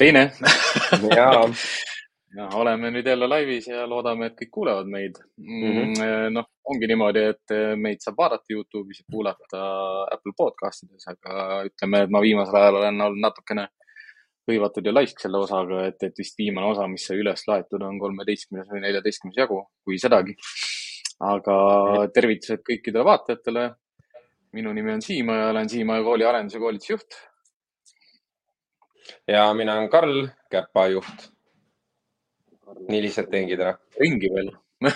teine. 0.00 0.30
Jaa. 1.16 1.44
Ja 2.36 2.46
oleme 2.54 2.92
nüüd 2.94 3.08
jälle 3.10 3.26
laivis 3.26 3.66
ja 3.66 3.82
loodame, 3.90 4.28
et 4.30 4.36
kõik 4.38 4.52
kuulevad 4.54 4.86
meid. 4.86 5.16
Mm 5.42 5.72
-hmm.. 5.72 6.28
noh, 6.36 6.46
ongi 6.70 6.86
niimoodi, 6.86 7.24
et 7.32 7.54
meid 7.76 7.98
saab 8.04 8.20
vaadata 8.22 8.54
Youtube'is 8.54 9.00
ja 9.02 9.06
kuulata 9.10 9.62
Apple 10.14 10.32
podcastides, 10.38 11.08
aga 11.10 11.64
ütleme, 11.66 12.04
et 12.04 12.12
ma 12.14 12.22
viimasel 12.22 12.60
ajal 12.60 12.78
olen 12.82 13.02
olnud 13.06 13.24
natukene 13.24 13.66
hõivatud 14.50 14.86
ja 14.86 14.94
laisk 14.94 15.20
selle 15.22 15.42
osaga, 15.42 15.82
et, 15.90 15.98
et 16.06 16.22
vist 16.22 16.38
viimane 16.38 16.70
osa, 16.70 16.86
mis 16.90 17.06
sai 17.06 17.18
üles 17.18 17.42
laetud, 17.50 17.82
on 17.82 17.98
kolmeteistkümnes 17.98 18.70
või 18.70 18.84
neljateistkümnes 18.86 19.42
jagu, 19.42 19.64
kui 19.84 19.98
sedagi. 19.98 20.36
aga 21.20 21.56
tervitused 22.14 22.62
kõikidele 22.70 23.04
vaatajatele. 23.04 23.70
minu 24.52 24.72
nimi 24.72 24.92
on 24.92 25.02
Siim 25.02 25.28
ja 25.28 25.50
olen 25.50 25.68
Siimaja 25.68 26.02
kooli 26.02 26.24
arenduse 26.24 26.58
koolitusjuht 26.58 27.18
ja 29.28 29.44
mina 29.54 29.76
olen 29.78 29.90
Karl, 29.90 30.26
Käpa 30.50 30.86
juht. 30.92 31.30
nii 32.88 33.02
lihtsalt 33.02 33.30
teengi 33.30 33.56
täna. 33.58 33.74
ringi 34.00 34.28
veel 34.34 34.50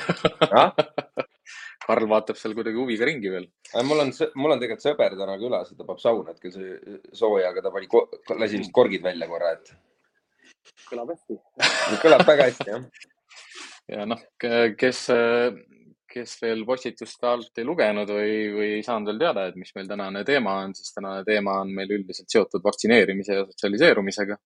Karl 1.86 2.08
vaatab 2.08 2.38
seal 2.40 2.54
kuidagi 2.56 2.80
huviga 2.80 3.04
ringi 3.08 3.30
veel. 3.32 3.48
mul 3.84 4.04
on, 4.06 4.12
mul 4.40 4.54
on 4.54 4.62
tegelikult 4.62 4.86
sõber 4.86 5.16
täna 5.18 5.34
külas 5.40 5.72
ja 5.72 5.78
ta 5.78 5.88
peab 5.88 6.00
sauna 6.02 6.32
hetkel 6.32 6.52
sooja, 7.12 7.50
aga 7.50 7.64
ta 7.64 7.74
pani, 7.74 7.88
lasi 8.40 8.62
vist 8.62 8.72
korgid 8.72 9.02
välja 9.04 9.28
korra, 9.28 9.52
et. 9.58 9.74
kõlab 10.88 11.12
hästi 11.12 11.34
kõlab 12.04 12.24
väga 12.28 12.48
hästi, 12.50 12.70
jah. 12.70 12.82
ja 13.94 14.08
noh, 14.08 14.20
kes 14.80 15.06
kes 16.14 16.36
veel 16.42 16.64
postituste 16.66 17.26
alt 17.28 17.58
ei 17.58 17.66
lugenud 17.66 18.10
või, 18.14 18.34
või 18.54 18.68
ei 18.78 18.82
saanud 18.86 19.10
veel 19.10 19.22
teada, 19.22 19.46
et 19.50 19.56
mis 19.58 19.72
meil 19.76 19.88
tänane 19.90 20.24
teema 20.26 20.58
on, 20.64 20.74
siis 20.78 20.94
tänane 20.94 21.24
teema 21.26 21.58
on 21.62 21.72
meil 21.74 21.90
üldiselt 21.98 22.30
seotud 22.30 22.62
vaktsineerimise 22.64 23.40
ja 23.40 23.46
sotsialiseerumisega 23.48 24.36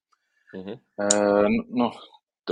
mm 0.54 0.62
-hmm.. 0.64 1.58
noh, 1.82 1.98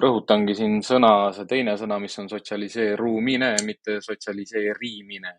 rõhutangi 0.02 0.56
siin 0.58 0.82
sõna, 0.84 1.32
see 1.36 1.48
teine 1.48 1.76
sõna, 1.80 1.98
mis 2.02 2.18
on 2.20 2.28
sotsialiseerumine, 2.28 3.54
mitte 3.64 4.00
sotsialiseerimine. 4.04 5.32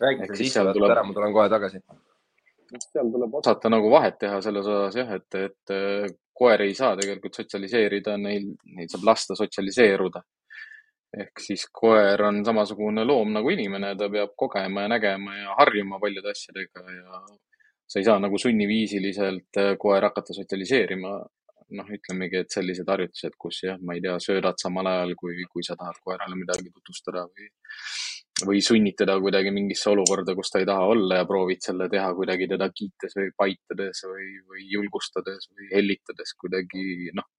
räägi 0.00 0.26
selle 0.26 0.40
sisse 0.40 0.64
tuleb... 0.72 0.90
ära, 0.90 1.04
ma 1.04 1.14
tulen 1.14 1.36
kohe 1.36 1.48
tagasi. 1.52 1.82
seal 2.88 3.10
tuleb 3.12 3.34
osata 3.42 3.68
nagu 3.68 3.90
vahet 3.90 4.18
teha 4.18 4.40
selles 4.40 4.66
osas 4.66 4.96
jah, 4.96 5.12
et, 5.12 5.34
et 5.34 6.16
koeri 6.32 6.70
ei 6.70 6.74
saa 6.74 6.96
tegelikult 6.96 7.34
sotsialiseerida, 7.36 8.16
neil, 8.16 8.54
neid 8.76 8.88
saab 8.88 9.04
lasta 9.10 9.36
sotsialiseeruda 9.36 10.22
ehk 11.20 11.42
siis 11.44 11.66
koer 11.80 12.22
on 12.24 12.40
samasugune 12.44 13.04
loom 13.04 13.34
nagu 13.36 13.50
inimene, 13.52 13.92
ta 14.00 14.08
peab 14.12 14.32
kogema 14.38 14.86
ja 14.86 14.92
nägema 14.94 15.36
ja 15.36 15.56
harjuma 15.58 16.00
paljude 16.00 16.32
asjadega 16.32 16.84
ja 16.96 17.20
sa 17.92 18.00
ei 18.00 18.08
saa 18.08 18.18
nagu 18.22 18.38
sunniviisiliselt 18.40 19.60
äh, 19.60 19.74
koer 19.78 20.08
hakata 20.08 20.34
sotsialiseerima. 20.40 21.20
noh, 21.72 21.86
ütlemegi, 21.88 22.36
et 22.42 22.52
sellised 22.52 22.90
harjutused, 22.92 23.32
kus 23.40 23.62
jah, 23.64 23.78
ma 23.80 23.94
ei 23.96 24.02
tea, 24.04 24.18
söödad 24.20 24.58
samal 24.60 24.90
ajal, 24.90 25.14
kui, 25.16 25.38
kui 25.48 25.62
sa 25.64 25.72
tahad 25.80 25.96
koerale 26.04 26.36
midagi 26.36 26.68
tutvustada 26.68 27.22
või, 27.30 27.46
või 28.44 28.60
sunnid 28.66 28.98
teda 29.00 29.14
kuidagi 29.24 29.54
mingisse 29.56 29.88
olukorda, 29.88 30.34
kus 30.36 30.52
ta 30.52 30.60
ei 30.60 30.68
taha 30.68 30.90
olla 30.92 31.22
ja 31.22 31.28
proovid 31.30 31.64
selle 31.64 31.86
teha 31.94 32.10
kuidagi 32.18 32.50
teda 32.50 32.68
kiites 32.76 33.16
või 33.16 33.32
paitades 33.40 34.04
või, 34.04 34.28
või 34.52 34.66
julgustades 34.74 35.48
või 35.48 35.70
hellitades 35.72 36.36
kuidagi, 36.44 36.84
noh 37.16 37.30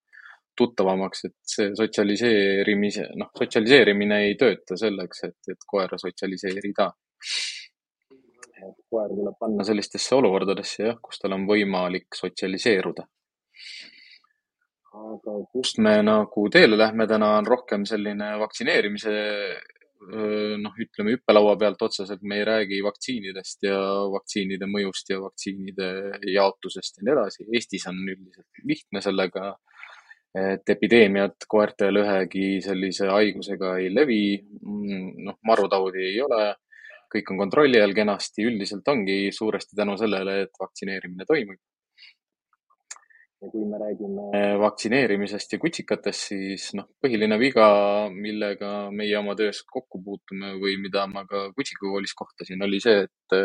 tuttavamaks, 0.58 1.26
et 1.30 1.36
see 1.56 1.72
sotsialiseerimise, 1.78 3.08
noh, 3.20 3.32
sotsialiseerimine 3.38 4.20
ei 4.28 4.38
tööta 4.40 4.78
selleks, 4.80 5.24
et, 5.30 5.40
et 5.54 5.68
koera 5.68 6.00
sotsialiseerida. 6.02 6.92
koer 8.90 9.10
tuleb 9.12 9.36
panna 9.40 9.64
sellistesse 9.68 10.16
olukordadesse 10.16 10.86
jah, 10.86 10.98
kus 11.04 11.20
tal 11.20 11.36
on 11.36 11.48
võimalik 11.50 12.16
sotsialiseeruda. 12.16 13.06
aga 14.94 15.36
kust 15.52 15.80
me 15.82 15.96
nagu 16.06 16.50
teele 16.54 16.78
lähme 16.78 17.08
täna, 17.10 17.38
on 17.40 17.48
rohkem 17.48 17.86
selline 17.90 18.36
vaktsineerimise 18.40 19.14
noh, 20.62 20.74
ütleme 20.80 21.14
hüppelaua 21.16 21.56
pealt 21.60 21.82
otseselt 21.86 22.24
me 22.28 22.40
ei 22.40 22.46
räägi 22.48 22.80
vaktsiinidest 22.84 23.68
ja 23.68 23.78
vaktsiinide 24.14 24.68
mõjust 24.70 25.10
ja 25.10 25.20
vaktsiinide 25.24 25.90
jaotusest 26.34 27.00
ja 27.00 27.08
nii 27.08 27.14
edasi. 27.16 27.48
Eestis 27.54 27.88
on 27.92 28.02
üldiselt 28.04 28.64
lihtne 28.68 29.02
sellega 29.06 29.54
et 30.34 30.70
epideemiat 30.74 31.46
koertel 31.50 32.02
ühegi 32.02 32.58
sellise 32.66 33.10
haigusega 33.12 33.76
ei 33.82 33.92
levi. 33.94 34.24
Mm, 34.66 35.12
noh, 35.28 35.38
marutaudi 35.46 36.08
ei 36.10 36.22
ole, 36.26 36.48
kõik 37.14 37.30
on 37.34 37.44
kontrolli 37.44 37.82
all 37.82 37.94
kenasti, 37.94 38.48
üldiselt 38.50 38.88
ongi 38.90 39.28
suuresti 39.36 39.78
tänu 39.78 39.98
sellele, 40.00 40.42
et 40.48 40.60
vaktsineerimine 40.60 41.30
toimub. 41.30 41.62
ja 43.44 43.50
kui 43.52 43.66
me 43.68 43.76
räägime 43.76 44.54
vaktsineerimisest 44.62 45.54
ja 45.54 45.60
kutsikatest, 45.60 46.30
siis 46.30 46.70
noh, 46.80 46.88
põhiline 47.04 47.36
viga, 47.42 47.68
millega 48.10 48.70
meie 48.96 49.18
oma 49.20 49.36
töös 49.36 49.60
kokku 49.68 50.00
puutume 50.06 50.54
või 50.62 50.78
mida 50.80 51.04
ma 51.12 51.26
ka 51.28 51.50
kutsikakoolis 51.58 52.16
kohtasin, 52.16 52.64
oli 52.64 52.80
see, 52.80 53.04
et 53.04 53.36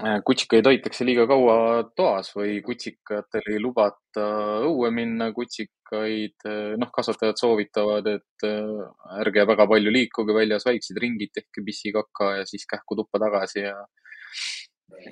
kutsikaid 0.00 0.66
hoitakse 0.66 1.04
liiga 1.04 1.26
kaua 1.28 1.56
toas 1.96 2.30
või 2.36 2.60
kutsikatel 2.64 3.48
ei 3.52 3.58
lubata 3.60 4.24
õue 4.64 4.88
minna, 4.94 5.28
kutsikaid, 5.36 6.36
äh, 6.48 6.72
noh, 6.80 6.90
kasvatajad 6.94 7.40
soovitavad, 7.40 8.08
et 8.14 8.46
äh, 8.48 9.18
ärge 9.20 9.44
väga 9.48 9.66
palju 9.68 9.92
liikuge 9.92 10.36
väljas, 10.36 10.64
väiksed 10.68 11.00
ringid, 11.02 11.34
tehke 11.34 11.64
pissikaka 11.66 12.38
ja 12.38 12.48
siis 12.48 12.64
kähku 12.70 12.96
tuppa 12.96 13.20
tagasi 13.26 13.66
ja 13.66 13.76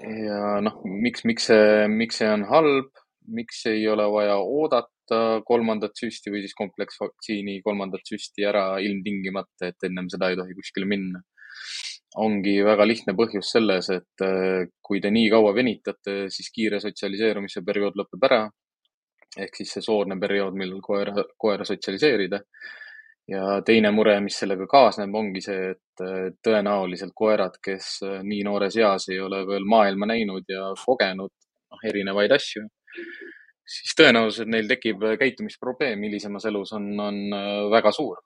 ja 0.01 0.59
noh, 0.65 0.81
miks, 0.85 1.25
miks 1.29 1.51
see, 1.51 1.87
miks 1.93 2.21
see 2.21 2.29
on 2.31 2.47
halb, 2.49 2.91
miks 3.29 3.65
ei 3.69 3.85
ole 3.89 4.07
vaja 4.13 4.39
oodata 4.41 5.41
kolmandat 5.45 5.97
süsti 5.99 6.33
või 6.33 6.45
siis 6.45 6.57
kompleksvaktsiini 6.57 7.61
kolmandat 7.65 8.07
süsti 8.09 8.47
ära 8.49 8.79
ilmtingimata, 8.81 9.73
et 9.73 9.89
ennem 9.89 10.09
seda 10.13 10.31
ei 10.31 10.41
tohi 10.41 10.57
kuskile 10.57 10.89
minna 10.89 11.21
ongi 12.19 12.57
väga 12.67 12.87
lihtne 12.87 13.15
põhjus 13.19 13.53
selles, 13.55 13.91
et 13.95 14.25
äh, 14.25 14.67
kui 14.83 15.01
te 15.01 15.13
nii 15.15 15.31
kaua 15.31 15.53
venitate, 15.55 16.25
siis 16.33 16.51
kiire 16.55 16.81
sotsialiseerumise 16.83 17.63
periood 17.67 17.99
lõpeb 17.99 18.27
ära. 18.31 18.43
ehk 19.39 19.55
siis 19.55 19.73
see 19.77 19.83
soodne 19.83 20.17
periood, 20.19 20.57
millal 20.59 20.81
koera, 20.83 21.25
koera 21.39 21.65
sotsialiseerida. 21.65 22.41
ja 23.31 23.61
teine 23.63 23.93
mure, 23.95 24.17
mis 24.21 24.41
sellega 24.43 24.67
kaasneb, 24.67 25.15
ongi 25.15 25.41
see, 25.41 25.71
et 25.71 26.03
äh, 26.03 26.33
tõenäoliselt 26.43 27.13
koerad, 27.15 27.61
kes 27.63 28.01
äh, 28.03 28.23
nii 28.27 28.43
noores 28.45 28.77
eas 28.77 29.09
ei 29.09 29.21
ole 29.21 29.45
veel 29.47 29.65
maailma 29.65 30.07
näinud 30.11 30.49
ja 30.49 30.73
kogenud 30.85 31.31
noh, 31.31 31.85
erinevaid 31.87 32.33
asju, 32.35 32.65
siis 33.63 33.95
tõenäosus, 33.95 34.43
et 34.43 34.51
neil 34.51 34.67
tekib 34.67 35.05
käitumisprobleem 35.21 36.03
hilisemas 36.09 36.49
elus 36.51 36.73
on, 36.75 36.91
on 36.99 37.23
väga 37.71 37.93
suur 37.95 38.19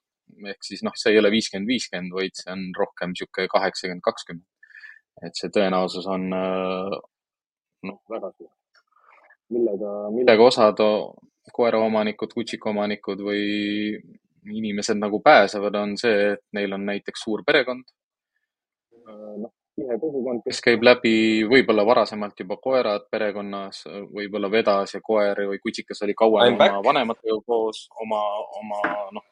ehk 0.50 0.66
siis 0.66 0.82
noh, 0.86 0.94
see 0.98 1.14
ei 1.14 1.20
ole 1.20 1.30
viiskümmend, 1.34 1.68
viiskümmend, 1.70 2.14
vaid 2.16 2.36
see 2.38 2.50
on 2.54 2.66
rohkem 2.78 3.14
niisugune 3.14 3.50
kaheksakümmend, 3.52 4.04
kakskümmend. 4.04 4.46
et 5.24 5.38
see 5.38 5.52
tõenäosus 5.54 6.08
on 6.10 6.26
äh, 6.34 6.98
noh, 7.88 8.00
väga 8.10 8.32
suur. 8.34 8.50
millega, 9.54 9.94
millega 10.14 10.46
osad 10.50 10.82
koeraomanikud, 11.54 12.32
kutsikaomanikud 12.34 13.20
või 13.22 13.42
inimesed 14.50 14.98
nagu 14.98 15.20
pääsevad, 15.24 15.76
on 15.80 15.98
see, 16.00 16.32
et 16.34 16.42
neil 16.56 16.72
on 16.76 16.84
näiteks 16.88 17.22
suur 17.26 17.44
perekond. 17.46 17.84
Äh, 19.04 19.36
noh, 19.44 19.52
tihe 19.74 19.98
kogukond, 20.00 20.42
kes 20.46 20.60
käib 20.64 20.84
läbi, 20.86 21.14
võib-olla 21.50 21.84
varasemalt 21.86 22.38
juba 22.40 22.56
koerad 22.62 23.06
perekonnas, 23.10 23.84
võib-olla 24.14 24.50
vedas 24.50 24.94
ja 24.94 25.00
koer 25.04 25.44
või 25.50 25.60
kutsikas 25.62 26.04
oli 26.06 26.14
kauem 26.18 26.58
oma 26.58 26.82
vanematega 26.84 27.40
koos, 27.46 27.84
oma, 28.02 28.20
oma 28.60 28.80
noh, 29.16 29.26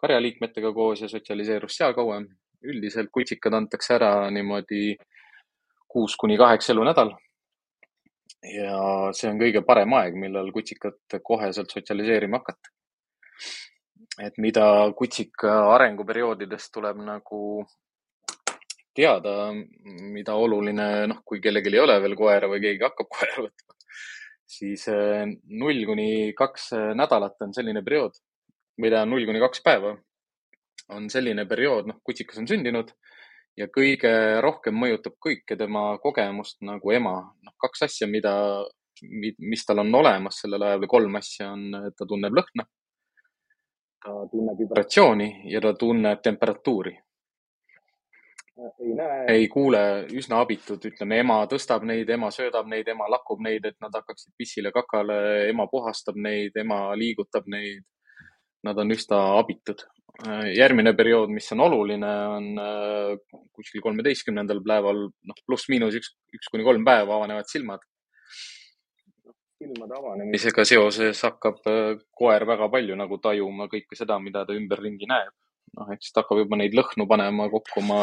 karjaliikmetega 0.00 0.72
koos 0.72 1.02
ja 1.04 1.08
sotsialiseerus 1.08 1.76
seal 1.76 1.94
kauem. 1.94 2.28
üldiselt 2.60 3.08
kutsikad 3.08 3.54
antakse 3.56 3.94
ära 3.94 4.30
niimoodi 4.30 4.96
kuus 5.88 6.16
kuni 6.16 6.36
kaheksa 6.38 6.72
elunädal. 6.72 7.14
ja 8.56 8.76
see 9.16 9.30
on 9.30 9.40
kõige 9.40 9.62
parem 9.66 9.92
aeg, 9.98 10.14
millal 10.16 10.52
kutsikat 10.52 11.18
koheselt 11.24 11.72
sotsialiseerima 11.72 12.40
hakata. 12.40 12.72
et 14.26 14.38
mida 14.38 14.64
kutsika 14.96 15.56
arenguperioodidest 15.74 16.72
tuleb 16.72 17.00
nagu 17.04 17.66
teada, 18.94 19.52
mida 20.14 20.34
oluline, 20.34 20.88
noh, 21.06 21.20
kui 21.24 21.40
kellelgi 21.40 21.72
ei 21.74 21.82
ole 21.84 22.00
veel 22.02 22.16
koera 22.18 22.48
või 22.50 22.60
keegi 22.64 22.84
hakkab 22.84 23.08
koera 23.16 23.44
võtma, 23.46 23.76
siis 24.56 24.88
eh, 24.92 25.26
null 25.62 25.84
kuni 25.86 26.10
kaks 26.36 26.72
nädalat 26.98 27.46
on 27.46 27.54
selline 27.56 27.84
periood, 27.86 28.18
või 28.80 28.90
tähendab 28.90 29.12
null 29.12 29.28
kuni 29.28 29.42
kaks 29.42 29.62
päeva 29.64 29.94
on 30.96 31.06
selline 31.12 31.46
periood, 31.46 31.86
noh, 31.86 32.00
kutsikas 32.04 32.40
on 32.40 32.48
sündinud 32.50 32.90
ja 33.58 33.68
kõige 33.70 34.12
rohkem 34.42 34.74
mõjutab 34.74 35.18
kõike 35.22 35.56
tema 35.58 35.84
kogemust 36.02 36.60
nagu 36.66 36.92
ema. 36.94 37.14
noh, 37.44 37.54
kaks 37.60 37.86
asja, 37.86 38.08
mida 38.10 38.34
mis 39.38 39.64
tal 39.64 39.80
on 39.80 39.94
olemas 39.94 40.42
sellel 40.42 40.62
ajal 40.66 40.82
või 40.82 40.92
kolm 40.96 41.20
asja 41.20 41.52
on, 41.54 41.92
ta 41.96 42.06
tunneb 42.08 42.34
lõhna, 42.36 42.66
ta 44.04 44.16
tunneb 44.32 44.58
vibratsiooni 44.58 45.30
ja 45.52 45.62
ta 45.64 45.72
tunneb 45.78 46.20
temperatuuri 46.22 46.98
ei 48.60 48.94
näe, 48.94 49.24
ei 49.28 49.48
kuule, 49.48 49.80
üsna 50.16 50.40
abitud, 50.44 50.82
ütleme, 50.90 51.20
ema 51.24 51.38
tõstab 51.50 51.84
neid, 51.88 52.10
ema 52.12 52.30
söödab 52.34 52.68
neid, 52.68 52.88
ema 52.92 53.08
lakub 53.10 53.40
neid, 53.44 53.64
et 53.64 53.76
nad 53.80 53.94
hakkaksid 53.96 54.34
pissile, 54.38 54.72
kakale, 54.74 55.16
ema 55.48 55.66
puhastab 55.70 56.18
neid, 56.20 56.56
ema 56.60 56.82
liigutab 56.98 57.48
neid. 57.50 57.86
Nad 58.66 58.78
on 58.78 58.92
üsna 58.92 59.20
abitud. 59.38 59.86
järgmine 60.52 60.92
periood, 60.92 61.30
mis 61.32 61.46
on 61.54 61.62
oluline, 61.64 62.08
on 62.28 62.48
äh, 62.60 63.38
kuskil 63.56 63.80
kolmeteistkümnendal 63.80 64.60
päeval, 64.66 65.06
noh, 65.08 65.38
pluss-miinus 65.48 65.96
üks, 65.96 66.10
üks 66.36 66.50
kuni 66.52 66.66
kolm 66.66 66.84
päeva 66.84 67.16
avanevad 67.16 67.48
silmad. 67.48 67.86
silmade 69.60 69.96
avanemisega 69.96 70.64
seoses 70.68 71.22
hakkab 71.24 71.64
äh, 71.72 71.94
koer 72.12 72.44
väga 72.48 72.68
palju 72.68 72.98
nagu 73.00 73.16
tajuma 73.20 73.68
kõike 73.72 73.96
seda, 73.96 74.18
mida 74.20 74.44
ta 74.44 74.56
ümberringi 74.56 75.08
näeb 75.08 75.32
noh, 75.78 75.90
ehk 75.92 76.04
siis 76.04 76.14
ta 76.14 76.24
hakkab 76.24 76.42
juba 76.44 76.58
neid 76.60 76.76
lõhnu 76.76 77.06
panema 77.10 77.48
kokku 77.52 77.82
oma 77.82 78.00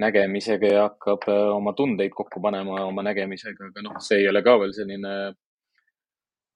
nägemisega 0.00 0.72
ja 0.72 0.84
hakkab 0.90 1.26
äh, 1.32 1.48
oma 1.56 1.72
tundeid 1.76 2.14
kokku 2.16 2.42
panema 2.44 2.82
oma 2.84 3.04
nägemisega, 3.06 3.70
aga 3.70 3.84
noh, 3.86 3.98
see 4.04 4.20
ei 4.22 4.30
ole 4.30 4.42
ka 4.44 4.56
veel 4.60 4.74
selline 4.76 5.14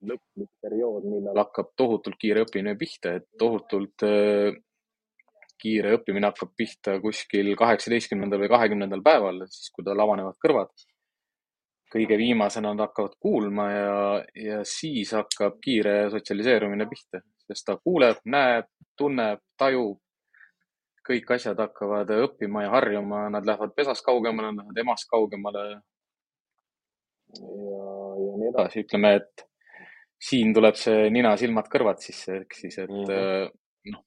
lõplik 0.07 0.51
periood, 0.63 1.05
millal 1.05 1.39
hakkab 1.43 1.73
tohutult 1.77 2.17
kiire 2.21 2.45
õppimine 2.47 2.77
pihta, 2.81 3.17
et 3.19 3.27
tohutult 3.39 4.05
äh, 4.07 4.57
kiire 5.61 5.95
õppimine 5.99 6.31
hakkab 6.31 6.53
pihta 6.57 6.97
kuskil 7.03 7.53
kaheksateistkümnendal 7.59 8.41
või 8.45 8.53
kahekümnendal 8.53 9.03
päeval, 9.05 9.45
siis 9.53 9.73
kui 9.75 9.87
tal 9.87 10.01
avanevad 10.07 10.39
kõrvad. 10.43 10.73
kõige 11.91 12.15
viimasena 12.19 12.71
nad 12.71 12.85
hakkavad 12.85 13.17
kuulma 13.19 13.65
ja, 13.71 13.95
ja 14.39 14.59
siis 14.65 15.11
hakkab 15.11 15.57
kiire 15.65 16.05
sotsialiseerumine 16.13 16.87
pihta, 16.87 17.19
sest 17.51 17.67
ta 17.67 17.75
kuuleb, 17.83 18.21
näeb, 18.31 18.69
tunneb, 18.97 19.43
tajub, 19.59 19.99
kõik 21.09 21.33
asjad 21.35 21.59
hakkavad 21.59 22.13
õppima 22.15 22.63
ja 22.63 22.71
harjuma, 22.77 23.25
nad 23.35 23.47
lähevad 23.47 23.75
pesast 23.75 24.07
kaugemale, 24.07 24.53
nad 24.53 24.63
lähevad 24.63 24.79
emast 24.85 25.11
kaugemale. 25.11 25.65
ja, 27.41 27.91
ja 28.23 28.39
nii 28.39 28.53
edasi, 28.53 28.85
ütleme, 28.87 29.15
et 29.19 29.50
siin 30.21 30.53
tuleb 30.55 30.77
see 30.77 31.09
nina, 31.13 31.33
silmad, 31.41 31.69
kõrvad 31.73 32.03
sisse, 32.05 32.43
ehk 32.43 32.57
siis, 32.57 32.77
et 32.79 32.91
mm 32.91 33.07
-hmm. 33.09 33.95
noh, 33.95 34.05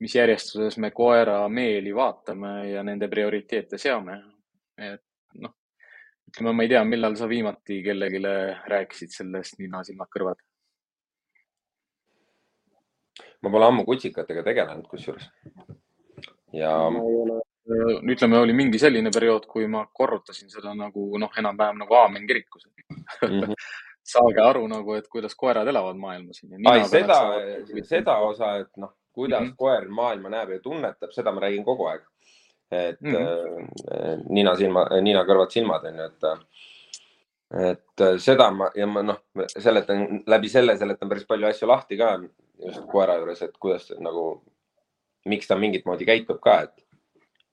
mis 0.00 0.14
järjestuses 0.14 0.78
me 0.78 0.90
koera 0.90 1.42
meeli 1.48 1.94
vaatame 1.94 2.54
ja 2.70 2.82
nende 2.82 3.08
prioriteete 3.08 3.78
seame. 3.78 4.22
et 4.78 5.04
noh, 5.34 5.54
ütleme, 6.28 6.52
ma 6.52 6.62
ei 6.62 6.68
tea, 6.68 6.84
millal 6.84 7.16
sa 7.16 7.28
viimati 7.28 7.82
kellelegi 7.82 8.22
rääkisid 8.72 9.10
sellest 9.10 9.58
nina, 9.58 9.84
silmad, 9.84 10.08
kõrvad? 10.16 10.40
ma 13.42 13.50
pole 13.50 13.66
ammu 13.66 13.84
kutsikatega 13.84 14.42
tegelenud, 14.42 14.86
kusjuures 14.88 15.28
ja. 16.56 16.72
ütleme, 18.14 18.38
oli 18.38 18.52
mingi 18.56 18.78
selline 18.80 19.10
periood, 19.14 19.46
kui 19.50 19.66
ma 19.70 19.84
korrutasin 19.92 20.50
seda 20.50 20.74
nagu 20.74 21.06
noh, 21.20 21.32
enam-vähem 21.38 21.82
nagu 21.84 21.94
aamen 21.94 22.26
kirikus 22.26 22.66
mm. 22.66 23.02
-hmm. 23.22 23.54
saage 24.04 24.42
aru 24.42 24.66
nagu, 24.68 24.94
et 24.98 25.08
kuidas 25.08 25.34
koerad 25.38 25.68
elavad 25.68 25.96
maailmas. 25.96 26.42
ai, 26.70 26.84
seda, 26.88 27.20
seda 27.88 28.18
osa, 28.26 28.56
et 28.64 28.76
noh, 28.76 28.92
kuidas 29.12 29.40
mm 29.40 29.48
-hmm. 29.48 29.56
koer 29.56 29.88
maailma 29.88 30.28
näeb 30.28 30.50
ja 30.50 30.60
tunnetab, 30.60 31.12
seda 31.12 31.32
ma 31.32 31.40
räägin 31.40 31.64
kogu 31.64 31.86
aeg. 31.86 32.02
et 32.70 33.00
mm 33.00 33.14
-hmm. 33.14 34.24
nina, 34.28 34.56
silma, 34.56 34.86
nina, 35.00 35.24
kõrvad, 35.24 35.50
silmad 35.50 35.84
on 35.84 35.98
ju, 35.98 36.04
et 36.04 36.22
et 37.54 38.02
seda 38.18 38.50
ma 38.50 38.70
ja 38.74 38.86
ma 38.86 39.02
noh, 39.02 39.20
seletan 39.46 40.22
läbi 40.26 40.48
selle 40.48 40.76
seletan 40.76 41.08
päris 41.08 41.26
palju 41.26 41.46
asju 41.46 41.68
lahti 41.68 41.96
ka 41.96 42.18
just 42.66 42.86
koera 42.90 43.16
juures, 43.16 43.42
et 43.42 43.58
kuidas 43.60 43.92
nagu 43.98 44.42
miks 45.24 45.46
ta 45.46 45.56
mingit 45.56 45.86
moodi 45.86 46.06
käitub 46.08 46.40
ka, 46.40 46.60
et, 46.62 46.84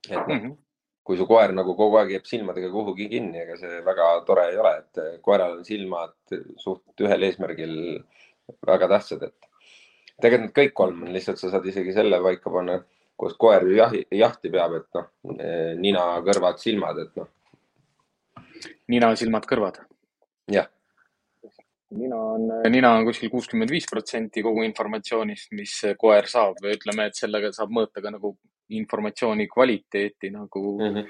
et 0.10 0.28
mm 0.28 0.40
-hmm., 0.40 0.58
kui 1.04 1.18
su 1.18 1.26
koer 1.30 1.54
nagu 1.58 1.74
kogu 1.78 1.98
aeg 2.00 2.14
jääb 2.16 2.28
silmadega 2.30 2.70
kuhugi 2.74 3.08
kinni, 3.10 3.42
ega 3.44 3.58
see 3.58 3.82
väga 3.86 4.10
tore 4.28 4.48
ei 4.52 4.58
ole, 4.62 4.74
et 4.84 5.22
koeral 5.26 5.58
on 5.58 5.66
silmad 5.66 6.36
suht 6.62 7.06
ühel 7.06 7.26
eesmärgil 7.28 7.76
väga 8.68 8.90
tähtsad, 8.92 9.26
et 9.30 9.50
tegelikult 10.22 10.48
need 10.48 10.58
kõik 10.60 10.76
kolm 10.78 11.06
on 11.06 11.16
lihtsalt, 11.16 11.42
sa 11.42 11.50
saad 11.54 11.66
isegi 11.72 11.96
selle 11.96 12.22
paika 12.22 12.54
panna, 12.54 12.78
kus 13.18 13.34
koer 13.42 13.66
jahi, 13.74 14.04
jahti 14.18 14.52
peab, 14.54 14.78
et 14.78 15.00
noh, 15.00 15.10
nina, 15.82 16.06
kõrvad, 16.26 16.62
silmad, 16.62 17.02
et 17.02 17.18
noh. 17.18 17.32
nina, 18.90 19.16
silmad, 19.18 19.50
kõrvad. 19.50 19.82
jah 20.52 20.70
nina 21.92 22.16
on, 22.16 22.46
nina 22.72 22.94
on 22.96 23.06
kuskil 23.08 23.32
kuuskümmend 23.32 23.72
viis 23.72 23.88
protsenti 23.90 24.44
kogu 24.46 24.64
informatsioonist, 24.64 25.52
mis 25.58 25.74
koer 26.00 26.28
saab 26.32 26.62
või 26.64 26.78
ütleme, 26.78 27.10
et 27.10 27.20
sellega 27.20 27.52
saab 27.56 27.74
mõõta 27.76 28.04
ka 28.04 28.14
nagu 28.14 28.36
informatsiooni 28.78 29.48
kvaliteeti 29.52 30.32
nagu 30.32 30.64
mm, 30.80 30.96
-hmm. 30.96 31.08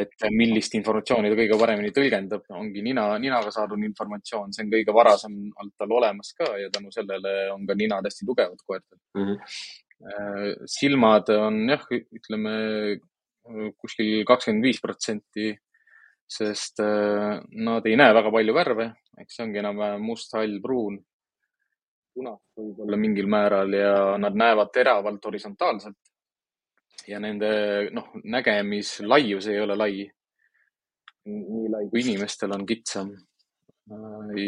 et 0.00 0.26
millist 0.30 0.74
informatsiooni 0.78 1.30
ta 1.30 1.38
kõige 1.40 1.58
paremini 1.58 1.90
tõlgendab, 1.94 2.44
ongi 2.54 2.82
nina, 2.82 3.06
ninaga 3.18 3.50
saadud 3.50 3.84
informatsioon, 3.84 4.52
see 4.52 4.64
on 4.64 4.72
kõige 4.74 4.94
varasemalt 4.94 5.74
tal 5.78 5.96
olemas 5.98 6.34
ka 6.38 6.52
ja 6.58 6.70
tänu 6.70 6.92
sellele 6.94 7.50
on 7.52 7.66
ka 7.66 7.74
ninad 7.74 8.06
hästi 8.06 8.26
tugevad 8.26 8.60
koertel 8.66 8.98
mm. 9.14 9.26
-hmm. 9.26 10.66
silmad 10.66 11.28
on 11.28 11.68
jah, 11.68 11.86
ütleme 11.90 12.54
kuskil 13.76 14.24
kakskümmend 14.24 14.64
viis 14.64 14.80
protsenti 14.80 15.50
sest 16.30 16.80
äh, 16.80 17.40
nad 17.50 17.86
ei 17.86 17.96
näe 17.98 18.14
väga 18.14 18.30
palju 18.30 18.54
värve, 18.54 18.86
eks 19.18 19.36
see 19.36 19.46
ongi 19.46 19.60
enam-vähem 19.62 20.04
must, 20.06 20.30
hall, 20.38 20.60
pruun, 20.62 21.00
punast 22.14 22.44
võib-olla 22.58 22.98
mingil 23.00 23.26
määral 23.30 23.74
ja 23.74 23.94
nad 24.22 24.38
näevad 24.38 24.70
teravalt 24.74 25.26
horisontaalselt. 25.26 25.98
Ja 27.08 27.20
nende 27.20 27.50
noh, 27.94 28.10
nägemislaius 28.24 29.48
ei 29.50 29.60
ole 29.60 29.76
lai. 29.76 30.10
nii 31.30 31.68
lai 31.70 31.84
kui 31.90 32.00
inimestel 32.00 32.52
on 32.56 32.66
kitsam. 32.66 33.10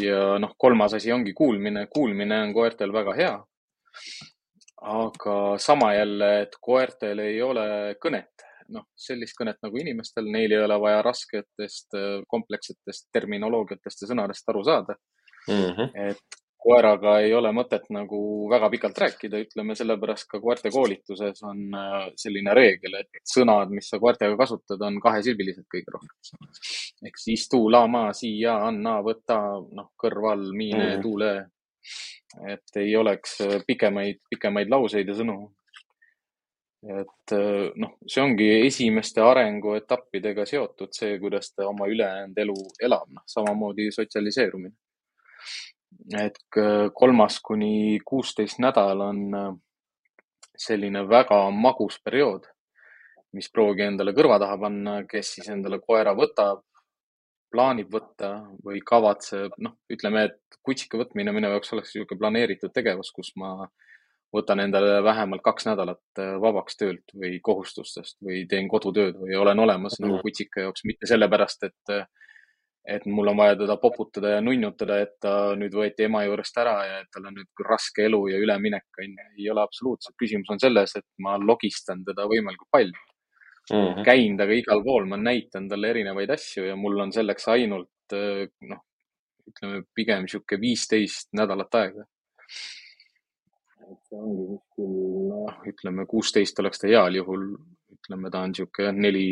ja 0.01 0.37
noh, 0.39 0.55
kolmas 0.57 0.93
asi 0.93 1.11
ongi 1.11 1.33
kuulmine, 1.33 1.87
kuulmine 1.93 2.41
on 2.41 2.53
koertel 2.53 2.93
väga 2.93 3.13
hea. 3.17 3.35
aga 4.81 5.57
sama 5.57 5.93
jälle, 5.93 6.41
et 6.41 6.57
koertel 6.61 7.19
ei 7.19 7.41
ole 7.41 7.95
kõnet 8.03 8.47
noh, 8.73 8.85
sellist 8.95 9.35
kõnet 9.39 9.59
nagu 9.63 9.77
inimestel, 9.79 10.27
neil 10.31 10.51
ei 10.51 10.63
ole 10.63 10.77
vaja 10.81 11.01
rasketest 11.05 11.95
komplekssetest 12.27 13.09
terminoloogiatest 13.13 14.03
ja 14.03 14.09
sõnadest 14.13 14.49
aru 14.49 14.63
saada 14.63 14.95
mm. 15.47 15.69
-hmm. 15.77 15.91
et 16.09 16.42
koeraga 16.63 17.17
ei 17.23 17.33
ole 17.35 17.51
mõtet 17.55 17.85
nagu 17.93 18.19
väga 18.51 18.69
pikalt 18.73 18.99
rääkida, 19.03 19.41
ütleme 19.45 19.75
sellepärast 19.77 20.27
ka 20.31 20.39
koerte 20.43 20.71
koolituses 20.73 21.43
on 21.47 21.63
äh, 21.77 21.97
selline 22.19 22.55
reegel, 22.57 22.99
et 23.01 23.21
sõnad, 23.29 23.73
mis 23.73 23.89
sa 23.91 23.99
koertega 24.01 24.37
kasutad, 24.39 24.81
on 24.87 24.99
kahesilbilised 25.03 25.67
kõige 25.71 25.95
rohkem. 25.95 26.51
ehk 27.07 27.19
siis 27.19 27.43
istu, 27.43 27.65
lama, 27.71 28.05
siia, 28.17 28.59
anna, 28.67 28.99
võta, 29.05 29.39
noh, 29.79 29.91
kõrval, 29.99 30.45
miine 30.53 30.83
mm, 30.83 30.93
-hmm. 30.93 31.01
tuule. 31.01 31.33
et 32.49 32.77
ei 32.81 32.95
oleks 32.95 33.41
äh, 33.41 33.59
pikemaid, 33.67 34.23
pikemaid 34.29 34.69
lauseid 34.69 35.07
ja 35.07 35.13
sõnu 35.13 35.51
et 36.83 37.31
äh, 37.31 37.71
noh, 37.79 37.95
see 38.07 38.23
ongi 38.23 38.47
esimeste 38.67 39.23
arenguetappidega 39.23 40.45
seotud 40.45 40.91
see, 40.95 41.17
kuidas 41.19 41.53
ta 41.53 41.67
oma 41.69 41.87
ülejäänud 41.87 42.39
elu 42.45 42.55
elab, 42.83 43.07
noh 43.15 43.23
samamoodi 43.35 43.89
sotsialiseerumine. 43.95 44.75
Et 46.19 46.39
kolmas 46.93 47.39
kuni 47.39 47.99
kuusteist 48.05 48.59
nädal 48.59 49.01
on 49.01 49.21
äh, 49.35 49.53
selline 50.57 51.05
väga 51.09 51.39
magus 51.51 51.99
periood, 52.03 52.45
mis 53.33 53.49
proovi 53.51 53.85
endale 53.87 54.13
kõrva 54.13 54.39
taha 54.41 54.57
panna, 54.61 54.99
kes 55.09 55.35
siis 55.37 55.49
endale 55.49 55.79
koera 55.81 56.13
võtab, 56.17 56.61
plaanib 57.53 57.91
võtta 57.93 58.33
või 58.65 58.81
kavatseb, 58.85 59.55
noh, 59.61 59.77
ütleme, 59.93 60.27
et 60.29 60.59
kutsika 60.65 60.97
võtmine 60.97 61.33
minu 61.35 61.51
jaoks 61.53 61.73
oleks 61.75 61.93
niisugune 61.93 62.19
planeeritud 62.19 62.73
tegevus, 62.73 63.11
kus 63.13 63.33
ma 63.37 63.53
võtan 64.33 64.63
endale 64.63 64.97
vähemalt 65.05 65.43
kaks 65.45 65.67
nädalat 65.69 66.21
äh, 66.21 66.35
vabaks 66.41 66.77
töölt 66.79 67.13
või 67.13 67.37
kohustustest 67.43 68.17
või 68.25 68.43
teen 68.49 68.69
kodutööd 68.71 69.19
või 69.21 69.37
olen 69.37 69.59
olemas 69.59 69.93
mm 69.93 70.03
-hmm. 70.03 70.07
nagu 70.07 70.17
mhm. 70.17 70.23
kutsika 70.27 70.65
jaoks, 70.65 70.85
mitte 70.89 71.09
sellepärast, 71.09 71.69
et, 71.69 71.93
äh, 71.93 72.07
et 72.85 73.05
mul 73.07 73.31
on 73.31 73.37
vaja 73.39 73.55
teda 73.55 73.77
poputada 73.79 74.33
ja 74.35 74.41
nunnutada, 74.43 74.99
et 75.05 75.15
ta 75.23 75.53
nüüd 75.55 75.75
võeti 75.77 76.03
ema 76.07 76.25
juurest 76.25 76.57
ära 76.59 76.75
ja 76.87 76.99
et 76.99 77.09
tal 77.13 77.29
on 77.29 77.37
nüüd 77.37 77.63
raske 77.67 78.03
elu 78.09 78.19
ja 78.33 78.41
üleminek 78.43 78.99
on 78.99 79.15
ju, 79.15 79.27
ei 79.37 79.49
ole 79.53 79.63
absoluutselt. 79.63 80.17
küsimus 80.19 80.51
on 80.51 80.59
selles, 80.59 80.95
et 80.99 81.07
ma 81.23 81.37
logistan 81.39 82.03
teda 82.03 82.27
võimalikult 82.27 82.71
palju 82.71 82.91
mm. 82.91 83.75
-hmm. 83.75 84.03
käin 84.03 84.37
temaga 84.37 84.59
igal 84.59 84.83
pool, 84.83 85.05
ma 85.05 85.17
näitan 85.17 85.69
talle 85.69 85.93
erinevaid 85.95 86.35
asju 86.35 86.65
ja 86.67 86.75
mul 86.75 86.99
on 86.99 87.13
selleks 87.15 87.47
ainult 87.47 88.17
äh, 88.17 88.47
noh, 88.67 88.83
ütleme 89.47 89.83
pigem 89.95 90.27
niisugune 90.27 90.61
viisteist 90.61 91.31
nädalat 91.33 91.75
aega 91.75 92.03
et 93.91 94.09
see 94.09 94.19
ongi 94.19 94.45
kuskil 94.49 94.93
noh, 95.29 95.57
ütleme 95.69 96.05
kuusteist 96.09 96.59
oleks 96.63 96.81
ta 96.81 96.89
heal 96.91 97.17
juhul, 97.19 97.47
ütleme, 97.95 98.31
ta 98.33 98.43
on 98.43 98.53
niisugune 98.53 98.93
neli, 99.05 99.27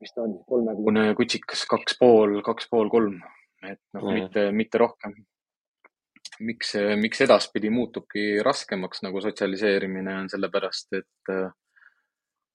mis 0.00 0.14
ta 0.14 0.24
on, 0.24 0.38
kolmekuune 0.48 1.04
kutsikas, 1.18 1.64
kaks 1.70 1.98
pool, 2.00 2.40
kaks 2.46 2.68
pool, 2.70 2.90
kolm, 2.92 3.20
et 3.62 3.80
noh 3.96 4.04
mm., 4.04 4.18
mitte, 4.18 4.46
mitte 4.52 4.80
rohkem. 4.82 5.14
miks, 6.40 6.72
miks 6.98 7.20
edaspidi 7.22 7.70
muutubki 7.70 8.42
raskemaks 8.42 9.04
nagu 9.06 9.20
sotsialiseerimine 9.22 10.16
on 10.22 10.30
sellepärast, 10.32 10.96
et 10.98 11.30
äh, 11.30 11.52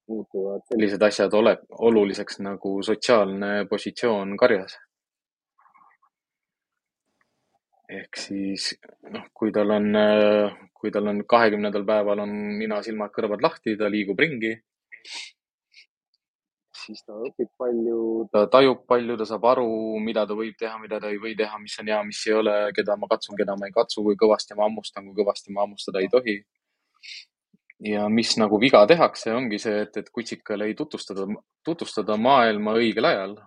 muutuvad 0.10 0.66
sellised 0.68 1.02
asjad 1.06 1.34
ole, 1.38 1.56
oluliseks 1.88 2.40
nagu 2.46 2.76
sotsiaalne 2.84 3.66
positsioon 3.70 4.38
karjas. 4.38 4.78
ehk 7.90 8.20
siis 8.22 8.66
noh, 9.10 9.24
kui 9.34 9.50
tal 9.54 9.72
on, 9.74 9.88
kui 10.78 10.92
tal 10.94 11.10
on 11.10 11.24
kahekümnendal 11.26 11.86
päeval 11.88 12.20
on 12.22 12.34
nina, 12.60 12.84
silmad, 12.86 13.10
kõrvad 13.16 13.42
lahti, 13.42 13.74
ta 13.80 13.90
liigub 13.90 14.20
ringi, 14.22 14.52
siis 16.90 17.06
ta 17.06 17.16
õpib 17.28 17.52
palju, 17.62 18.02
ta 18.34 18.46
tajub 18.52 18.84
palju, 18.90 19.18
ta 19.20 19.28
saab 19.30 19.46
aru, 19.52 19.70
mida 20.04 20.26
ta 20.26 20.38
võib 20.38 20.58
teha, 20.58 20.78
mida 20.82 21.00
ta 21.02 21.12
ei 21.14 21.20
või 21.22 21.36
teha, 21.38 21.60
mis 21.62 21.78
on 21.82 21.92
hea, 21.92 22.00
mis 22.08 22.22
ei 22.28 22.38
ole, 22.40 22.56
keda 22.76 22.98
ma 22.98 23.10
katsun, 23.12 23.38
keda 23.38 23.56
ma 23.60 23.70
ei 23.70 23.76
katsu, 23.76 24.02
kui 24.08 24.18
kõvasti 24.20 24.58
ma 24.58 24.66
hammustan, 24.66 25.06
kui 25.10 25.22
kõvasti 25.22 25.54
ma 25.54 25.68
hammustada 25.68 26.02
ei 26.02 26.10
tohi 26.12 26.40
ja 27.86 28.10
mis 28.12 28.34
nagu 28.40 28.60
viga 28.60 28.82
tehakse, 28.90 29.32
ongi 29.36 29.60
see, 29.62 29.86
et, 29.86 29.98
et 30.02 30.10
kutsikale 30.16 30.68
ei 30.68 30.76
tutvustada, 30.76 31.28
tutvustada 31.66 32.18
maailma 32.20 32.76
õigel 32.80 33.08
ajal. 33.08 33.38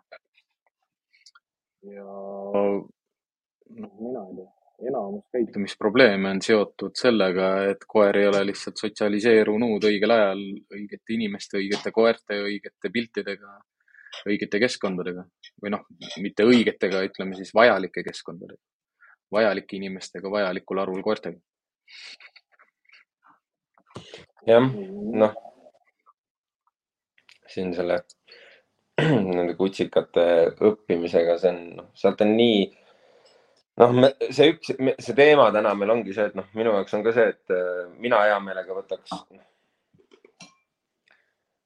ja 1.92 2.06
noh, 2.06 3.94
mina 3.98 4.26
ei 4.30 4.36
tea, 4.38 4.50
enamus. 4.88 5.24
käitumisprobleeme 5.32 6.30
on 6.30 6.42
seotud 6.42 6.96
sellega, 6.98 7.48
et 7.70 7.84
koer 7.88 8.18
ei 8.18 8.26
ole 8.28 8.42
lihtsalt 8.50 8.80
sotsialiseerunud 8.80 9.84
õigel 9.88 10.14
ajal 10.14 10.42
õigete 10.76 11.16
inimeste, 11.16 11.58
õigete 11.60 11.92
koerte, 11.94 12.40
õigete 12.48 12.90
piltidega, 12.92 13.54
õigete 14.26 14.60
keskkondadega. 14.62 15.24
Või 15.62 15.74
noh, 15.76 15.86
mitte 16.24 16.46
õigetega, 16.48 17.04
ütleme 17.08 17.38
siis 17.38 17.54
vajalike 17.54 18.04
keskkondadega, 18.08 18.60
vajalike 19.32 19.78
inimestega, 19.78 20.30
vajalikul 20.30 20.82
arvul 20.82 21.06
koertega. 21.06 21.38
Jah, 24.46 24.66
noh, 25.22 25.34
siin 27.52 27.74
selle 27.76 28.00
nende 29.36 29.54
kutsikate 29.56 30.24
õppimisega, 30.68 31.36
see 31.40 31.52
on, 31.52 31.60
noh, 31.78 31.90
sealt 31.98 32.24
on 32.24 32.32
nii, 32.36 32.64
noh, 33.80 34.10
see 34.30 34.52
üks, 34.52 34.74
see 34.74 35.16
teema 35.16 35.48
täna 35.54 35.72
meil 35.78 35.94
ongi 35.96 36.16
see, 36.16 36.28
et 36.30 36.36
noh, 36.38 36.48
minu 36.58 36.74
jaoks 36.76 36.98
on 36.98 37.06
ka 37.06 37.14
see, 37.16 37.32
et 37.34 37.56
äh, 37.56 37.88
mina 38.02 38.20
hea 38.26 38.36
meelega 38.44 38.76
võtaks 38.76 39.14
noh, 39.16 39.44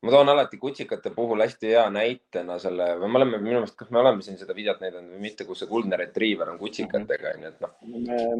ma 0.06 0.12
toon 0.12 0.28
alati 0.30 0.58
kutsikate 0.62 1.10
puhul 1.14 1.42
hästi 1.42 1.72
hea 1.72 1.84
näitena 1.90 2.58
selle, 2.62 2.92
või 3.00 3.10
me 3.10 3.20
oleme 3.20 3.40
minu 3.42 3.58
meelest, 3.58 3.78
kas 3.78 3.90
me 3.90 4.02
oleme 4.02 4.22
siin 4.22 4.38
seda 4.38 4.54
videot 4.54 4.82
näidanud 4.84 5.16
või 5.16 5.24
mitte, 5.24 5.46
kus 5.48 5.64
see 5.64 5.70
kuldne 5.70 5.98
retriiver 5.98 6.52
on 6.52 6.60
kutsikatega 6.60 7.32
onju, 7.34 7.54
et 7.54 7.64
noh. 7.64 7.74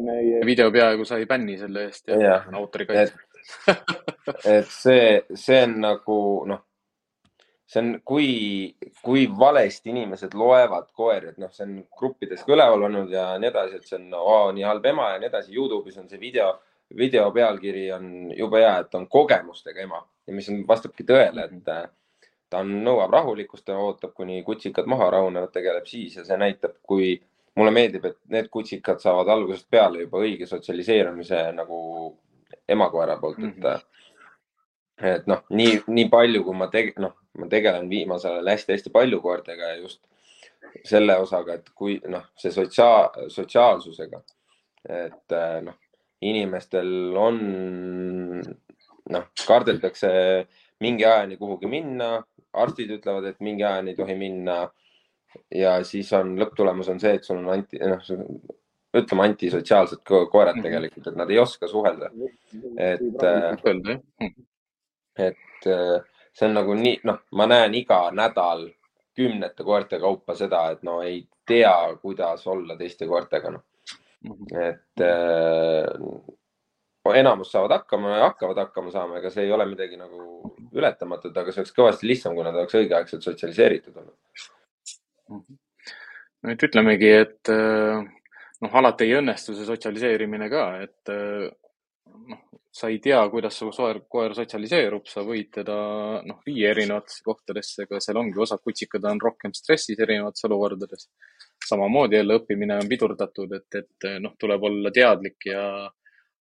meie 0.05 0.43
video 0.47 0.71
peaaegu 0.71 1.07
sai 1.07 1.25
bänni 1.29 1.57
selle 1.59 1.89
eest 1.89 2.13
ja, 2.13 2.21
ja 2.23 2.37
autorikaitse 2.61 3.25
et 4.45 4.67
see, 4.71 5.21
see 5.35 5.59
on 5.63 5.77
nagu 5.83 6.19
noh, 6.49 6.63
see 7.67 7.81
on, 7.83 7.89
kui, 8.07 8.29
kui 9.03 9.25
valesti 9.39 9.91
inimesed 9.91 10.35
loevad 10.39 10.87
koeri, 10.95 11.33
et 11.33 11.41
noh, 11.41 11.51
see 11.51 11.65
on 11.67 11.77
gruppides 11.99 12.45
ka 12.47 12.55
üleval 12.55 12.87
olnud 12.87 13.11
ja 13.11 13.33
nii 13.41 13.49
edasi, 13.51 13.81
et 13.81 13.89
see 13.89 13.99
on 13.99 14.13
oh, 14.15 14.49
nii 14.55 14.63
halb 14.67 14.85
ema 14.93 15.11
ja 15.13 15.21
nii 15.21 15.27
edasi. 15.27 15.55
Youtube'is 15.55 15.99
on 15.99 16.07
see 16.07 16.21
video, 16.21 16.53
video 16.95 17.27
pealkiri 17.35 17.89
on 17.97 18.11
jube 18.37 18.63
hea, 18.63 18.77
et 18.85 18.95
on 18.95 19.07
kogemustega 19.11 19.83
ema 19.83 19.99
ja 20.27 20.35
mis 20.35 20.47
on, 20.51 20.61
vastabki 20.67 21.05
tõele, 21.07 21.47
et 21.47 21.71
äh, 21.73 21.83
ta 22.49 22.61
on, 22.63 22.71
nõuab 22.83 23.11
rahulikkust, 23.15 23.65
ta 23.67 23.77
ootab, 23.79 24.13
kuni 24.15 24.41
kutsikad 24.47 24.87
maha 24.89 25.09
rahunevad, 25.17 25.51
tegeleb 25.53 25.87
siis 25.89 26.15
ja 26.19 26.25
see 26.27 26.39
näitab, 26.39 26.77
kui 26.87 27.15
mulle 27.57 27.73
meeldib, 27.73 28.05
et 28.05 28.17
need 28.31 28.49
kutsikad 28.53 29.01
saavad 29.03 29.31
algusest 29.33 29.67
peale 29.71 30.03
juba 30.03 30.21
õige 30.23 30.47
sotsialiseerumise 30.49 31.43
nagu 31.57 31.79
emakoera 32.69 33.17
poolt, 33.19 33.39
et 33.39 33.45
mm, 33.45 33.61
-hmm. 33.63 35.15
et 35.15 35.27
noh, 35.27 35.43
nii, 35.49 35.81
nii 35.87 36.09
palju, 36.09 36.43
kui 36.43 36.55
ma 36.55 36.67
teg-, 36.71 36.93
noh, 37.01 37.15
ma 37.37 37.49
tegelen 37.51 37.89
viimasel 37.89 38.37
ajal 38.37 38.53
hästi-hästi 38.53 38.93
palju 38.93 39.21
koertega 39.23 39.73
ja 39.73 39.81
just 39.81 40.01
selle 40.85 41.17
osaga, 41.21 41.57
et 41.57 41.69
kui 41.75 41.97
noh, 42.11 42.25
see 42.37 42.51
sotsiaal, 42.53 43.27
sotsiaalsusega, 43.33 44.21
et 44.87 45.35
äh, 45.35 45.59
noh, 45.65 45.77
inimestel 46.27 46.89
on, 47.17 47.39
noh, 49.13 49.29
kardeldakse 49.47 50.09
mingi 50.83 51.05
ajani 51.05 51.37
kuhugi 51.37 51.69
minna, 51.71 52.17
arstid 52.57 52.91
ütlevad, 52.97 53.29
et 53.29 53.41
mingi 53.43 53.65
ajani 53.65 53.93
ei 53.93 53.99
tohi 53.99 54.17
minna. 54.19 54.59
ja 55.53 55.75
siis 55.85 56.09
on 56.17 56.31
lõpptulemus 56.39 56.87
on 56.89 56.99
see, 56.99 57.17
et 57.17 57.25
sul 57.27 57.37
on 57.37 57.51
anti, 57.53 57.77
noh, 57.77 58.01
ütleme 58.97 59.25
antisotsiaalsed 59.27 60.01
koerad 60.07 60.55
mhm. 60.55 60.63
tegelikult, 60.65 61.09
et 61.09 61.17
nad 61.19 61.31
ei 61.31 61.39
oska 61.41 61.69
suhelda. 61.69 62.09
et, 62.77 63.23
äh, 63.23 63.99
et 65.27 65.67
äh, 65.67 66.16
see 66.37 66.47
on 66.47 66.53
nagu 66.57 66.73
nii, 66.77 66.99
noh, 67.09 67.17
ma 67.39 67.45
näen 67.49 67.73
iga 67.79 67.99
nädal 68.13 68.67
kümnete 69.17 69.65
koerte 69.65 69.97
kaupa 69.99 70.35
seda, 70.37 70.59
et 70.75 70.83
no 70.85 70.99
ei 71.01 71.23
tea, 71.47 71.73
kuidas 72.01 72.45
olla 72.47 72.77
teiste 72.77 73.07
koertega, 73.09 73.49
noh. 73.55 73.63
Mhm. 74.27 74.57
et 74.57 75.01
äh, 75.05 75.85
enamus 77.15 77.51
saavad 77.53 77.71
hakkama 77.71 78.17
ja 78.17 78.23
hakkavad 78.25 78.57
hakkama 78.57 78.91
saama, 78.91 79.19
ega 79.19 79.29
see 79.31 79.45
ei 79.45 79.51
ole 79.55 79.65
midagi 79.69 79.95
nagu 79.97 80.17
ületamatut, 80.73 81.37
aga 81.37 81.53
see 81.53 81.61
oleks 81.61 81.75
kõvasti 81.77 82.09
lihtsam, 82.09 82.33
kui 82.35 82.43
nad 82.43 82.55
oleks 82.57 82.75
õigeaegselt 82.75 83.23
sotsialiseeritud 83.23 83.95
olnud. 83.95 84.17
Mhm. 85.29 85.59
no 86.43 86.53
et 86.53 86.65
ütlemegi, 86.67 87.09
et 87.21 87.53
äh, 87.53 88.03
noh, 88.63 88.75
alati 88.81 89.07
ei 89.07 89.17
õnnestu 89.19 89.55
see 89.55 89.67
sotsialiseerimine 89.67 90.49
ka, 90.51 90.65
et 90.85 91.13
eh, 91.13 91.47
noh, 92.31 92.43
sa 92.77 92.89
ei 92.93 92.99
tea, 93.01 93.19
kuidas 93.33 93.57
su 93.57 93.71
soer, 93.73 94.03
koer 94.11 94.35
sotsialiseerub, 94.37 95.07
sa 95.09 95.23
võid 95.25 95.49
teda 95.59 95.77
noh, 96.27 96.41
viia 96.45 96.71
erinevatesse 96.75 97.23
kohtadesse, 97.25 97.87
aga 97.87 98.01
seal 98.03 98.19
ongi 98.21 98.41
osad 98.43 98.61
kutsikad 98.61 99.05
on 99.09 99.21
rohkem 99.23 99.53
stressis 99.57 99.99
erinevates 100.05 100.45
olukordades. 100.45 101.07
samamoodi 101.67 102.19
jälle 102.19 102.37
õppimine 102.37 102.77
on 102.77 102.89
pidurdatud, 102.89 103.55
et, 103.57 103.79
et 103.81 104.09
noh, 104.21 104.35
tuleb 104.39 104.63
olla 104.69 104.91
teadlik 104.93 105.49
ja 105.49 105.63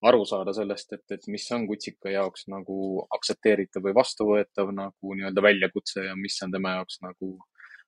aru 0.07 0.27
saada 0.29 0.53
sellest, 0.53 0.93
et, 0.93 1.05
et 1.17 1.29
mis 1.33 1.47
on 1.57 1.65
kutsika 1.71 2.13
jaoks 2.13 2.47
nagu 2.53 3.07
aktsepteeritav 3.17 3.87
või 3.87 3.95
vastuvõetav 3.97 4.73
nagu 4.77 5.17
nii-öelda 5.17 5.43
väljakutse 5.43 6.05
ja 6.05 6.17
mis 6.21 6.37
on 6.45 6.53
tema 6.53 6.77
jaoks 6.77 7.01
nagu 7.07 7.31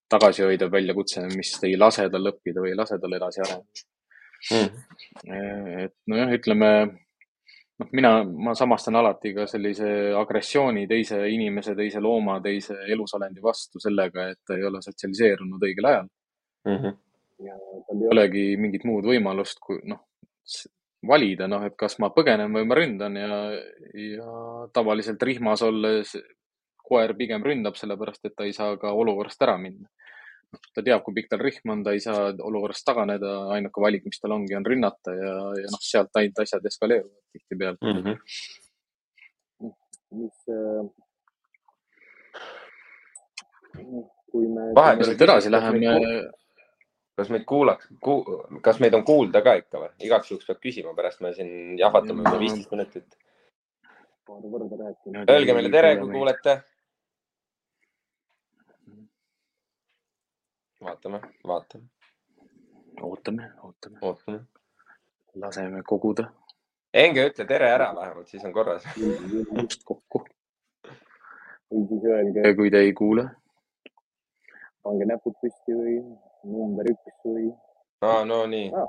tagasihoidev 0.08 0.72
väljakutse, 0.72 1.26
mis 1.36 1.52
ei 1.68 1.76
lase 1.76 2.08
tal 2.08 2.32
õppida 2.32 2.64
või 2.64 2.72
ei 2.72 2.80
lase 2.80 2.96
tal 3.02 3.18
edasi 3.18 3.44
areneda 3.44 3.84
mm.. 4.54 5.84
et 5.84 5.94
nojah, 6.08 6.32
ütleme 6.38 6.72
noh, 7.78 7.88
mina, 7.92 8.12
ma 8.24 8.54
samastan 8.58 8.96
alati 8.98 9.32
ka 9.34 9.46
sellise 9.50 9.90
agressiooni 10.18 10.86
teise 10.90 11.20
inimese, 11.30 11.74
teise 11.78 12.02
looma, 12.04 12.38
teise 12.44 12.76
elusalendi 12.92 13.42
vastu 13.44 13.82
sellega, 13.82 14.30
et 14.32 14.40
ta 14.46 14.56
ei 14.56 14.66
ole 14.68 14.82
sotsialiseerunud 14.84 15.68
õigel 15.68 15.90
ajal 15.90 16.08
mm. 16.08 16.76
-hmm. 16.76 16.96
ja 17.46 17.60
tal 17.86 18.02
ei 18.02 18.10
olegi 18.16 18.48
mingit 18.56 18.84
muud 18.88 19.06
võimalust, 19.06 19.62
kui 19.64 19.80
noh, 19.84 20.02
valida, 21.08 21.46
noh, 21.46 21.62
et 21.64 21.76
kas 21.78 21.98
ma 22.02 22.10
põgenen 22.10 22.52
või 22.52 22.66
ma 22.66 22.74
ründan 22.74 23.16
ja, 23.16 23.38
ja 23.94 24.32
tavaliselt 24.74 25.22
rihmas 25.22 25.62
olles 25.62 26.16
koer 26.88 27.14
pigem 27.14 27.44
ründab, 27.44 27.76
sellepärast 27.76 28.24
et 28.24 28.34
ta 28.36 28.44
ei 28.48 28.52
saa 28.56 28.76
ka 28.80 28.92
olukorrast 28.96 29.42
ära 29.44 29.58
minna 29.60 29.88
ta 30.74 30.82
teab, 30.84 31.02
kui 31.04 31.16
pikk 31.16 31.32
tal 31.32 31.42
rihm 31.42 31.72
on, 31.74 31.82
ta 31.84 31.92
ei 31.96 32.00
saa 32.02 32.30
olukorrast 32.32 32.86
taganeda, 32.88 33.32
ainuke 33.56 33.82
valik, 33.84 34.06
mis 34.08 34.20
tal 34.22 34.34
ongi, 34.36 34.56
on 34.56 34.66
rünnata 34.66 35.14
ja, 35.16 35.34
ja 35.60 35.72
noh, 35.72 35.82
sealt 35.84 36.20
ainult 36.20 36.40
asjad 36.44 36.64
eskaleeruvad 36.70 37.24
tihtipeale 37.36 37.76
mm. 37.82 38.00
-hmm. 38.06 38.16
mis 40.22 40.38
äh,, 40.56 40.84
kui 44.32 44.48
me. 44.48 44.72
vahepeal 44.74 45.14
edasi 45.28 45.52
läheme. 45.52 45.94
kas 47.18 47.30
meid 47.34 47.44
kuulaks 47.50 47.88
ku,, 48.00 48.22
kas 48.62 48.80
meid 48.80 48.94
on 48.94 49.04
kuulda 49.04 49.42
ka 49.42 49.56
ikka 49.58 49.80
või? 49.82 49.92
igaks 50.06 50.30
juhuks 50.30 50.46
peab 50.46 50.60
küsima, 50.62 50.94
pärast 50.94 51.20
me 51.20 51.32
siin 51.34 51.78
jahvatame 51.78 52.22
juba 52.22 52.38
viisteist 52.38 52.70
minutit. 52.70 53.18
Öelge 54.28 55.54
meile 55.56 55.70
tere, 55.72 55.96
kui 55.98 56.12
kuulete 56.12 56.60
vaatame, 60.84 61.20
vaatame. 61.46 61.84
ootame, 63.02 63.50
ootame. 63.62 63.98
ootame. 64.02 64.40
laseme 65.34 65.82
koguda. 65.82 66.28
Enge, 66.94 67.26
ütle 67.30 67.46
tere 67.46 67.68
ära 67.70 67.88
vähemalt, 67.96 68.28
siis 68.28 68.44
on 68.44 68.52
korras. 68.52 68.84
just 68.96 69.84
kokku. 69.84 70.24
või 71.70 71.84
siis 71.88 72.04
öelge, 72.12 72.54
kui 72.56 72.70
te 72.70 72.82
ei 72.86 72.92
kuule. 72.92 73.28
pange 74.82 75.08
näpud 75.10 75.34
püsti 75.42 75.74
või 75.76 75.96
number 76.44 76.90
üks 76.92 77.18
või. 77.24 77.50
aa, 78.00 78.24
no 78.24 78.44
nii 78.46 78.70
ah,. 78.72 78.88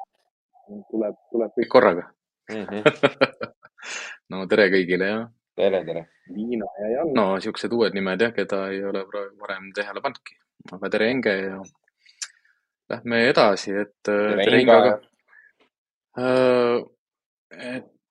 tuleb, 0.91 1.17
tuleb 1.33 1.55
kõik 1.57 1.71
korraga 1.73 2.05
mm. 2.53 2.65
-hmm. 2.69 3.49
no 4.31 4.45
tere 4.47 4.69
kõigile 4.75 5.09
ja. 5.09 5.23
tere, 5.55 5.81
tere. 5.85 6.05
Liina 6.35 6.69
ja 6.83 6.91
Jan. 6.93 7.13
no 7.17 7.25
siuksed 7.41 7.73
uued 7.73 7.97
nimed 7.97 8.21
jah, 8.21 8.33
keda 8.35 8.67
ei 8.69 8.83
ole 8.85 9.03
varem 9.41 9.73
tähele 9.75 10.01
pannudki. 10.05 10.37
Aga 10.71 10.89
tere, 10.93 11.11
Enge 11.13 11.35
ja 11.35 11.59
lähme 12.89 13.21
edasi, 13.29 13.75
et 13.85 14.09
Rein 14.09 14.67
ka. 14.67 14.97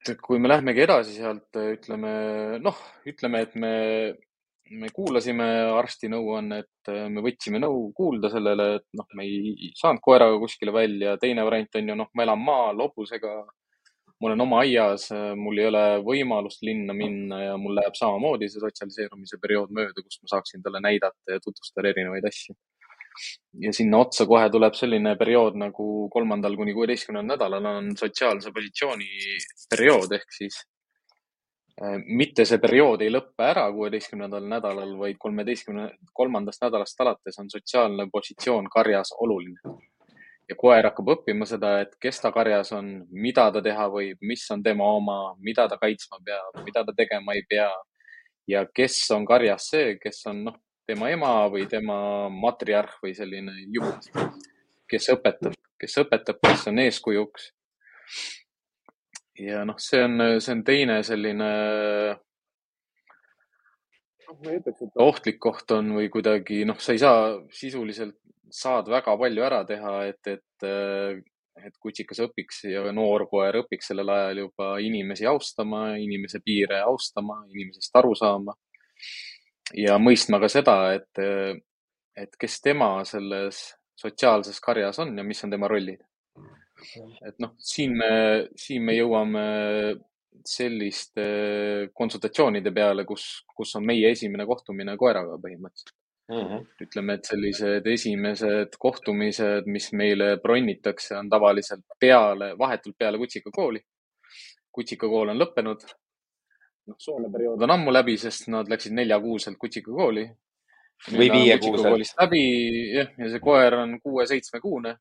et 0.09 0.23
kui 0.23 0.39
me 0.39 0.49
lähmegi 0.49 0.85
edasi 0.87 1.19
sealt, 1.19 1.51
ütleme, 1.59 2.13
noh, 2.63 2.79
ütleme, 3.11 3.43
et 3.45 3.59
me 3.59 3.75
me 4.71 4.91
kuulasime 4.93 5.47
arsti 5.79 6.11
nõuannet, 6.13 6.91
me 7.13 7.23
võtsime 7.25 7.61
nõu 7.63 7.89
kuulda 7.97 8.31
sellele, 8.33 8.69
et 8.79 8.87
noh, 8.99 9.07
me 9.17 9.25
ei 9.25 9.71
saanud 9.79 10.03
koeraga 10.05 10.39
kuskile 10.43 10.75
välja. 10.75 11.17
teine 11.21 11.45
variant 11.45 11.79
on 11.81 11.89
ju, 11.89 11.97
noh, 12.03 12.11
ma 12.15 12.27
elan 12.27 12.43
maal 12.45 12.83
hobusega. 12.85 13.33
Ma 14.21 14.31
olen 14.31 14.41
oma 14.43 14.63
aias, 14.65 15.09
mul 15.39 15.61
ei 15.61 15.69
ole 15.69 15.83
võimalust 16.07 16.65
linna 16.67 16.97
minna 16.97 17.43
ja 17.45 17.59
mul 17.61 17.77
läheb 17.79 17.95
samamoodi 17.99 18.49
see 18.51 18.63
sotsialiseerumise 18.63 19.39
periood 19.43 19.75
mööda, 19.75 20.03
kus 20.03 20.19
ma 20.23 20.33
saaksin 20.35 20.65
talle 20.65 20.83
näidata 20.83 21.37
ja 21.37 21.43
tutvustada 21.45 21.93
erinevaid 21.93 22.27
asju. 22.31 22.57
ja 23.65 23.73
sinna 23.75 23.99
otsa 24.05 24.27
kohe 24.31 24.51
tuleb 24.51 24.75
selline 24.79 25.15
periood 25.19 25.57
nagu 25.59 26.09
kolmandal 26.15 26.57
kuni 26.57 26.75
kuueteistkümnendal 26.75 27.37
nädalal 27.37 27.71
on 27.77 27.95
sotsiaalse 27.99 28.53
positsiooni 28.55 29.09
periood 29.71 30.13
ehk 30.19 30.37
siis 30.37 30.61
Äh, 31.79 32.01
mitte 32.07 32.43
see 32.49 32.59
periood 32.59 33.05
ei 33.07 33.11
lõppe 33.13 33.45
ära 33.47 33.69
kuueteistkümnendal 33.71 34.47
nädalal, 34.51 34.97
vaid 34.99 35.19
kolmeteistkümne, 35.23 35.85
kolmandast 36.21 36.65
nädalast 36.65 37.05
alates 37.05 37.39
on 37.39 37.51
sotsiaalne 37.53 38.09
positsioon 38.11 38.67
karjas 38.73 39.13
oluline. 39.23 39.77
Ja 40.49 40.57
koer 40.57 40.89
hakkab 40.89 41.13
õppima 41.17 41.47
seda, 41.49 41.75
et 41.85 41.93
kes 42.01 42.21
ta 42.23 42.33
karjas 42.33 42.73
on, 42.77 42.91
mida 43.11 43.49
ta 43.53 43.63
teha 43.65 43.89
võib, 43.93 44.19
mis 44.25 44.45
on 44.55 44.63
tema 44.65 44.87
oma, 44.97 45.19
mida 45.45 45.69
ta 45.69 45.79
kaitsma 45.81 46.21
peab, 46.25 46.63
mida 46.65 46.85
ta 46.87 46.95
tegema 46.97 47.37
ei 47.37 47.45
pea. 47.49 47.71
ja 48.49 48.65
kes 48.65 48.97
on 49.13 49.27
karjas 49.29 49.69
see, 49.71 49.99
kes 50.01 50.23
on 50.31 50.45
noh, 50.47 50.57
tema 50.89 51.11
ema 51.13 51.33
või 51.53 51.67
tema 51.69 52.29
matriarh 52.33 52.95
või 53.03 53.13
selline 53.15 53.53
juht, 53.77 54.09
kes 54.89 55.11
õpetab, 55.13 55.57
kes 55.79 55.99
õpetab, 56.01 56.41
kes 56.41 56.69
on 56.71 56.81
eeskujuks 56.87 57.51
ja 59.39 59.65
noh, 59.69 59.77
see 59.79 60.01
on, 60.05 60.17
see 60.41 60.55
on 60.57 60.63
teine 60.67 60.99
selline, 61.07 61.51
ma 64.37 64.53
ei 64.53 64.61
ütleks, 64.61 64.85
et 64.85 65.03
ohtlik 65.03 65.39
koht 65.43 65.73
on 65.77 65.95
või 65.97 66.11
kuidagi 66.13 66.63
noh, 66.69 66.79
sa 66.83 66.95
ei 66.95 67.01
saa 67.03 67.33
sisuliselt, 67.55 68.17
saad 68.53 68.89
väga 68.91 69.17
palju 69.21 69.45
ära 69.45 69.63
teha, 69.69 69.95
et, 70.09 70.31
et, 70.33 70.67
et 71.61 71.75
kutsikas 71.83 72.23
õpiks 72.25 72.63
ja 72.71 72.85
noor 72.97 73.27
koer 73.31 73.61
õpiks 73.63 73.91
sellel 73.93 74.13
ajal 74.15 74.43
juba 74.45 74.71
inimesi 74.85 75.29
austama, 75.29 75.83
inimese 76.01 76.41
piire 76.45 76.81
austama, 76.87 77.43
inimesest 77.53 78.01
aru 78.01 78.15
saama. 78.19 78.57
ja 79.77 79.99
mõistma 80.01 80.41
ka 80.41 80.49
seda, 80.53 80.79
et, 80.97 81.25
et 82.17 82.39
kes 82.41 82.61
tema 82.65 82.93
selles 83.09 83.65
sotsiaalses 83.99 84.61
karjas 84.63 85.01
on 85.03 85.17
ja 85.19 85.25
mis 85.27 85.45
on 85.45 85.53
tema 85.53 85.69
rollid. 85.71 86.05
Et 87.27 87.35
noh, 87.43 87.57
siin 87.59 87.97
me, 87.99 88.13
siin 88.57 88.85
me 88.87 88.95
jõuame 88.95 89.45
selliste 90.45 91.25
konsultatsioonide 91.95 92.73
peale, 92.73 93.05
kus, 93.05 93.45
kus 93.57 93.75
on 93.77 93.87
meie 93.87 94.13
esimene 94.15 94.47
kohtumine 94.47 94.97
koeraga 94.97 95.37
põhimõtteliselt 95.43 95.97
mm. 96.29 96.41
-hmm. 96.41 96.67
ütleme, 96.87 97.15
et 97.15 97.25
sellised 97.25 97.87
esimesed 97.87 98.77
kohtumised, 98.79 99.67
mis 99.67 99.93
meile 99.93 100.37
bronnitakse, 100.43 101.17
on 101.17 101.31
tavaliselt 101.31 101.85
peale, 102.01 102.55
vahetult 102.59 102.99
peale 102.99 103.19
kutsikakooli. 103.19 103.81
kutsikakool 104.73 105.29
on 105.29 105.39
lõppenud. 105.39 105.87
noh, 106.87 106.97
Soome 106.99 107.33
periood 107.33 107.63
on 107.63 107.71
ammu 107.71 107.93
läbi, 107.93 108.17
sest 108.17 108.49
nad 108.49 108.69
läksid 108.69 108.93
neljakuuselt 108.93 109.59
kutsikakooli. 109.59 110.31
või 111.13 111.31
viiekuuselt. 111.33 112.15
läbi 112.21 112.43
jah, 112.95 113.13
ja 113.19 113.31
see 113.31 113.41
koer 113.41 113.75
on 113.75 114.01
kuue-seitsmekuune 114.01 114.97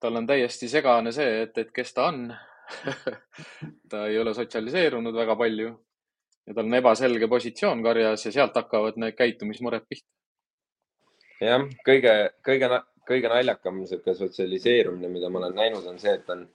tal 0.00 0.16
on 0.16 0.26
täiesti 0.26 0.68
segane 0.68 1.12
see, 1.16 1.42
et, 1.42 1.58
et 1.58 1.70
kes 1.72 1.94
ta 1.96 2.10
on 2.10 2.26
ta 3.90 4.06
ei 4.06 4.18
ole 4.18 4.34
sotsialiseerunud 4.34 5.14
väga 5.14 5.36
palju 5.36 5.68
ja 6.46 6.54
tal 6.54 6.66
on 6.68 6.80
ebaselge 6.80 7.28
positsioon 7.28 7.82
karjas 7.84 8.26
ja 8.26 8.32
sealt 8.32 8.56
hakkavad 8.56 8.98
need 9.00 9.16
käitumismured 9.18 9.86
pihta. 9.88 10.08
jah, 11.40 11.64
kõige, 11.86 12.14
kõige, 12.46 12.68
kõige 13.08 13.32
naljakam 13.32 13.80
sihuke 13.88 14.14
sotsialiseerumine, 14.18 15.08
mida 15.12 15.30
ma 15.30 15.42
olen 15.42 15.56
näinud, 15.60 15.86
on 15.88 15.98
see, 16.00 16.14
et 16.14 16.30
on 16.30 16.46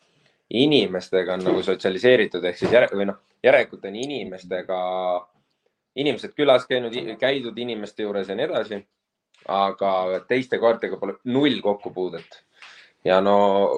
inimestega 0.49 1.35
on 1.37 1.45
nagu 1.45 1.63
sotsialiseeritud 1.65 2.45
ehk 2.45 2.57
siis 2.57 2.73
järe, 2.73 2.89
või 2.93 3.09
noh, 3.11 3.19
järelikult 3.45 3.85
on 3.85 3.97
inimestega, 4.01 4.79
inimesed 6.01 6.33
külas 6.37 6.65
käinud, 6.69 6.95
käidud 7.21 7.57
inimeste 7.57 8.05
juures 8.05 8.29
ja 8.29 8.37
nii 8.37 8.49
edasi. 8.49 8.85
aga 9.47 10.19
teiste 10.27 10.57
koertega 10.59 10.97
pole 10.99 11.13
null 11.23 11.61
kokkupuudet 11.63 12.41
ja 13.05 13.19
no 13.23 13.37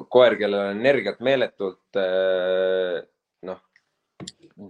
koer, 0.10 0.38
kellel 0.40 0.72
on 0.72 0.82
energiat 0.82 1.22
meeletult, 1.26 2.00
eh, 2.00 2.98
noh, 3.48 3.62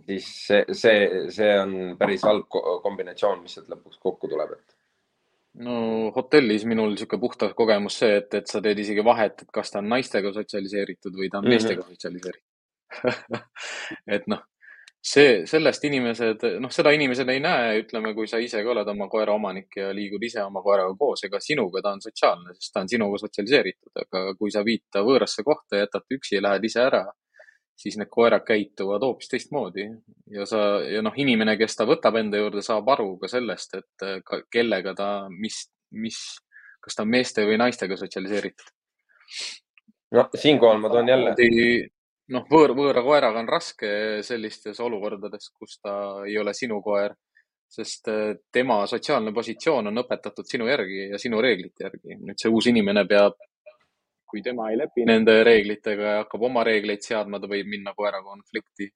siis 0.07 0.27
see, 0.47 0.61
see, 0.77 1.07
see 1.31 1.55
on 1.59 1.73
päris 1.99 2.25
halb 2.27 2.47
kombinatsioon, 2.51 3.41
mis 3.43 3.57
sealt 3.57 3.71
lõpuks 3.71 3.99
kokku 4.01 4.31
tuleb, 4.31 4.55
et 4.57 4.77
no 5.65 6.11
hotellis 6.15 6.63
minul 6.69 6.93
niisugune 6.93 7.23
puhtas 7.25 7.55
kogemus 7.57 7.99
see, 8.03 8.21
et, 8.21 8.33
et 8.39 8.47
sa 8.47 8.61
teed 8.63 8.79
isegi 8.79 9.03
vahet, 9.03 9.43
et 9.43 9.51
kas 9.53 9.73
ta 9.73 9.81
on 9.83 9.91
naistega 9.91 10.31
sotsialiseeritud 10.35 11.15
või 11.17 11.29
ta 11.29 11.41
on 11.41 11.45
mm 11.45 11.47
-hmm. 11.47 11.57
meestega 11.57 11.87
sotsialiseeritud 11.87 12.49
et 14.15 14.27
noh, 14.31 14.43
see, 15.01 15.45
sellest 15.49 15.85
inimesed, 15.87 16.43
noh, 16.61 16.71
seda 16.73 16.91
inimesed 16.93 17.29
ei 17.33 17.39
näe, 17.41 17.79
ütleme, 17.81 18.13
kui 18.17 18.27
sa 18.29 18.37
ise 18.41 18.61
ka 18.61 18.73
oled 18.73 18.89
oma 18.93 19.07
koera 19.09 19.33
omanik 19.33 19.79
ja 19.79 19.89
liigud 19.97 20.21
ise 20.23 20.43
oma 20.45 20.61
koeraga 20.61 20.93
koos, 20.97 21.23
ega 21.25 21.39
sinuga 21.41 21.81
ta 21.81 21.95
on 21.95 22.03
sotsiaalne, 22.03 22.53
sest 22.57 22.73
ta 22.75 22.83
on 22.83 22.91
sinuga 22.91 23.17
sotsialiseeritud, 23.23 23.91
aga 24.05 24.35
kui 24.37 24.53
sa 24.53 24.61
viid 24.67 24.85
ta 24.93 25.01
võõrasse 25.05 25.45
kohta, 25.47 25.79
jätad 25.81 26.05
ta 26.05 26.17
üksi 26.17 26.37
ja 26.37 26.43
lähed 26.45 26.67
ise 26.69 26.83
ära, 26.85 27.01
siis 27.81 27.97
need 27.97 28.11
koerad 28.13 28.45
käituvad 28.45 29.01
hoopis 29.01 29.31
teistmoodi 29.31 29.87
ja 30.35 30.45
sa, 30.49 30.61
ja 30.85 31.01
noh, 31.01 31.17
inimene, 31.17 31.55
kes 31.57 31.79
ta 31.79 31.87
võtab 31.89 32.19
enda 32.21 32.37
juurde, 32.37 32.61
saab 32.65 32.89
aru 32.93 33.15
ka 33.21 33.31
sellest, 33.31 33.79
et 33.81 34.05
ka, 34.27 34.43
kellega 34.53 34.93
ta, 34.97 35.09
mis, 35.33 35.63
mis, 35.97 36.19
kas 36.83 36.97
ta 36.97 37.07
on 37.07 37.09
meeste 37.15 37.47
või 37.49 37.57
naistega 37.61 37.97
sotsialiseeritud. 37.97 38.69
no 40.13 40.27
siinkohal 40.35 40.77
ma 40.83 40.93
toon 40.93 41.09
jälle 41.09 41.33
noh, 42.35 42.47
võõr, 42.51 42.73
võõra 42.77 43.03
koeraga 43.05 43.41
on 43.41 43.49
raske 43.49 43.91
sellistes 44.25 44.79
olukordades, 44.83 45.51
kus 45.57 45.79
ta 45.83 45.93
ei 46.27 46.37
ole 46.39 46.53
sinu 46.57 46.79
koer, 46.85 47.15
sest 47.71 48.09
äh, 48.11 48.33
tema 48.51 48.81
sotsiaalne 48.89 49.33
positsioon 49.35 49.91
on 49.91 50.03
õpetatud 50.03 50.47
sinu 50.47 50.67
järgi 50.69 51.09
ja 51.13 51.19
sinu 51.21 51.41
reeglite 51.43 51.87
järgi. 51.87 52.17
nüüd 52.19 52.39
see 52.41 52.51
uus 52.51 52.67
inimene 52.71 53.05
peab, 53.07 53.37
kui 54.31 54.43
tema 54.43 54.69
ei 54.71 54.79
lepi 54.79 55.05
nende 55.07 55.41
reeglitega 55.43 56.15
ja 56.15 56.23
hakkab 56.23 56.47
oma 56.47 56.63
reegleid 56.67 57.03
seadma, 57.03 57.39
ta 57.39 57.51
võib 57.51 57.69
minna 57.71 57.95
koeraga 57.95 58.27
konflikti. 58.27 58.91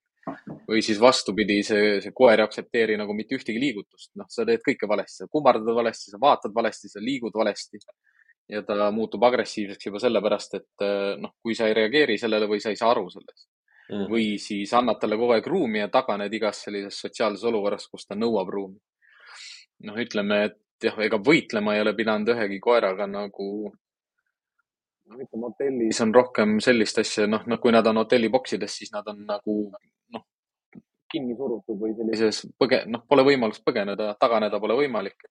või 0.66 0.80
siis 0.82 0.98
vastupidi, 0.98 1.60
see, 1.62 2.00
see 2.02 2.10
koer 2.10 2.40
ei 2.40 2.44
aktsepteeri 2.48 2.96
nagu 2.98 3.14
mitte 3.14 3.36
ühtegi 3.36 3.60
liigutust. 3.62 4.10
noh, 4.20 4.28
sa 4.28 4.44
teed 4.44 4.64
kõike 4.64 4.88
valesti, 4.88 5.22
sa 5.22 5.32
kummardad 5.32 5.76
valesti, 5.80 6.10
sa 6.10 6.20
vaatad 6.20 6.54
valesti, 6.54 6.92
sa 6.92 7.04
liigud 7.04 7.36
valesti 7.36 7.78
ja 8.48 8.62
ta 8.62 8.90
muutub 8.94 9.24
agressiivseks 9.26 9.88
juba 9.88 10.00
sellepärast, 10.02 10.58
et 10.60 10.86
eh, 10.86 11.14
noh, 11.20 11.34
kui 11.42 11.54
sa 11.58 11.68
ei 11.68 11.74
reageeri 11.74 12.18
sellele 12.18 12.48
või 12.50 12.60
sa 12.62 12.70
ei 12.70 12.78
saa 12.78 12.92
aru 12.94 13.08
sellest 13.10 13.48
mm. 13.90 14.06
või 14.10 14.36
siis 14.42 14.72
annad 14.76 15.00
talle 15.02 15.18
kogu 15.18 15.36
aeg 15.36 15.48
ruumi 15.50 15.82
ja 15.82 15.88
taganed 15.92 16.32
igas 16.34 16.62
sellises 16.66 17.00
sotsiaalses 17.04 17.46
olukorras, 17.50 17.88
kus 17.90 18.06
ta 18.06 18.18
nõuab 18.18 18.52
ruumi. 18.52 18.78
noh, 19.86 19.98
ütleme, 20.00 20.44
et 20.50 20.86
jah, 20.88 20.98
ega 21.04 21.18
võitlema 21.20 21.74
ei 21.76 21.82
ole 21.84 21.92
pidanud 21.96 22.32
ühegi 22.32 22.60
koeraga 22.62 23.06
nagu 23.10 23.48
ütleme, 25.06 25.42
hotellis 25.46 26.00
on 26.02 26.14
rohkem 26.14 26.58
sellist 26.64 26.98
asja, 27.02 27.26
noh, 27.30 27.44
noh, 27.46 27.60
kui 27.62 27.74
nad 27.74 27.86
on 27.86 28.02
hotelliboksides, 28.02 28.78
siis 28.80 28.92
nad 28.94 29.06
on 29.12 29.22
nagu 29.28 29.56
noh, 30.14 30.24
kinni 31.12 31.36
surutud 31.38 31.78
või 31.82 31.94
sellises 31.98 32.46
põge-, 32.58 32.84
noh, 32.90 33.04
pole 33.08 33.26
võimalust 33.26 33.64
põgeneda, 33.66 34.14
taganeda 34.20 34.60
pole 34.62 34.78
võimalik 34.82 35.28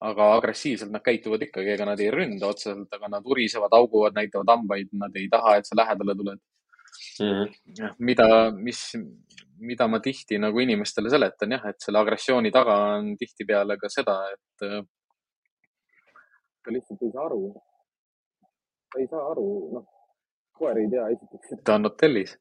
aga 0.00 0.30
agressiivselt 0.38 0.92
nad 0.92 1.04
käituvad 1.04 1.42
ikkagi, 1.44 1.74
ega 1.74 1.86
nad 1.88 2.00
ei 2.00 2.08
ründa 2.14 2.48
otseselt, 2.48 2.88
aga 2.96 3.10
nad 3.16 3.26
urisevad, 3.28 3.72
hauguvad, 3.76 4.16
näitavad 4.16 4.48
hambaid, 4.54 4.88
nad 4.96 5.16
ei 5.20 5.28
taha, 5.32 5.58
et 5.60 5.68
sa 5.68 5.76
lähedale 5.76 6.14
tuled 6.16 6.40
mm. 7.20 7.44
-hmm. 7.44 7.94
mida, 7.98 8.28
mis, 8.56 8.80
mida 9.58 9.88
ma 9.88 10.00
tihti 10.00 10.38
nagu 10.38 10.60
inimestele 10.60 11.10
seletan 11.10 11.52
jah, 11.52 11.66
et 11.68 11.84
selle 11.84 12.00
agressiooni 12.00 12.50
taga 12.50 12.76
on 12.96 13.16
tihtipeale 13.20 13.76
ka 13.76 13.92
seda, 13.92 14.16
et 14.32 14.66
äh, 14.68 14.80
ta 16.64 16.72
lihtsalt 16.72 17.02
ei 17.02 17.12
saa 17.12 17.26
aru. 17.26 17.42
ta 18.92 19.00
ei 19.00 19.06
saa 19.06 19.26
aru, 19.30 19.48
noh, 19.74 19.84
koer 20.56 20.78
ei 20.78 20.88
tea 20.90 21.06
esiteks, 21.08 21.52
et 21.52 21.64
ta 21.64 21.76
on 21.76 21.84
hotellis. 21.90 22.38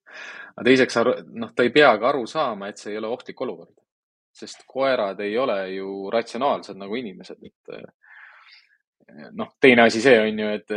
aga 0.56 0.66
teiseks, 0.72 0.98
noh, 1.44 1.54
ta 1.56 1.68
ei 1.68 1.76
pea 1.76 1.92
ka 1.98 2.10
aru 2.14 2.26
saama, 2.28 2.72
et 2.72 2.78
see 2.78 2.96
ei 2.96 3.04
ole 3.04 3.12
ohtlik 3.12 3.42
olukord 3.42 3.76
sest 4.36 4.64
koerad 4.68 5.20
ei 5.26 5.38
ole 5.38 5.62
ju 5.74 6.10
ratsionaalsed 6.14 6.78
nagu 6.80 6.96
inimesed, 6.96 7.42
et 7.44 7.74
eh, 7.78 9.28
noh, 9.34 9.50
teine 9.62 9.88
asi 9.88 10.02
see 10.04 10.16
on 10.22 10.40
ju, 10.44 10.52
et, 10.60 10.74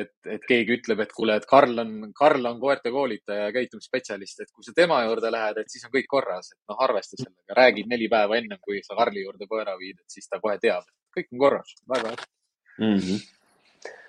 et, 0.00 0.12
et 0.36 0.46
keegi 0.48 0.76
ütleb, 0.76 1.00
et 1.04 1.14
kuule, 1.16 1.38
et 1.40 1.48
Karl 1.48 1.82
on, 1.82 1.94
Karl 2.16 2.46
on 2.50 2.60
koerte 2.60 2.92
koolitaja 2.92 3.48
ja 3.48 3.56
käitumisspetsialist, 3.56 4.44
et 4.44 4.52
kui 4.52 4.66
sa 4.66 4.76
tema 4.76 5.00
juurde 5.06 5.32
lähed, 5.32 5.62
et 5.62 5.72
siis 5.72 5.88
on 5.88 5.94
kõik 5.96 6.08
korras, 6.10 6.52
et 6.52 6.60
noh, 6.70 6.78
arvesta 6.86 7.18
sellega, 7.18 7.56
räägid 7.62 7.90
neli 7.90 8.08
päeva 8.12 8.38
ennem, 8.38 8.60
kui 8.62 8.82
sa 8.86 8.98
Karli 8.98 9.24
juurde 9.24 9.48
koera 9.50 9.76
viid, 9.80 10.00
et 10.00 10.18
siis 10.18 10.28
ta 10.28 10.40
kohe 10.42 10.58
teab, 10.62 10.86
et 10.86 11.20
kõik 11.20 11.32
on 11.34 11.44
korras, 11.48 11.76
väga 11.96 12.14
hästi 12.14 12.32
mm. 12.78 12.96
-hmm 12.96 13.28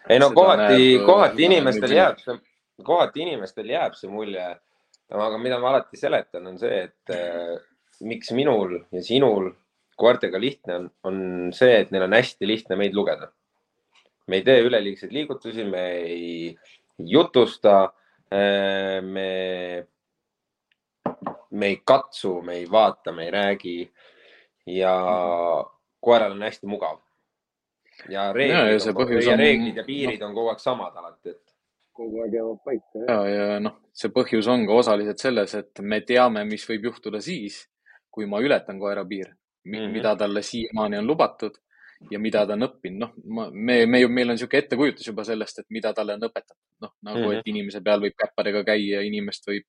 ei 0.10 0.20
no 0.20 0.32
kohati, 0.32 1.00
kohati 1.06 1.44
inimestel 1.46 1.92
jääb 1.96 2.22
see, 2.22 2.38
kohati 2.86 3.22
inimestel 3.26 3.70
jääb 3.70 3.98
see 3.98 4.10
mulje. 4.10 4.48
aga 5.12 5.38
mida 5.38 5.60
ma 5.60 5.74
alati 5.74 6.00
seletan, 6.00 6.46
on 6.48 6.58
see, 6.60 6.86
et 6.86 7.16
miks 8.08 8.32
minul 8.36 8.80
ja 8.92 9.04
sinul 9.06 9.52
koertega 10.02 10.40
lihtne 10.42 10.76
on, 10.76 10.90
on 11.08 11.18
see, 11.56 11.76
et 11.84 11.92
neil 11.94 12.08
on 12.08 12.18
hästi 12.18 12.48
lihtne 12.48 12.78
meid 12.80 12.96
lugeda. 12.98 13.32
me 14.28 14.40
ei 14.40 14.46
tee 14.48 14.62
üleliigseid 14.64 15.12
liigutusi, 15.12 15.64
me 15.68 15.86
ei 16.02 16.58
jutusta 16.98 17.94
äh,. 18.32 19.02
me, 19.02 19.88
me 21.52 21.68
ei 21.68 21.82
katsu, 21.86 22.42
me 22.42 22.62
ei 22.62 22.68
vaata, 22.72 23.12
me 23.12 23.26
ei 23.26 23.32
räägi 23.32 23.78
ja 24.66 24.96
koeral 26.00 26.38
on 26.38 26.44
hästi 26.48 26.68
mugav 26.68 27.02
ja 28.10 28.34
reeglid, 28.34 28.58
ja, 28.58 28.92
ja, 28.92 28.94
on, 28.96 29.24
ja 29.24 29.38
reeglid 29.38 29.78
ja 29.78 29.84
piirid 29.86 30.22
no, 30.22 30.30
on 30.30 30.38
kogu 30.38 30.54
aeg 30.54 30.62
samad 30.64 30.96
alati, 30.98 31.34
et. 31.36 31.56
kogu 31.98 32.24
aeg 32.24 32.38
jäävad 32.38 32.62
paika. 32.66 33.04
ja, 33.08 33.18
ja 33.30 33.60
noh, 33.64 33.78
see 33.94 34.14
põhjus 34.14 34.50
on 34.52 34.66
ka 34.70 34.80
osaliselt 34.84 35.22
selles, 35.22 35.56
et 35.60 35.84
me 35.84 36.02
teame, 36.08 36.46
mis 36.50 36.66
võib 36.70 36.90
juhtuda 36.92 37.22
siis, 37.24 37.62
kui 38.12 38.26
ma 38.26 38.40
ületan 38.40 38.80
koera 38.80 39.06
piir 39.06 39.28
mm, 39.30 39.74
-hmm. 39.74 39.92
mida 39.92 40.16
talle 40.16 40.42
siiamaani 40.42 40.98
on 40.98 41.08
lubatud 41.08 41.58
ja 42.12 42.20
mida 42.20 42.46
ta 42.46 42.54
on 42.54 42.66
õppinud. 42.66 43.00
noh, 43.00 43.52
me, 43.54 43.86
me 43.86 44.00
ju, 44.00 44.10
meil 44.10 44.30
on 44.30 44.38
niisugune 44.38 44.64
ettekujutus 44.64 45.08
juba 45.08 45.24
sellest, 45.24 45.60
et 45.60 45.70
mida 45.70 45.94
talle 45.94 46.16
on 46.18 46.26
õpetatud. 46.30 46.64
noh, 46.82 46.94
nagu 47.02 47.20
mm, 47.20 47.26
-hmm. 47.26 47.40
et 47.40 47.48
inimese 47.54 47.82
peal 47.82 48.02
võib 48.02 48.18
käppadega 48.18 48.64
käia, 48.64 49.02
inimest 49.02 49.48
võib 49.48 49.68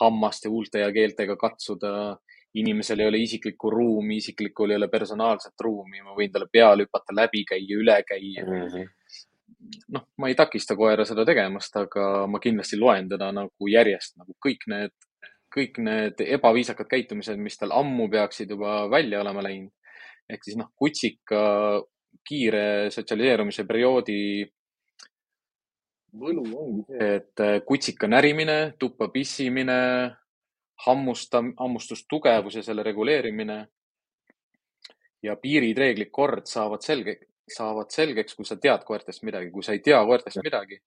hammaste, 0.00 0.48
huulte 0.48 0.78
ja 0.78 0.92
keeltega 0.92 1.36
katsuda 1.36 2.18
inimesel 2.54 3.00
ei 3.00 3.08
ole 3.08 3.18
isiklikku 3.22 3.70
ruumi, 3.70 4.16
isiklikul 4.16 4.70
ei 4.70 4.76
ole 4.76 4.88
personaalset 4.88 5.60
ruumi, 5.60 6.02
ma 6.02 6.14
võin 6.16 6.32
talle 6.32 6.48
peale 6.52 6.86
hüpata, 6.86 7.14
läbi 7.14 7.44
käia, 7.46 7.76
üle 7.78 8.02
käia 8.06 8.46
mm. 8.46 8.64
-hmm. 8.72 8.88
noh, 9.94 10.08
ma 10.18 10.28
ei 10.28 10.34
takista 10.34 10.76
koera 10.76 11.04
seda 11.04 11.24
tegemast, 11.24 11.76
aga 11.76 12.26
ma 12.26 12.40
kindlasti 12.42 12.78
loen 12.78 13.08
teda 13.08 13.30
nagu 13.32 13.70
järjest 13.70 14.16
nagu 14.18 14.34
kõik 14.46 14.66
need, 14.66 14.96
kõik 15.54 15.80
need 15.82 16.22
ebaviisakad 16.24 16.88
käitumised, 16.90 17.38
mis 17.38 17.58
tal 17.58 17.74
ammu 17.74 18.08
peaksid 18.10 18.50
juba 18.50 18.84
välja 18.90 19.20
olema 19.20 19.42
läinud. 19.42 19.72
ehk 20.30 20.44
siis 20.46 20.56
noh, 20.56 20.70
kutsika 20.78 21.42
kiire 22.26 22.90
sotsialiseerumise 22.94 23.64
perioodi 23.66 24.46
võlu 26.20 26.44
ongi 26.58 26.84
see, 26.86 27.16
et 27.16 27.64
kutsika 27.66 28.06
närimine, 28.10 28.74
tuppa 28.78 29.08
pissimine 29.08 29.80
hammusta, 30.86 31.42
hammustustugevus 31.58 32.56
ja 32.56 32.62
selle 32.62 32.82
reguleerimine 32.86 33.58
ja 35.22 35.36
piirid, 35.36 35.78
reeglid, 35.78 36.10
kord 36.10 36.48
saavad 36.48 36.84
selge, 36.84 37.16
saavad 37.50 37.90
selgeks, 37.92 38.34
kui 38.36 38.48
sa 38.48 38.56
tead 38.56 38.84
koertest 38.86 39.22
midagi. 39.26 39.50
kui 39.50 39.62
sa 39.62 39.72
ei 39.76 39.82
tea 39.84 40.00
koertest 40.06 40.40
midagi, 40.44 40.80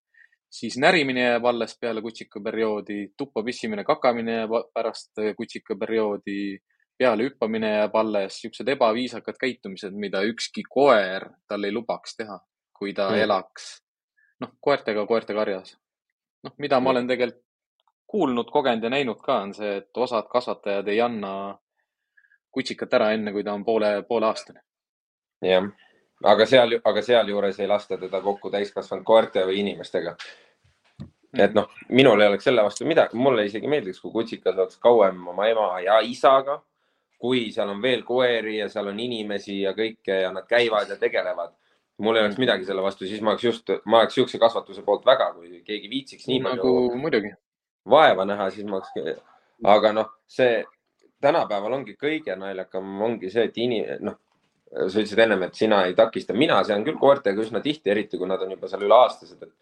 siis 0.54 0.78
närimine 0.78 1.22
jääb 1.22 1.46
alles 1.46 1.78
peale 1.82 2.02
kutsikaperioodi, 2.02 3.08
tuppa 3.18 3.44
pissimine, 3.44 3.84
kakamine 3.84 4.36
jääb 4.36 4.52
pärast 4.74 5.22
kutsikaperioodi, 5.38 6.58
peale 6.98 7.28
hüppamine 7.28 7.72
jääb 7.78 7.96
alles, 7.96 8.38
niisugused 8.38 8.70
ebaviisakad 8.76 9.39
käitumised, 9.42 9.96
mida 9.98 10.22
ükski 10.30 10.66
koer 10.70 11.30
tal 11.50 11.63
ei 11.63 11.74
lubaks 11.74 12.18
teha, 12.18 12.38
kui 12.78 12.94
ta 12.94 13.10
mm. 13.10 13.24
elaks, 13.26 13.72
noh, 14.44 14.54
koertega 14.62 15.08
koerte 15.10 15.34
karjas. 15.34 15.78
noh, 16.44 16.54
mida 16.60 16.80
ma 16.80 16.92
olen 16.92 17.08
tegelikult 17.08 17.42
kuulnud, 18.13 18.52
kogenud 18.52 18.84
ja 18.84 18.89
näinud 18.94 19.22
ka, 19.26 19.39
on 19.42 19.54
see, 19.58 19.78
et 19.80 19.98
osad 19.98 20.28
kasvatajad 20.30 20.88
ei 20.92 21.00
anna 21.02 21.32
kutsikat 22.54 22.94
ära 22.94 23.10
enne, 23.16 23.32
kui 23.34 23.44
ta 23.44 23.56
on 23.58 23.66
poole, 23.66 23.89
pooleaastane. 24.08 24.62
jah, 25.42 25.66
aga 26.24 26.46
seal, 26.46 26.78
aga 26.86 27.02
sealjuures 27.02 27.60
ei 27.60 27.68
lasta 27.68 27.98
teda 27.98 28.22
kokku 28.22 28.52
täiskasvanud 28.54 29.06
koerte 29.08 29.48
või 29.50 29.63
inimestega. 29.63 30.16
Et 31.38 31.56
noh, 31.58 31.69
minul 31.89 32.22
ei 32.22 32.30
oleks 32.30 32.46
selle 32.48 32.63
vastu 32.65 32.86
midagi, 32.86 33.17
mulle 33.17 33.48
isegi 33.48 33.69
meeldiks, 33.69 34.02
kui 34.04 34.13
kutsikas 34.13 34.58
oleks 34.58 34.78
kauem 34.82 35.19
oma 35.34 35.48
ema 35.50 35.67
ja 35.82 36.00
isaga, 36.06 36.60
kui 37.24 37.48
seal 37.56 37.72
on 37.72 37.82
veel 37.82 38.04
koeri 38.06 38.58
ja 38.60 38.69
seal 38.69 38.91
on 38.91 39.00
inimesi 39.00 39.62
ja 39.62 39.74
kõike 39.78 40.24
ja 40.26 40.32
nad 40.36 40.48
käivad 40.50 40.89
ja 40.91 40.98
tegelevad. 41.00 41.54
Mul 42.04 42.17
ei 42.17 42.26
oleks 42.26 42.39
midagi 42.41 42.65
selle 42.67 42.84
vastu, 42.84 43.06
siis 43.08 43.22
ma 43.22 43.34
oleks 43.34 43.46
just, 43.46 43.69
ma 43.86 44.02
oleks 44.02 44.17
niisuguse 44.17 44.41
kasvatuse 44.41 44.84
poolt 44.86 45.06
väga, 45.06 45.30
kui 45.38 45.62
keegi 45.65 45.89
viitsiks 45.91 46.28
nii 46.28 46.41
nagu, 46.43 46.62
palju. 46.62 47.00
muidugi. 47.00 47.34
vaeva 47.89 48.26
näha, 48.26 48.50
siis 48.52 48.65
ma 48.67 48.80
oleks, 48.80 49.22
aga 49.74 49.91
noh, 49.93 50.10
see 50.28 50.63
tänapäeval 51.24 51.78
ongi 51.80 51.96
kõige 52.00 52.36
naljakam, 52.39 52.89
ongi 53.08 53.30
see, 53.32 53.46
et 53.48 53.60
ini-, 53.62 53.86
noh, 54.04 54.17
sa 54.74 54.89
ütlesid 54.89 55.22
ennem, 55.24 55.46
et 55.48 55.56
sina 55.56 55.84
ei 55.88 55.96
takista, 55.96 56.36
mina 56.36 56.60
sean 56.67 56.84
küll 56.86 57.00
koertega 57.00 57.43
üsna 57.43 57.62
tihti, 57.63 57.91
eriti 57.93 58.19
kui 58.19 58.28
nad 58.28 58.41
on 58.43 58.56
juba 58.56 58.69
seal 58.72 58.84
üle-aastased, 58.88 59.46
et 59.46 59.54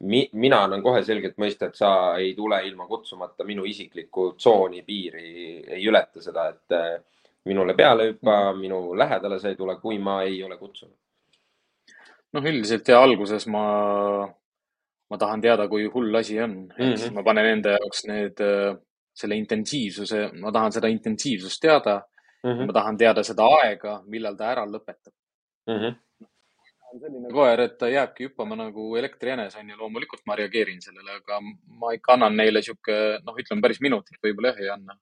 mi, 0.00 0.28
mina 0.32 0.62
annan 0.64 0.82
kohe 0.82 1.02
selgelt 1.04 1.38
mõista, 1.40 1.70
et 1.70 1.78
sa 1.78 1.90
ei 2.20 2.34
tule 2.36 2.58
ilma 2.68 2.86
kutsumata 2.86 3.44
minu 3.44 3.64
isiklikku 3.64 4.32
tsooni, 4.36 4.82
piiri, 4.82 5.28
ei 5.76 5.86
ületa 5.88 6.22
seda, 6.22 6.48
et 6.52 6.76
äh, 6.76 6.96
minule 7.48 7.74
peale 7.74 8.10
hüppa, 8.10 8.38
mhm. 8.50 8.60
minu 8.60 8.80
lähedale 8.98 9.38
sa 9.40 9.48
ei 9.48 9.56
tule, 9.56 9.78
kui 9.80 9.98
ma 9.98 10.22
ei 10.22 10.42
ole 10.42 10.58
kutsunud. 10.58 10.96
noh, 12.36 12.44
üldiselt 12.44 12.88
ja 12.88 12.98
alguses 13.00 13.46
ma 13.48 13.62
ma 15.10 15.18
tahan 15.18 15.40
teada, 15.40 15.68
kui 15.70 15.86
hull 15.86 16.14
asi 16.18 16.40
on 16.42 16.50
mm, 16.50 16.68
-hmm. 16.78 16.96
siis 16.96 17.12
ma 17.14 17.22
panen 17.22 17.46
enda 17.46 17.76
jaoks 17.76 18.04
need, 18.10 18.40
äh, 18.40 18.76
selle 19.14 19.36
intensiivsuse, 19.36 20.30
ma 20.42 20.52
tahan 20.52 20.72
seda 20.72 20.88
intensiivsust 20.88 21.60
teada 21.60 22.02
mm. 22.42 22.50
-hmm. 22.50 22.66
ma 22.66 22.72
tahan 22.72 22.96
teada 22.96 23.22
seda 23.22 23.46
aega, 23.62 24.02
millal 24.06 24.36
ta 24.36 24.50
ära 24.50 24.66
lõpetab 24.66 25.14
mm. 25.66 25.78
-hmm. 25.78 25.94
On 26.92 27.00
selline 27.00 27.32
koer, 27.32 27.60
et 27.66 27.78
ta 27.78 27.88
jääbki 27.90 28.28
hüppama 28.28 28.56
nagu 28.58 28.88
elektrijänes 28.96 29.56
on 29.60 29.70
ju, 29.70 29.78
loomulikult 29.80 30.22
ma 30.26 30.36
reageerin 30.38 30.82
sellele, 30.82 31.18
aga 31.20 31.40
ma 31.80 31.92
ikka 31.96 32.16
annan 32.16 32.36
neile 32.38 32.62
sihuke, 32.62 32.98
noh, 33.24 33.40
ütleme 33.42 33.64
päris 33.64 33.82
minutit 33.84 34.20
võib-olla 34.22 34.52
jah 34.54 34.62
ei 34.64 34.70
anna 34.74 34.96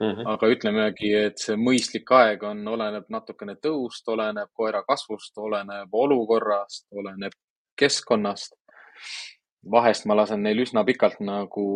mm. 0.00 0.10
-hmm. 0.10 0.28
aga 0.34 0.52
ütlemegi, 0.54 1.14
et 1.30 1.42
see 1.42 1.56
mõistlik 1.56 2.12
aeg 2.20 2.42
on, 2.42 2.62
oleneb 2.76 3.08
natukene 3.08 3.56
tõust, 3.56 4.06
oleneb 4.08 4.52
koera 4.54 4.82
kasvust, 4.86 5.34
oleneb 5.38 5.94
olukorrast, 6.04 6.86
oleneb 6.92 7.34
keskkonnast 7.78 8.54
vahest 9.70 10.06
ma 10.06 10.16
lasen 10.16 10.42
neil 10.42 10.62
üsna 10.62 10.84
pikalt 10.84 11.20
nagu 11.20 11.66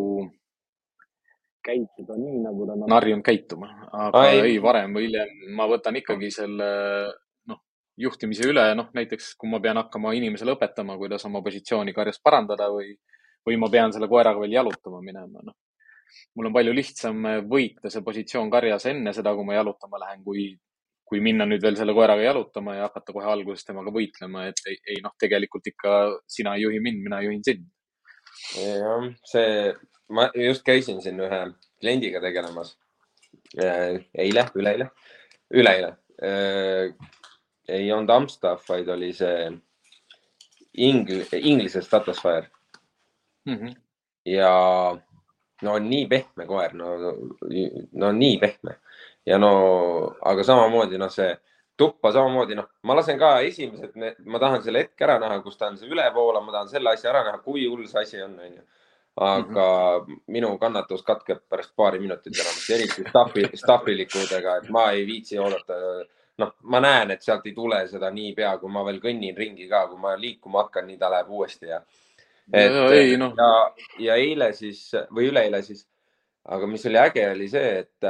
käituda 1.63 2.15
nii, 2.19 2.39
nagu 2.43 2.65
nad 2.67 2.81
on 2.83 2.91
harjunud 2.91 3.23
käituma, 3.23 3.69
aga 3.91 4.23
Ai. 4.27 4.39
ei, 4.39 4.55
varem 4.63 4.95
või 4.95 5.07
hiljem 5.07 5.53
ma 5.55 5.67
võtan 5.71 5.95
ikkagi 5.95 6.31
selle 6.31 6.67
juhtimise 7.97 8.47
üle, 8.49 8.63
noh 8.77 8.89
näiteks 8.95 9.33
kui 9.39 9.51
ma 9.51 9.59
pean 9.61 9.77
hakkama 9.81 10.13
inimesele 10.17 10.55
õpetama, 10.55 10.97
kuidas 10.97 11.25
oma 11.29 11.43
positsiooni 11.45 11.93
karjas 11.93 12.19
parandada 12.23 12.69
või, 12.73 12.93
või 13.45 13.59
ma 13.61 13.69
pean 13.69 13.93
selle 13.93 14.09
koeraga 14.09 14.41
veel 14.41 14.57
jalutama 14.57 15.01
minema, 15.05 15.43
noh. 15.45 15.57
mul 16.35 16.49
on 16.49 16.55
palju 16.55 16.73
lihtsam 16.73 17.27
võita 17.49 17.91
see 17.93 18.05
positsioon 18.05 18.49
karjas 18.53 18.87
enne 18.89 19.13
seda, 19.13 19.35
kui 19.37 19.45
ma 19.45 19.59
jalutama 19.59 20.01
lähen, 20.05 20.23
kui 20.25 20.51
kui 21.13 21.19
minna 21.21 21.45
nüüd 21.45 21.61
veel 21.61 21.75
selle 21.77 21.93
koeraga 21.93 22.23
jalutama 22.23 22.77
ja 22.77 22.87
hakata 22.87 23.13
kohe 23.13 23.27
alguses 23.29 23.67
temaga 23.67 23.91
võitlema, 23.93 24.47
et 24.49 24.61
ei, 24.65 24.79
ei 24.89 25.01
noh, 25.03 25.13
tegelikult 25.21 25.67
ikka 25.69 25.97
sina 26.25 26.55
ei 26.57 26.63
juhi 26.63 26.79
mind, 26.81 27.03
mina 27.05 27.19
juhin 27.21 27.43
sind. 27.45 27.67
jah, 28.57 29.09
see, 29.29 29.73
ma 30.09 30.29
just 30.33 30.63
käisin 30.65 31.03
siin 31.03 31.21
ühe 31.21 31.41
kliendiga 31.81 32.21
tegelemas 32.23 32.73
eile, 33.59 34.47
üleeile, 34.57 34.89
üleeile 35.53 35.91
äh,. 36.23 36.95
Ei 37.67 37.91
olnud 37.91 38.09
Amstaff, 38.09 38.69
vaid 38.69 38.89
oli 38.89 39.13
see 39.13 39.51
ingl-, 40.77 41.39
inglise 41.39 41.81
Statusfire 41.81 42.49
mm. 43.45 43.55
-hmm. 43.55 43.75
ja 44.25 44.51
no 45.61 45.79
nii 45.79 46.07
pehme 46.07 46.45
koer, 46.45 46.73
no, 46.73 46.95
no 47.91 48.11
nii 48.11 48.37
pehme 48.37 48.77
ja 49.25 49.37
no, 49.37 50.15
aga 50.21 50.43
samamoodi 50.43 50.97
noh, 50.97 51.11
see 51.11 51.31
tuppa 51.77 52.11
samamoodi 52.13 52.57
noh, 52.57 52.69
ma 52.87 52.95
lasen 52.97 53.19
ka 53.19 53.33
esimesed, 53.47 53.95
ma 54.29 54.41
tahan 54.41 54.63
selle 54.65 54.83
hetke 54.85 55.07
ära 55.07 55.17
näha, 55.21 55.39
kus 55.45 55.57
ta 55.57 55.71
on 55.71 55.77
see 55.79 55.89
ülevoolav, 55.89 56.43
ma 56.45 56.55
tahan 56.57 56.71
selle 56.71 56.93
asja 56.93 57.11
ära 57.13 57.23
näha, 57.27 57.41
kui 57.45 57.65
hull 57.65 57.85
see 57.89 58.01
asi 58.03 58.21
on, 58.21 58.35
onju. 58.39 58.65
aga 59.15 59.65
mm 59.99 60.05
-hmm. 60.05 60.19
minu 60.27 60.57
kannatus 60.57 61.03
katkeb 61.03 61.43
pärast 61.49 61.75
paari 61.75 61.99
minutit 61.99 62.33
enamasti, 62.39 62.73
eriti 62.73 63.03
staffi, 63.09 63.43
staffilikudega, 63.53 64.55
et 64.57 64.69
ma 64.69 64.91
ei 64.91 65.05
viitsi 65.05 65.39
oodata. 65.39 65.73
Noh, 66.41 66.53
ma 66.63 66.79
näen, 66.83 67.11
et 67.13 67.21
sealt 67.21 67.45
ei 67.45 67.53
tule 67.53 67.83
seda 67.87 68.09
niipea, 68.13 68.55
kui 68.61 68.71
ma 68.71 68.83
veel 68.87 68.99
kõnnin 69.03 69.37
ringi 69.37 69.67
ka, 69.69 69.85
kui 69.91 69.99
ma 70.01 70.15
liikuma 70.19 70.65
hakkan, 70.65 70.87
nii 70.87 70.97
ta 71.01 71.11
läheb 71.13 71.29
uuesti 71.29 71.69
ja. 71.69 71.81
ja, 72.53 72.85
ei, 72.93 73.17
no. 73.17 73.33
ja, 73.37 73.49
ja 74.07 74.15
eile 74.21 74.51
siis 74.57 74.85
või 75.13 75.29
üleeile 75.31 75.61
siis, 75.65 75.85
aga 76.49 76.69
mis 76.69 76.85
oli 76.89 76.99
äge, 77.01 77.27
oli 77.35 77.49
see, 77.51 77.83
et 77.83 78.09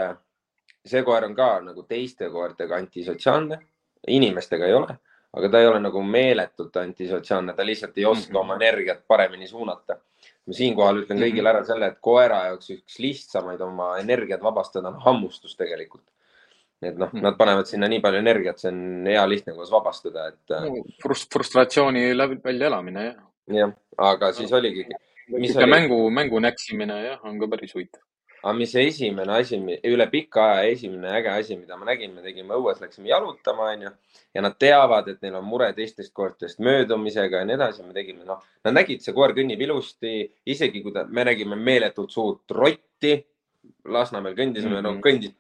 see 0.86 1.04
koer 1.04 1.28
on 1.28 1.36
ka 1.36 1.50
nagu 1.64 1.84
teiste 1.90 2.30
koertega 2.32 2.80
antisotsiaalne, 2.80 3.60
inimestega 4.08 4.68
ei 4.68 4.78
ole, 4.78 4.96
aga 5.34 5.50
ta 5.50 5.62
ei 5.62 5.68
ole 5.68 5.84
nagu 5.84 6.02
meeletult 6.06 6.76
antisotsiaalne, 6.78 7.56
ta 7.58 7.66
lihtsalt 7.66 7.98
ei 7.98 8.06
oska 8.06 8.32
mm 8.32 8.36
-hmm. 8.36 8.42
oma 8.42 8.56
energiat 8.56 9.04
paremini 9.08 9.48
suunata. 9.48 10.00
ma 10.46 10.54
siinkohal 10.54 10.98
ütlen 11.04 11.20
kõigile 11.20 11.50
mhm. 11.50 11.56
ära 11.56 11.64
selle, 11.64 11.88
et 11.88 11.98
koera 12.02 12.46
jaoks 12.46 12.70
üks 12.70 13.00
lihtsamaid 13.00 13.62
oma 13.62 13.98
energiat 13.98 14.42
vabastada 14.44 14.88
on 14.88 15.00
hammustus 15.00 15.56
tegelikult. 15.56 16.13
Et 16.92 17.00
noh, 17.00 17.12
nad 17.24 17.38
panevad 17.40 17.70
sinna 17.70 17.90
nii 17.92 18.02
palju 18.04 18.22
energiat, 18.24 18.62
see 18.62 18.72
on 18.72 19.10
hea 19.10 19.26
lihtne, 19.30 19.56
kuidas 19.56 19.74
vabastada, 19.74 20.30
et 20.34 20.56
no,. 20.68 20.84
Frust-, 21.04 21.32
frustratsiooni 21.34 22.10
läbi, 22.16 22.40
väljaelamine, 22.44 23.06
jah. 23.10 23.20
jah, 23.60 23.76
aga 24.12 24.34
siis 24.38 24.52
oligi. 24.54 24.88
Oli... 25.34 25.70
mängu, 25.72 26.00
mängu 26.12 26.42
näksimine 26.44 27.00
jah, 27.06 27.22
on 27.28 27.40
ka 27.40 27.48
päris 27.52 27.76
huvitav 27.76 28.04
aga 28.44 28.54
mis 28.58 28.74
esimene 28.76 29.38
asi, 29.40 29.58
üle 29.88 30.06
pika 30.12 30.46
aja 30.58 30.72
esimene 30.74 31.12
äge 31.16 31.32
asi, 31.32 31.56
mida 31.56 31.78
ma 31.80 31.88
nägin, 31.88 32.12
me 32.12 32.24
tegime 32.26 32.58
õues, 32.58 32.82
läksime 32.84 33.08
jalutama, 33.08 33.70
onju. 33.72 33.92
ja 34.36 34.44
nad 34.44 34.58
teavad, 34.60 35.08
et 35.14 35.22
neil 35.24 35.38
on 35.40 35.46
mure 35.48 35.70
teistest 35.78 36.12
koertest 36.18 36.60
möödumisega 36.60 37.40
ja 37.40 37.48
nii 37.48 37.56
edasi. 37.56 37.86
me 37.88 37.96
tegime, 37.96 38.26
noh, 38.28 38.42
nad 38.68 38.76
nägid, 38.76 39.04
see 39.06 39.16
koer 39.16 39.32
kõnnib 39.38 39.64
ilusti, 39.64 40.26
isegi 40.52 40.84
kui 40.84 40.92
ta, 40.96 41.06
me 41.08 41.24
nägime 41.30 41.56
meeletult 41.56 42.12
suurt 42.12 42.52
rotti. 42.52 43.22
Lasnamäel 43.88 44.36
kõndisime 44.36 44.76
mm, 44.76 44.86
-hmm. 44.86 44.98
no 44.98 45.04
kõndis, 45.04 45.32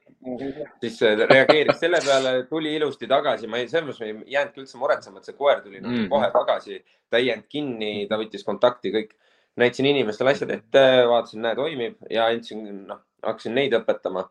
siis 0.81 0.99
reageeris 1.01 1.79
selle 1.79 1.99
peale, 2.05 2.33
tuli 2.49 2.75
ilusti 2.77 3.07
tagasi. 3.07 3.47
ma 3.47 3.59
ei, 3.59 3.67
selles 3.71 3.89
mõttes 3.89 4.05
ei 4.07 4.35
jäänudki 4.35 4.63
üldse 4.63 4.79
muretsema, 4.81 5.19
et 5.19 5.29
see 5.29 5.37
koer 5.37 5.61
tuli 5.61 5.81
mm 5.81 5.89
-hmm. 5.89 6.09
kohe 6.09 6.29
tagasi, 6.31 6.79
ta 7.09 7.19
ei 7.19 7.27
jäänud 7.27 7.49
kinni, 7.49 7.93
ta 8.09 8.19
võttis 8.21 8.45
kontakti, 8.45 8.91
kõik 8.93 9.15
näitasin 9.55 9.85
inimestele 9.85 10.33
asjad 10.33 10.51
ette, 10.55 10.83
vaatasin, 11.09 11.41
näe, 11.45 11.55
toimib 11.55 11.97
ja 12.09 12.25
andsin, 12.25 12.63
noh, 12.87 13.01
hakkasin 13.23 13.55
neid 13.55 13.73
õpetama. 13.77 14.27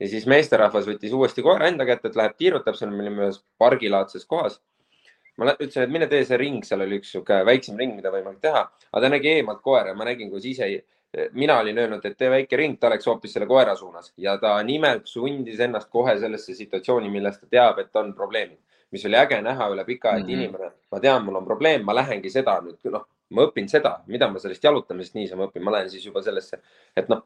ja 0.00 0.08
siis 0.08 0.26
meesterahvas 0.26 0.86
võttis 0.86 1.12
uuesti 1.12 1.42
koera 1.42 1.68
enda 1.68 1.86
kätte, 1.88 2.08
et 2.08 2.16
läheb 2.16 2.34
tiirutab 2.36 2.76
seal, 2.76 2.90
me 2.90 3.04
olime 3.04 3.28
ühes 3.28 3.40
pargilaadses 3.58 4.26
kohas. 4.26 4.60
ma 5.36 5.52
ütlesin, 5.52 5.82
et 5.82 5.90
mine 5.92 6.06
tee 6.08 6.24
see 6.24 6.36
ring, 6.40 6.64
seal 6.64 6.80
oli 6.80 6.96
üks 7.00 7.10
sihuke 7.12 7.42
väiksem 7.44 7.76
ring, 7.76 7.96
mida 7.96 8.08
võimalik 8.12 8.40
teha, 8.40 8.62
aga 8.92 9.02
ta 9.04 9.10
nägi 9.12 9.34
eemalt 9.34 9.60
koera, 9.62 9.92
ma 9.94 10.06
nägin, 10.08 10.30
kuidas 10.30 10.46
ise, 10.48 10.68
mina 11.32 11.58
olin 11.60 11.78
öelnud, 11.78 12.04
et 12.04 12.16
tee 12.18 12.30
väike 12.30 12.56
ring, 12.56 12.78
ta 12.80 12.90
läks 12.90 13.06
hoopis 13.06 13.32
selle 13.32 13.46
koera 13.46 13.76
suunas 13.76 14.12
ja 14.16 14.38
ta 14.38 14.62
nimelt 14.62 15.06
sundis 15.06 15.60
ennast 15.60 15.90
kohe 15.90 16.18
sellesse 16.18 16.54
situatsiooni, 16.54 17.10
milles 17.10 17.38
ta 17.40 17.46
teab, 17.50 17.78
et 17.78 17.96
on 17.96 18.14
probleemid 18.14 18.58
mis 18.90 19.06
oli 19.06 19.16
äge 19.18 19.40
näha 19.42 19.68
üle 19.72 19.84
pika 19.84 20.10
aja, 20.10 20.18
et 20.18 20.26
mm 20.26 20.32
-hmm. 20.32 20.42
inimene, 20.42 20.72
ma 20.92 21.00
tean, 21.00 21.24
mul 21.24 21.36
on 21.36 21.44
probleem, 21.44 21.84
ma 21.84 21.94
lähengi 21.94 22.30
seda 22.30 22.60
nüüd, 22.60 22.78
noh, 22.90 23.06
ma 23.30 23.42
õpin 23.48 23.68
seda, 23.68 24.00
mida 24.06 24.28
ma 24.30 24.38
sellest 24.38 24.64
jalutamisest 24.64 25.14
niisama 25.14 25.48
õpin, 25.48 25.62
ma 25.62 25.72
lähen 25.72 25.90
siis 25.90 26.06
juba 26.06 26.22
sellesse, 26.22 26.60
et 26.96 27.08
noh, 27.08 27.24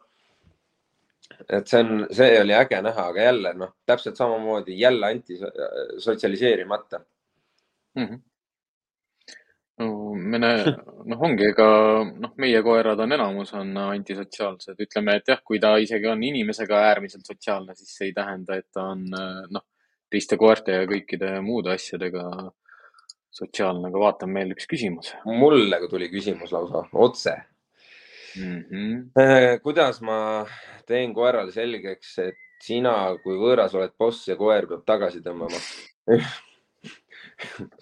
et 1.49 1.69
see 1.69 1.81
on, 1.81 2.07
see 2.11 2.41
oli 2.41 2.55
äge 2.57 2.81
näha, 2.83 3.07
aga 3.13 3.23
jälle 3.23 3.55
noh, 3.55 3.75
täpselt 3.87 4.17
samamoodi 4.17 4.81
jälle 4.81 5.07
antisotsialiseerimata 5.07 7.01
mm. 7.95 8.05
-hmm. 8.05 8.19
Näe, 10.17 10.77
noh, 11.11 11.25
ongi, 11.27 11.49
ega 11.53 11.67
noh, 12.05 12.33
meie 12.41 12.63
koerad 12.67 13.01
on 13.05 13.17
enamus 13.17 13.53
on 13.59 13.75
antisotsiaalsed, 13.83 14.79
ütleme, 14.87 15.17
et 15.21 15.29
jah, 15.33 15.41
kui 15.45 15.61
ta 15.63 15.75
isegi 15.83 16.09
on 16.11 16.23
inimesega 16.25 16.85
äärmiselt 16.91 17.27
sotsiaalne, 17.27 17.75
siis 17.79 17.97
see 17.97 18.11
ei 18.11 18.17
tähenda, 18.17 18.57
et 18.61 18.69
ta 18.73 18.91
on 18.95 19.07
noh 19.11 19.67
teiste 20.11 20.39
koerte 20.41 20.75
ja 20.75 20.89
kõikide 20.91 21.37
muude 21.45 21.75
asjadega 21.77 22.25
sotsiaalne, 23.35 23.89
aga 23.91 24.03
vaatan 24.03 24.33
meil 24.35 24.51
üks 24.55 24.67
küsimus. 24.71 25.15
mulle 25.25 25.81
tuli 25.89 26.11
küsimus 26.11 26.53
lausa 26.53 26.85
otse 26.93 27.37
mm. 28.37 28.61
-hmm. 28.71 29.61
kuidas 29.63 30.01
ma 30.01 30.47
teen 30.87 31.15
koerale 31.15 31.53
selgeks, 31.53 32.19
et 32.19 32.41
sina 32.61 33.17
kui 33.23 33.39
võõras 33.39 33.75
oled 33.75 33.95
boss 33.99 34.29
ja 34.29 34.37
koer 34.37 34.67
peab 34.67 34.85
tagasi 34.87 35.23
tõmbama 35.25 35.61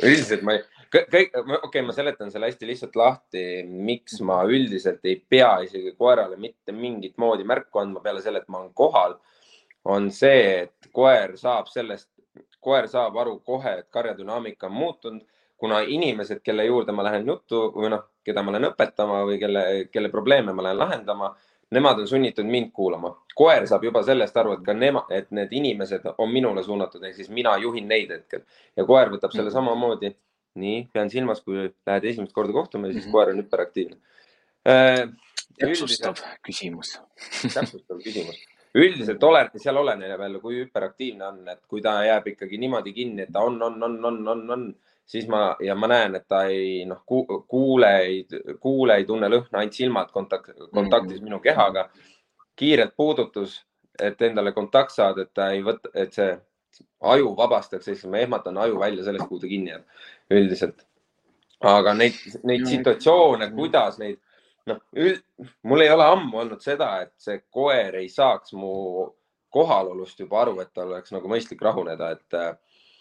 üldiselt 0.05 0.43
ma 0.43 0.59
ei, 0.59 0.63
kõik, 0.95 1.33
okei 1.35 1.57
okay,, 1.69 1.83
ma 1.87 1.95
seletan 1.97 2.31
selle 2.33 2.51
hästi 2.51 2.69
lihtsalt 2.69 2.97
lahti, 2.97 3.43
miks 3.69 4.21
ma 4.25 4.43
üldiselt 4.49 5.05
ei 5.05 5.17
pea 5.21 5.59
isegi 5.67 5.95
koerale 5.99 6.37
mitte 6.37 6.73
mingit 6.73 7.19
moodi 7.19 7.45
märku 7.49 7.83
andma 7.83 8.05
peale 8.05 8.23
selle, 8.25 8.45
et 8.45 8.49
ma 8.49 8.63
olen 8.63 8.73
kohal. 8.75 9.19
on 9.89 10.11
see, 10.13 10.65
et 10.67 10.89
koer 10.93 11.37
saab 11.39 11.69
sellest 11.71 12.09
koer 12.61 12.89
saab 12.89 13.17
aru 13.17 13.39
kohe, 13.41 13.75
et 13.81 13.91
karja 13.91 14.15
dünaamika 14.19 14.67
on 14.67 14.73
muutunud, 14.73 15.27
kuna 15.59 15.81
inimesed, 15.81 16.41
kelle 16.45 16.65
juurde 16.65 16.93
ma 16.93 17.05
lähen 17.07 17.27
juttu 17.27 17.65
või 17.75 17.91
noh, 17.95 18.05
keda 18.25 18.43
ma 18.43 18.55
lähen 18.55 18.69
õpetama 18.71 19.23
või 19.27 19.39
kelle, 19.43 19.65
kelle 19.93 20.11
probleeme 20.13 20.55
ma 20.55 20.69
lähen 20.69 20.79
lahendama, 20.79 21.33
nemad 21.75 21.99
on 22.03 22.09
sunnitud 22.09 22.47
mind 22.47 22.71
kuulama. 22.73 23.17
koer 23.35 23.67
saab 23.71 23.85
juba 23.85 24.03
sellest 24.03 24.37
aru, 24.37 24.57
et 24.57 24.65
ka 24.67 24.75
nema, 24.75 25.05
et 25.15 25.31
need 25.31 25.53
inimesed 25.55 26.07
on 26.19 26.31
minule 26.33 26.63
suunatud, 26.63 27.05
ehk 27.05 27.15
siis 27.17 27.29
mina 27.31 27.57
juhin 27.57 27.87
neid 27.89 28.11
hetkel 28.11 28.43
ja 28.77 28.85
koer 28.85 29.11
võtab 29.15 29.35
selle 29.35 29.51
mhm. 29.51 29.59
samamoodi. 29.59 30.17
Nii, 30.55 30.89
pean 30.93 31.11
silmas, 31.11 31.41
kui 31.45 31.69
lähed 31.87 32.05
esimest 32.05 32.33
korda 32.33 32.53
kohtuma, 32.53 32.87
siis 32.87 33.05
mm 33.05 33.09
-hmm. 33.09 33.13
koer 33.13 33.29
on 33.29 33.43
hüperaktiivne 33.43 33.97
äh,. 34.69 35.09
täpsustav 35.59 36.17
küsimus 36.47 37.01
täpsustav 37.55 37.99
küsimus 38.05 38.39
üldiselt 38.75 39.23
ole, 39.25 39.47
seal 39.57 39.77
oleneb 39.77 40.21
jälle, 40.21 40.41
kui 40.41 40.61
hüperaktiivne 40.63 41.27
on, 41.27 41.41
et 41.49 41.61
kui 41.69 41.83
ta 41.83 41.99
jääb 42.05 42.27
ikkagi 42.35 42.59
niimoodi 42.59 42.93
kinni, 42.93 43.23
et 43.23 43.33
ta 43.33 43.41
on, 43.41 43.63
on, 43.63 43.83
on, 43.83 44.05
on, 44.05 44.29
on, 44.29 44.51
on, 44.51 44.67
siis 45.07 45.29
ma 45.29 45.57
ja 45.65 45.75
ma 45.75 45.89
näen, 45.91 46.19
et 46.19 46.27
ta 46.29 46.45
ei 46.53 46.85
noh 46.89 47.01
ku,, 47.07 47.25
kuule, 47.49 47.93
ei 48.05 48.27
kuule, 48.61 48.99
ei 48.99 49.09
tunne 49.09 49.31
lõhna, 49.33 49.63
ainult 49.63 49.79
silmad 49.79 50.13
kontakt, 50.13 50.53
kontaktis 50.73 51.19
mm 51.19 51.21
-hmm. 51.21 51.25
minu 51.25 51.41
kehaga. 51.41 51.91
kiirelt 52.59 52.97
puudutus, 52.97 53.65
et 54.03 54.23
endale 54.23 54.53
kontakt 54.53 54.91
saada, 54.91 55.23
et 55.23 55.31
ta 55.35 55.51
ei 55.51 55.61
võta, 55.63 55.91
et 55.95 56.13
see 56.13 56.39
aju 57.01 57.35
vabastaks, 57.37 57.85
siis 57.85 58.05
ma 58.11 58.23
ehmatan 58.23 58.59
aju 58.59 58.79
välja 58.81 59.05
sellest, 59.05 59.29
kuhu 59.29 59.41
ta 59.41 59.51
kinni 59.51 59.71
jääb 59.71 60.39
üldiselt. 60.39 60.85
aga 61.61 61.95
neid, 61.95 62.19
neid 62.47 62.67
situatsioone, 62.71 63.51
kuidas 63.51 63.99
neid 63.99 64.19
noh, 64.69 64.81
mul 65.63 65.83
ei 65.83 65.91
ole 65.91 66.05
ammu 66.05 66.39
olnud 66.45 66.63
seda, 66.63 66.91
et 67.03 67.15
see 67.21 67.41
koer 67.51 67.97
ei 67.99 68.09
saaks 68.13 68.53
mu 68.59 69.09
kohalolust 69.55 70.21
juba 70.21 70.43
aru, 70.43 70.59
et 70.63 70.73
tal 70.75 70.93
oleks 70.93 71.15
nagu 71.15 71.31
mõistlik 71.31 71.63
rahuneda, 71.65 72.11
et 72.17 72.39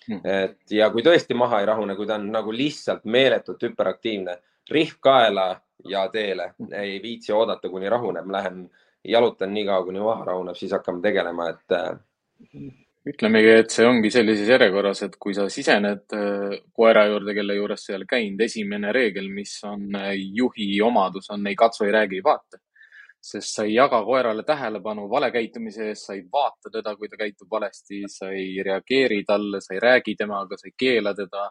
mm., 0.08 0.22
et 0.24 0.76
ja 0.78 0.90
kui 0.94 1.04
tõesti 1.04 1.36
maha 1.36 1.62
ei 1.62 1.70
rahune, 1.70 1.96
kui 2.00 2.08
ta 2.08 2.16
on 2.16 2.30
nagu 2.32 2.54
lihtsalt 2.56 3.06
meeletult 3.06 3.68
hüperaktiivne, 3.68 4.38
rihv 4.72 4.98
kaela 5.04 5.50
ja 5.88 6.08
teele, 6.12 6.54
hmm. 6.58 6.74
ei 6.74 6.98
viitsi 7.04 7.36
oodata, 7.36 7.70
kuni 7.70 7.90
rahuneb, 7.92 8.32
lähen 8.32 8.66
jalutan 9.04 9.54
nii 9.54 9.68
kaua, 9.68 9.86
kuni 9.86 10.04
maha 10.04 10.26
rahuneb, 10.32 10.56
siis 10.56 10.74
hakkame 10.76 11.04
tegelema, 11.04 11.52
et 11.54 11.80
hmm 12.54 12.87
ütlemegi, 13.08 13.52
et 13.62 13.74
see 13.74 13.88
ongi 13.88 14.12
sellises 14.14 14.50
järjekorras, 14.52 15.02
et 15.06 15.18
kui 15.22 15.36
sa 15.38 15.48
sisened 15.52 16.16
äh, 16.16 16.56
koera 16.76 17.06
juurde, 17.08 17.34
kelle 17.38 17.58
juures 17.58 17.84
sa 17.84 17.94
ei 17.94 17.98
ole 18.00 18.08
käinud, 18.10 18.44
esimene 18.46 18.94
reegel, 18.96 19.30
mis 19.34 19.58
on 19.68 19.96
äh, 19.98 20.14
juhi 20.40 20.70
omadus, 20.84 21.30
on 21.36 21.48
ei 21.48 21.56
katsu, 21.60 21.86
ei 21.88 21.94
räägi, 21.96 22.22
ei 22.22 22.26
vaata. 22.26 22.64
sest 23.28 23.56
sa 23.56 23.64
ei 23.66 23.74
jaga 23.74 23.98
koerale 24.06 24.44
tähelepanu 24.46 25.08
vale 25.10 25.32
käitumise 25.34 25.88
eest, 25.90 26.06
sa 26.06 26.14
ei 26.14 26.22
vaata 26.32 26.70
teda, 26.72 26.96
kui 26.96 27.10
ta 27.10 27.18
käitub 27.20 27.50
valesti, 27.52 28.04
sa 28.08 28.30
ei 28.32 28.62
reageeri 28.64 29.24
talle, 29.28 29.60
sa 29.62 29.74
ei 29.74 29.82
räägi 29.84 30.16
temaga, 30.16 30.58
sa 30.58 30.70
ei 30.70 30.76
keela 30.78 31.14
teda, 31.18 31.50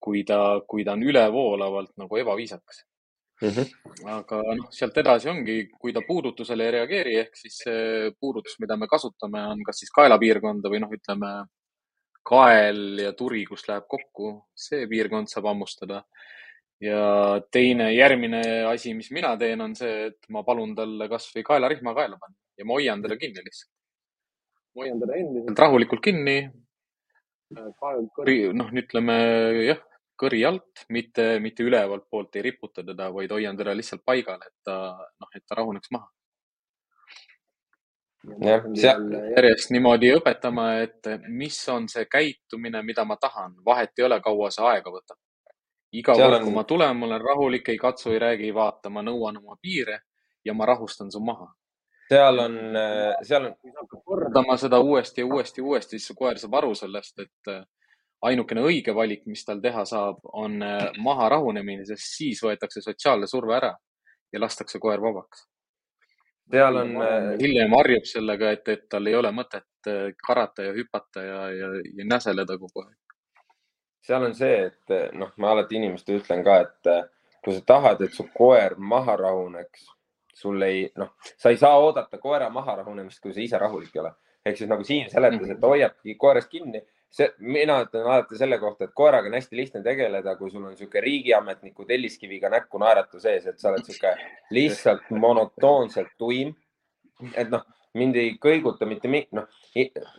kui 0.00 0.24
ta, 0.24 0.60
kui 0.68 0.84
ta 0.84 0.96
on 0.98 1.06
ülevoolavalt 1.06 1.94
nagu 2.02 2.20
ebaviisakas 2.24 2.82
Mm 3.38 3.48
-hmm. 3.54 3.66
aga 4.10 4.40
noh, 4.58 4.66
sealt 4.74 4.96
edasi 4.98 5.28
ongi, 5.30 5.68
kui 5.70 5.92
ta 5.94 6.00
puudutusele 6.06 6.64
ei 6.64 6.72
reageeri, 6.74 7.14
ehk 7.20 7.36
siis 7.38 7.58
see 7.64 8.10
puudutus, 8.20 8.56
mida 8.58 8.76
me 8.76 8.88
kasutame, 8.90 9.42
on 9.52 9.62
kas 9.66 9.78
siis 9.78 9.92
kaelapiirkonda 9.94 10.72
või 10.72 10.80
noh, 10.82 10.90
ütleme 10.90 11.30
kael 12.26 12.98
ja 12.98 13.12
turi, 13.12 13.44
kus 13.46 13.64
läheb 13.68 13.86
kokku, 13.88 14.32
see 14.66 14.88
piirkond 14.90 15.30
saab 15.30 15.46
hammustada. 15.52 16.04
ja 16.80 17.40
teine, 17.50 17.88
järgmine 17.90 18.40
asi, 18.70 18.92
mis 18.94 19.10
mina 19.10 19.32
teen, 19.36 19.60
on 19.60 19.72
see, 19.74 20.06
et 20.10 20.28
ma 20.30 20.44
palun 20.46 20.76
talle 20.78 21.08
kasvõi 21.10 21.42
kaelarihma 21.42 21.94
kaela 21.94 22.18
panna 22.20 22.36
ja 22.58 22.66
ma 22.66 22.76
hoian 22.78 23.02
teda 23.02 23.16
kinni 23.18 23.42
lihtsalt. 23.42 23.72
hoian 24.78 25.00
teda 25.02 25.16
endiselt 25.18 25.58
rahulikult 25.58 26.02
kinni. 26.04 26.38
noh, 28.54 28.70
ütleme 28.82 29.16
jah, 29.66 29.82
kõri 30.18 30.44
alt, 30.46 30.84
mitte, 30.94 31.38
mitte 31.42 31.64
ülevalt 31.66 32.08
poolt 32.10 32.36
ei 32.36 32.44
riputa 32.48 32.84
teda, 32.84 33.10
vaid 33.14 33.32
hoian 33.34 33.56
teda 33.56 33.74
lihtsalt 33.76 34.04
paigal, 34.06 34.40
et 34.46 34.54
ta, 34.64 34.78
noh, 35.20 35.34
et 35.34 35.44
ta 35.46 35.58
rahuneks 35.60 35.92
maha. 35.94 36.08
jah, 38.42 38.66
järjest 39.36 39.70
niimoodi 39.72 40.10
õpetama, 40.16 40.66
et 40.82 41.08
mis 41.28 41.60
on 41.72 41.88
see 41.88 42.04
käitumine, 42.10 42.82
mida 42.82 43.04
ma 43.04 43.16
tahan, 43.16 43.56
vahet 43.64 43.94
ei 43.98 44.08
ole, 44.08 44.20
kaua 44.20 44.50
see 44.54 44.66
aega 44.66 44.92
võtab. 44.92 45.20
iga 45.92 46.14
kord 46.14 46.40
on..., 46.40 46.44
kui 46.44 46.56
ma 46.56 46.64
tulen, 46.64 46.96
ma 46.96 47.06
olen 47.06 47.22
rahulik, 47.22 47.68
ei 47.68 47.78
katsu, 47.78 48.10
ei 48.12 48.18
räägi, 48.18 48.50
ei 48.50 48.54
vaata, 48.54 48.90
ma 48.90 49.02
nõuan 49.02 49.38
oma 49.38 49.56
piire 49.62 50.02
ja 50.44 50.54
ma 50.54 50.66
rahustan 50.66 51.10
su 51.10 51.22
maha 51.24 51.48
seal 52.08 52.38
on, 52.40 52.54
seal 53.22 53.44
on. 53.44 53.54
kui 53.60 53.72
sa 53.72 53.82
hakkad 53.82 54.04
kordama 54.04 54.56
seda 54.56 54.78
uuesti 54.80 55.20
ja 55.20 55.26
uuesti 55.26 55.60
ja 55.60 55.64
uuesti, 55.64 55.98
siis 55.98 56.06
su 56.08 56.14
koer 56.16 56.38
saab 56.40 56.54
aru 56.60 56.74
sellest, 56.74 57.18
et 57.20 57.50
ainukene 58.22 58.62
õige 58.66 58.94
valik, 58.94 59.24
mis 59.30 59.44
tal 59.46 59.60
teha 59.62 59.84
saab, 59.88 60.22
on 60.32 60.62
äh, 60.62 60.88
maha 61.04 61.28
rahunemine, 61.36 61.86
sest 61.86 62.16
siis 62.16 62.42
võetakse 62.42 62.82
sotsiaalne 62.82 63.28
surve 63.30 63.56
ära 63.56 63.72
ja 64.32 64.40
lastakse 64.40 64.80
koer 64.82 65.00
vabaks. 65.00 65.46
seal 66.50 66.80
on. 66.82 66.94
Äh, 67.02 67.28
hiljem 67.42 67.76
harjub 67.78 68.08
sellega, 68.08 68.52
et, 68.56 68.68
et 68.68 68.88
tal 68.90 69.06
ei 69.06 69.14
ole 69.14 69.32
mõtet 69.32 69.90
äh, 69.90 70.08
karata 70.26 70.66
ja 70.66 70.72
hüpata 70.76 71.22
ja, 71.22 71.44
ja, 71.54 71.68
ja 72.00 72.08
näseleda 72.08 72.58
kogu 72.58 72.86
aeg. 72.86 72.96
seal 74.08 74.24
on 74.24 74.34
see, 74.34 74.66
et 74.70 75.14
noh, 75.14 75.32
ma 75.36 75.52
alati 75.52 75.76
inimestele 75.76 76.22
ütlen 76.22 76.42
ka, 76.44 76.60
et 76.64 76.92
kui 77.44 77.54
sa 77.54 77.62
tahad, 77.66 78.02
et 78.02 78.14
su 78.14 78.26
koer 78.34 78.74
maha 78.78 79.16
rahuneks, 79.20 79.90
sul 80.34 80.62
ei, 80.62 80.86
noh, 80.96 81.14
sa 81.36 81.50
ei 81.52 81.58
saa 81.60 81.78
oodata 81.78 82.18
koera 82.18 82.48
maha 82.50 82.80
rahunemist, 82.82 83.20
kui 83.22 83.34
sa 83.34 83.42
ise 83.42 83.58
rahulik 83.60 83.94
ei 83.94 84.02
ole 84.02 84.14
ehk 84.48 84.60
siis 84.60 84.70
nagu 84.70 84.84
Siim 84.86 85.08
seletas, 85.12 85.50
et 85.52 85.60
ta 85.60 85.70
hoiabki 85.72 86.16
koerast 86.20 86.50
kinni. 86.52 86.82
See, 87.10 87.28
mina 87.38 87.78
ütlen 87.84 88.06
alati 88.06 88.38
selle 88.38 88.58
kohta, 88.60 88.88
et 88.88 88.94
koeraga 88.96 89.30
on 89.30 89.38
hästi 89.38 89.56
lihtne 89.56 89.82
tegeleda, 89.84 90.36
kui 90.38 90.50
sul 90.52 90.64
on 90.64 90.74
niisugune 90.74 91.04
riigiametniku 91.04 91.86
telliskiviga 91.88 92.50
näkku 92.52 92.80
naeratu 92.82 93.20
sees, 93.22 93.46
et 93.46 93.58
sa 93.58 93.72
oled 93.72 93.86
niisugune 93.86 94.30
lihtsalt 94.58 95.10
monotoonselt 95.10 96.14
tuim. 96.20 96.54
et 97.34 97.48
noh, 97.50 97.64
mind 97.98 98.16
ei 98.20 98.34
kõiguta 98.38 98.86
mitte 98.86 99.10
mi-, 99.10 99.26
noh, 99.34 99.48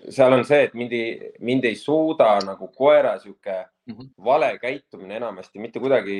seal 0.09 0.35
on 0.35 0.43
see, 0.47 0.65
et 0.67 0.73
mind 0.77 0.95
ei, 0.95 1.29
mind 1.45 1.67
ei 1.69 1.77
suuda 1.79 2.33
nagu 2.43 2.67
koera 2.75 3.13
sihuke 3.19 3.55
mm 3.55 3.93
-hmm. 3.93 4.09
vale 4.25 4.49
käitumine 4.59 5.15
enamasti 5.15 5.59
mitte 5.59 5.79
kuidagi 5.79 6.17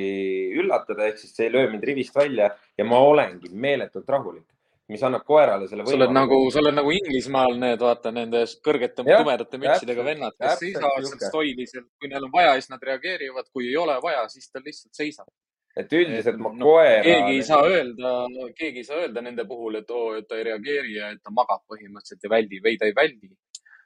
üllatada, 0.56 1.06
ehk 1.06 1.18
siis 1.18 1.36
see 1.36 1.46
ei 1.46 1.52
löö 1.52 1.70
mind 1.70 1.84
rivist 1.84 2.16
välja 2.16 2.50
ja 2.78 2.84
ma 2.84 2.98
olengi 2.98 3.50
meeletult 3.52 4.08
rahulik 4.08 4.46
mis 4.90 5.02
annab 5.06 5.24
koerale 5.26 5.68
selle 5.70 5.84
võimaluse. 5.84 5.96
sa 5.96 6.00
oled 6.00 6.14
nagu, 6.16 6.38
sa 6.52 6.62
oled 6.62 6.76
nagu 6.76 6.94
Inglismaal 6.94 7.54
need, 7.60 7.82
vaata 7.84 8.12
nende 8.14 8.42
kõrgete 8.66 9.04
ja, 9.06 9.20
tumedate 9.20 9.60
mütsidega 9.62 10.06
vennad, 10.06 10.36
kes 10.40 10.58
seisavad 10.64 11.06
seal 11.06 11.22
stoiliselt, 11.28 11.86
kui 12.00 12.10
neil 12.10 12.26
on 12.26 12.32
vaja, 12.34 12.56
siis 12.58 12.72
nad 12.72 12.82
reageerivad, 12.90 13.48
kui 13.54 13.68
ei 13.68 13.76
ole 13.80 13.96
vaja, 14.02 14.26
siis 14.32 14.50
ta 14.50 14.62
lihtsalt 14.64 15.02
seisab. 15.02 15.30
et 15.78 15.92
üldiselt 15.94 16.40
ma 16.42 16.50
no, 16.50 16.66
koera. 16.66 17.04
keegi 17.06 17.36
ei 17.36 17.44
saa 17.46 17.60
öelda, 17.68 18.14
keegi 18.58 18.82
ei 18.82 18.88
saa 18.88 19.04
öelda 19.04 19.22
nende 19.22 19.46
puhul, 19.46 19.78
et 19.78 19.94
oo, 19.94 20.16
et 20.18 20.26
ta 20.28 20.40
ei 20.40 20.48
reageeri 20.50 20.96
ja 20.96 21.12
et 21.14 21.22
ta 21.22 21.30
magab 21.34 21.62
põhimõtteliselt 21.70 22.26
ja 22.26 22.32
väldib. 22.34 22.66
ei, 22.66 22.80
ta 22.80 22.90
ei 22.90 22.96
väldi. 22.96 23.30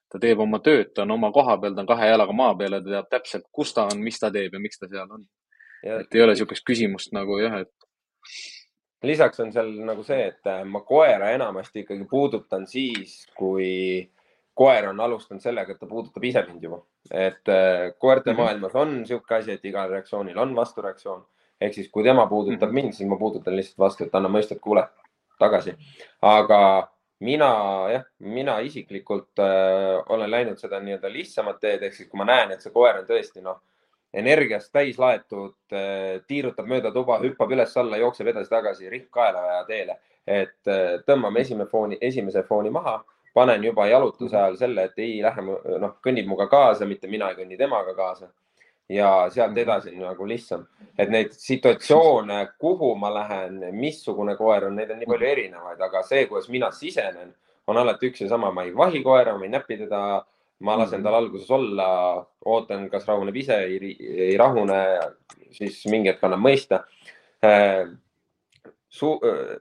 ta 0.09 0.23
teeb 0.23 0.41
oma 0.41 0.63
tööd, 0.65 0.95
ta 0.97 1.05
on 1.05 1.13
oma 1.19 1.33
koha 1.35 1.59
peal, 1.61 1.77
ta 1.77 1.85
on 1.85 1.93
kahe 1.93 2.09
jalaga 2.09 2.33
maa 2.33 2.57
peal 2.57 2.79
ja 2.79 2.81
ta 2.81 2.97
teab 2.97 3.13
täpselt, 3.19 3.49
kus 3.53 3.77
ta 3.77 3.89
on, 3.93 4.01
mis 4.01 4.19
ta 4.23 4.33
teeb 4.33 4.57
ja 4.57 4.63
miks 4.63 4.81
ta 4.81 4.89
seal 4.89 5.11
on. 5.19 5.29
et 5.85 6.17
ei 6.17 6.25
ole 6.25 6.33
niisugust 6.33 6.65
küsimust 6.65 7.13
nagu 7.13 7.37
jah, 7.43 7.61
et 7.61 7.91
lisaks 9.07 9.41
on 9.41 9.53
seal 9.53 9.71
nagu 9.87 10.05
see, 10.07 10.31
et 10.33 10.51
äh, 10.51 10.65
ma 10.69 10.81
koera 10.87 11.31
enamasti 11.35 11.85
ikkagi 11.85 12.07
puudutan 12.11 12.67
siis, 12.71 13.25
kui 13.37 13.71
koer 14.55 14.89
on 14.89 15.01
alustanud 15.03 15.43
sellega, 15.43 15.75
et 15.75 15.81
ta 15.83 15.89
puudutab 15.91 16.25
ise 16.25 16.45
mind 16.49 16.63
juba. 16.63 16.81
et 17.11 17.49
äh, 17.49 17.93
koerte 17.99 18.33
mm 18.33 18.37
-hmm. 18.37 18.43
maailmas 18.43 18.75
on 18.75 18.99
niisugune 18.99 19.39
asi, 19.39 19.53
et 19.53 19.65
igal 19.65 19.91
reaktsioonil 19.91 20.39
on 20.39 20.57
vastureaktsioon. 20.57 21.25
ehk 21.61 21.75
siis, 21.75 21.89
kui 21.91 22.03
tema 22.03 22.27
puudutab 22.27 22.69
mm 22.69 22.73
-hmm. 22.73 22.83
mind, 22.83 22.93
siis 22.93 23.09
ma 23.09 23.17
puudutan 23.17 23.57
lihtsalt 23.57 23.79
vastu, 23.79 24.05
et 24.05 24.15
anna 24.15 24.29
mõista, 24.29 24.53
et 24.53 24.61
kuule, 24.61 24.89
tagasi. 25.39 25.75
aga 26.23 26.89
mina 27.21 27.51
jah, 27.93 28.05
mina 28.19 28.59
isiklikult 28.59 29.39
äh, 29.39 30.03
olen 30.09 30.31
läinud 30.31 30.59
seda 30.59 30.81
nii-öelda 30.81 31.13
lihtsamat 31.13 31.61
teed, 31.61 31.83
ehk 31.83 31.95
siis 31.95 32.09
kui 32.09 32.19
ma 32.19 32.25
näen, 32.25 32.53
et 32.53 32.61
see 32.61 32.73
koer 32.73 32.99
on 32.99 33.07
tõesti 33.07 33.43
noh 33.43 33.61
energiast 34.15 34.73
täis 34.73 34.99
laetud, 34.99 35.57
eh, 35.73 36.21
tiirutab 36.29 36.69
mööda 36.71 36.93
tuba, 36.95 37.19
hüppab 37.23 37.53
üles-alla, 37.55 37.99
jookseb 38.03 38.31
edasi-tagasi, 38.33 38.91
rihm 38.91 39.09
kaela 39.13 39.65
teele. 39.69 39.99
et 40.27 40.67
eh, 40.73 41.01
tõmbame 41.05 41.43
esimene 41.43 41.67
fooni, 41.69 41.99
esimese 42.01 42.43
fooni 42.49 42.71
maha, 42.73 43.03
panen 43.35 43.65
juba 43.65 43.85
jalutuse 43.87 44.37
ajal 44.37 44.57
selle, 44.57 44.87
et 44.89 45.03
ei 45.05 45.19
lähe, 45.23 45.43
noh, 45.83 45.99
kõnnib 46.05 46.25
minuga 46.25 46.47
kaasa, 46.49 46.87
mitte 46.89 47.11
mina 47.13 47.29
ei 47.29 47.37
kõnni 47.37 47.59
temaga 47.59 47.95
kaasa. 47.95 48.31
ja 48.89 49.31
sealt 49.33 49.57
edasi 49.57 49.95
nagu 49.97 50.27
lihtsam, 50.29 50.67
et 50.99 51.09
neid 51.09 51.31
situatsioone, 51.33 52.49
kuhu 52.61 52.91
ma 53.01 53.09
lähen, 53.15 53.63
missugune 53.73 54.35
koer 54.37 54.67
on, 54.67 54.77
neid 54.77 54.91
on 54.93 54.99
nii 55.01 55.09
palju 55.09 55.27
erinevaid, 55.27 55.81
aga 55.81 56.03
see, 56.05 56.27
kuidas 56.29 56.51
mina 56.53 56.69
sisenen, 56.71 57.33
on 57.67 57.81
alati 57.81 58.11
üks 58.11 58.21
ja 58.21 58.29
sama, 58.29 58.51
ma 58.53 58.65
ei 58.65 58.75
vahi 58.77 59.01
koera, 59.03 59.39
ma 59.39 59.45
ei 59.45 59.55
näpi 59.55 59.79
teda 59.87 60.03
ma 60.65 60.79
lasen 60.81 61.01
mhm. 61.01 61.05
tal 61.07 61.19
alguses 61.21 61.51
olla, 61.55 61.89
ootan, 62.49 62.89
kas 62.93 63.07
rahuneb 63.09 63.37
ise, 63.37 63.61
ei, 63.69 64.35
rahune, 64.41 64.81
siis 65.55 65.83
mingi 65.93 66.13
hetk 66.13 66.25
annan 66.25 66.43
mõista 66.45 66.85
äh,. 67.45 67.85
Su-, 68.95 69.19
äh, 69.27 69.57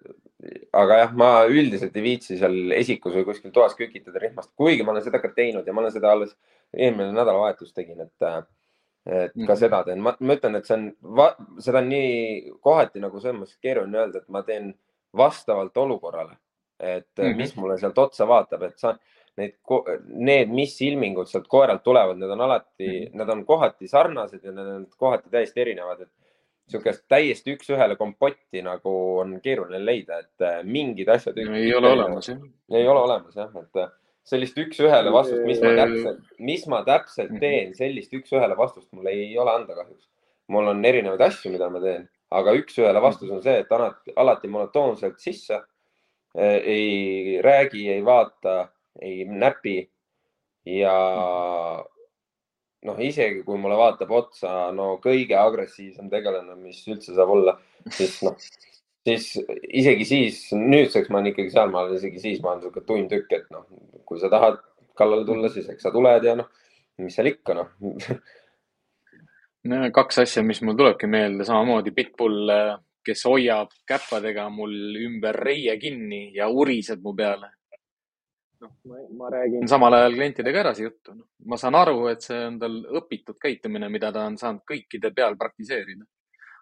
aga 0.75 0.97
jah, 0.99 1.13
ma 1.17 1.29
üldiselt 1.49 1.95
ei 1.97 2.03
viitsi 2.05 2.37
seal 2.37 2.73
esikus 2.75 3.15
või 3.17 3.25
kuskil 3.27 3.53
toas 3.55 3.73
kükitada 3.77 4.21
rihmast, 4.21 4.51
kuigi 4.59 4.85
ma 4.85 4.93
olen 4.93 5.05
seda 5.05 5.21
ka 5.23 5.31
teinud 5.35 5.67
ja 5.67 5.73
ma 5.73 5.81
olen 5.83 5.95
seda 5.95 6.11
alles 6.13 6.35
eelmine 6.73 7.11
nädalavahetus 7.15 7.73
tegin, 7.73 8.03
et, 8.03 8.27
äh, 8.27 8.39
et 9.07 9.33
ka 9.33 9.53
mm. 9.53 9.59
seda 9.59 9.83
teen. 9.87 10.03
ma, 10.03 10.15
ma 10.19 10.37
ütlen, 10.37 10.59
et 10.59 10.69
see 10.69 10.77
on, 10.77 10.87
seda 11.63 11.81
on 11.81 11.89
nii 11.91 12.53
kohati 12.63 13.03
nagu 13.03 13.21
selles 13.23 13.39
mõttes 13.39 13.61
keeruline 13.63 14.03
öelda, 14.03 14.23
et 14.23 14.33
ma 14.33 14.43
teen 14.47 14.73
vastavalt 15.17 15.77
olukorrale, 15.77 16.37
et 16.79 17.09
mm 17.17 17.25
-hmm. 17.25 17.41
mis 17.41 17.55
mulle 17.55 17.77
sealt 17.79 17.97
otsa 17.97 18.27
vaatab, 18.27 18.69
et 18.69 18.77
sa 18.79 18.95
need, 19.37 19.55
need, 20.05 20.51
mis 20.53 20.75
ilmingud 20.85 21.29
sealt 21.29 21.47
koeralt 21.51 21.83
tulevad, 21.83 22.19
need 22.19 22.33
on 22.35 22.43
alati 22.45 22.87
mm, 22.87 22.99
-hmm. 22.99 23.15
nad 23.21 23.29
on 23.29 23.45
kohati 23.45 23.87
sarnased 23.87 24.43
ja 24.43 24.51
need 24.51 24.67
on 24.75 24.85
kohati 24.97 25.29
täiesti 25.29 25.61
erinevad, 25.61 26.01
et 26.01 26.11
niisugust 26.67 27.03
täiesti 27.11 27.55
üks-ühele 27.57 27.97
kompotti 27.99 28.61
nagu 28.63 28.93
on 29.19 29.39
keeruline 29.43 29.81
leida, 29.85 30.19
et 30.23 30.45
äh, 30.45 30.61
mingid 30.63 31.09
asjad. 31.09 31.37
ei 31.37 31.73
ole 31.75 31.91
olemas 31.91 32.29
jah. 32.29 32.39
ei 32.71 32.87
ole 32.87 32.99
olemas 32.99 33.35
jah, 33.35 33.51
et 33.61 33.81
äh, 33.83 33.91
sellist 34.23 34.57
üks-ühele 34.57 35.11
vastust, 35.11 35.43
mis 35.45 35.61
ma 35.61 35.73
täpselt, 35.81 36.23
mis 36.39 36.65
ma 36.71 36.81
täpselt 36.87 37.31
mhm. 37.31 37.39
teen, 37.43 37.75
sellist 37.75 38.13
üks-ühele 38.15 38.57
vastust 38.57 38.89
mul 38.95 39.11
ei 39.11 39.31
ole 39.37 39.51
anda 39.51 39.75
kahjuks. 39.75 40.07
mul 40.47 40.67
on 40.67 40.85
erinevaid 40.85 41.21
asju, 41.21 41.51
mida 41.51 41.69
ma 41.71 41.81
teen, 41.83 42.07
aga 42.31 42.55
üks-ühele 42.57 43.01
vastus 43.01 43.31
on 43.31 43.43
see, 43.43 43.59
et 43.63 43.71
alati, 43.71 44.13
alati 44.15 44.49
monotoonselt 44.51 45.19
sisse. 45.21 45.61
Äh, 46.33 46.57
ei 46.65 47.41
räägi, 47.45 47.83
ei 47.93 48.01
vaata 48.05 48.72
ei 49.01 49.23
näpi 49.25 49.77
ja 50.69 50.93
noh, 52.83 52.99
isegi 52.99 53.43
kui 53.47 53.59
mulle 53.59 53.77
vaatab 53.79 54.11
otsa 54.15 54.51
no 54.75 54.97
kõige 55.03 55.37
agressiivsem 55.39 56.09
tegelane, 56.11 56.55
mis 56.59 56.83
üldse 56.89 57.15
saab 57.15 57.33
olla, 57.35 57.55
siis 57.91 58.19
noh, 58.25 58.37
siis 59.07 59.31
isegi 59.69 60.07
siis 60.07 60.43
nüüdseks 60.55 61.09
ma 61.09 61.19
olen 61.19 61.31
ikkagi 61.33 61.53
sealmaal, 61.53 61.95
isegi 61.97 62.21
siis 62.21 62.43
ma 62.43 62.53
olen 62.53 62.65
sihuke 62.65 62.85
tuim 62.87 63.09
tükk, 63.11 63.33
et 63.39 63.49
noh, 63.53 63.65
kui 64.07 64.21
sa 64.21 64.31
tahad 64.31 64.61
kallale 64.99 65.25
tulla, 65.27 65.51
siis 65.51 65.67
eks 65.71 65.87
sa 65.87 65.91
tuled 65.93 66.27
ja 66.27 66.37
noh, 66.39 66.49
mis 67.01 67.15
seal 67.17 67.31
ikka 67.31 67.57
noh 67.57 67.73
no,. 69.71 69.83
kaks 69.95 70.23
asja, 70.25 70.43
mis 70.45 70.61
mul 70.61 70.77
tulebki 70.79 71.09
meelde, 71.09 71.47
samamoodi 71.47 71.95
Pitbull, 71.95 72.51
kes 73.03 73.25
hoiab 73.27 73.73
käppadega 73.89 74.47
mul 74.53 74.75
ümber 75.01 75.35
reie 75.49 75.75
kinni 75.81 76.29
ja 76.35 76.47
uriseb 76.51 77.03
mu 77.03 77.15
peale 77.17 77.51
noh, 78.63 78.73
ma, 78.89 79.03
ma 79.19 79.29
räägin 79.33 79.67
samal 79.69 79.97
ajal 79.97 80.17
klientidega 80.17 80.61
ära 80.63 80.73
see 80.77 80.87
juttu 80.87 81.15
no.. 81.17 81.27
ma 81.51 81.59
saan 81.59 81.77
aru, 81.79 82.07
et 82.11 82.25
see 82.25 82.39
on 82.47 82.57
tal 82.61 82.79
õpitud 83.01 83.39
käitumine, 83.41 83.89
mida 83.93 84.11
ta 84.15 84.25
on 84.29 84.37
saanud 84.39 84.65
kõikide 84.69 85.13
peal 85.15 85.37
praktiseerida. 85.39 86.05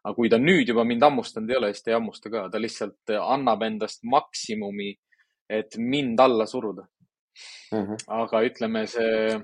aga 0.02 0.16
kui 0.18 0.32
ta 0.34 0.40
nüüd 0.42 0.74
juba 0.74 0.86
mind 0.88 1.06
hammustanud 1.06 1.54
ei 1.54 1.60
ole, 1.60 1.72
siis 1.74 1.86
ta 1.86 1.94
ei 1.94 1.98
hammusta 2.00 2.34
ka, 2.34 2.48
ta 2.50 2.62
lihtsalt 2.62 3.16
annab 3.22 3.66
endast 3.68 4.04
maksimumi, 4.04 4.92
et 5.50 5.78
mind 5.78 6.20
alla 6.20 6.46
suruda 6.50 6.88
mm. 7.72 7.82
-hmm. 7.82 8.06
aga 8.22 8.44
ütleme, 8.50 8.86
see, 8.88 9.42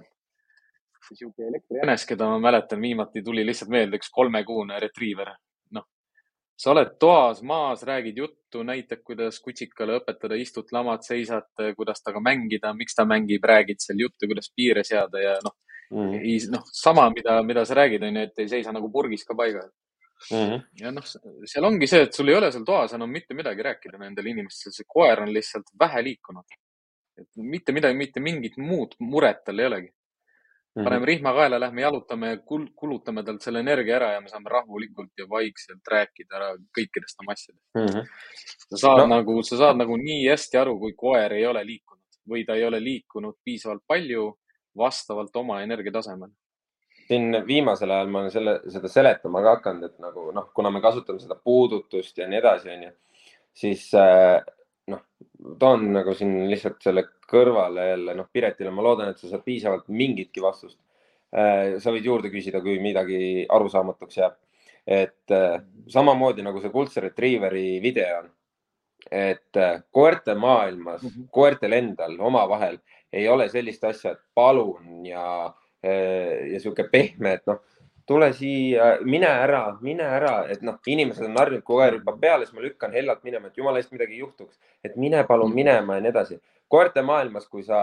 see 1.07 1.19
sihuke 1.21 1.49
elektrijänes, 1.51 2.05
keda 2.05 2.29
ma 2.33 2.39
mäletan, 2.49 2.81
viimati 2.81 3.23
tuli 3.23 3.45
lihtsalt 3.45 3.71
meelde 3.71 4.01
üks 4.01 4.09
kolmekuune 4.13 4.79
retriiver 4.79 5.35
sa 6.57 6.71
oled 6.73 6.95
toas 6.99 7.43
maas, 7.45 7.83
räägid 7.85 8.17
juttu, 8.17 8.63
näitad, 8.65 9.03
kuidas 9.05 9.39
kutsikale 9.43 9.99
õpetada, 9.99 10.37
istud, 10.41 10.71
lamad, 10.73 11.03
seisad, 11.05 11.49
kuidas 11.77 12.01
temaga 12.01 12.23
mängida, 12.29 12.73
miks 12.73 12.97
ta 12.97 13.05
mängib, 13.05 13.45
räägid 13.45 13.83
seal 13.83 14.01
juttu, 14.07 14.29
kuidas 14.31 14.49
piire 14.55 14.83
seada 14.87 15.21
ja 15.21 15.35
noh 15.45 15.55
mm 15.91 16.13
-hmm., 16.13 16.51
noh, 16.51 16.63
sama, 16.71 17.09
mida, 17.09 17.43
mida 17.43 17.65
sa 17.65 17.73
räägid, 17.73 18.03
on 18.03 18.15
ju, 18.15 18.21
et 18.21 18.39
ei 18.39 18.49
seisa 18.49 18.71
nagu 18.71 18.89
purgis 18.91 19.25
ka 19.25 19.35
paigal 19.35 19.69
mm. 20.31 20.37
-hmm. 20.37 20.61
ja 20.81 20.91
noh, 20.91 21.03
seal 21.45 21.65
ongi 21.65 21.87
see, 21.87 22.01
et 22.01 22.13
sul 22.13 22.29
ei 22.29 22.35
ole 22.35 22.51
seal 22.51 22.65
toas 22.65 22.93
enam 22.93 23.09
mitte 23.09 23.33
midagi 23.33 23.63
rääkida 23.63 23.97
nendele 23.97 24.29
inimestele, 24.29 24.73
see 24.73 24.85
koer 24.87 25.21
on 25.21 25.33
lihtsalt 25.33 25.69
vähe 25.79 26.03
liikunud. 26.03 26.57
et 27.17 27.29
mitte 27.35 27.71
midagi, 27.71 27.97
mitte 27.97 28.19
mingit 28.19 28.57
muud 28.57 28.91
muret 28.99 29.43
tal 29.45 29.59
ei 29.59 29.65
olegi 29.65 29.89
paneme 30.83 30.99
mhm. 30.99 31.09
rihma 31.09 31.33
kaela, 31.33 31.59
lähme 31.59 31.81
jalutame, 31.81 32.31
kulutame 32.75 33.23
talt 33.23 33.45
selle 33.45 33.61
energia 33.65 33.95
ära 33.97 34.11
ja 34.13 34.21
me 34.21 34.31
saame 34.31 34.51
rahulikult 34.51 35.13
ja 35.17 35.27
vaikselt 35.29 35.91
rääkida 35.91 36.53
kõikidest 36.77 37.23
oma 37.23 37.35
asjadest 37.35 37.63
mm. 37.77 37.85
-hmm. 37.85 38.09
sa 38.69 38.81
saad 38.85 39.03
no. 39.03 39.07
nagu, 39.15 39.37
sa 39.43 39.57
saad 39.57 39.79
nagu 39.79 39.97
nii 40.01 40.27
hästi 40.29 40.57
aru, 40.57 40.79
kui 40.79 40.93
koer 40.97 41.33
ei 41.33 41.45
ole 41.45 41.63
liikunud 41.65 42.19
või 42.29 42.43
ta 42.45 42.57
ei 42.59 42.65
ole 42.67 42.81
liikunud 42.83 43.39
piisavalt 43.43 43.83
palju 43.87 44.27
vastavalt 44.77 45.35
oma 45.35 45.61
energiatasemele. 45.61 46.33
siin 47.07 47.43
viimasel 47.47 47.91
ajal 47.91 48.09
ma 48.11 48.19
olen 48.19 48.31
selle, 48.31 48.59
seda 48.69 48.87
seletama 48.91 49.41
ka 49.41 49.55
hakanud, 49.57 49.83
et 49.83 49.99
nagu 50.03 50.31
noh, 50.35 50.51
kuna 50.53 50.71
me 50.71 50.81
kasutame 50.81 51.19
seda 51.19 51.35
puudutust 51.43 52.17
ja 52.17 52.27
nii 52.27 52.39
edasi, 52.39 52.69
onju, 52.69 52.91
siis 53.53 53.93
äh, 53.95 54.43
noh, 54.91 55.03
toon 55.59 55.87
nagu 55.93 56.13
siin 56.17 56.47
lihtsalt 56.51 56.81
selle 56.83 57.03
kõrvale 57.27 57.89
jälle, 57.91 58.15
noh, 58.17 58.29
Piretile 58.33 58.71
ma 58.73 58.85
loodan, 58.85 59.11
et 59.11 59.21
sa 59.21 59.29
saad 59.31 59.43
piisavalt 59.45 59.87
mingitki 59.93 60.43
vastust. 60.43 60.79
Äh, 61.35 61.77
sa 61.83 61.91
võid 61.91 62.07
juurde 62.07 62.31
küsida, 62.31 62.61
kui 62.63 62.77
midagi 62.83 63.45
arusaamatuks 63.51 64.21
jääb. 64.21 64.37
et 64.87 65.31
äh, 65.35 65.59
samamoodi 65.91 66.39
nagu 66.45 66.61
see 66.63 66.71
kuldse 66.71 67.01
retriiveri 67.03 67.81
video 67.83 68.21
on, 68.21 68.29
et 69.11 69.57
äh, 69.59 69.81
koerte 69.91 70.35
maailmas 70.35 71.01
mm, 71.03 71.09
-hmm. 71.09 71.25
koertel 71.31 71.73
endal 71.73 72.15
omavahel 72.19 72.77
ei 73.11 73.27
ole 73.27 73.49
sellist 73.49 73.83
asja, 73.83 74.11
et 74.11 74.21
palun 74.33 75.05
ja, 75.05 75.53
ja 75.83 76.59
sihuke 76.59 76.87
pehme, 76.91 77.33
et 77.33 77.45
noh 77.47 77.59
tule 78.07 78.31
siia, 78.33 78.97
mine 79.03 79.27
ära, 79.27 79.77
mine 79.83 80.05
ära, 80.07 80.35
et 80.51 80.61
noh, 80.63 80.77
inimesed 80.87 81.25
on 81.27 81.37
harjunud, 81.37 81.63
kui 81.67 81.75
koer 81.75 81.97
hüppab 81.99 82.19
peale, 82.21 82.45
siis 82.47 82.55
ma 82.55 82.63
lükkan 82.63 82.93
hellalt 82.95 83.23
minema, 83.27 83.49
et 83.49 83.59
jumala 83.59 83.81
eest 83.81 83.91
midagi 83.91 84.21
juhtuks, 84.21 84.59
et 84.87 84.95
mine 84.95 85.23
palun 85.27 85.51
minema 85.53 85.97
ja 85.97 86.05
nii 86.05 86.13
edasi. 86.13 86.39
Koerte 86.71 87.03
maailmas, 87.03 87.47
kui 87.51 87.65
sa 87.67 87.81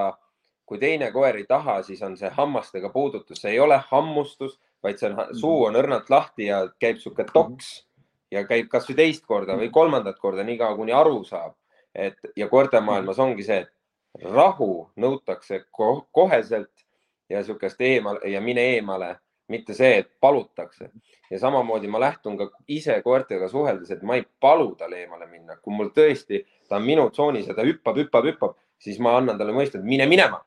kui 0.65 0.79
teine 0.81 1.11
koer 1.13 1.37
ei 1.37 1.47
taha, 1.49 1.83
siis 1.83 2.03
on 2.03 2.17
see 2.17 2.31
hammastega 2.33 2.89
puudutus, 2.93 3.41
see 3.43 3.53
ei 3.53 3.61
ole 3.61 3.77
hammustus, 3.91 4.57
vaid 4.83 5.01
see 5.01 5.11
on, 5.11 5.21
suu 5.37 5.67
on 5.69 5.77
õrnalt 5.81 6.09
lahti 6.13 6.49
ja 6.49 6.63
käib 6.81 7.01
sihuke 7.03 7.27
toks 7.33 7.75
ja 8.33 8.45
käib 8.49 8.71
kasvõi 8.73 8.97
teist 8.99 9.27
korda 9.29 9.59
või 9.61 9.71
kolmandat 9.73 10.19
korda, 10.21 10.45
niikaua 10.45 10.77
kuni 10.77 10.93
aru 10.93 11.23
saab. 11.25 11.55
et 11.95 12.17
ja 12.37 12.49
koertemaailmas 12.51 13.19
ongi 13.23 13.45
see, 13.47 13.61
et 13.61 14.25
rahu 14.35 14.89
nõutakse 14.99 15.61
ko 15.71 16.09
koheselt 16.11 16.73
ja 17.31 17.45
sihukest 17.45 17.81
eemale 17.81 18.31
ja 18.31 18.41
mine 18.41 18.65
eemale, 18.75 19.19
mitte 19.49 19.75
see, 19.75 19.99
et 19.99 20.11
palutakse. 20.21 20.91
ja 21.31 21.39
samamoodi 21.39 21.89
ma 21.89 22.01
lähtun 22.01 22.37
ka 22.39 22.51
ise 22.69 23.01
koertega 23.03 23.49
suheldes, 23.49 23.91
et 23.91 24.03
ma 24.03 24.17
ei 24.17 24.25
palu 24.41 24.75
tal 24.79 24.93
eemale 24.93 25.27
minna, 25.27 25.57
kui 25.57 25.75
mul 25.75 25.91
tõesti, 25.97 26.45
ta 26.69 26.77
on 26.77 26.85
minu 26.87 27.09
tsoonis 27.11 27.49
ja 27.49 27.55
ta 27.57 27.65
hüppab, 27.67 27.97
hüppab, 27.99 28.29
hüppab, 28.29 28.57
siis 28.79 29.01
ma 29.03 29.17
annan 29.19 29.39
talle 29.41 29.53
mõista, 29.57 29.81
et 29.81 29.85
mine 29.85 30.07
minema. 30.07 30.45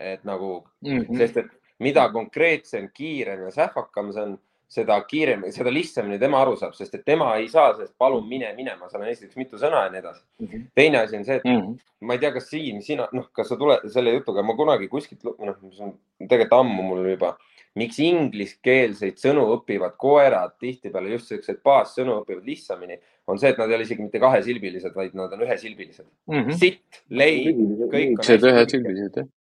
et 0.00 0.24
nagu 0.24 0.64
mm, 0.80 0.98
-hmm. 0.98 1.18
sest 1.18 1.36
et 1.36 1.50
mida 1.78 2.08
konkreetsem, 2.08 2.88
kiirem 2.94 3.44
ja 3.44 3.50
sähvakam 3.50 4.12
see 4.12 4.22
on, 4.22 4.38
seda 4.74 4.96
kiirem, 5.06 5.44
seda 5.54 5.70
lihtsamini 5.72 6.18
tema 6.18 6.40
aru 6.42 6.56
saab, 6.56 6.74
sest 6.74 6.94
et 6.94 7.04
tema 7.06 7.34
ei 7.36 7.48
saa 7.48 7.74
sellest 7.74 7.94
palun 7.98 8.26
mine 8.28 8.52
minema, 8.56 8.88
seal 8.90 9.04
on 9.04 9.08
esiteks 9.08 9.36
mitu 9.38 9.60
sõna 9.60 9.84
ja 9.84 9.90
nii 9.92 10.00
edasi 10.02 10.22
mm. 10.22 10.46
-hmm. 10.46 10.64
teine 10.74 10.98
asi 10.98 11.16
on 11.16 11.24
see, 11.24 11.36
et 11.36 11.44
mm 11.44 11.60
-hmm. 11.60 11.76
ma 12.00 12.12
ei 12.12 12.18
tea, 12.18 12.32
kas 12.32 12.48
Siim, 12.50 12.80
sina, 12.82 13.08
noh, 13.12 13.28
kas 13.32 13.48
sa 13.48 13.56
tuled 13.56 13.88
selle 13.92 14.14
jutuga, 14.16 14.42
ma 14.42 14.56
kunagi 14.56 14.88
kuskilt, 14.88 15.22
noh, 15.24 15.56
see 15.70 15.84
on 15.84 15.94
tegelikult 16.28 16.60
ammu 16.60 16.82
mul 16.82 17.10
juba, 17.10 17.36
miks 17.80 17.98
ingliskeelseid 18.02 19.18
sõnu 19.18 19.46
õpivad 19.56 19.96
koerad 19.98 20.54
tihtipeale 20.62 21.14
just 21.16 21.32
siuksed 21.32 21.62
baassõnu 21.66 22.20
õpivad 22.22 22.46
lihtsamini, 22.46 23.00
on 23.26 23.40
see, 23.40 23.50
et 23.50 23.58
nad 23.58 23.70
ei 23.70 23.78
ole 23.78 23.86
isegi 23.88 24.04
mitte 24.04 24.20
kahesilbilised, 24.22 24.94
vaid 24.94 25.16
nad 25.18 25.32
on 25.34 25.46
ühesilbilised 25.46 26.06
mm. 26.06 26.36
-hmm. 26.42 26.60
sitt, 26.60 27.02
leib, 27.10 27.64
kõik 27.90 28.20
on. 28.20 28.52
ühesilbilised, 28.52 29.22
jah 29.22 29.32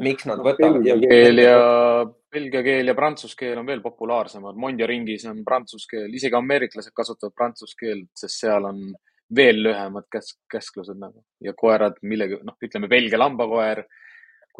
miks 0.00 0.26
nad 0.28 0.40
võtavad. 0.44 0.80
keel 1.02 1.42
ja 1.42 1.54
belgia 2.32 2.62
keel 2.64 2.90
ja 2.90 2.96
prantsuse 2.96 3.36
keel 3.38 3.60
on 3.60 3.68
veel 3.68 3.82
populaarsemad. 3.84 4.58
Mondio 4.60 4.88
ringis 4.88 5.26
on 5.30 5.42
prantsuse 5.46 5.88
keel, 5.90 6.10
isegi 6.14 6.36
ameeriklased 6.38 6.94
kasutavad 6.96 7.36
prantsuse 7.36 7.76
keelt, 7.78 8.10
sest 8.16 8.44
seal 8.44 8.68
on 8.68 8.84
veel 9.36 9.60
lühemad 9.62 10.08
käsk, 10.10 10.38
käsklused 10.50 10.98
nagu 10.98 11.22
ja 11.44 11.54
koerad 11.56 12.00
millegi, 12.02 12.40
noh, 12.46 12.56
ütleme 12.64 12.90
Belgia 12.90 13.20
lambakoer 13.20 13.84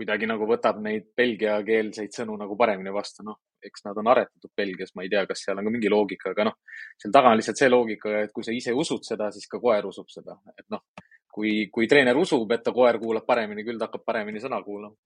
kuidagi 0.01 0.28
nagu 0.28 0.48
võtab 0.48 0.80
neid 0.84 1.11
belgiakeelseid 1.16 2.16
sõnu 2.16 2.38
nagu 2.40 2.57
paremini 2.57 2.92
vastu, 2.94 3.24
noh, 3.26 3.36
eks 3.64 3.84
nad 3.84 3.98
on 4.01 4.09
aretatud 4.09 4.53
Belgias, 4.57 4.94
ma 4.96 5.05
ei 5.05 5.12
tea, 5.12 5.26
kas 5.28 5.44
seal 5.44 5.61
on 5.61 5.68
ka 5.68 5.74
mingi 5.74 5.92
loogika, 5.92 6.32
aga 6.32 6.48
noh, 6.48 6.59
seal 7.01 7.12
taga 7.12 7.32
on 7.32 7.40
lihtsalt 7.40 7.61
see 7.61 7.68
loogika, 7.68 8.14
et 8.24 8.32
kui 8.32 8.46
sa 8.46 8.55
ise 8.57 8.72
usud 8.72 9.05
seda, 9.05 9.28
siis 9.34 9.48
ka 9.51 9.61
koer 9.61 9.88
usub 9.90 10.09
seda, 10.12 10.38
et 10.57 10.66
noh, 10.72 10.84
kui, 11.30 11.66
kui 11.74 11.88
treener 11.90 12.16
usub, 12.16 12.48
et 12.57 12.64
ta 12.64 12.72
koer 12.76 12.98
kuulab 13.03 13.28
paremini, 13.28 13.66
küll 13.66 13.80
ta 13.80 13.90
hakkab 13.90 14.07
paremini 14.09 14.40
sõna 14.42 14.62
kuulama. 14.64 14.96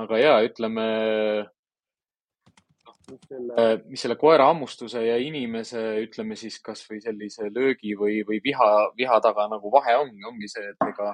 Aga 0.00 0.18
ja 0.20 0.34
ütleme, 0.46 0.86
selle, 3.28 3.68
mis 3.90 4.04
selle 4.04 4.16
koera 4.20 4.48
hammustuse 4.48 5.02
ja 5.04 5.16
inimese, 5.20 5.82
ütleme 6.04 6.36
siis 6.40 6.56
kasvõi 6.64 7.02
sellise 7.04 7.50
löögi 7.52 7.94
või, 7.98 8.22
või 8.26 8.40
viha, 8.44 8.70
viha 8.96 9.20
taga 9.24 9.46
nagu 9.52 9.72
vahe 9.74 9.96
ongi, 10.00 10.24
ongi 10.30 10.50
see, 10.50 10.72
et 10.72 10.88
ega 10.88 11.12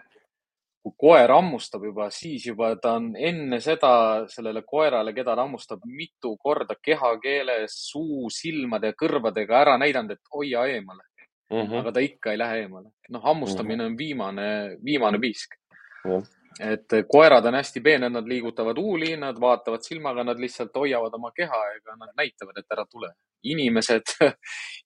kui 0.97 1.11
koer 1.11 1.33
hammustab 1.35 1.85
juba, 1.85 2.09
siis 2.15 2.47
juba 2.47 2.73
ta 2.83 2.95
on 2.99 3.13
enne 3.17 3.61
seda 3.61 3.93
sellele 4.31 4.63
koerale, 4.67 5.13
keda 5.17 5.35
ta 5.35 5.45
hammustab, 5.45 5.85
mitu 5.85 6.37
korda 6.37 6.77
kehakeeles, 6.83 7.77
suu, 7.91 8.31
silmade 8.35 8.93
kõrvadega 8.99 9.61
ära 9.61 9.79
näidanud, 9.79 10.17
et 10.17 10.35
hoia 10.35 10.67
eemale 10.67 11.03
mm. 11.51 11.63
-hmm. 11.63 11.79
aga 11.81 11.93
ta 11.93 12.01
ikka 12.01 12.33
ei 12.33 12.39
lähe 12.39 12.61
eemale. 12.65 12.91
noh, 13.09 13.23
hammustamine 13.23 13.77
mm 13.77 13.89
-hmm. 13.89 13.93
on 13.93 13.99
viimane, 13.99 14.77
viimane 14.85 15.19
piisk 15.19 15.57
mm. 16.05 16.11
-hmm 16.11 16.27
et 16.61 16.87
koerad 17.09 17.47
on 17.47 17.55
hästi 17.55 17.81
peened, 17.81 18.13
nad 18.13 18.27
liigutavad 18.29 18.77
huuli, 18.79 19.17
nad 19.17 19.41
vaatavad 19.41 19.83
silmaga, 19.83 20.25
nad 20.25 20.39
lihtsalt 20.39 20.75
hoiavad 20.77 21.15
oma 21.15 21.31
keha, 21.37 21.61
ega 21.77 21.97
nad 21.97 22.11
näitavad, 22.17 22.59
et 22.59 22.77
ära 22.77 22.85
tule. 22.91 23.13
inimesed 23.43 24.03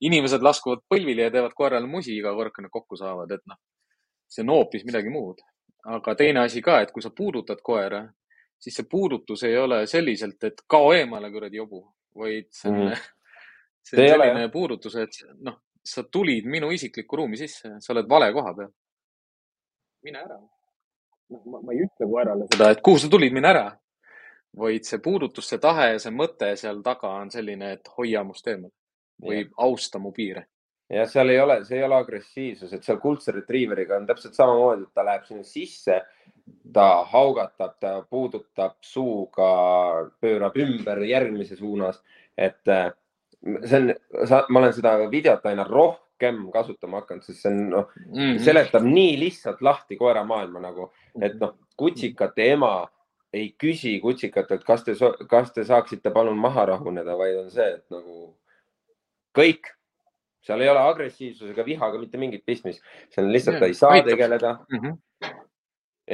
inimesed 0.07 0.42
laskuvad 0.42 0.78
põlvili 0.94 1.24
ja 1.24 1.30
teevad 1.30 1.55
koerale 1.59 1.86
musi 1.86 2.12
iga 2.16 2.34
kord, 2.34 2.52
kui 2.55 2.62
nad 2.62 2.70
kokku 2.70 2.96
saavad, 2.96 3.30
et 3.30 3.42
noh, 3.50 3.57
see 4.30 4.44
on 4.44 4.52
hoopis 4.55 4.84
midagi 4.84 5.11
muud. 5.11 5.40
Aga 5.85 6.14
teine 6.14 6.45
asi 6.45 6.62
ka, 6.62 6.80
et 6.80 6.93
kui 6.93 7.03
sa 7.03 7.11
puudutad 7.11 7.61
koera, 7.62 8.05
siis 8.59 8.78
see 8.80 8.89
puudutus 8.91 9.43
ei 9.45 9.59
ole 9.59 9.85
selliselt, 9.91 10.41
et 10.45 10.64
kao 10.70 10.93
eemale, 10.97 11.30
kuradi 11.32 11.61
jobu, 11.61 11.82
vaid 12.16 12.49
see 12.55 12.70
on 12.70 12.80
mm., 12.87 13.05
see 13.89 14.01
on 14.01 14.11
selline 14.14 14.47
ole, 14.47 14.51
puudutus, 14.53 14.97
et 15.03 15.20
noh, 15.45 15.61
sa 15.85 16.07
tulid 16.09 16.49
minu 16.49 16.70
isiklikku 16.72 17.20
ruumi 17.20 17.37
sisse, 17.37 17.76
sa 17.80 17.93
oled 17.93 18.09
vale 18.09 18.32
koha 18.32 18.55
peal. 18.57 18.72
mine 20.05 20.20
ära 20.20 20.39
ma, 21.28 21.61
ma 21.61 21.72
ei 21.72 21.85
ütle 21.85 22.09
koerale 22.09 22.47
seda, 22.53 22.70
et 22.74 22.82
kuhu 22.85 23.01
sa 23.01 23.11
tulid, 23.12 23.35
mine 23.35 23.51
ära. 23.51 23.66
vaid 24.55 24.87
see 24.87 25.01
puudutus, 25.03 25.49
see 25.51 25.59
tahe 25.59 25.89
ja 25.89 25.99
see 25.99 26.12
mõte 26.14 26.53
seal 26.55 26.78
taga 26.87 27.09
on 27.18 27.30
selline, 27.35 27.72
et 27.74 27.89
hoia 27.97 28.20
must 28.22 28.47
eemal 28.47 28.70
või 29.24 29.41
ja. 29.41 29.49
austa 29.66 29.99
mu 29.99 30.12
piire. 30.14 30.45
Ja 30.91 31.07
seal 31.09 31.32
ei 31.32 31.41
ole, 31.41 31.61
see 31.64 31.78
ei 31.78 31.87
ole 31.87 31.97
agressiivsus, 31.97 32.72
et 32.72 32.85
seal 32.85 33.01
kuldse 33.03 33.32
retriiveriga 33.32 33.97
on 33.97 34.07
täpselt 34.09 34.37
samamoodi, 34.37 34.85
et 34.85 34.95
ta 34.95 35.05
läheb 35.07 35.24
sinna 35.28 35.47
sisse, 35.49 36.01
ta 36.74 36.89
haugatab, 37.12 37.78
ta 37.80 37.95
puudutab 38.11 38.76
suuga, 38.85 39.49
pöörab 40.20 40.57
ümber 40.61 41.01
järgmise 41.09 41.57
suunas, 41.57 42.03
et 42.37 42.68
äh, 42.68 42.91
see 43.64 43.80
on, 43.80 43.93
ma 44.49 44.61
olen 44.61 44.74
seda 44.76 44.97
videot 45.12 45.47
aina 45.49 45.64
rohkem 45.68 46.45
kasutama 46.53 47.03
hakanud, 47.03 47.24
sest 47.24 47.45
see 47.45 47.53
on 47.53 47.62
noh 47.72 47.93
mm 48.05 48.18
-hmm., 48.18 48.43
seletab 48.45 48.85
nii 48.89 49.14
lihtsalt 49.20 49.62
lahti 49.62 49.97
koera 49.97 50.24
maailma 50.24 50.61
nagu, 50.61 50.91
et 51.20 51.39
noh, 51.41 51.57
kutsikate 51.76 52.53
ema 52.53 52.74
ei 53.35 53.55
küsi 53.59 53.99
kutsikatelt, 54.01 54.64
kas 54.64 54.85
te, 54.85 54.95
kas 55.28 55.53
te 55.53 55.64
saaksite 55.64 56.11
palun 56.11 56.39
maha 56.39 56.66
rahuneda, 56.66 57.16
vaid 57.18 57.39
on 57.39 57.51
see, 57.51 57.70
et 57.78 57.91
nagu 57.91 58.37
kõik, 59.35 59.72
seal 60.45 60.61
ei 60.61 60.68
ole 60.68 60.82
agressiivsusega, 60.90 61.64
vihaga 61.66 61.99
mitte 61.99 62.20
mingit 62.20 62.45
pistmist, 62.47 62.84
on 63.18 63.32
lihtsalt, 63.32 63.59
ta 63.62 63.70
ei 63.70 63.74
saa 63.78 63.95
Aitab. 63.97 64.11
tegeleda 64.12 64.53
mm 64.68 64.80
-hmm. 64.80 65.38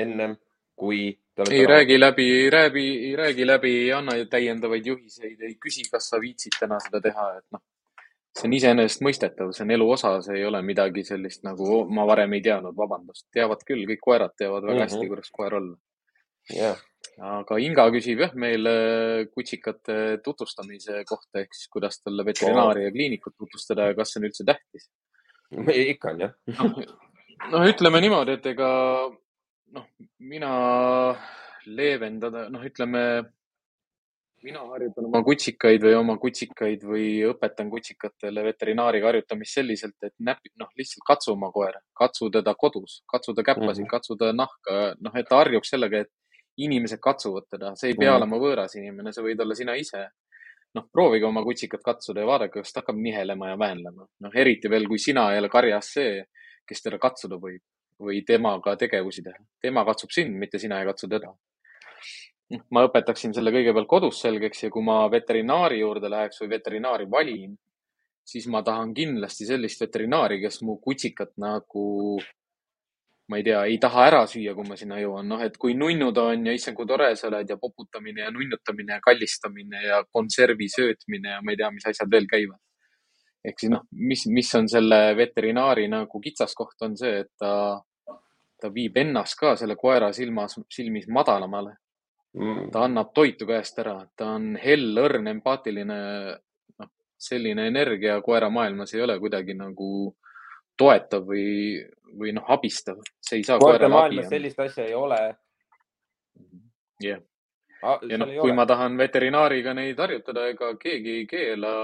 ennem 0.04 0.36
kui 0.80 1.18
ei 1.50 1.66
räägi 1.66 2.00
läbi, 2.00 2.24
ei 2.42 2.50
räägi, 2.50 2.86
ei 3.06 3.16
räägi 3.16 3.46
läbi, 3.46 3.70
ei 3.82 3.92
anna 3.92 4.12
täiendavaid 4.30 4.86
juhiseid, 4.86 5.40
ei 5.40 5.54
küsi, 5.66 5.86
kas 5.92 6.08
sa 6.10 6.20
viitsid 6.20 6.56
täna 6.60 6.80
seda 6.84 7.00
teha, 7.00 7.26
et 7.38 7.46
noh, 7.54 7.62
see 8.36 8.48
on 8.48 8.56
iseenesestmõistetav, 8.58 9.52
see 9.56 9.64
on 9.64 9.74
elu 9.76 9.88
osa, 9.96 10.12
see 10.24 10.36
ei 10.40 10.44
ole 10.48 10.60
midagi 10.62 11.04
sellist 11.06 11.44
nagu 11.46 11.84
ma 11.88 12.04
varem 12.08 12.36
ei 12.36 12.44
teadnud, 12.44 12.76
vabandust, 12.76 13.26
teavad 13.32 13.64
küll, 13.66 13.86
kõik 13.92 14.04
koerad 14.04 14.36
teavad 14.36 14.66
väga 14.66 14.74
mm 14.74 14.78
-hmm. 14.78 14.92
hästi, 14.92 15.08
kuidas 15.08 15.30
koer 15.38 15.58
olla 15.60 15.76
yeah.. 16.54 16.76
Aga 17.18 17.58
Inga 17.60 17.88
küsib 17.94 18.22
jah 18.24 18.32
meil 18.34 18.68
kutsikate 19.34 20.20
tutvustamise 20.24 21.02
kohta 21.08 21.42
ehk 21.42 21.54
siis 21.56 21.68
kuidas 21.72 22.00
talle 22.00 22.24
veterinaari 22.24 22.86
ja 22.86 22.94
kliinikut 22.94 23.36
tutvustada 23.36 23.90
ja 23.90 23.98
kas 23.98 24.14
see 24.14 24.22
on 24.22 24.28
üldse 24.30 24.46
tähtis? 24.48 24.90
ikka 25.90 26.14
on 26.14 26.26
jah 26.26 26.34
noh, 27.48 27.66
ütleme 27.68 28.00
niimoodi, 28.04 28.36
et 28.38 28.46
ega 28.52 28.70
noh, 29.74 29.86
mina 30.18 30.52
leevendada, 31.66 32.48
noh, 32.52 32.64
ütleme 32.66 33.02
mina 34.44 34.62
harjutan 34.70 35.04
oma 35.10 35.20
kutsikaid 35.24 35.82
või 35.84 35.94
oma 35.98 36.16
kutsikaid 36.20 36.84
või 36.88 37.08
õpetan 37.28 37.68
kutsikatele 37.72 38.44
veterinaariga 38.46 39.10
harjutamist 39.10 39.58
selliselt, 39.58 39.98
et 40.06 40.14
näpi, 40.24 40.52
noh, 40.60 40.70
lihtsalt 40.80 41.04
katsu 41.06 41.34
oma 41.34 41.50
koera, 41.52 41.82
katsu 41.96 42.30
teda 42.32 42.54
kodus, 42.56 43.02
katsu 43.10 43.34
ta 43.36 43.44
käpasid 43.44 43.66
mm, 43.66 43.84
-hmm. 43.84 43.90
katsu 43.92 44.16
ta 44.20 44.32
nahka, 44.32 44.80
noh, 45.00 45.20
et 45.20 45.28
ta 45.28 45.42
harjuks 45.42 45.74
sellega, 45.74 46.06
et 46.06 46.12
inimesed 46.66 47.00
katsuvad 47.02 47.48
teda, 47.50 47.74
see 47.76 47.92
ei 47.92 47.98
pea 47.98 48.10
-hmm. 48.10 48.16
olema 48.16 48.36
võõras 48.36 48.76
inimene, 48.78 49.12
sa 49.12 49.22
võid 49.22 49.40
olla 49.40 49.54
sina 49.54 49.74
ise. 49.74 50.08
noh, 50.74 50.84
proovige 50.92 51.26
oma 51.26 51.42
kutsikat 51.42 51.82
katsuda 51.82 52.20
ja 52.20 52.26
vaadake, 52.26 52.60
kas 52.60 52.72
ta 52.72 52.80
hakkab 52.80 52.96
nihelema 52.96 53.48
ja 53.48 53.58
väänlema. 53.58 54.06
noh, 54.20 54.34
eriti 54.34 54.70
veel, 54.70 54.86
kui 54.88 54.98
sina 54.98 55.32
ei 55.32 55.38
ole 55.38 55.48
karjas 55.48 55.92
see, 55.92 56.24
kes 56.66 56.82
teda 56.82 56.98
katsuda 56.98 57.36
võib 57.36 57.62
või 58.00 58.24
temaga 58.24 58.76
tegevusi 58.76 59.22
teha. 59.22 59.44
tema 59.60 59.84
katsub 59.84 60.10
sind, 60.10 60.36
mitte 60.36 60.58
sina 60.58 60.80
ei 60.80 60.86
katsu 60.86 61.08
teda 61.08 61.34
ma 62.74 62.84
õpetaksin 62.86 63.34
selle 63.34 63.52
kõigepealt 63.54 63.88
kodus 63.90 64.20
selgeks 64.24 64.64
ja 64.64 64.70
kui 64.74 64.82
ma 64.82 65.04
veterinaari 65.10 65.80
juurde 65.80 66.10
läheks 66.10 66.40
või 66.42 66.50
veterinaari 66.56 67.06
valin, 67.10 67.54
siis 68.26 68.46
ma 68.50 68.62
tahan 68.66 68.94
kindlasti 68.94 69.46
sellist 69.48 69.80
veterinaari, 69.84 70.40
kes 70.42 70.60
mu 70.66 70.78
kutsikat 70.82 71.36
nagu, 71.42 71.84
ma 73.30 73.38
ei 73.38 73.44
tea, 73.46 73.60
ei 73.70 73.78
taha 73.78 74.06
ära 74.08 74.20
süüa, 74.26 74.56
kui 74.58 74.66
ma 74.66 74.76
sinna 74.76 74.98
jõuan. 74.98 75.28
noh, 75.30 75.42
et 75.44 75.56
kui 75.62 75.76
nunnu 75.78 76.10
ta 76.14 76.26
on 76.32 76.48
ja 76.48 76.54
issand, 76.56 76.76
kui 76.78 76.88
tore 76.90 77.12
sa 77.16 77.28
oled 77.28 77.52
ja 77.52 77.56
poputamine 77.60 78.24
ja 78.24 78.30
nunnutamine 78.34 78.96
ja 78.96 79.04
kallistamine 79.04 79.84
ja 79.84 80.00
konservi 80.10 80.66
söötmine 80.72 81.36
ja 81.36 81.42
ma 81.44 81.54
ei 81.54 81.60
tea, 81.60 81.70
mis 81.70 81.86
asjad 81.86 82.10
veel 82.10 82.26
käivad. 82.30 82.58
ehk 83.46 83.62
siis 83.62 83.70
noh, 83.72 83.86
mis, 83.92 84.26
mis 84.26 84.50
on 84.58 84.66
selle 84.68 84.98
veterinaari 85.16 85.86
nagu 85.88 86.20
kitsaskoht, 86.20 86.76
on 86.84 86.96
see, 86.98 87.22
et 87.22 87.30
ta, 87.38 87.52
ta 88.60 88.72
viib 88.74 88.98
ennast 89.00 89.38
ka 89.38 89.54
selle 89.56 89.78
koera 89.80 90.10
silmas, 90.12 90.58
silmis 90.68 91.06
madalamale 91.08 91.76
mm.. 92.34 92.70
ta 92.74 92.84
annab 92.88 93.14
toitu 93.14 93.46
käest 93.46 93.78
ära, 93.78 94.00
ta 94.16 94.34
on 94.36 94.56
hell, 94.60 94.90
õrn, 95.04 95.30
empaatiline. 95.36 96.00
noh, 96.82 96.90
selline 97.30 97.66
energia 97.68 98.18
koera 98.26 98.50
maailmas 98.50 98.94
ei 98.94 99.06
ole 99.06 99.18
kuidagi 99.22 99.54
nagu 99.54 99.90
toetav 100.80 101.26
või, 101.28 101.78
või 102.18 102.34
noh, 102.36 102.44
abistav. 102.48 103.00
see 103.20 103.40
ei 103.40 103.46
saa 103.46 103.58
maailmas 103.60 104.30
sellist 104.30 104.60
asja 104.60 104.86
ei 104.86 104.94
ole. 104.94 105.20
jah 107.00 107.18
yeah. 107.18 108.00
ja 108.08 108.20
noh, 108.20 108.32
kui 108.40 108.50
ole. 108.50 108.56
ma 108.58 108.66
tahan 108.66 108.96
veterinaariga 108.98 109.74
neid 109.74 109.98
harjutada, 109.98 110.48
ega 110.52 110.72
keegi 110.80 111.20
ei 111.20 111.26
keela 111.30 111.74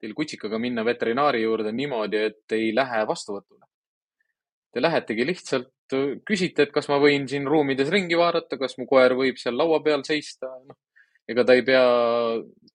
teil 0.00 0.14
kutsikaga 0.14 0.58
minna 0.60 0.84
veterinaari 0.84 1.42
juurde 1.42 1.72
niimoodi, 1.72 2.24
et 2.30 2.52
ei 2.52 2.74
lähe 2.76 3.04
vastuvõtule. 3.08 3.62
Te 4.74 4.82
lähetegi 4.82 5.24
lihtsalt, 5.24 5.70
küsite, 6.26 6.66
et 6.66 6.72
kas 6.74 6.90
ma 6.90 6.98
võin 7.00 7.28
siin 7.30 7.46
ruumides 7.48 7.88
ringi 7.94 8.18
vaadata, 8.18 8.58
kas 8.58 8.74
mu 8.76 8.88
koer 8.90 9.14
võib 9.16 9.38
seal 9.40 9.56
laua 9.56 9.78
peal 9.84 10.02
seista, 10.04 10.50
noh 10.66 10.76
ega 11.28 11.44
ta 11.44 11.56
ei 11.56 11.62
pea, 11.64 11.84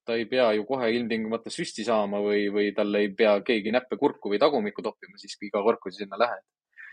ta 0.04 0.16
ei 0.18 0.26
pea 0.30 0.50
ju 0.56 0.64
kohe 0.68 0.90
ilmtingimata 0.94 1.52
süsti 1.54 1.84
saama 1.86 2.20
või, 2.24 2.48
või 2.54 2.72
talle 2.76 3.04
ei 3.04 3.12
pea 3.14 3.36
keegi 3.46 3.74
näppe 3.74 3.98
kurku 4.00 4.32
või 4.32 4.40
tagumikku 4.42 4.82
toppima 4.82 5.20
siis 5.20 5.38
iga 5.46 5.62
kord, 5.62 5.78
kui 5.82 5.94
sa 5.94 6.02
sinna 6.02 6.18
lähed. 6.18 6.42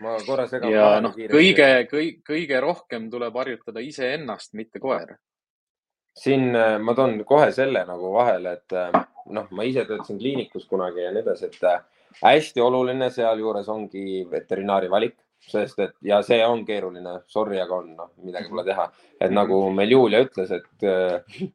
Ma 0.04 0.16
korra 0.26 0.46
segan 0.50 0.72
ja 0.72 0.88
noh, 1.04 1.14
kõige, 1.16 1.68
kõige, 1.90 2.20
kõige 2.26 2.60
rohkem 2.64 3.10
tuleb 3.10 3.36
harjutada 3.40 3.82
iseennast, 3.84 4.54
mitte 4.58 4.82
koera. 4.82 5.16
siin 6.18 6.50
äh, 6.56 6.78
ma 6.82 6.94
toon 6.98 7.22
kohe 7.24 7.52
selle 7.54 7.84
nagu 7.86 8.12
vahele, 8.14 8.58
et 8.58 8.76
äh, 8.76 9.00
noh, 9.34 9.46
ma 9.50 9.66
ise 9.66 9.84
töötasin 9.86 10.18
kliinikus 10.18 10.66
kunagi 10.66 11.04
ja 11.04 11.14
nii 11.14 11.22
edasi, 11.22 11.50
et 11.52 11.64
äh, 11.68 11.80
hästi 12.22 12.60
oluline 12.60 13.10
sealjuures 13.14 13.68
ongi 13.68 14.24
veterinaari 14.30 14.90
valik 14.90 15.18
sest 15.46 15.78
et 15.82 15.94
ja 16.04 16.20
see 16.26 16.40
on 16.44 16.64
keeruline, 16.66 17.20
sorry, 17.30 17.60
aga 17.62 17.78
on, 17.82 17.92
noh, 17.96 18.10
midagi 18.26 18.50
pole 18.50 18.64
teha. 18.66 18.88
et 19.20 19.32
nagu 19.34 19.60
meil 19.74 19.94
Julia 19.94 20.22
ütles, 20.24 20.50
et 20.50 20.86
äh, 20.86 21.46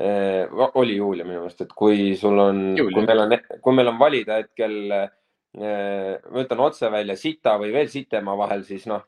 äh, 0.00 0.68
oli 0.74 0.96
Julia 0.96 1.24
minu 1.24 1.42
meelest, 1.42 1.64
et 1.64 1.72
kui 1.76 2.12
sul 2.20 2.38
on, 2.38 2.62
kui 2.76 3.06
meil 3.06 3.24
on, 3.24 3.36
kui 3.64 3.76
meil 3.76 3.92
on 3.94 3.98
valida 4.00 4.42
hetkel 4.42 4.78
äh,, 4.98 5.08
ma 5.58 6.40
ütlen 6.44 6.60
otse 6.64 6.88
välja 6.92 7.16
sita 7.16 7.58
või 7.60 7.72
veel 7.74 7.88
sitema 7.92 8.36
vahel, 8.38 8.62
siis 8.64 8.86
noh, 8.88 9.02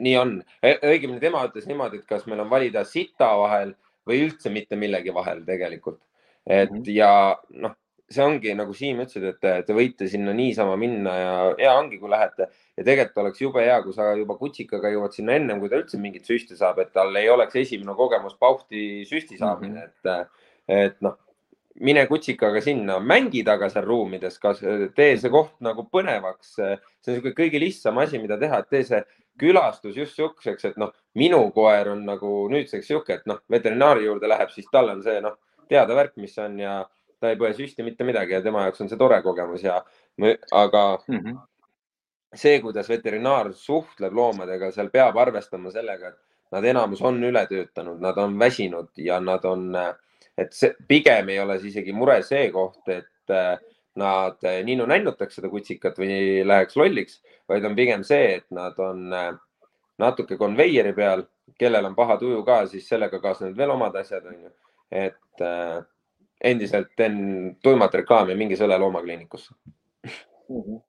nii 0.00 0.16
on. 0.16 0.36
E, 0.62 0.76
õigemini 0.92 1.20
tema 1.20 1.42
ütles 1.48 1.66
niimoodi, 1.66 2.00
et 2.00 2.08
kas 2.08 2.26
meil 2.30 2.44
on 2.44 2.50
valida 2.50 2.84
sita 2.88 3.32
vahel 3.40 3.74
või 4.08 4.24
üldse 4.26 4.50
mitte 4.50 4.78
millegi 4.78 5.14
vahel 5.14 5.44
tegelikult. 5.46 6.00
et 6.46 6.70
mm 6.70 6.76
-hmm. 6.76 6.90
ja 6.90 7.38
noh, 7.50 7.74
see 8.10 8.24
ongi 8.24 8.54
nagu 8.54 8.74
Siim 8.74 9.00
ütlesid, 9.04 9.24
et 9.24 9.66
te 9.66 9.74
võite 9.76 10.08
sinna 10.10 10.32
niisama 10.36 10.76
minna 10.76 11.12
ja 11.16 11.34
hea 11.58 11.74
ongi, 11.78 11.98
kui 12.00 12.10
lähete 12.10 12.48
ja 12.76 12.84
tegelikult 12.84 13.18
oleks 13.24 13.40
jube 13.40 13.64
hea, 13.64 13.78
kui 13.84 13.94
sa 13.96 14.12
juba 14.18 14.36
kutsikaga 14.40 14.90
jõuad 14.92 15.16
sinna 15.16 15.36
ennem, 15.38 15.60
kui 15.60 15.70
ta 15.72 15.80
üldse 15.80 16.00
mingit 16.02 16.28
süsti 16.28 16.58
saab, 16.58 16.80
et 16.82 16.92
tal 16.92 17.14
ei 17.16 17.30
oleks 17.32 17.56
esimene 17.62 17.94
kogemus 17.98 18.34
pauhti 18.40 19.04
süsti 19.08 19.38
saamine 19.38 19.86
mm, 19.86 19.92
-hmm. 20.04 20.20
et, 20.20 20.86
et 20.86 21.00
noh, 21.00 21.16
mine 21.80 22.06
kutsikaga 22.06 22.60
sinna, 22.60 22.98
mängi 23.00 23.44
taga 23.44 23.68
seal 23.72 23.86
ruumides, 23.86 24.38
kas 24.38 24.60
tee 24.96 25.16
see 25.18 25.32
koht 25.32 25.54
nagu 25.64 25.86
põnevaks. 25.92 26.54
see 26.56 26.72
on 26.74 27.14
niisugune 27.14 27.36
kõige 27.38 27.60
lihtsam 27.60 27.98
asi, 28.02 28.20
mida 28.22 28.38
teha, 28.38 28.58
et 28.60 28.70
tee 28.70 28.82
see 28.88 29.02
külastus 29.40 29.96
just 29.96 30.16
siukseks, 30.16 30.64
et 30.64 30.76
noh, 30.76 30.92
minu 31.16 31.40
koer 31.54 31.88
on 31.94 32.04
nagu 32.06 32.32
nüüdseks 32.52 32.90
sihuke, 32.90 33.20
et 33.20 33.26
noh, 33.26 33.40
veterinaari 33.50 34.04
juurde 34.04 34.28
läheb, 34.28 34.50
siis 34.52 34.68
tal 34.72 34.92
on 34.92 35.00
see 35.02 35.20
noh, 35.24 35.38
teada 35.68 35.96
värk, 35.96 36.18
mis 36.20 36.36
on 36.38 36.58
ja 36.60 36.82
ta 37.22 37.30
ei 37.30 37.38
põe 37.40 37.54
süsti 37.56 37.86
mitte 37.86 38.04
midagi 38.04 38.34
ja 38.34 38.42
tema 38.42 38.66
jaoks 38.66 38.82
on 38.82 38.90
see 38.90 39.00
tore 39.00 39.22
kogemus 39.22 39.64
ja, 39.64 39.80
aga 40.52 40.84
mm 41.08 41.18
-hmm 41.18 41.40
see, 42.34 42.60
kuidas 42.60 42.88
veterinaar 42.88 43.52
suhtleb 43.52 44.14
loomadega, 44.16 44.70
seal 44.72 44.90
peab 44.92 45.16
arvestama 45.20 45.70
sellega, 45.72 46.12
et 46.12 46.56
nad 46.56 46.64
enamus 46.64 47.02
on 47.04 47.20
üle 47.24 47.44
töötanud, 47.48 48.00
nad 48.00 48.18
on 48.18 48.38
väsinud 48.38 48.90
ja 48.96 49.20
nad 49.20 49.44
on, 49.48 49.68
et 50.38 50.52
see 50.56 50.72
pigem 50.88 51.28
ei 51.28 51.38
ole 51.42 51.58
siis 51.60 51.74
isegi 51.76 51.92
mure 51.92 52.20
see 52.26 52.50
koht, 52.54 52.82
et 52.88 53.34
eh, 53.36 53.54
nad 54.00 54.38
ninnu-nännutaks 54.64 55.36
seda 55.36 55.50
kutsikat 55.52 55.98
või 56.00 56.40
läheks 56.48 56.78
lolliks, 56.80 57.18
vaid 57.48 57.64
on 57.68 57.76
pigem 57.76 58.04
see, 58.08 58.38
et 58.38 58.46
nad 58.54 58.78
on 58.80 59.12
eh, 59.12 59.32
natuke 60.02 60.38
konveieri 60.40 60.94
peal, 60.96 61.26
kellel 61.58 61.90
on 61.90 61.96
paha 61.96 62.18
tuju 62.20 62.42
ka, 62.46 62.62
siis 62.70 62.86
sellega 62.88 63.20
kaasnevad 63.22 63.58
veel 63.58 63.74
omad 63.74 63.96
asjad, 64.00 64.24
onju. 64.26 64.52
et 64.92 65.44
äh, 65.44 65.82
endiselt 66.44 66.90
teen 66.96 67.18
tuimat 67.62 67.94
reklaami, 67.94 68.36
minge 68.36 68.56
selle 68.60 68.78
loomakliinikusse 68.78 69.54
mm. 70.48 70.62
-hmm 70.62 70.80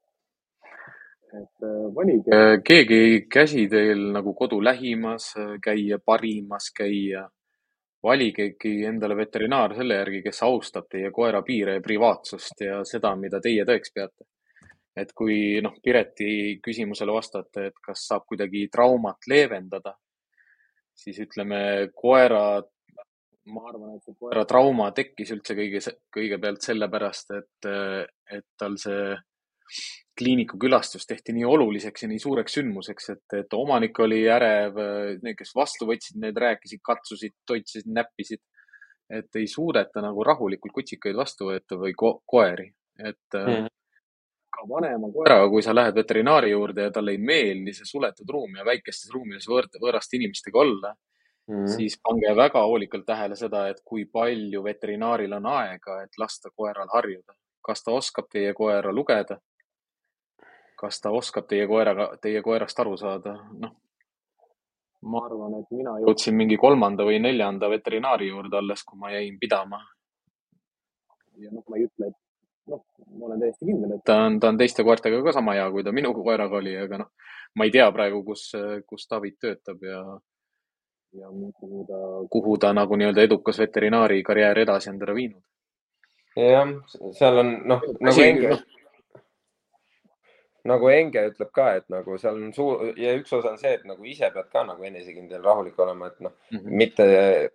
et 1.34 1.64
äh, 1.66 1.96
valige, 1.96 2.40
keegi 2.66 2.96
ei 2.96 3.22
käsi 3.26 3.68
teil 3.70 4.12
nagu 4.14 4.34
kodu 4.38 4.60
lähimas 4.62 5.32
äh, 5.38 5.56
käia, 5.64 5.98
parimas 6.06 6.70
käia. 6.78 7.30
Valigegi 8.04 8.84
endale 8.86 9.16
veterinaar 9.16 9.76
selle 9.78 9.98
järgi, 10.02 10.22
kes 10.26 10.44
austab 10.44 10.90
teie 10.92 11.12
koera 11.16 11.42
piire 11.46 11.78
ja 11.78 11.84
privaatsust 11.84 12.64
ja 12.66 12.82
seda, 12.88 13.14
mida 13.20 13.40
teie 13.44 13.66
tõeks 13.68 13.94
peate. 13.96 14.26
et 14.96 15.10
kui 15.18 15.60
noh, 15.66 15.74
Pireti 15.82 16.60
küsimusele 16.62 17.14
vastate, 17.16 17.64
et 17.72 17.80
kas 17.82 18.04
saab 18.08 18.28
kuidagi 18.30 18.68
traumat 18.70 19.26
leevendada, 19.28 19.96
siis 20.94 21.18
ütleme 21.24 21.90
koera, 21.98 22.62
ma 23.50 23.64
arvan, 23.72 23.96
et 23.98 24.20
koera 24.20 24.44
trauma 24.46 24.92
tekkis 24.94 25.32
üldse 25.34 25.56
kõige, 25.58 25.82
kõigepealt 26.14 26.62
sellepärast, 26.62 27.34
et, 27.40 27.70
et 28.38 28.46
tal 28.60 28.78
see 28.78 29.16
kliiniku 30.18 30.58
külastus 30.62 31.08
tehti 31.08 31.34
nii 31.34 31.46
oluliseks 31.46 32.06
ja 32.06 32.10
nii 32.10 32.22
suureks 32.22 32.58
sündmuseks, 32.60 33.10
et, 33.16 33.38
et 33.40 33.54
omanik 33.58 34.00
oli 34.00 34.22
ärev, 34.30 34.78
need, 35.24 35.38
kes 35.40 35.54
vastu 35.58 35.88
võtsid, 35.90 36.20
need 36.22 36.38
rääkisid, 36.38 36.82
katsusid, 36.86 37.36
toitsid, 37.50 37.90
näppisid. 37.90 38.44
et 39.14 39.36
ei 39.36 39.48
suudeta 39.48 40.02
nagu 40.02 40.24
rahulikult 40.24 40.74
kutsikaid 40.74 41.16
vastu 41.16 41.50
võtta 41.50 41.78
või 41.78 41.92
ko 41.98 42.14
koeri, 42.26 42.70
et 42.98 43.36
mm. 43.38 43.68
ka 44.56 44.68
vanema 44.70 45.10
koeraga, 45.14 45.50
kui 45.52 45.62
sa 45.62 45.76
lähed 45.76 45.96
veterinaari 45.96 46.54
juurde 46.54 46.88
ja 46.88 46.92
talle 46.92 47.12
ei 47.12 47.20
meeldi 47.20 47.74
see 47.74 47.86
suletud 47.86 48.30
ruum 48.30 48.56
ja 48.58 48.66
väikestes 48.66 49.12
ruumides 49.14 49.50
võõr, 49.50 49.68
võõraste 49.82 50.18
inimestega 50.18 50.60
olla 50.60 50.94
mm., 51.52 51.68
siis 51.76 52.00
pange 52.02 52.36
väga 52.36 52.64
hoolikalt 52.64 53.06
tähele 53.06 53.36
seda, 53.36 53.68
et 53.70 53.84
kui 53.86 54.06
palju 54.06 54.64
veterinaaril 54.64 55.34
on 55.42 55.50
aega, 55.52 56.02
et 56.04 56.18
lasta 56.18 56.54
koeral 56.56 56.90
harjuda. 56.94 57.34
kas 57.64 57.84
ta 57.84 57.92
oskab 57.92 58.26
teie 58.32 58.54
koera 58.54 58.92
lugeda 58.92 59.38
kas 60.84 61.00
ta 61.04 61.14
oskab 61.16 61.48
teie 61.48 61.68
koeraga, 61.70 62.10
teie 62.22 62.42
koerast 62.44 62.80
aru 62.84 62.98
saada, 63.00 63.38
noh. 63.60 63.76
ma 65.08 65.22
arvan, 65.28 65.56
et 65.62 65.72
mina 65.76 65.96
jõudsin 66.04 66.36
mingi 66.40 66.58
kolmanda 66.60 67.06
või 67.08 67.22
neljanda 67.24 67.70
veterinaari 67.72 68.28
juurde 68.32 68.60
alles, 68.60 68.84
kui 68.88 69.00
ma 69.00 69.14
jäin 69.14 69.40
pidama. 69.40 69.80
ja 71.40 71.52
noh, 71.52 71.64
ma 71.70 71.80
ei 71.80 71.88
ütle, 71.88 72.12
et 72.12 72.72
noh, 72.74 72.84
ma 73.16 73.30
olen 73.30 73.46
täiesti 73.46 73.70
kindel, 73.70 73.96
et 73.96 74.04
ta 74.08 74.20
on, 74.26 74.40
ta 74.44 74.52
on 74.52 74.60
teiste 74.60 74.84
koertega 74.88 75.24
ka 75.24 75.36
sama 75.40 75.56
hea, 75.58 75.70
kui 75.72 75.88
ta 75.88 75.96
minu 75.96 76.14
koeraga 76.20 76.60
oli, 76.60 76.76
aga 76.84 77.02
noh, 77.04 77.32
ma 77.56 77.68
ei 77.68 77.74
tea 77.74 77.88
praegu, 77.96 78.22
kus, 78.28 78.50
kus 78.88 79.08
David 79.12 79.40
töötab 79.40 79.88
ja, 79.88 80.04
ja 81.20 81.32
kuhu 81.60 81.88
ta, 81.88 82.04
kuhu 82.36 82.60
ta 82.60 82.76
nagu 82.76 83.00
nii-öelda 83.00 83.28
edukas 83.30 83.64
veterinaari 83.64 84.24
karjäär 84.24 84.64
edasi 84.68 84.92
on 84.92 85.00
teda 85.00 85.16
viinud. 85.16 85.44
jah, 86.36 86.78
seal 87.20 87.44
on 87.44 87.58
noh, 87.72 87.92
nagu 88.04 88.28
Engel 88.28 88.58
no, 88.58 88.83
nagu 90.68 90.88
Enge 90.94 91.26
ütleb 91.28 91.50
ka, 91.56 91.66
et 91.80 91.86
nagu 91.92 92.16
seal 92.20 92.38
on 92.40 92.52
suur 92.56 92.84
ja 93.00 93.12
üks 93.18 93.34
osa 93.36 93.52
on 93.52 93.58
see, 93.60 93.74
et 93.76 93.84
nagu 93.88 94.06
ise 94.08 94.30
pead 94.32 94.48
ka 94.52 94.64
nagu 94.68 94.86
enesekindel, 94.88 95.42
rahulik 95.44 95.80
olema, 95.84 96.08
et 96.08 96.22
noh 96.24 96.32
mm 96.32 96.60
-hmm., 96.60 96.78
mitte 96.82 97.08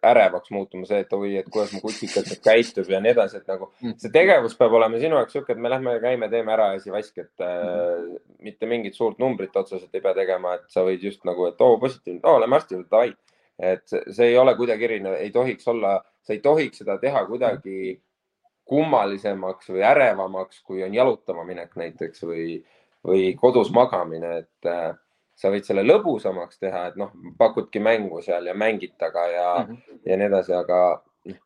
ärevaks 0.04 0.50
muutuma 0.52 0.86
see, 0.86 1.00
et 1.04 1.12
oi, 1.16 1.36
et 1.40 1.48
kuidas 1.48 1.72
mu 1.72 1.80
kutsikas 1.84 2.28
nüüd 2.28 2.42
käitub 2.44 2.90
ja 2.92 3.00
nii 3.00 3.14
edasi, 3.16 3.40
et 3.40 3.48
nagu 3.48 3.70
mm 3.70 3.88
-hmm. 3.88 3.98
see 4.02 4.12
tegevus 4.12 4.56
peab 4.58 4.76
olema 4.80 5.00
sinu 5.00 5.16
jaoks 5.16 5.32
sihuke, 5.32 5.52
et 5.52 5.58
me 5.58 5.70
lähme 5.70 6.00
käime, 6.00 6.28
teeme 6.28 6.52
ära 6.52 6.72
ja 6.72 6.80
siis 6.80 6.92
vask, 6.92 7.18
et 7.18 7.32
mm 7.38 7.46
-hmm. 7.46 8.16
äh, 8.16 8.20
mitte 8.38 8.66
mingit 8.66 8.94
suurt 8.94 9.18
numbrit 9.18 9.56
otseselt 9.56 9.94
ei 9.94 10.00
pea 10.00 10.14
tegema, 10.14 10.54
et 10.54 10.68
sa 10.68 10.84
võid 10.84 11.02
just 11.02 11.24
nagu, 11.24 11.46
et 11.46 11.60
oo 11.60 11.72
oh, 11.72 11.80
positiivne, 11.80 12.20
oo 12.24 12.40
lähme 12.40 12.56
arsti 12.56 12.74
juurde, 12.74 12.88
davai. 12.90 13.14
et 13.58 13.88
see 13.88 14.26
ei 14.26 14.38
ole 14.38 14.54
kuidagi 14.54 14.84
erinev, 14.84 15.14
ei 15.14 15.30
tohiks 15.30 15.68
olla, 15.68 16.04
sa 16.22 16.32
ei 16.32 16.38
tohiks 16.38 16.78
seda 16.78 16.98
teha 16.98 17.24
kuidagi 17.26 18.02
kummalisemaks 18.68 19.70
või 19.72 19.82
ärevamaks, 19.82 20.60
kui 20.62 20.82
on 20.84 20.94
jalutama 20.94 21.44
minek 21.44 21.76
näiteks 21.76 22.22
või 22.22 22.58
või 23.06 23.34
kodus 23.38 23.70
magamine, 23.74 24.32
et 24.42 24.68
äh, 24.68 24.90
sa 25.38 25.52
võid 25.52 25.66
selle 25.66 25.84
lõbusamaks 25.86 26.58
teha, 26.58 26.88
et 26.90 26.96
noh, 26.98 27.12
pakudki 27.38 27.80
mängu 27.82 28.22
seal 28.24 28.50
ja 28.50 28.54
mängid 28.58 28.96
taga 28.98 29.26
ja 29.30 29.48
mm, 29.60 29.74
-hmm. 29.74 30.00
ja 30.10 30.16
nii 30.18 30.26
edasi, 30.26 30.54
aga 30.58 30.80
noh, 31.30 31.40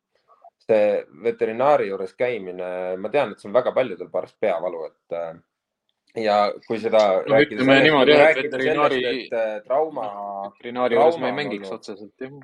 see 0.65 0.87
veterinaari 1.23 1.87
juures 1.91 2.13
käimine, 2.17 2.97
ma 2.97 3.09
tean, 3.13 3.31
et 3.31 3.39
see 3.39 3.49
on 3.51 3.57
väga 3.59 3.71
paljudel 3.75 4.09
paras 4.09 4.33
peavalu, 4.39 4.85
et 4.89 5.17
äh, 5.19 5.35
ja 6.25 6.39
kui 6.67 6.79
seda 6.81 7.05
no, 7.27 7.39
ütleme 7.45 7.79
niimoodi 7.85 8.17
jah, 8.17 8.33
et 8.33 8.43
veterinaari, 8.43 9.05
äh, 9.29 9.55
trauma. 9.67 10.09
veterinaari 10.57 10.99
juures 10.99 11.21
me 11.21 11.31
ei 11.31 11.39
mängiks 11.43 11.71
otseselt 11.71 12.27
jah 12.27 12.41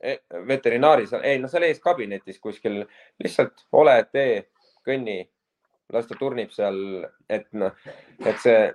e, 0.00 0.18
veterinaaris, 0.46 1.12
ei 1.22 1.38
no 1.42 1.50
seal 1.50 1.66
ees 1.68 1.80
kabinetis 1.82 2.38
kuskil 2.40 2.84
lihtsalt 3.22 3.66
ole, 3.72 3.98
tee, 4.12 4.48
kõnni 4.86 5.20
las 5.92 6.08
ta 6.08 6.16
turnib 6.18 6.50
seal, 6.52 6.78
et 7.28 7.46
noh, 7.56 7.72
et 8.20 8.42
see 8.42 8.66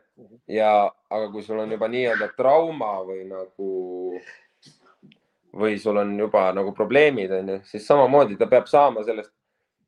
ja, 0.55 0.71
aga 1.13 1.27
kui 1.33 1.43
sul 1.45 1.61
on 1.61 1.75
juba 1.75 1.89
nii-öelda 1.91 2.31
trauma 2.37 2.95
või 3.05 3.27
nagu 3.29 3.69
või 5.53 5.77
sul 5.81 5.99
on 6.01 6.15
juba 6.17 6.47
nagu 6.57 6.73
probleemid, 6.73 7.31
onju, 7.37 7.59
siis 7.69 7.85
samamoodi 7.85 8.39
ta 8.39 8.49
peab 8.49 8.65
saama 8.69 9.05
sellest, 9.05 9.31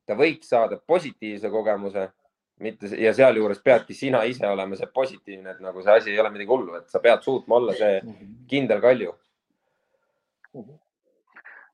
ta 0.06 0.18
võiks 0.18 0.52
saada 0.54 0.78
positiivse 0.78 1.50
kogemuse, 1.50 2.06
mitte 2.62 2.92
ja 3.02 3.12
sealjuures 3.18 3.60
peadki 3.66 3.98
sina 3.98 4.22
ise 4.30 4.46
olema 4.48 4.78
see 4.78 4.88
positiivne, 4.94 5.56
et 5.56 5.64
nagu 5.66 5.82
see 5.84 5.98
asi 5.98 6.14
ei 6.14 6.22
ole 6.22 6.30
midagi 6.32 6.54
hullu, 6.54 6.78
et 6.78 6.94
sa 6.94 7.02
pead 7.04 7.26
suutma 7.26 7.58
olla 7.58 7.74
see 7.76 7.98
kindel 8.52 8.84
kalju 8.84 9.16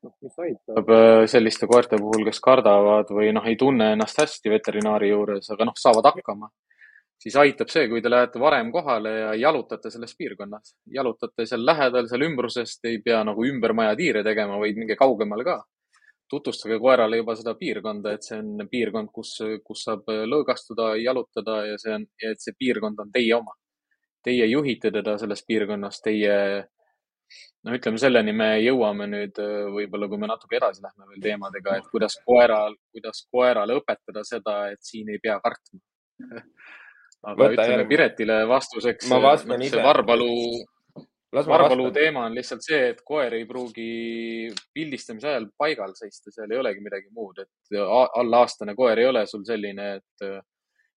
noh, 0.04 0.14
mis 0.22 0.40
aitab 0.46 0.92
äh, 0.96 1.24
selliste 1.30 1.68
koerte 1.70 2.00
puhul, 2.02 2.26
kes 2.28 2.42
kardavad 2.44 3.12
või 3.14 3.32
noh, 3.36 3.46
ei 3.48 3.58
tunne 3.60 3.92
ennast 3.96 4.22
hästi 4.22 4.54
veterinaari 4.54 5.12
juures, 5.12 5.50
aga 5.54 5.68
noh, 5.70 5.78
saavad 5.78 6.10
hakkama, 6.12 6.50
siis 7.22 7.36
aitab 7.38 7.70
see, 7.70 7.88
kui 7.90 8.02
te 8.02 8.10
lähete 8.10 8.42
varem 8.42 8.72
kohale 8.74 9.12
ja 9.18 9.34
jalutate 9.46 9.92
selles 9.94 10.16
piirkonnas, 10.18 10.76
jalutate 10.96 11.46
seal 11.50 11.66
lähedal, 11.66 12.10
seal 12.10 12.26
ümbruses, 12.26 12.80
te 12.82 12.94
ei 12.96 13.02
pea 13.06 13.22
nagu 13.28 13.46
ümber 13.46 13.76
maja 13.78 13.94
tiire 14.00 14.26
tegema, 14.26 14.58
vaid 14.62 14.80
minge 14.82 14.98
kaugemale 15.00 15.48
ka. 15.48 15.62
tutvustage 16.32 16.78
koerale 16.80 17.18
juba 17.20 17.34
seda 17.36 17.52
piirkonda, 17.60 18.14
et 18.16 18.24
see 18.24 18.38
on 18.40 18.68
piirkond, 18.72 19.10
kus, 19.12 19.34
kus 19.68 19.82
saab 19.84 20.06
lõõgastuda, 20.08 20.94
jalutada 21.04 21.58
ja 21.68 21.74
see 21.78 21.92
on, 21.92 22.06
et 22.24 22.40
see 22.40 22.56
piirkond 22.58 23.02
on 23.04 23.12
teie 23.12 23.34
oma. 23.36 23.52
Teie 24.24 24.46
juhite 24.48 24.94
teda 24.96 25.18
selles 25.20 25.44
piirkonnas, 25.44 26.00
teie 26.06 26.38
no 27.66 27.78
ütleme, 27.78 28.02
selleni 28.02 28.34
me 28.36 28.50
jõuame 28.62 29.08
nüüd 29.12 29.40
võib-olla, 29.76 30.10
kui 30.10 30.22
me 30.22 30.30
natuke 30.32 30.58
edasi 30.60 30.84
lähme 30.84 31.08
veel 31.10 31.24
teemadega, 31.30 31.78
et 31.80 31.90
kuidas 31.94 32.18
koeral, 32.26 32.76
kuidas 32.94 33.24
koerale 33.32 33.78
õpetada 33.82 34.26
seda, 34.28 34.58
et 34.74 34.82
siin 34.86 35.10
ei 35.14 35.22
pea 35.24 35.40
kartma. 35.44 35.82
Aga 37.22 37.38
Võta 37.38 37.54
ütleme 37.54 37.74
järg... 37.76 37.90
Piretile 37.90 38.38
vastuseks, 38.50 39.10
noh, 39.12 39.26
see 39.62 39.84
Varbalu, 39.84 40.30
Varbalu 41.32 41.92
teema 41.96 42.26
on 42.28 42.34
lihtsalt 42.36 42.66
see, 42.66 42.80
et 42.92 43.04
koer 43.08 43.36
ei 43.38 43.46
pruugi 43.48 44.50
pildistamise 44.74 45.30
ajal 45.30 45.46
paigal 45.58 45.94
seista, 45.96 46.34
seal 46.34 46.52
ei 46.52 46.60
olegi 46.60 46.82
midagi 46.84 47.08
muud, 47.14 47.44
et 47.44 47.78
allaaastane 47.78 48.76
koer 48.76 49.04
ei 49.04 49.08
ole 49.12 49.24
sul 49.30 49.46
selline, 49.48 49.88
et, 50.02 50.26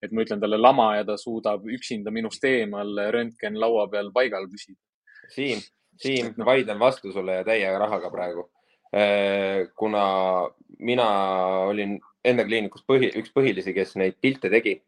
et 0.02 0.16
ma 0.16 0.24
ütlen 0.24 0.40
talle 0.42 0.58
lama 0.58 0.88
ja 0.96 1.04
ta 1.06 1.18
suudab 1.20 1.68
üksinda 1.76 2.10
minust 2.14 2.44
eemal 2.48 3.04
röntgen 3.14 3.60
laua 3.60 3.86
peal 3.92 4.10
paigal 4.16 4.48
püsida. 4.50 4.80
Siim, 5.36 5.60
Siim 6.00 6.32
no., 6.36 6.46
vaidlen 6.46 6.78
vastu 6.78 7.12
sulle 7.12 7.40
ja 7.40 7.44
täie 7.46 7.70
rahaga 7.78 8.10
praegu. 8.10 8.48
Äh, 8.94 9.68
kuna 9.76 10.04
mina 10.78 11.06
olin 11.68 11.98
enda 12.24 12.44
kliinikus 12.46 12.84
põhi, 12.88 13.10
üks 13.18 13.32
põhilisi, 13.34 13.74
kes 13.74 13.96
neid 14.00 14.16
pilte 14.22 14.50
tegi, 14.52 14.78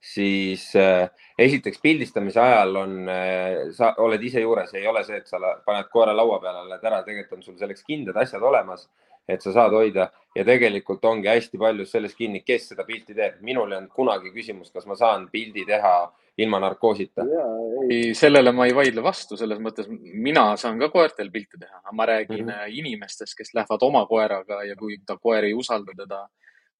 siis 0.00 0.64
äh, 0.76 1.08
esiteks 1.38 1.80
pildistamise 1.82 2.40
ajal 2.40 2.76
on, 2.82 2.96
äh, 3.08 3.70
sa 3.76 3.92
oled 4.02 4.22
ise 4.24 4.42
juures, 4.42 4.72
ei 4.74 4.86
ole 4.88 5.04
see, 5.04 5.20
et 5.20 5.28
sa 5.28 5.40
paned 5.66 5.90
koera 5.92 6.14
laua 6.16 6.40
peale, 6.42 6.64
lähed 6.68 6.88
ära, 6.90 7.02
tegelikult 7.06 7.38
on 7.38 7.46
sul 7.46 7.58
selleks 7.60 7.84
kindlad 7.86 8.18
asjad 8.24 8.42
olemas, 8.42 8.88
et 9.28 9.42
sa 9.44 9.52
saad 9.54 9.76
hoida 9.76 10.08
ja 10.34 10.44
tegelikult 10.46 11.04
ongi 11.06 11.30
hästi 11.30 11.60
palju 11.60 11.86
selles 11.86 12.16
kinni, 12.18 12.42
kes 12.46 12.70
seda 12.72 12.86
pilti 12.88 13.14
teeb. 13.14 13.38
minul 13.46 13.70
ei 13.70 13.78
olnud 13.78 13.92
kunagi 13.94 14.32
küsimust, 14.34 14.72
kas 14.74 14.88
ma 14.90 14.96
saan 14.98 15.28
pildi 15.30 15.66
teha 15.68 15.94
ilma 16.42 16.60
narkoosita. 16.62 17.24
ei, 17.90 18.14
sellele 18.14 18.52
ma 18.52 18.66
ei 18.66 18.74
vaidle 18.74 19.02
vastu, 19.02 19.36
selles 19.36 19.58
mõttes 19.62 19.88
mina 19.90 20.44
saan 20.60 20.78
ka 20.80 20.90
koertel 20.92 21.30
pilte 21.30 21.58
teha, 21.58 21.82
ma 21.92 22.06
räägin 22.06 22.44
mm 22.44 22.50
-hmm. 22.50 22.78
inimestest, 22.82 23.36
kes 23.38 23.54
lähevad 23.54 23.82
oma 23.82 24.06
koeraga 24.06 24.62
ja 24.64 24.76
kui 24.76 24.98
ta 25.06 25.16
koer 25.16 25.44
ei 25.44 25.54
usalda 25.54 25.92
teda 25.96 26.26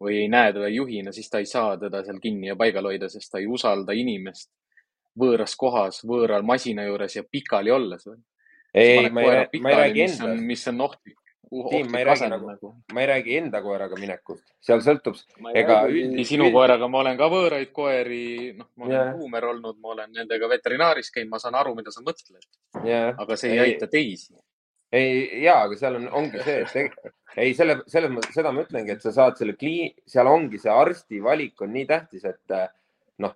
või 0.00 0.22
ei 0.22 0.28
näe 0.28 0.52
teda 0.52 0.68
juhina, 0.68 1.12
siis 1.12 1.30
ta 1.30 1.38
ei 1.38 1.46
saa 1.46 1.76
teda 1.76 2.04
seal 2.04 2.20
kinni 2.20 2.48
ja 2.48 2.56
paigal 2.56 2.88
hoida, 2.88 3.08
sest 3.08 3.30
ta 3.32 3.38
ei 3.38 3.46
usalda 3.46 3.92
inimest 3.92 4.50
võõras 5.20 5.56
kohas, 5.56 6.02
võõral 6.06 6.42
masina 6.46 6.84
juures 6.86 7.16
ja 7.16 7.24
pikali 7.24 7.70
olles. 7.70 8.06
ei, 8.74 9.10
ma 9.10 9.22
ei, 9.22 9.60
ma 9.60 9.70
ei 9.70 9.76
räägi 9.76 10.02
endast. 10.02 10.42
mis 10.46 10.68
on 10.68 10.80
ohtlik 10.80 11.19
Tiim, 11.50 11.88
ma 11.90 11.98
ei 11.98 12.04
räägi 12.06 12.28
nagu, 12.30 12.46
nagu., 12.46 12.68
ma 12.94 13.00
ei 13.02 13.06
räägi 13.10 13.36
enda 13.40 13.58
koeraga 13.62 13.96
minekust, 13.98 14.44
seal 14.62 14.82
sõltub, 14.84 15.16
ega 15.50 15.80
üld... 15.90 16.20
sinu 16.28 16.46
üld... 16.46 16.54
koeraga 16.54 16.86
ma 16.86 17.00
olen 17.00 17.16
ka 17.18 17.26
võõraid 17.32 17.72
koeri, 17.74 18.26
noh, 18.54 18.68
ma 18.78 18.86
olen 18.86 18.94
yeah. 18.94 19.10
huumer 19.18 19.46
olnud, 19.48 19.80
ma 19.82 19.96
olen 19.96 20.12
nendega 20.14 20.46
veterinaaris 20.52 21.10
käinud, 21.10 21.32
ma 21.32 21.40
saan 21.42 21.58
aru, 21.58 21.74
mida 21.74 21.90
sa 21.90 22.04
mõtled 22.06 22.38
yeah.. 22.86 23.16
aga 23.18 23.38
see 23.40 23.50
ei, 23.50 23.58
ei 23.58 23.64
aita 23.64 23.90
teisi. 23.90 24.38
ei, 24.94 25.42
ja, 25.42 25.56
aga 25.64 25.80
seal 25.80 25.98
on, 25.98 26.06
ongi 26.22 26.44
see, 26.46 26.62
et 26.62 27.10
ei, 27.42 27.56
selle, 27.58 27.80
selles 27.90 28.14
mõttes, 28.14 28.36
seda 28.38 28.54
ma 28.54 28.62
ütlengi, 28.68 28.94
et 28.94 29.02
sa 29.02 29.10
saad 29.18 29.42
selle 29.42 29.58
klii-, 29.58 29.90
seal 30.06 30.30
ongi 30.30 30.62
see 30.62 30.70
arsti 30.70 31.18
valik 31.24 31.66
on 31.66 31.74
nii 31.74 31.86
tähtis, 31.90 32.30
et 32.30 32.58
noh, 33.26 33.34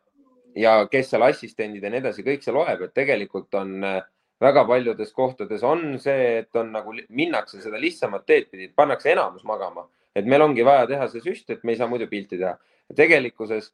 ja 0.55 0.77
kes 0.87 1.11
seal 1.11 1.27
assistendid 1.27 1.83
ja 1.83 1.91
nii 1.91 2.05
edasi, 2.07 2.23
kõik 2.31 2.47
see 2.47 2.55
loeb, 2.55 2.87
et 2.87 2.95
tegelikult 2.95 3.59
on 3.59 3.75
äh, 3.91 4.05
väga 4.43 4.65
paljudes 4.69 5.13
kohtades 5.15 5.63
on 5.63 5.99
see, 6.03 6.41
et 6.43 6.57
on 6.59 6.73
nagu 6.75 6.95
minnakse 7.09 7.63
seda 7.63 7.79
lihtsamat 7.81 8.27
teed 8.27 8.51
pidi, 8.51 8.69
pannakse 8.75 9.13
enamus 9.13 9.45
magama, 9.47 9.87
et 10.15 10.27
meil 10.27 10.43
ongi 10.43 10.67
vaja 10.67 10.89
teha 10.91 11.09
see 11.13 11.23
süst, 11.25 11.51
et 11.51 11.65
me 11.65 11.75
ei 11.75 11.81
saa 11.81 11.91
muidu 11.91 12.09
pilti 12.11 12.39
teha. 12.41 12.57
tegelikkuses 12.97 13.71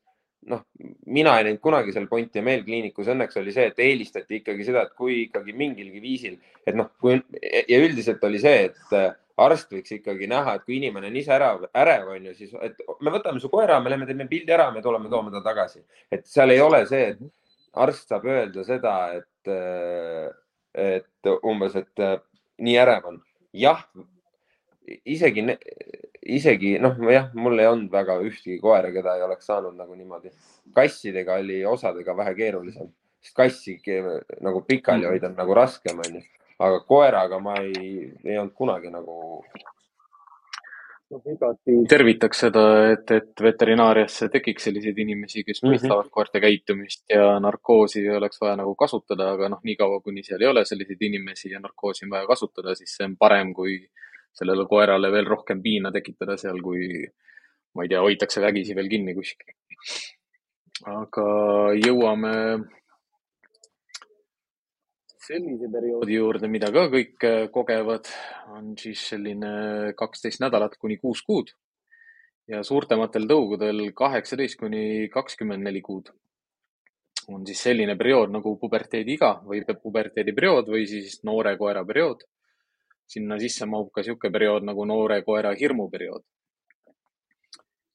noh, 0.49 0.63
mina 1.07 1.35
ei 1.39 1.47
näinud 1.49 1.61
kunagi 1.63 1.93
seal 1.93 2.07
pointi 2.09 2.41
ja 2.41 2.45
meil 2.45 2.63
kliinikus 2.65 3.09
õnneks 3.13 3.37
oli 3.41 3.53
see, 3.53 3.67
et 3.73 3.81
eelistati 3.85 4.41
ikkagi 4.41 4.67
seda, 4.69 4.87
et 4.87 4.95
kui 4.97 5.25
ikkagi 5.27 5.53
mingilgi 5.57 6.01
viisil, 6.03 6.39
et 6.67 6.79
noh, 6.79 6.89
kui 7.01 7.19
ja 7.41 7.81
üldiselt 7.81 8.25
oli 8.25 8.41
see, 8.41 8.71
et 8.71 8.95
äh, 8.97 9.11
arst 9.41 9.73
võiks 9.73 9.93
ikkagi 9.97 10.29
näha, 10.31 10.57
et 10.57 10.65
kui 10.67 10.79
inimene 10.79 11.11
on 11.11 11.19
ise 11.21 11.35
ärev, 11.37 11.67
ärev 11.83 12.13
on 12.15 12.31
ju, 12.31 12.37
siis, 12.39 12.55
et 12.65 12.81
me 13.05 13.13
võtame 13.13 13.43
su 13.43 13.51
koera, 13.53 13.81
me 13.81 13.93
lähme 13.93 14.09
teeme 14.09 14.29
pildi 14.31 14.57
ära, 14.57 14.71
me 14.73 14.85
tuleme, 14.85 15.11
toome 15.13 15.33
ta 15.35 15.43
tagasi. 15.45 15.85
et 16.13 16.25
seal 16.29 16.55
ei 16.55 16.63
ole 16.65 16.85
see, 16.89 17.13
et 17.15 17.21
arst 17.85 18.09
saab 18.11 18.27
öelda 18.29 18.65
seda, 18.67 18.95
et 19.21 19.53
äh, 19.53 20.31
et 20.75 21.31
umbes, 21.47 21.77
et 21.77 22.03
äh, 22.05 22.18
nii 22.62 22.77
ärev 22.79 23.09
on. 23.11 23.21
jah, 23.53 23.83
isegi, 25.05 25.45
isegi 26.23 26.77
noh, 26.83 26.97
jah, 27.11 27.31
mul 27.35 27.59
ei 27.59 27.71
olnud 27.71 27.91
väga 27.93 28.21
ühtegi 28.27 28.61
koera, 28.62 28.93
keda 28.95 29.16
ei 29.16 29.25
oleks 29.27 29.49
saanud 29.51 29.77
nagu 29.79 29.95
niimoodi. 29.95 30.31
kassidega 30.75 31.41
oli 31.43 31.64
osadega 31.66 32.16
vähe 32.16 32.35
keerulisem, 32.35 32.93
sest 33.23 33.37
kassi 33.37 33.81
nagu 34.41 34.62
pikali 34.66 35.09
hoida 35.09 35.31
on 35.31 35.37
nagu 35.39 35.55
raskem, 35.55 35.99
onju. 36.07 36.23
aga 36.61 36.81
koeraga 36.87 37.39
ma 37.41 37.57
ei, 37.64 38.12
ei 38.25 38.39
olnud 38.39 38.55
kunagi 38.55 38.91
nagu 38.93 39.45
noh, 41.11 41.23
igati 41.33 41.77
tervitaks 41.91 42.43
seda, 42.47 42.65
et, 42.93 43.11
et 43.17 43.43
veterinaariasse 43.43 44.29
tekiks 44.33 44.69
selliseid 44.69 44.99
inimesi, 45.05 45.45
kes 45.47 45.63
mhm. 45.63 45.73
mõistavad 45.73 46.05
mm 46.05 46.09
-hmm. 46.09 46.15
koerte 46.19 46.43
käitumist 46.45 47.05
ja 47.15 47.39
narkoosi 47.43 48.05
oleks 48.17 48.41
vaja 48.41 48.57
nagu 48.63 48.75
kasutada, 48.75 49.33
aga 49.35 49.49
noh, 49.55 49.63
niikaua 49.65 50.01
kuni 50.01 50.23
seal 50.27 50.43
ei 50.43 50.53
ole 50.53 50.65
selliseid 50.65 51.03
inimesi 51.11 51.51
ja 51.51 51.61
narkoosi 51.61 52.07
on 52.07 52.15
vaja 52.17 52.27
kasutada, 52.27 52.75
siis 52.75 52.97
see 52.97 53.09
on 53.09 53.17
parem, 53.17 53.55
kui 53.55 53.79
sellele 54.33 54.67
koerale 54.67 55.11
veel 55.13 55.27
rohkem 55.27 55.63
piina 55.63 55.93
tekitada 55.93 56.37
seal, 56.37 56.61
kui 56.63 57.05
ma 57.75 57.85
ei 57.85 57.89
tea, 57.89 58.01
hoitakse 58.01 58.41
vägisi 58.43 58.75
veel 58.75 58.89
kinni 58.89 59.15
kuskil. 59.15 59.55
aga 60.87 61.25
jõuame 61.77 62.35
sellise 65.31 65.70
perioodi 65.72 66.16
juurde, 66.16 66.49
mida 66.51 66.70
ka 66.74 66.87
kõik 66.93 67.26
äh, 67.28 67.43
kogevad, 67.55 68.09
on 68.57 68.72
siis 68.81 69.03
selline 69.12 69.53
kaksteist 69.99 70.43
nädalat 70.43 70.74
kuni 70.81 70.99
kuus 71.03 71.22
kuud 71.26 71.53
ja 72.51 72.64
suurtematel 72.66 73.28
tõugudel 73.31 73.91
kaheksateist 73.95 74.59
kuni 74.59 74.83
kakskümmend 75.12 75.66
neli 75.68 75.83
kuud 75.87 76.11
on 77.31 77.47
siis 77.47 77.62
selline 77.62 77.95
periood 77.99 78.33
nagu 78.35 78.57
puberteediiga 78.59 79.31
või 79.47 79.62
puberteediperiood 79.83 80.70
või 80.74 80.87
siis 80.91 81.20
noore 81.28 81.57
koera 81.61 81.85
periood. 81.87 82.26
sinna 83.11 83.39
sisse 83.43 83.66
mahub 83.66 83.89
ka 83.91 84.03
niisugune 84.03 84.33
periood 84.33 84.66
nagu 84.66 84.85
noore 84.87 85.22
koera 85.26 85.51
hirmuperiood 85.61 86.22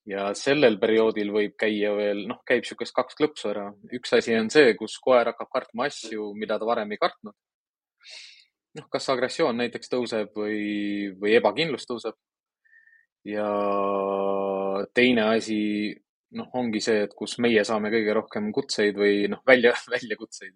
ja 0.09 0.27
sellel 0.37 0.77
perioodil 0.81 1.31
võib 1.33 1.55
käia 1.59 1.93
veel, 1.97 2.25
noh, 2.29 2.41
käib 2.47 2.63
niisugust 2.63 2.95
kaks 2.95 3.17
klõpsu 3.17 3.49
ära. 3.51 3.65
üks 3.97 4.13
asi 4.17 4.37
on 4.37 4.51
see, 4.53 4.75
kus 4.77 4.97
koer 5.01 5.31
hakkab 5.31 5.49
kartma 5.51 5.89
asju, 5.89 6.31
mida 6.37 6.59
ta 6.61 6.69
varem 6.69 6.91
ei 6.93 7.01
kartnud. 7.01 7.35
noh, 8.75 8.87
kas 8.91 9.09
agressioon 9.09 9.57
näiteks 9.57 9.89
tõuseb 9.89 10.33
või, 10.37 11.11
või 11.21 11.35
ebakindlus 11.39 11.87
tõuseb. 11.89 12.17
ja 13.25 13.47
teine 14.93 15.29
asi, 15.33 15.59
noh, 16.37 16.51
ongi 16.53 16.81
see, 16.83 17.01
et 17.07 17.15
kus 17.17 17.39
meie 17.41 17.63
saame 17.65 17.89
kõige 17.89 18.13
rohkem 18.13 18.51
kutseid 18.53 18.97
või 19.01 19.25
noh, 19.31 19.41
välja, 19.47 19.73
väljakutseid, 19.95 20.53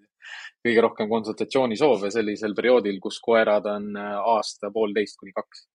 kõige 0.65 0.85
rohkem 0.85 1.09
konsultatsioonisoove 1.09 2.13
sellisel 2.13 2.53
perioodil, 2.53 3.01
kus 3.01 3.17
koerad 3.19 3.65
on 3.73 3.95
aasta, 3.97 4.69
poolteist 4.73 5.17
kuni 5.17 5.33
kaks 5.33 5.65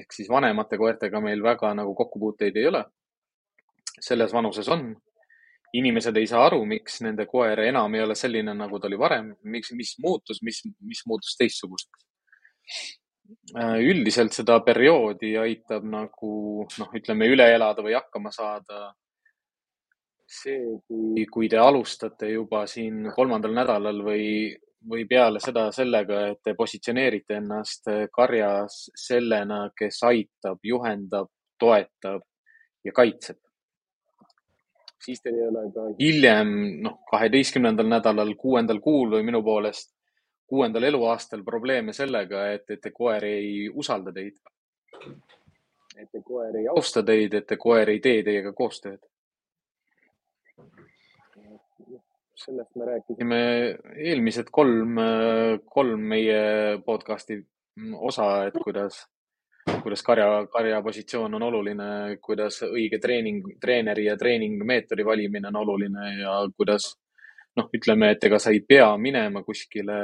ehk 0.00 0.12
siis 0.12 0.28
vanemate 0.30 0.78
koertega 0.80 1.20
meil 1.20 1.42
väga 1.42 1.72
nagu 1.74 1.94
kokkupuuteid 1.94 2.56
ei 2.56 2.66
ole. 2.66 2.84
selles 4.00 4.32
vanuses 4.32 4.68
on. 4.68 4.94
inimesed 5.72 6.16
ei 6.16 6.26
saa 6.26 6.46
aru, 6.46 6.64
miks 6.68 7.00
nende 7.00 7.24
koer 7.26 7.60
enam 7.60 7.94
ei 7.94 8.02
ole 8.02 8.14
selline, 8.14 8.52
nagu 8.54 8.78
ta 8.78 8.86
oli 8.90 8.98
varem, 8.98 9.30
miks, 9.42 9.70
mis 9.72 9.94
muutus, 10.04 10.42
mis, 10.42 10.58
mis 10.80 11.00
muutus 11.06 11.36
teistsuguseks. 11.38 12.04
Äh, 13.56 13.78
üldiselt 13.80 14.36
seda 14.36 14.58
perioodi 14.60 15.30
aitab 15.40 15.86
nagu 15.88 16.32
noh, 16.78 16.90
ütleme 16.98 17.28
üle 17.32 17.46
elada 17.54 17.84
või 17.84 17.94
hakkama 17.96 18.32
saada 18.34 18.90
see, 20.32 20.60
kui, 20.88 21.24
kui 21.32 21.48
te 21.52 21.60
alustate 21.60 22.30
juba 22.32 22.64
siin 22.70 23.08
kolmandal 23.16 23.54
nädalal 23.56 24.02
või 24.04 24.24
või 24.88 25.06
peale 25.08 25.40
seda 25.40 25.68
sellega, 25.72 26.26
et 26.32 26.40
te 26.44 26.54
positsioneerite 26.58 27.38
ennast 27.38 27.88
karjas 28.12 28.84
sellena, 28.98 29.64
kes 29.76 30.02
aitab, 30.08 30.58
juhendab, 30.64 31.30
toetab 31.58 32.22
ja 32.84 32.92
kaitseb. 32.92 33.38
siis 35.02 35.20
teil 35.22 35.34
ei 35.34 35.48
ole 35.48 35.64
ka 35.74 35.88
hiljem, 35.98 36.50
noh, 36.82 37.00
kaheteistkümnendal 37.10 37.88
nädalal, 37.90 38.34
kuuendal 38.38 38.78
kuul 38.80 39.10
või 39.16 39.24
minu 39.26 39.42
poolest 39.42 39.90
kuuendal 40.52 40.82
eluaastal 40.82 41.42
probleeme 41.44 41.94
sellega, 41.96 42.42
et, 42.52 42.66
et 42.70 42.88
koer 42.92 43.24
ei 43.24 43.70
usalda 43.72 44.12
teid. 44.12 44.34
et 45.96 46.18
koer 46.24 46.58
ei 46.60 46.66
austa 46.68 47.02
teid, 47.02 47.34
et 47.40 47.54
koer 47.58 47.88
ei 47.88 48.00
tee 48.04 48.20
teiega 48.26 48.52
koostööd. 48.52 49.00
Sellest 52.44 52.76
me 52.76 52.86
rääkisime 52.88 53.40
eelmised 54.10 54.50
kolm, 54.50 54.98
kolm 55.64 56.06
meie 56.12 56.42
podcast'i 56.86 57.38
osa, 57.94 58.28
et 58.48 58.58
kuidas, 58.64 58.98
kuidas 59.82 60.02
karja, 60.02 60.26
karja 60.52 60.82
positsioon 60.82 61.38
on 61.38 61.46
oluline, 61.48 61.88
kuidas 62.24 62.62
õige 62.68 63.00
treening, 63.02 63.54
treeneri 63.60 64.08
ja 64.08 64.16
treeningmeetodi 64.20 65.06
valimine 65.06 65.48
on 65.52 65.62
oluline 65.62 66.10
ja 66.20 66.36
kuidas 66.56 66.92
noh, 67.56 67.68
ütleme, 67.76 68.12
et 68.14 68.24
ega 68.28 68.38
sa 68.40 68.52
ei 68.52 68.62
pea 68.68 68.90
minema 69.00 69.42
kuskile 69.44 69.98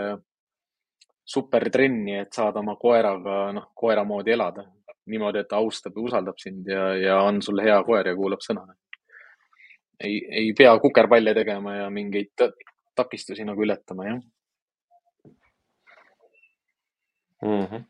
supertrenni, 1.29 2.17
et 2.23 2.33
saada 2.33 2.63
oma 2.63 2.77
koeraga, 2.81 3.39
noh, 3.57 3.71
koera 3.77 4.05
moodi 4.05 4.37
elada. 4.37 4.65
niimoodi, 5.09 5.41
et 5.41 5.49
ta 5.49 5.57
austab 5.57 5.95
ja 5.97 6.03
usaldab 6.05 6.37
sind 6.37 6.67
ja, 6.69 6.83
ja 7.01 7.15
on 7.25 7.39
sul 7.41 7.63
hea 7.65 7.79
koer 7.85 8.11
ja 8.11 8.13
kuulab 8.17 8.43
sõna. 8.45 8.67
Ei, 10.01 10.19
ei 10.31 10.53
pea 10.57 10.79
kukerpalle 10.79 11.35
tegema 11.35 11.77
ja 11.77 11.91
mingeid 11.91 12.49
takistusi 12.95 13.45
nagu 13.45 13.63
ületama, 13.63 14.07
jah 14.09 14.21
mm. 17.43 17.65
-hmm. 17.65 17.85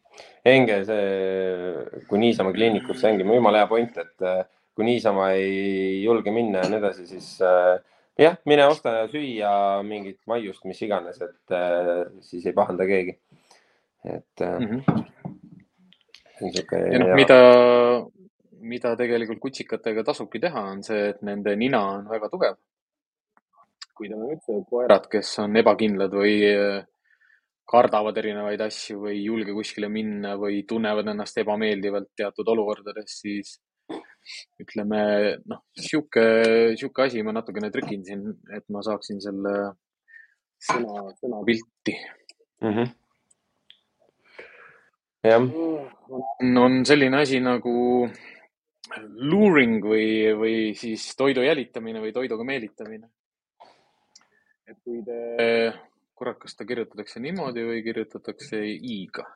Enge, 0.45 0.85
see, 0.85 2.03
kui 2.09 2.19
niisama 2.19 2.53
kliinikusse 2.53 3.11
ongi 3.11 3.25
jumala 3.25 3.59
hea 3.59 3.67
point, 3.67 3.99
et 3.99 4.23
äh, 4.23 4.45
kui 4.75 4.85
niisama 4.85 5.31
ei 5.37 6.03
julge 6.03 6.31
minna 6.31 6.65
ja 6.65 6.71
nii 6.71 6.79
edasi, 6.79 7.07
siis 7.07 7.29
äh, 7.43 7.79
jah, 8.19 8.37
mine 8.45 8.67
osta 8.67 9.07
süüa 9.13 9.83
mingit 9.83 10.21
maiust, 10.27 10.65
mis 10.65 10.83
iganes, 10.83 11.21
et 11.23 11.55
äh, 11.55 12.07
siis 12.21 12.47
ei 12.47 12.53
pahanda 12.53 12.87
keegi. 12.87 13.19
et 14.05 14.41
äh, 14.41 14.59
mm. 14.59 14.67
-hmm. 14.67 15.05
Ja 16.41 16.99
noh, 17.03 17.15
mida, 17.19 17.37
mida 18.69 18.95
tegelikult 18.99 19.41
kutsikatega 19.43 20.05
tasubki 20.11 20.41
teha, 20.43 20.65
on 20.75 20.85
see, 20.87 21.09
et 21.13 21.23
nende 21.27 21.55
nina 21.57 21.83
on 21.95 22.09
väga 22.13 22.31
tugev. 22.33 22.59
kui 23.99 24.07
te 24.07 24.15
üldse 24.15 24.61
koerad, 24.71 25.09
kes 25.11 25.33
on 25.43 25.59
ebakindlad 25.59 26.13
või 26.15 26.35
äh, 26.47 26.85
kardavad 27.69 28.17
erinevaid 28.21 28.61
asju 28.65 29.01
või 29.03 29.17
ei 29.17 29.25
julge 29.25 29.55
kuskile 29.57 29.89
minna 29.93 30.37
või 30.41 30.63
tunnevad 30.69 31.11
ennast 31.13 31.41
ebameeldivalt 31.43 32.13
teatud 32.17 32.49
olukordades, 32.55 33.17
siis 33.25 33.57
ütleme 34.63 35.01
noh, 35.49 35.61
sihuke, 35.77 36.25
sihuke 36.79 37.05
asi 37.07 37.25
ma 37.25 37.35
natukene 37.37 37.71
trükin 37.73 38.05
siin, 38.07 38.25
et 38.55 38.65
ma 38.73 38.83
saaksin 38.85 39.21
selle 39.25 39.55
sõna, 40.69 41.05
sõnapilti 41.21 41.95
mm. 42.63 42.73
-hmm. 42.73 42.89
jah. 45.29 45.45
on 46.65 46.81
selline 46.89 47.23
asi 47.23 47.41
nagu 47.45 47.75
luring 49.31 49.85
või, 49.85 50.09
või 50.39 50.57
siis 50.79 51.05
toidu 51.17 51.43
jälitamine 51.45 52.01
või 52.01 52.13
toiduga 52.13 52.45
meelitamine. 52.45 53.11
et 54.69 54.77
kui 54.85 55.03
te, 55.05 55.19
kurat, 56.15 56.39
kas 56.39 56.57
ta 56.57 56.65
kirjutatakse 56.69 57.21
niimoodi 57.21 57.65
või 57.65 57.83
kirjutatakse 57.85 58.63
i-ga? 58.67 59.27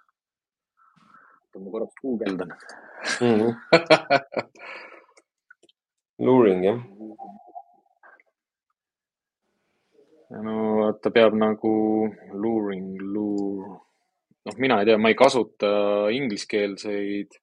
ma 1.53 1.71
korraks 1.71 2.01
guugeldan 2.01 2.49
mm. 3.21 3.35
-hmm. 3.39 3.53
Luring, 6.23 6.65
jah. 6.65 6.79
no 10.43 10.93
ta 11.03 11.11
peab 11.11 11.35
nagu 11.35 11.73
luring, 12.33 13.01
lure, 13.01 13.81
noh, 14.47 14.57
mina 14.59 14.81
ei 14.81 14.87
tea, 14.87 14.99
ma 14.99 15.11
ei 15.13 15.19
kasuta 15.19 15.73
ingliskeelseid 16.15 17.37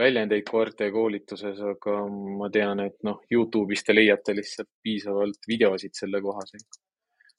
väljendeid 0.00 0.46
koerte 0.48 0.90
koolituses, 0.94 1.60
aga 1.72 1.96
ma 2.40 2.50
tean, 2.52 2.80
et 2.86 2.96
noh, 3.06 3.20
Youtube'ist 3.32 3.86
te 3.86 3.96
leiate 3.96 4.34
lihtsalt 4.36 4.70
piisavalt 4.82 5.48
videosid 5.48 5.96
selle 5.96 6.22
kohaseid. 6.24 6.80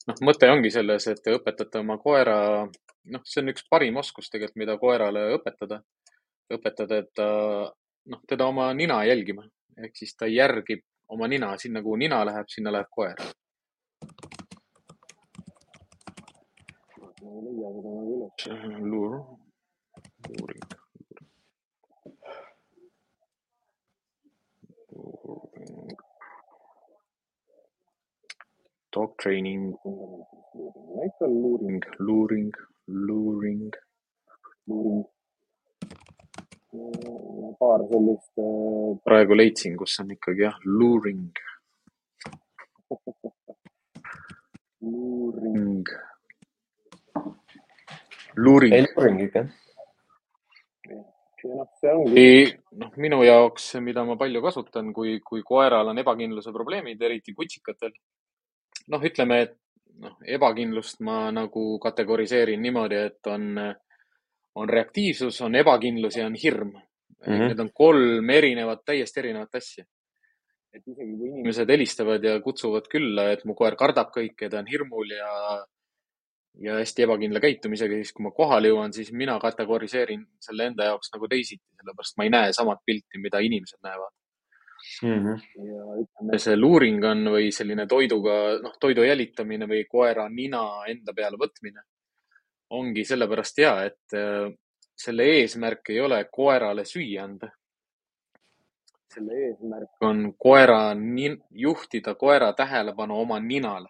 noh, 0.08 0.22
mõte 0.26 0.50
ongi 0.50 0.70
selles, 0.74 1.06
et 1.10 1.22
te 1.22 1.34
õpetate 1.36 1.82
oma 1.82 1.98
koera, 2.02 2.36
noh, 3.14 3.26
see 3.26 3.42
on 3.42 3.52
üks 3.54 3.66
parim 3.70 3.98
oskus 4.02 4.30
tegelikult, 4.30 4.62
mida 4.64 4.78
koerale 4.78 5.28
õpetada 5.36 5.82
õpetada, 6.52 6.98
et 7.02 7.10
ta, 7.16 7.28
noh, 8.12 8.22
teda 8.28 8.46
oma 8.50 8.72
nina 8.76 9.02
jälgima 9.08 9.44
ehk 9.78 9.96
siis 9.96 10.16
ta 10.18 10.28
järgib 10.28 10.84
oma 11.12 11.28
nina, 11.28 11.52
sinna, 11.58 11.82
kuhu 11.84 11.96
nina 12.00 12.22
läheb, 12.28 12.48
sinna 12.52 12.72
läheb 12.74 12.90
koer. 12.90 13.16
ma 17.22 17.30
ei 17.30 17.42
leia 17.46 17.72
seda 17.76 17.96
nagu 17.96 18.14
üles. 18.18 18.46
luur, 18.92 19.18
luuring. 20.28 20.81
Dog 28.92 29.16
training. 29.22 29.72
ikka 31.08 31.26
luuring, 31.26 31.82
luuring, 31.98 32.52
luuring, 32.86 33.72
luuring 34.68 35.04
paar 37.58 37.80
sellist 37.90 38.38
äh, 38.40 38.96
praegu 39.04 39.36
leidsin, 39.36 39.76
kus 39.76 40.00
on 40.00 40.14
ikkagi 40.14 40.42
jah, 40.46 40.56
luuring 40.64 41.28
luuring. 44.92 45.84
luuring. 48.36 48.72
ei, 48.74 48.86
luuring 48.88 49.20
ikka. 49.26 49.42
ja 51.42 51.92
noh, 51.98 52.10
noh, 52.80 52.90
minu 53.04 53.20
jaoks, 53.26 53.64
mida 53.84 54.04
ma 54.08 54.16
palju 54.16 54.40
kasutan, 54.42 54.92
kui, 54.96 55.20
kui 55.20 55.42
koeral 55.44 55.92
on 55.92 55.98
ebakindluse 55.98 56.50
probleemid, 56.54 57.02
eriti 57.02 57.34
kutsikatel. 57.36 57.92
Noh, 58.88 59.02
ütleme, 59.04 59.40
et 59.46 59.56
noh, 60.02 60.16
ebakindlust 60.26 61.00
ma 61.00 61.30
nagu 61.34 61.78
kategoriseerin 61.82 62.62
niimoodi, 62.62 63.00
et 63.10 63.30
on 63.30 63.74
on 64.54 64.68
reaktiivsus, 64.68 65.40
on 65.40 65.54
ebakindlus 65.56 66.16
ja 66.16 66.26
on 66.26 66.34
hirm 66.34 66.68
mm. 66.68 66.78
-hmm. 67.26 67.48
Need 67.48 67.58
on 67.58 67.70
kolm 67.74 68.30
erinevat, 68.30 68.84
täiesti 68.84 69.20
erinevat 69.20 69.54
asja. 69.54 69.84
et 70.72 70.88
isegi 70.88 71.16
kui 71.18 71.28
inimesed 71.28 71.68
helistavad 71.68 72.24
ja 72.24 72.40
kutsuvad 72.40 72.86
külla, 72.88 73.26
et 73.32 73.44
mu 73.44 73.54
koer 73.54 73.74
kardab 73.76 74.08
kõike, 74.08 74.48
ta 74.48 74.58
on 74.58 74.66
hirmul 74.66 75.10
ja, 75.10 75.32
ja 76.64 76.78
hästi 76.78 77.02
ebakindla 77.02 77.40
käitumisega, 77.44 77.98
siis 78.00 78.12
kui 78.12 78.24
ma 78.24 78.30
kohale 78.30 78.70
jõuan, 78.70 78.92
siis 78.92 79.10
mina 79.12 79.34
kategoriseerin 79.40 80.22
selle 80.40 80.70
enda 80.70 80.86
jaoks 80.88 81.12
nagu 81.12 81.28
teisiti, 81.28 81.64
sellepärast 81.76 82.16
ma 82.16 82.24
ei 82.24 82.32
näe 82.32 82.54
samat 82.56 82.80
pilti, 82.86 83.20
mida 83.20 83.44
inimesed 83.44 83.84
näevad 83.84 84.16
mm. 85.02 85.24
-hmm. 85.24 85.40
ja 85.68 85.96
ütleme, 86.02 86.38
see 86.38 86.56
luuring 86.56 87.04
on 87.04 87.24
või 87.36 87.52
selline 87.54 87.86
toiduga, 87.86 88.58
noh, 88.62 88.76
toidu 88.80 89.06
jälitamine 89.06 89.68
või 89.70 89.84
koera 89.88 90.28
nina 90.28 90.62
enda 90.88 91.14
peale 91.16 91.40
võtmine 91.40 91.82
ongi 92.72 93.04
sellepärast 93.04 93.58
hea, 93.58 93.72
et 93.84 94.16
äh, 94.16 94.52
selle 94.96 95.26
eesmärk 95.38 95.90
ei 95.92 96.00
ole 96.00 96.24
koerale 96.32 96.84
süüa 96.88 97.24
anda. 97.24 97.50
selle 99.12 99.40
eesmärk 99.46 100.06
on 100.08 100.34
koera, 100.38 100.96
juhtida 101.50 102.14
koera 102.14 102.52
tähelepanu 102.52 103.18
oma 103.20 103.40
ninale 103.40 103.88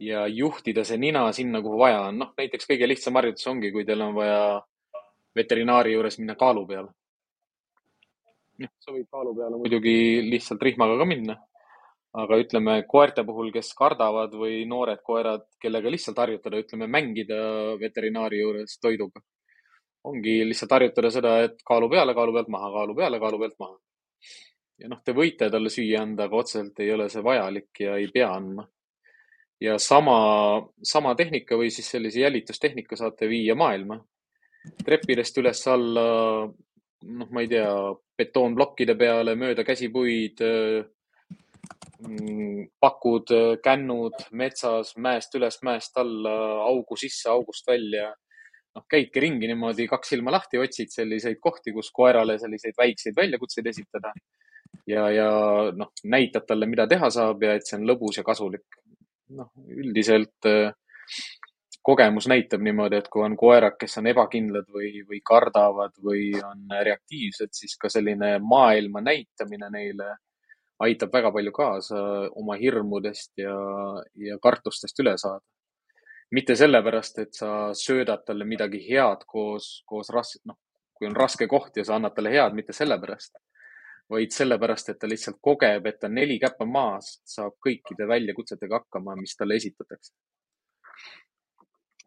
ja 0.00 0.26
juhtida 0.26 0.84
see 0.84 0.98
nina 0.98 1.32
sinna, 1.32 1.62
kuhu 1.62 1.78
vaja 1.78 2.00
on. 2.08 2.18
noh, 2.18 2.32
näiteks 2.36 2.66
kõige 2.66 2.88
lihtsam 2.88 3.14
harjutus 3.14 3.46
ongi, 3.46 3.70
kui 3.72 3.84
teil 3.84 4.02
on 4.02 4.14
vaja 4.14 4.40
veterinaari 5.36 5.92
juures 5.92 6.18
minna 6.18 6.34
kaalu 6.34 6.66
peale. 6.66 6.90
Noh, 8.62 8.72
sa 8.80 8.94
võid 8.94 9.06
kaalu 9.10 9.34
peale 9.36 9.60
muidugi 9.60 9.96
lihtsalt 10.30 10.62
rihmaga 10.62 10.98
ka 11.00 11.08
minna 11.08 11.36
aga 12.16 12.38
ütleme 12.40 12.76
koerte 12.88 13.24
puhul, 13.28 13.50
kes 13.52 13.72
kardavad 13.76 14.34
või 14.40 14.62
noored 14.68 15.02
koerad, 15.04 15.44
kellega 15.60 15.92
lihtsalt 15.92 16.20
harjutada, 16.22 16.60
ütleme 16.62 16.88
mängida 16.88 17.38
veterinaari 17.80 18.40
juures 18.40 18.78
toiduga. 18.80 19.20
ongi 20.06 20.36
lihtsalt 20.46 20.70
harjutada 20.70 21.10
seda, 21.10 21.32
et 21.42 21.62
kaalu 21.66 21.88
peale, 21.90 22.14
kaalu 22.14 22.32
pealt 22.36 22.48
maha, 22.54 22.68
kaalu 22.70 22.94
peale, 22.94 23.18
kaalu 23.20 23.38
pealt 23.42 23.58
maha. 23.58 23.76
ja 24.78 24.88
noh, 24.88 25.02
te 25.04 25.12
võite 25.12 25.50
talle 25.50 25.72
süüa 25.72 26.02
anda, 26.02 26.24
aga 26.24 26.36
otseselt 26.36 26.80
ei 26.80 26.92
ole 26.92 27.08
see 27.12 27.22
vajalik 27.22 27.80
ja 27.80 27.96
ei 28.00 28.08
pea 28.14 28.30
andma. 28.32 28.66
ja 29.60 29.78
sama, 29.78 30.18
sama 30.82 31.14
tehnika 31.14 31.56
või 31.56 31.70
siis 31.70 31.90
sellise 31.90 32.20
jälitustehnika 32.20 32.96
saate 32.96 33.28
viia 33.28 33.54
maailma. 33.54 34.00
treppidest 34.84 35.36
üles-alla, 35.38 36.06
noh, 37.06 37.30
ma 37.30 37.42
ei 37.44 37.48
tea, 37.50 37.70
betoonplokkide 38.18 38.96
peale, 38.98 39.36
mööda 39.38 39.64
käsipuid 39.66 40.42
Mm, 42.04 42.66
pakud, 42.80 43.30
kännud 43.64 44.26
metsas, 44.36 44.92
mäest 45.00 45.34
üles, 45.38 45.56
mäest 45.64 45.96
alla, 45.96 46.34
augu 46.68 46.96
sisse, 47.00 47.28
august 47.32 47.68
välja. 47.68 48.12
noh, 48.76 48.84
käidki 48.92 49.20
ringi 49.24 49.48
niimoodi 49.48 49.86
kaks 49.88 50.10
silma 50.12 50.34
lahti, 50.34 50.58
otsid 50.60 50.90
selliseid 50.92 51.38
kohti, 51.40 51.72
kus 51.72 51.88
koerale 51.96 52.34
selliseid 52.38 52.76
väikseid 52.76 53.16
väljakutseid 53.16 53.70
esitada. 53.72 54.12
ja, 54.86 55.08
ja 55.10 55.30
noh, 55.72 55.92
näitad 56.04 56.44
talle, 56.46 56.66
mida 56.68 56.86
teha 56.86 57.10
saab 57.10 57.42
ja 57.42 57.54
et 57.56 57.64
see 57.64 57.78
on 57.80 57.88
lõbus 57.88 58.20
ja 58.20 58.24
kasulik. 58.26 58.66
noh, 59.38 59.48
üldiselt 59.72 60.50
kogemus 61.86 62.26
näitab 62.26 62.64
niimoodi, 62.66 62.98
et 62.98 63.08
kui 63.12 63.22
on 63.22 63.36
koerad, 63.38 63.76
kes 63.78 64.00
on 64.00 64.08
ebakindlad 64.10 64.66
või, 64.74 64.88
või 65.06 65.20
kardavad 65.30 65.94
või 66.02 66.32
on 66.42 66.64
reaktiivsed, 66.88 67.52
siis 67.54 67.76
ka 67.78 67.90
selline 67.92 68.32
maailma 68.42 69.04
näitamine 69.06 69.70
neile 69.70 70.16
aitab 70.82 71.14
väga 71.14 71.30
palju 71.36 71.52
kaasa 71.54 72.02
oma 72.42 72.58
hirmudest 72.58 73.38
ja, 73.38 73.54
ja 74.28 74.38
kartustest 74.42 74.98
üle 75.04 75.14
saada. 75.18 75.44
mitte 76.34 76.56
sellepärast, 76.58 77.18
et 77.22 77.36
sa 77.38 77.48
söödad 77.78 78.24
talle 78.26 78.44
midagi 78.44 78.80
head 78.88 79.22
koos, 79.26 79.84
koos 79.86 80.08
ras-, 80.10 80.40
noh, 80.44 80.58
kui 80.94 81.06
on 81.06 81.14
raske 81.16 81.46
koht 81.46 81.76
ja 81.78 81.84
sa 81.86 81.94
annad 81.94 82.16
talle 82.16 82.32
head, 82.34 82.56
mitte 82.58 82.74
sellepärast, 82.74 83.38
vaid 84.10 84.34
sellepärast, 84.34 84.90
et 84.90 84.98
ta 84.98 85.06
lihtsalt 85.06 85.38
kogeb, 85.40 85.86
et 85.86 86.00
ta 86.02 86.10
neli 86.10 86.40
käppa 86.42 86.66
maas 86.66 87.20
saab 87.36 87.54
kõikide 87.62 88.10
väljakutsetega 88.10 88.82
hakkama, 88.82 89.14
mis 89.22 89.38
talle 89.38 89.54
esitatakse 89.62 90.12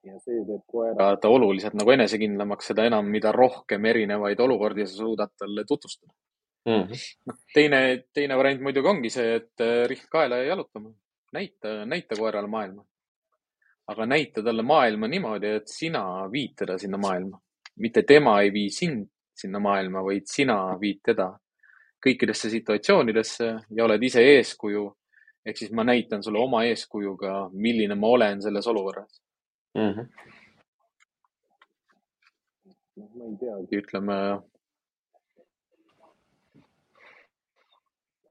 ja 0.04 0.20
see 0.24 0.44
teeb 0.48 0.64
koerad 0.72 1.26
oluliselt 1.28 1.76
nagu 1.76 1.92
enesekindlamaks, 1.92 2.72
seda 2.72 2.86
enam, 2.88 3.10
mida 3.12 3.32
rohkem 3.36 3.86
erinevaid 3.92 4.40
olukordi 4.40 4.88
sa 4.88 4.96
suudad 5.02 5.34
talle 5.38 5.66
tutvustada 5.68 6.14
mm. 6.66 6.84
-hmm. 6.84 7.38
teine, 7.54 8.04
teine 8.14 8.38
variant 8.38 8.62
muidugi 8.62 8.88
ongi 8.88 9.10
see, 9.10 9.36
et 9.36 9.66
äh, 9.66 9.88
riht 9.88 10.08
kaela 10.12 10.38
ja 10.38 10.44
jalutama. 10.54 10.94
näita, 11.34 11.86
näita 11.86 12.16
koerale 12.16 12.48
maailma. 12.48 12.86
aga 13.88 14.06
näita 14.06 14.44
talle 14.44 14.62
maailma 14.62 15.08
niimoodi, 15.08 15.48
et 15.48 15.68
sina 15.68 16.32
viid 16.32 16.56
teda 16.56 16.78
sinna 16.78 16.98
maailma. 16.98 17.42
mitte 17.76 18.04
tema 18.04 18.42
ei 18.42 18.54
vii 18.54 18.70
sind 18.70 19.08
sinna 19.36 19.60
maailma, 19.60 20.04
vaid 20.04 20.26
sina 20.26 20.80
viid 20.82 21.00
teda 21.04 21.32
kõikidesse 22.08 22.50
situatsioonidesse 22.50 23.46
ja 23.76 23.86
oled 23.86 24.04
ise 24.04 24.24
eeskuju. 24.36 24.96
ehk 25.46 25.58
siis 25.58 25.72
ma 25.72 25.84
näitan 25.84 26.24
sulle 26.24 26.40
oma 26.40 26.64
eeskujuga, 26.64 27.50
milline 27.54 27.96
ma 27.96 28.08
olen 28.08 28.42
selles 28.42 28.68
olukorras 28.68 29.22
mm. 29.78 29.92
-hmm. 29.94 30.08
noh, 32.96 33.10
ma 33.16 33.26
ei 33.26 33.36
teagi, 33.44 33.82
ütleme. 33.84 34.18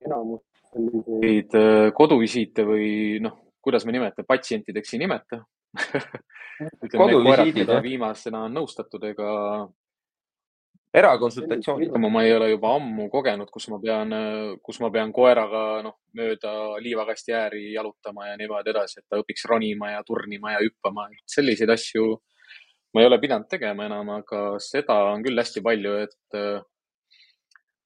enamus 0.07 0.43
selliseid 0.72 1.55
äh, 1.59 1.93
koduvisiite 1.95 2.64
või 2.64 2.89
noh, 3.24 3.39
kuidas 3.61 3.84
me 3.86 3.93
nimetame, 3.93 4.26
patsientideks 4.28 4.95
ei 4.95 5.01
nimeta 5.03 5.41
ütleme, 6.84 7.53
keda 7.53 7.80
viimasena 7.82 8.45
on 8.47 8.57
nõustatud, 8.61 9.05
ega 9.11 9.30
erakonsultatsioon. 10.95 12.01
ma 12.11 12.22
ei 12.22 12.32
ole 12.34 12.51
juba 12.51 12.74
ammu 12.76 13.09
kogenud, 13.11 13.51
kus 13.53 13.68
ma 13.68 13.78
pean, 13.78 14.14
kus 14.62 14.80
ma 14.80 14.91
pean 14.91 15.12
koeraga 15.12 15.82
noh, 15.84 15.99
mööda 16.16 16.53
liivakasti 16.80 17.34
ääri 17.36 17.72
jalutama 17.72 18.28
ja 18.28 18.36
niimoodi 18.41 18.72
edasi, 18.72 19.01
et 19.01 19.07
ta 19.09 19.20
õpiks 19.20 19.45
ronima 19.49 19.93
ja 19.93 20.03
turnima 20.07 20.53
ja 20.57 20.62
hüppama. 20.64 21.09
selliseid 21.26 21.70
asju 21.70 22.16
ma 22.95 23.03
ei 23.03 23.07
ole 23.07 23.18
pidanud 23.20 23.49
tegema 23.49 23.86
enam, 23.86 24.14
aga 24.16 24.43
seda 24.64 24.97
on 25.12 25.24
küll 25.24 25.39
hästi 25.39 25.62
palju, 25.62 25.97
et 26.07 26.39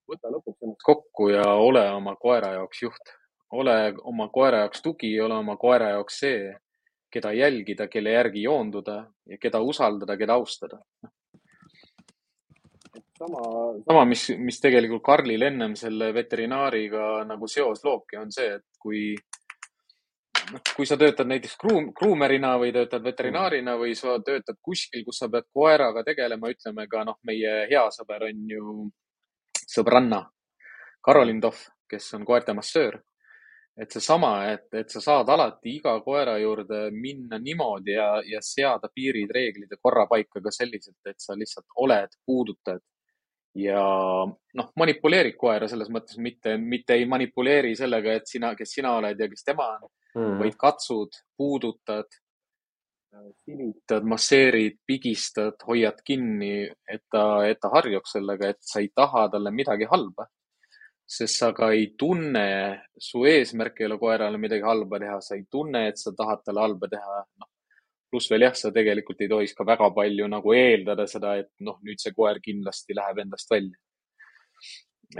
võta 0.09 0.30
lõpuks 0.30 0.62
ennast 0.62 0.86
kokku 0.86 1.28
ja 1.32 1.46
ole 1.59 1.82
oma 1.90 2.14
koera 2.16 2.55
jaoks 2.59 2.82
juht. 2.82 3.16
ole 3.53 3.94
oma 4.09 4.28
koera 4.32 4.62
jaoks 4.62 4.80
tugi, 4.82 5.11
ole 5.20 5.34
oma 5.34 5.57
koera 5.61 5.90
jaoks 5.96 6.20
see, 6.22 6.53
keda 7.12 7.32
jälgida, 7.36 7.88
kelle 7.88 8.14
järgi 8.14 8.46
joonduda 8.46 8.94
ja 9.28 9.36
keda 9.38 9.61
usaldada, 9.61 10.16
keda 10.16 10.38
austada 10.38 10.78
sama, 13.22 13.42
sama, 13.86 14.04
mis, 14.04 14.26
mis 14.38 14.58
tegelikult 14.60 15.04
Karlil 15.06 15.46
ennem 15.46 15.76
selle 15.78 16.10
veterinaariga 16.14 17.22
nagu 17.28 17.48
seos 17.50 17.84
loobki, 17.86 18.18
on 18.18 18.32
see, 18.34 18.56
et 18.58 18.82
kui 18.82 19.04
noh, 20.52 20.64
kui 20.76 20.88
sa 20.88 20.98
töötad 21.00 21.30
näiteks 21.30 21.54
kruum, 21.60 21.92
kruumerina 21.96 22.54
või 22.60 22.72
töötad 22.74 23.04
veterinaarina 23.04 23.76
või 23.80 23.94
sa 23.98 24.18
töötad 24.26 24.58
kuskil, 24.64 25.04
kus 25.06 25.22
sa 25.22 25.30
pead 25.32 25.48
koeraga 25.54 26.04
tegelema, 26.06 26.50
ütleme 26.52 26.88
ka 26.90 27.04
noh, 27.08 27.20
meie 27.28 27.62
hea 27.70 27.86
sõber 27.94 28.26
on 28.30 28.44
ju 28.56 28.74
sõbranna 29.62 30.24
Karolin 31.02 31.40
Tohv, 31.42 31.64
kes 31.90 32.12
on 32.18 32.26
koerte 32.26 32.54
massöör. 32.54 33.00
et 33.72 33.90
seesama, 33.90 34.50
et, 34.52 34.66
et 34.76 34.90
sa 34.92 35.00
saad 35.00 35.30
alati 35.32 35.78
iga 35.78 35.94
koera 36.04 36.34
juurde 36.38 36.90
minna 36.92 37.38
niimoodi 37.40 37.94
ja, 37.94 38.08
ja 38.20 38.42
seada 38.44 38.90
piirid, 38.92 39.30
reeglid 39.32 39.70
ja 39.72 39.78
korra 39.80 40.04
paika 40.06 40.42
ka 40.44 40.50
selliselt, 40.52 40.98
et 41.08 41.16
sa 41.16 41.32
lihtsalt 41.32 41.64
oled, 41.80 42.18
puudutad 42.26 42.82
ja 43.55 43.82
noh, 44.55 44.68
manipuleerid 44.80 45.36
koera 45.36 45.68
selles 45.68 45.90
mõttes 45.92 46.18
mitte, 46.18 46.57
mitte 46.57 46.96
ei 46.96 47.07
manipuleeri 47.09 47.74
sellega, 47.76 48.16
et 48.16 48.28
sina, 48.30 48.55
kes 48.57 48.76
sina 48.78 48.94
oled 48.96 49.20
ja 49.20 49.28
kes 49.28 49.44
tema 49.44 49.68
on 49.76 49.88
mm, 50.16 50.38
vaid 50.40 50.57
katsud, 50.61 51.18
puudutad, 51.36 52.09
silitad, 53.44 54.07
masseerid, 54.09 54.78
pigistad, 54.86 55.59
hoiad 55.68 56.00
kinni, 56.05 56.64
et 56.88 57.03
ta, 57.12 57.44
et 57.46 57.61
ta 57.61 57.70
harjuks 57.74 58.16
sellega, 58.16 58.53
et 58.55 58.62
sa 58.64 58.80
ei 58.80 58.88
taha 58.94 59.28
talle 59.34 59.53
midagi 59.53 59.88
halba. 59.90 60.28
sest 61.12 61.36
sa 61.42 61.50
ka 61.53 61.66
ei 61.76 61.90
tunne, 61.98 62.88
su 62.96 63.26
eesmärk 63.28 63.80
ei 63.80 63.86
ole 63.86 63.98
koerale 64.00 64.38
midagi 64.40 64.64
halba 64.64 65.00
teha, 65.03 65.18
sa 65.20 65.34
ei 65.36 65.44
tunne, 65.50 65.88
et 65.88 65.98
sa 66.00 66.14
tahad 66.16 66.40
talle 66.44 66.62
halba 66.64 66.88
teha. 66.88 67.18
noh, 67.40 67.48
pluss 68.12 68.30
veel 68.30 68.46
jah, 68.46 68.54
sa 68.58 68.70
tegelikult 68.74 69.22
ei 69.24 69.30
tohiks 69.30 69.56
ka 69.56 69.66
väga 69.68 69.88
palju 69.96 70.28
nagu 70.30 70.54
eeldada 70.56 71.06
seda, 71.10 71.34
et 71.40 71.50
noh, 71.66 71.78
nüüd 71.86 72.02
see 72.02 72.14
koer 72.16 72.40
kindlasti 72.44 72.96
läheb 72.98 73.22
endast 73.24 73.50
välja. 73.52 73.78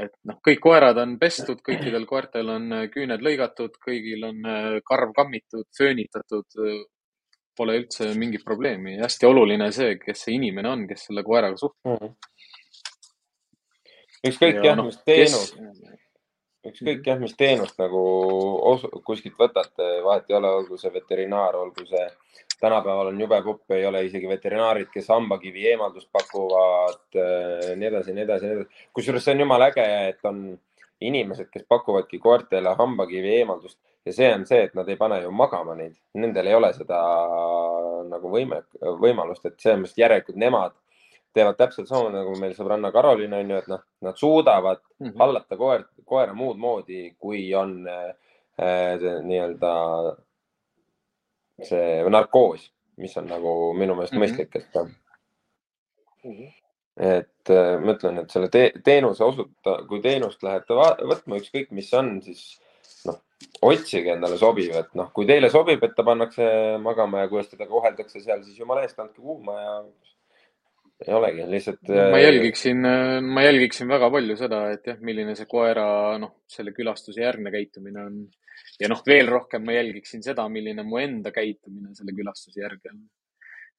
et 0.03 0.13
noh, 0.29 0.39
kõik 0.49 0.61
koerad 0.65 1.01
on 1.03 1.19
pestud, 1.21 1.61
kõikidel 1.65 2.07
koertel 2.09 2.49
on 2.55 2.73
äh, 2.79 2.87
küüned 2.93 3.25
lõigatud, 3.25 3.77
kõigil 3.87 4.25
on 4.29 4.47
äh, 4.49 4.81
karv 4.89 5.13
kammitud, 5.17 5.69
föönitatud. 5.79 6.61
Pole 7.53 7.75
üldse 7.77 8.07
mingit 8.17 8.41
probleemi. 8.49 8.95
hästi 8.97 9.27
oluline 9.29 9.67
see, 9.77 9.99
kes 10.01 10.23
see 10.25 10.39
inimene 10.39 10.71
on, 10.71 10.87
kes 10.89 11.03
selle 11.11 11.21
koeraga 11.27 11.59
suhtleb 11.61 11.91
mm. 11.93 11.99
-hmm. 12.01 12.15
ükskõik 14.31 14.65
jah 14.65 14.79
no,, 14.79 14.87
mis 14.89 14.97
teenus 15.05 15.51
kes 15.53 15.93
ükskõik 16.71 17.07
jah, 17.07 17.19
mis 17.19 17.35
teenust 17.39 17.79
nagu 17.81 18.03
kuskilt 19.07 19.39
võtate, 19.39 19.89
vahet 20.05 20.31
ei 20.31 20.39
ole, 20.39 20.51
olgu 20.61 20.79
see 20.79 20.93
veterinaar, 20.95 21.59
olgu 21.59 21.87
see, 21.89 22.05
tänapäeval 22.63 23.11
on 23.11 23.21
jube 23.21 23.39
popp, 23.43 23.71
ei 23.75 23.87
ole 23.87 24.05
isegi 24.07 24.29
veterinaarid, 24.31 24.91
kes 24.93 25.09
hambakivi 25.11 25.67
eemaldust 25.73 26.09
pakuvad, 26.15 27.09
äh, 27.19 27.73
nii 27.77 27.89
edasi, 27.91 28.15
nii 28.17 28.27
edasi, 28.27 28.51
nii 28.51 28.59
edasi. 28.59 28.85
kusjuures 28.95 29.25
see 29.27 29.35
on 29.35 29.43
jumala 29.45 29.71
äge, 29.73 29.87
et 30.09 30.31
on 30.31 30.45
inimesed, 31.03 31.49
kes 31.51 31.65
pakuvadki 31.69 32.21
koertele 32.23 32.75
hambakivi 32.79 33.35
eemaldust 33.41 33.79
ja 34.07 34.15
see 34.15 34.31
on 34.35 34.47
see, 34.47 34.63
et 34.69 34.75
nad 34.79 34.89
ei 34.89 34.99
pane 34.99 35.21
ju 35.23 35.33
magama 35.35 35.75
neid, 35.79 35.97
nendel 36.19 36.51
ei 36.51 36.55
ole 36.59 36.73
seda 36.77 37.01
nagu 38.09 38.31
võime, 38.31 38.63
võimalust, 39.03 39.47
et 39.47 39.59
selles 39.63 39.83
mõttes 39.83 39.99
järelikult 39.99 40.39
nemad 40.39 40.79
teevad 41.33 41.57
täpselt 41.57 41.89
samamoodi 41.89 42.19
nagu 42.19 42.35
meil 42.41 42.55
sõbranna 42.57 42.91
Karolin 42.93 43.35
on 43.37 43.55
ju, 43.55 43.61
et 43.63 43.71
noh, 43.71 43.85
nad 44.05 44.19
suudavad 44.21 44.83
mm 44.83 45.07
-hmm. 45.07 45.19
hallata 45.19 45.57
koer, 45.57 45.87
koera 46.05 46.35
muud 46.35 46.59
moodi, 46.61 47.15
kui 47.19 47.55
on 47.55 47.89
äh, 47.89 48.13
nii-öelda 49.23 49.73
see 51.69 52.11
narkoos, 52.11 52.67
mis 53.03 53.17
on 53.17 53.31
nagu 53.31 53.53
minu 53.79 53.95
meelest 53.97 54.15
mm 54.15 54.19
-hmm. 54.19 54.27
mõistlik, 54.27 54.57
et 54.57 54.75
mm. 54.83 54.91
-hmm 56.25 56.51
et 56.97 57.51
äh, 57.51 57.79
ma 57.81 57.95
ütlen, 57.95 58.19
et 58.21 58.31
selle 58.31 58.51
te 58.53 58.67
teenuse 58.85 59.25
osuta, 59.25 59.79
kui 59.89 60.03
teenust 60.05 60.43
lähete 60.45 60.77
võtma, 60.77 61.39
ükskõik 61.41 61.71
mis 61.73 61.89
on, 61.97 62.19
siis 62.25 62.61
noh, 63.09 63.17
otsige 63.65 64.13
endale 64.13 64.37
sobiv, 64.41 64.75
et 64.77 64.93
noh, 64.99 65.09
kui 65.17 65.27
teile 65.29 65.49
sobib, 65.53 65.83
et 65.83 65.95
ta 65.97 66.05
pannakse 66.07 66.47
magama 66.85 67.25
ja 67.25 67.31
kuidas 67.33 67.49
teda 67.53 67.67
koheldakse 67.71 68.21
seal, 68.21 68.45
siis 68.45 68.61
jumala 68.61 68.85
eest 68.85 69.01
andke 69.01 69.23
kuuma 69.23 69.57
ja 69.61 69.77
ei 71.03 71.15
olegi, 71.17 71.49
lihtsalt. 71.51 71.89
ma 71.89 72.19
äh, 72.19 72.23
jälgiksin, 72.23 72.85
ma 73.27 73.43
jälgiksin 73.43 73.89
väga 73.91 74.11
palju 74.13 74.37
seda, 74.39 74.63
et 74.77 74.87
jah, 74.87 75.01
milline 75.03 75.35
see 75.39 75.49
koera, 75.51 75.87
noh, 76.23 76.37
selle 76.51 76.75
külastuse 76.77 77.25
järgne 77.25 77.51
käitumine 77.55 78.05
on. 78.05 78.23
Ja 78.81 78.91
noh, 78.91 79.03
veel 79.07 79.29
rohkem 79.31 79.65
ma 79.67 79.77
jälgiksin 79.77 80.23
seda, 80.25 80.47
milline 80.49 80.85
mu 80.87 81.01
enda 81.03 81.33
käitumine 81.35 81.95
selle 81.97 82.15
külastuse 82.17 82.63
järgi 82.63 82.93
on. 82.93 83.03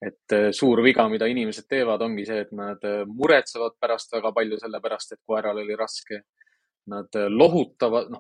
et 0.04 0.36
äh, 0.36 0.50
suur 0.52 0.82
viga, 0.84 1.08
mida 1.10 1.30
inimesed 1.32 1.68
teevad, 1.70 2.02
ongi 2.02 2.26
see, 2.28 2.42
et 2.44 2.52
nad 2.52 2.84
äh, 2.88 3.04
muretsevad 3.08 3.78
pärast 3.80 4.14
väga 4.14 4.34
palju 4.36 4.60
selle 4.60 4.82
pärast, 4.84 5.16
et 5.16 5.22
koeral 5.26 5.64
oli 5.64 5.78
raske. 5.80 6.24
Nad 6.92 7.16
lohutavad, 7.32 8.10
noh, 8.12 8.20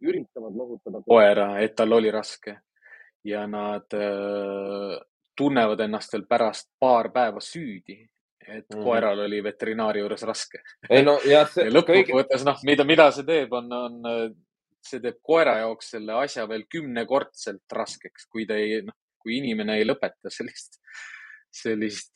üritavad 0.00 0.54
lohutada 0.56 1.02
koera, 1.04 1.50
et 1.60 1.74
tal 1.76 1.92
oli 1.92 2.08
raske 2.10 2.54
ja 3.28 3.42
nad 3.50 3.92
tunnevad 5.38 5.80
ennast 5.80 6.14
veel 6.14 6.24
pärast 6.30 6.70
paar 6.80 7.10
päeva 7.14 7.42
süüdi, 7.44 7.98
et 8.48 8.66
mm. 8.74 8.82
koeral 8.82 9.20
oli 9.26 9.42
veterinaari 9.44 10.02
juures 10.02 10.24
raske. 10.26 10.62
ei 10.90 11.04
no 11.06 11.18
jah, 11.28 11.48
see. 11.52 11.68
lõppkokkuvõttes 11.76 12.44
noh, 12.48 12.58
mida, 12.66 12.86
mida 12.88 13.10
see 13.14 13.26
teeb, 13.28 13.52
on, 13.54 13.72
on, 13.78 13.98
see 14.84 15.02
teeb 15.04 15.20
koera 15.22 15.58
jaoks 15.62 15.92
selle 15.94 16.16
asja 16.22 16.46
veel 16.48 16.64
kümnekordselt 16.70 17.78
raskeks, 17.80 18.26
kui 18.32 18.46
ta 18.46 18.56
ei, 18.58 18.82
noh, 18.86 18.96
kui 19.18 19.38
inimene 19.40 19.78
ei 19.78 19.86
lõpeta 19.88 20.32
sellist 20.32 20.80
sellist, 21.58 22.12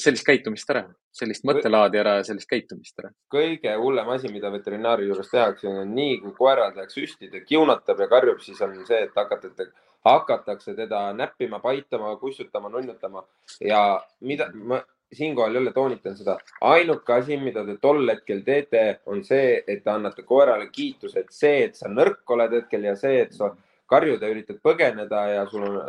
sellist 0.00 0.26
käitumist 0.26 0.70
ära, 0.72 0.84
sellist 1.14 1.44
mõttelaadi 1.48 2.00
ära 2.00 2.16
ja 2.18 2.24
sellist 2.26 2.48
käitumist 2.50 2.98
ära. 3.02 3.10
kõige 3.32 3.74
hullem 3.76 4.08
asi, 4.14 4.30
mida 4.32 4.50
veterinaari 4.52 5.08
juures 5.08 5.30
tehakse, 5.30 5.68
on 5.68 5.94
nii, 5.94 6.18
kui 6.22 6.32
koerad 6.38 6.78
läheks 6.78 6.96
süstida, 6.96 7.42
kiunatab 7.46 8.00
ja 8.00 8.08
karjub, 8.08 8.40
siis 8.44 8.60
on 8.64 8.74
see, 8.88 9.02
et 9.06 9.16
hakatakse, 9.16 9.68
hakatakse 10.06 10.74
teda 10.78 11.10
näppima, 11.16 11.60
paitama, 11.60 12.14
kussutama, 12.20 12.72
nunnutama 12.72 13.24
ja 13.60 13.82
mida 14.20 14.50
ma 14.54 14.80
siinkohal 15.12 15.54
jälle 15.54 15.72
toonitan 15.72 16.16
seda, 16.16 16.36
ainuke 16.60 17.12
asi, 17.12 17.36
mida 17.36 17.64
te 17.66 17.76
tol 17.82 18.06
hetkel 18.08 18.44
teete, 18.46 19.00
on 19.06 19.24
see, 19.24 19.56
et 19.66 19.82
te 19.84 19.90
annate 19.90 20.22
koerale 20.22 20.68
kiituse, 20.72 21.24
et 21.24 21.34
see, 21.34 21.64
et 21.64 21.74
sa 21.74 21.90
nõrk 21.90 22.30
oled 22.30 22.54
hetkel 22.60 22.86
ja 22.86 22.94
see, 22.96 23.24
et 23.24 23.34
sa 23.34 23.50
karjud 23.90 24.22
ja 24.22 24.30
üritad 24.30 24.60
põgeneda 24.62 25.24
ja 25.32 25.42
sul 25.50 25.66
on 25.66 25.80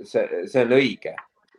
see, 0.00 0.46
see 0.48 0.64
on 0.64 0.72
õige 0.78 1.12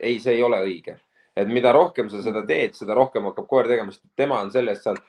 ei, 0.03 0.20
see 0.20 0.34
ei 0.38 0.43
ole 0.43 0.59
õige. 0.66 0.97
et 1.36 1.49
mida 1.49 1.72
rohkem 1.74 2.09
sa 2.09 2.22
seda 2.22 2.43
teed, 2.45 2.76
seda 2.78 2.93
rohkem 2.93 3.26
hakkab 3.26 3.47
koer 3.49 3.68
tegema, 3.70 3.91
sest 3.91 4.05
tema 4.16 4.38
on 4.43 4.51
sellest 4.53 4.84
seal 4.86 4.99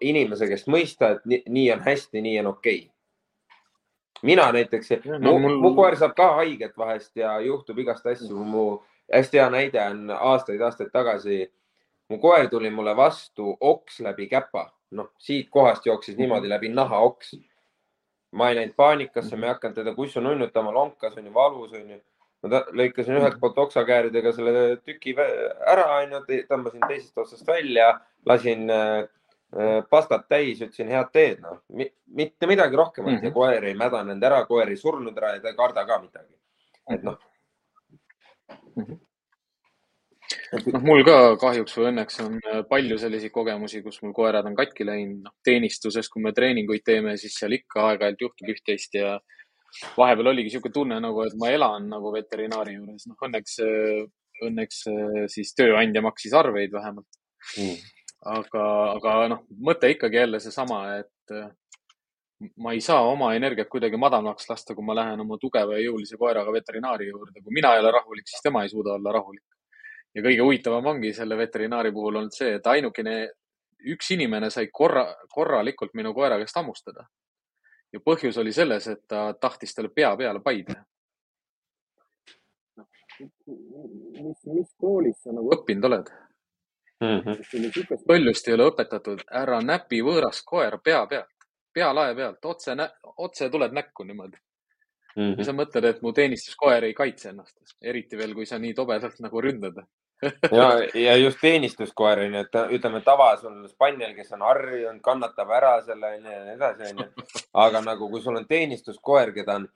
inimese 0.00 0.46
käest 0.46 0.68
mõista, 0.70 1.16
et 1.16 1.24
nii, 1.26 1.40
nii 1.50 1.64
on 1.74 1.80
hästi, 1.82 2.22
nii 2.22 2.36
on 2.42 2.50
okei 2.52 2.82
okay. 2.84 4.28
mina 4.30 4.46
näiteks 4.54 4.92
no,, 5.06 5.18
mu, 5.32 5.38
mul... 5.42 5.56
mu 5.64 5.72
koer 5.78 5.98
saab 5.98 6.14
ka 6.18 6.28
haiget 6.40 6.78
vahest 6.78 7.16
ja 7.18 7.34
juhtub 7.42 7.78
igast 7.82 8.06
asju. 8.06 8.44
mu 8.44 8.66
hästi 9.12 9.38
hea 9.38 9.50
näide 9.50 9.82
on 9.82 10.10
aastaid-aastaid 10.10 10.90
tagasi. 10.92 11.52
mu 12.08 12.18
koer 12.22 12.48
tuli 12.48 12.70
mulle 12.70 12.96
vastu 12.96 13.56
oks 13.60 14.00
läbi 14.00 14.28
käpa, 14.30 14.68
noh, 14.90 15.10
siit 15.18 15.48
kohast 15.50 15.86
jooksis 15.86 16.16
niimoodi 16.16 16.48
läbi 16.48 16.68
naha 16.68 16.98
oks. 16.98 17.34
ma 18.32 18.48
ei 18.48 18.56
läinud 18.56 18.74
paanikasse, 18.76 19.36
ma 19.36 19.46
ei 19.46 19.52
hakanud 19.52 19.74
teda 19.74 19.94
kussu 19.94 20.20
nunnutama, 20.20 20.72
lonkas 20.74 21.16
onju, 21.16 21.34
valus 21.34 21.72
onju 21.72 22.00
ma 22.42 22.62
lõikasin 22.78 23.16
ühelt 23.18 23.38
poolt 23.40 23.58
oksakääridega 23.58 24.32
selle 24.32 24.64
tüki 24.84 25.14
ära, 25.16 25.86
onju, 26.02 26.22
tõmbasin 26.50 26.82
teisest 26.88 27.18
otsast 27.18 27.46
välja, 27.46 27.92
lasin 28.26 28.70
äh, 28.70 29.06
äh, 29.56 29.78
pastat 29.90 30.28
täis, 30.28 30.60
ütlesin 30.60 30.90
head 30.92 31.12
teed, 31.12 31.40
noh, 31.42 31.62
mitte 32.06 32.50
midagi 32.50 32.76
rohkemat 32.76 33.10
mm 33.10 33.16
-hmm. 33.16 33.24
ja 33.24 33.30
mhm. 33.30 33.34
koer 33.34 33.64
ei 33.64 33.74
mädanenud 33.74 34.22
ära, 34.22 34.44
koer 34.46 34.68
ei 34.68 34.76
surnud 34.76 35.16
ära 35.18 35.34
ja 35.36 35.40
ta 35.40 35.48
ei 35.48 35.56
karda 35.56 35.86
ka 35.86 35.98
midagi. 36.02 36.34
et 36.90 37.02
noh 37.02 37.18
noh, 40.72 40.82
mul 40.84 41.02
ka 41.06 41.16
kahjuks 41.40 41.76
või 41.78 41.88
õnneks 41.90 42.20
on 42.24 42.36
äh, 42.42 42.60
palju 42.68 42.98
selliseid 43.00 43.32
kogemusi, 43.34 43.82
kus 43.84 44.00
mul 44.02 44.14
koerad 44.16 44.46
on 44.48 44.56
katki 44.58 44.86
läinud, 44.86 45.24
noh 45.26 45.34
teenistuses, 45.46 46.10
kui 46.12 46.24
me 46.24 46.34
treeninguid 46.36 46.84
teeme, 46.86 47.16
siis 47.20 47.36
seal 47.40 47.56
ikka 47.56 47.88
aeg-ajalt 47.90 48.24
juhtub 48.26 48.52
üht-teist 48.54 48.96
ja 48.98 49.16
vahepeal 49.96 50.32
oligi 50.32 50.50
niisugune 50.50 50.74
tunne 50.74 51.00
nagu, 51.02 51.24
et 51.26 51.36
ma 51.40 51.50
elan 51.52 51.90
nagu 51.92 52.12
veterinaari 52.14 52.78
juures, 52.78 53.06
noh 53.10 53.26
õnneks, 53.28 53.58
õnneks 54.46 54.82
siis 55.32 55.52
tööandja 55.58 56.02
maksis 56.04 56.34
arveid 56.36 56.72
vähemalt. 56.72 57.20
Mm.. 57.60 57.76
aga, 58.26 58.62
aga 58.96 59.12
noh, 59.30 59.44
mõte 59.62 59.90
ikkagi 59.92 60.18
jälle 60.18 60.40
seesama, 60.42 60.80
et 61.02 61.34
ma 62.56 62.72
ei 62.72 62.80
saa 62.84 63.00
oma 63.08 63.32
energiat 63.34 63.68
kuidagi 63.72 63.96
madalaks 63.96 64.48
lasta, 64.50 64.74
kui 64.74 64.84
ma 64.84 64.94
lähen 64.94 65.20
oma 65.20 65.38
tugeva 65.40 65.78
ja 65.78 65.84
jõulise 65.86 66.18
koeraga 66.20 66.52
veterinaari 66.52 67.08
juurde. 67.08 67.42
kui 67.42 67.54
mina 67.54 67.74
ei 67.74 67.80
ole 67.80 67.90
rahulik, 67.90 68.28
siis 68.28 68.42
tema 68.42 68.62
ei 68.62 68.68
suuda 68.68 68.92
olla 68.98 69.12
rahulik. 69.12 69.44
ja 70.14 70.22
kõige 70.22 70.42
huvitavam 70.42 70.86
ongi 70.86 71.12
selle 71.12 71.36
veterinaari 71.36 71.92
puhul 71.92 72.16
olnud 72.16 72.32
see, 72.32 72.54
et 72.56 72.66
ainukene, 72.66 73.16
üks 73.92 74.10
inimene 74.10 74.50
sai 74.50 74.68
korra, 74.72 75.06
korralikult 75.34 75.94
minu 75.94 76.14
koera 76.14 76.38
käest 76.40 76.56
hammustada 76.56 77.06
ja 77.92 78.02
põhjus 78.04 78.36
oli 78.40 78.52
selles, 78.52 78.86
et 78.88 79.02
ta 79.08 79.30
tahtis 79.40 79.74
talle 79.74 79.90
pea 79.94 80.12
peale 80.16 80.42
pai 80.44 80.62
teha. 80.68 80.84
mis, 83.16 84.40
mis 84.52 84.72
koolis 84.76 85.22
sa 85.24 85.32
nagu 85.32 85.52
õppinud 85.56 85.86
oled 85.88 86.10
mm? 87.00 87.20
-hmm. 87.24 88.02
paljust 88.06 88.48
ei 88.48 88.54
ole 88.54 88.66
õpetatud, 88.72 89.22
ära 89.42 89.60
näpi 89.64 90.02
võõrast 90.04 90.44
koera 90.44 90.78
pea 90.78 91.06
pealt, 91.06 91.32
pealae 91.76 92.14
pealt, 92.16 92.44
otse, 92.44 92.76
otse 93.16 93.50
tuled 93.52 93.76
näkku 93.76 94.04
niimoodi 94.08 94.36
mm. 95.16 95.22
-hmm. 95.22 95.38
ja 95.38 95.44
sa 95.44 95.52
mõtled, 95.52 95.84
et 95.90 96.02
mu 96.02 96.12
teenistuskoer 96.16 96.88
ei 96.88 96.94
kaitse 96.94 97.30
ennast, 97.34 97.56
eriti 97.82 98.18
veel, 98.18 98.34
kui 98.34 98.46
sa 98.46 98.58
nii 98.58 98.74
tobedalt 98.74 99.20
nagu 99.24 99.44
ründad 99.44 99.84
ja, 100.58 100.68
ja 100.94 101.16
just 101.16 101.40
teenistuskoer 101.40 102.22
on 102.24 102.34
ju, 102.34 102.44
et 102.46 102.60
ütleme 102.78 103.02
tavas 103.04 103.44
on 103.44 103.66
spannel, 103.68 104.14
kes 104.16 104.32
on 104.32 104.44
harjunud, 104.48 105.02
kannatab 105.04 105.50
ära 105.52 105.74
selle 105.84 106.14
onju 106.16 106.32
ja 106.32 106.44
nii 106.44 106.54
edasi 106.54 106.92
onju. 106.92 107.26
aga 107.64 107.82
nagu, 107.84 108.08
kui 108.10 108.22
sul 108.24 108.38
on 108.40 108.46
teenistuskoer, 108.48 109.34
keda 109.36 109.58
on 109.60 109.68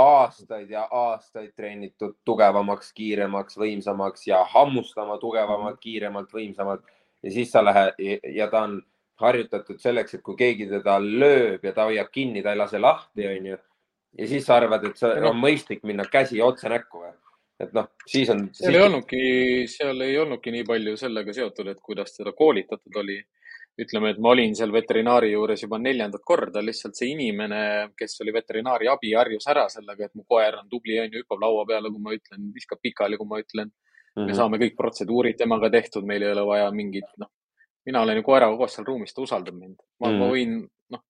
aastaid 0.00 0.70
ja 0.70 0.86
aastaid 0.90 1.54
treenitud 1.56 2.18
tugevamaks, 2.24 2.92
kiiremaks, 2.96 3.56
võimsamaks 3.60 4.26
ja 4.28 4.44
hammustama 4.52 5.16
tugevamalt, 5.20 5.80
kiiremalt, 5.80 6.32
võimsamalt 6.32 6.84
ja 7.22 7.32
siis 7.32 7.52
sa 7.52 7.64
lähed 7.64 7.96
ja 8.36 8.48
ta 8.52 8.64
on 8.68 8.80
harjutatud 9.20 9.80
selleks, 9.82 10.16
et 10.16 10.22
kui 10.26 10.36
keegi 10.38 10.68
teda 10.70 10.98
lööb 11.02 11.64
ja 11.66 11.72
ta 11.76 11.88
hoiab 11.88 12.10
kinni, 12.12 12.42
ta 12.44 12.54
ei 12.54 12.60
lase 12.60 12.80
lahti, 12.80 13.26
onju. 13.30 13.58
ja 14.18 14.28
siis 14.30 14.46
sa 14.46 14.58
arvad, 14.60 14.86
et 14.88 15.00
see 15.00 15.10
on 15.30 15.36
mõistlik 15.40 15.84
minna 15.86 16.06
käsi 16.10 16.40
otse 16.44 16.70
näkku 16.72 17.04
või? 17.04 17.12
et 17.60 17.74
noh, 17.76 17.90
siis 18.08 18.30
on. 18.32 18.46
seal 18.56 18.78
ei 18.78 18.86
olnudki, 18.86 19.20
seal 19.68 20.06
ei 20.06 20.16
olnudki 20.18 20.54
nii 20.54 20.64
palju 20.68 20.96
sellega 20.96 21.34
seotud, 21.36 21.68
et 21.72 21.82
kuidas 21.84 22.16
teda 22.16 22.32
koolitatud 22.36 23.02
oli. 23.04 23.20
ütleme, 23.80 24.10
et 24.12 24.18
ma 24.20 24.32
olin 24.34 24.52
seal 24.52 24.72
veterinaari 24.74 25.30
juures 25.30 25.62
juba 25.62 25.78
neljandat 25.80 26.20
korda, 26.26 26.60
lihtsalt 26.60 26.98
see 26.98 27.14
inimene, 27.14 27.60
kes 27.96 28.18
oli 28.20 28.34
veterinaari 28.34 28.90
abi, 28.92 29.14
harjus 29.16 29.46
ära 29.48 29.62
sellega, 29.72 30.08
et 30.08 30.18
mu 30.18 30.26
koer 30.28 30.58
on 30.58 30.66
tubli, 30.68 30.98
on 31.00 31.14
ju, 31.14 31.22
hüppab 31.22 31.40
laua 31.40 31.62
peale, 31.68 31.88
kui 31.94 32.02
ma 32.02 32.12
ütlen, 32.12 32.50
viskab 32.52 32.82
pikali, 32.82 33.16
kui 33.16 33.30
ma 33.30 33.38
ütlen 33.40 33.70
me 34.16 34.26
mhm. 34.26 34.36
saame 34.36 34.58
kõik 34.60 34.76
protseduurid 34.76 35.38
temaga 35.38 35.70
tehtud, 35.72 36.04
meil 36.06 36.26
ei 36.26 36.32
ole 36.34 36.44
vaja 36.48 36.70
mingit, 36.74 37.06
noh, 37.22 37.30
mina 37.86 38.02
olen 38.02 38.20
ju 38.20 38.22
koeraga 38.22 38.56
koos 38.56 38.74
seal 38.76 38.86
ruumis, 38.86 39.14
ta 39.14 39.22
usaldab 39.22 39.54
mind. 39.54 39.76
ma 40.00 40.08
mm, 40.08 40.16
-hmm. 40.16 40.30
võin, 40.32 40.56
noh, 40.90 41.04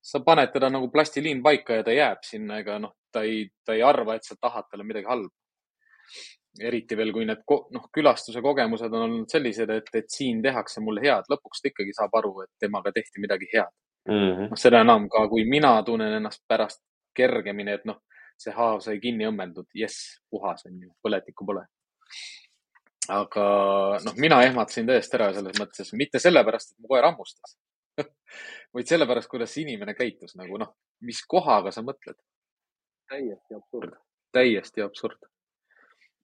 sa 0.00 0.20
paned 0.20 0.52
teda 0.52 0.70
nagu 0.70 0.90
plastiliin 0.90 1.42
paika 1.42 1.80
ja 1.80 1.84
ta 1.84 1.92
jääb 1.92 2.22
sinna, 2.22 2.58
ega 2.58 2.78
noh, 2.78 2.94
ta 3.12 3.22
ei, 3.22 3.48
ta 3.64 3.74
ei 3.74 3.82
arva, 3.82 4.14
et 4.14 4.24
sa 4.24 4.36
tahad 4.40 4.70
talle 4.70 4.84
midagi 4.84 5.06
halba 5.06 5.28
eriti 6.60 6.96
veel, 6.96 7.12
kui 7.12 7.24
need 7.26 7.42
noh, 7.74 7.86
külastuse 7.94 8.42
kogemused 8.42 8.92
on 8.92 9.06
olnud 9.08 9.30
sellised, 9.30 9.70
et, 9.70 9.88
et 9.94 10.10
siin 10.10 10.42
tehakse 10.42 10.82
mulle 10.84 11.02
head, 11.02 11.26
lõpuks 11.30 11.62
ta 11.62 11.70
ikkagi 11.70 11.94
saab 11.96 12.14
aru, 12.20 12.34
et 12.44 12.52
temaga 12.62 12.92
tehti 12.94 13.22
midagi 13.22 13.48
head 13.52 13.72
mm 14.08 14.14
-hmm.. 14.14 14.50
noh, 14.52 14.60
seda 14.60 14.80
enam 14.86 15.08
ka, 15.10 15.26
kui 15.28 15.44
mina 15.50 15.74
tunnen 15.82 16.14
ennast 16.20 16.44
pärast 16.48 16.82
kergemini, 17.14 17.74
et 17.74 17.84
noh, 17.84 18.00
see 18.38 18.54
haav 18.54 18.80
sai 18.80 19.00
kinni 19.00 19.26
õmmeldud, 19.26 19.66
jess, 19.74 20.20
puhas 20.30 20.66
on 20.66 20.80
ju, 20.82 20.90
põletikku 21.02 21.46
pole. 21.46 21.66
Aga 23.12 23.44
noh, 24.04 24.16
mina 24.20 24.40
ehmatasin 24.46 24.86
täiesti 24.88 25.18
ära 25.18 25.32
selles 25.36 25.58
mõttes, 25.60 25.92
mitte 25.98 26.22
sellepärast, 26.22 26.72
et 26.72 26.80
mu 26.82 26.88
koer 26.92 27.04
hammustas 27.04 27.58
vaid 28.74 28.88
sellepärast, 28.88 29.28
kuidas 29.30 29.52
see 29.52 29.66
inimene 29.66 29.94
käitus 29.98 30.36
nagu 30.40 30.58
noh, 30.60 30.72
mis 31.04 31.20
kohaga 31.28 31.72
sa 31.74 31.84
mõtled. 31.84 32.16
täiesti 33.10 33.58
absurd, 33.58 33.96
täiesti 34.32 34.82
absurd 34.82 35.20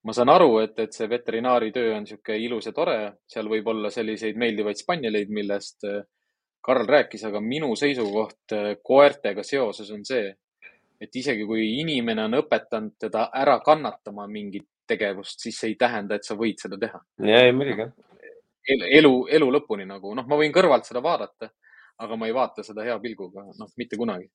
ma 0.03 0.13
saan 0.13 0.31
aru, 0.33 0.57
et, 0.63 0.79
et 0.81 0.95
see 0.95 1.09
veterinaari 1.09 1.71
töö 1.73 1.93
on 1.95 2.05
niisugune 2.05 2.39
ilus 2.41 2.67
ja 2.69 2.73
tore, 2.73 2.97
seal 3.29 3.49
võib 3.51 3.67
olla 3.73 3.91
selliseid 3.93 4.39
meeldivaid 4.39 4.79
spanneleid, 4.79 5.29
millest 5.33 5.85
äh, 5.89 6.01
Karl 6.61 6.85
rääkis, 6.89 7.23
aga 7.29 7.41
minu 7.41 7.73
seisukoht 7.77 8.55
äh, 8.57 8.71
koertega 8.83 9.45
seoses 9.45 9.91
on 9.93 10.05
see, 10.05 10.31
et 11.01 11.15
isegi 11.17 11.45
kui 11.49 11.67
inimene 11.81 12.27
on 12.27 12.39
õpetanud 12.41 12.97
teda 13.01 13.27
ära 13.33 13.59
kannatama 13.65 14.27
mingit 14.29 14.67
tegevust, 14.91 15.39
siis 15.43 15.57
see 15.57 15.73
ei 15.73 15.79
tähenda, 15.79 16.19
et 16.19 16.27
sa 16.27 16.37
võid 16.39 16.61
seda 16.61 16.79
teha. 16.81 17.01
ja, 17.27 17.41
ei 17.47 17.55
muidugi. 17.55 17.87
elu, 18.99 19.15
elu 19.39 19.49
lõpuni 19.57 19.87
nagu, 19.89 20.13
noh, 20.17 20.27
ma 20.27 20.39
võin 20.39 20.53
kõrvalt 20.55 20.87
seda 20.87 21.01
vaadata, 21.03 21.49
aga 22.01 22.17
ma 22.17 22.29
ei 22.29 22.35
vaata 22.35 22.63
seda 22.65 22.85
hea 22.85 22.99
pilguga, 23.01 23.47
noh, 23.57 23.73
mitte 23.77 23.97
kunagi 23.99 24.29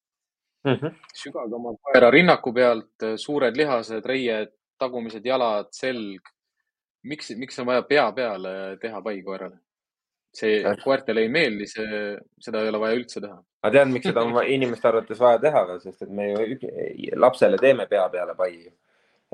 mm 0.66 0.74
-hmm.. 0.74 0.94
sügage 1.14 1.54
oma 1.54 1.74
koera 1.82 2.10
rinnaku 2.10 2.52
pealt, 2.52 3.06
suured 3.16 3.56
lihased, 3.56 4.04
reied, 4.04 4.52
tagumised 4.78 5.24
jalad, 5.24 5.68
selg. 5.70 6.32
miks, 7.02 7.30
miks 7.38 7.58
on 7.58 7.66
vaja 7.66 7.82
pea 7.82 8.12
peale 8.12 8.52
teha 8.82 9.02
pai 9.02 9.22
koerale? 9.22 9.58
see 10.36 10.74
koertele 10.82 11.22
ei 11.24 11.28
meeldi, 11.32 11.66
see, 11.70 12.00
seda 12.44 12.60
ei 12.62 12.68
ole 12.68 12.80
vaja 12.80 12.96
üldse 12.98 13.20
teha. 13.24 13.36
ma 13.62 13.70
tean, 13.70 13.92
miks 13.92 14.10
seda 14.10 14.24
on 14.26 14.34
inimeste 14.56 14.88
arvates 14.88 15.20
vaja 15.20 15.38
teha, 15.46 15.62
sest 15.84 16.02
et 16.02 16.10
me 16.18 16.26
ju 16.32 16.58
lapsele 17.26 17.60
teeme 17.62 17.86
pea 17.86 18.08
peale 18.08 18.34
pai. 18.34 18.52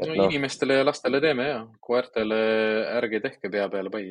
No 0.01 0.15
no 0.15 0.29
inimestele 0.29 0.79
ja 0.81 0.87
lastele 0.87 1.21
teeme 1.21 1.49
ja, 1.49 1.59
koertele 1.81 2.39
ärge 2.99 3.21
tehke 3.27 3.51
pea 3.53 3.69
peale 3.73 3.93
pai. 3.93 4.07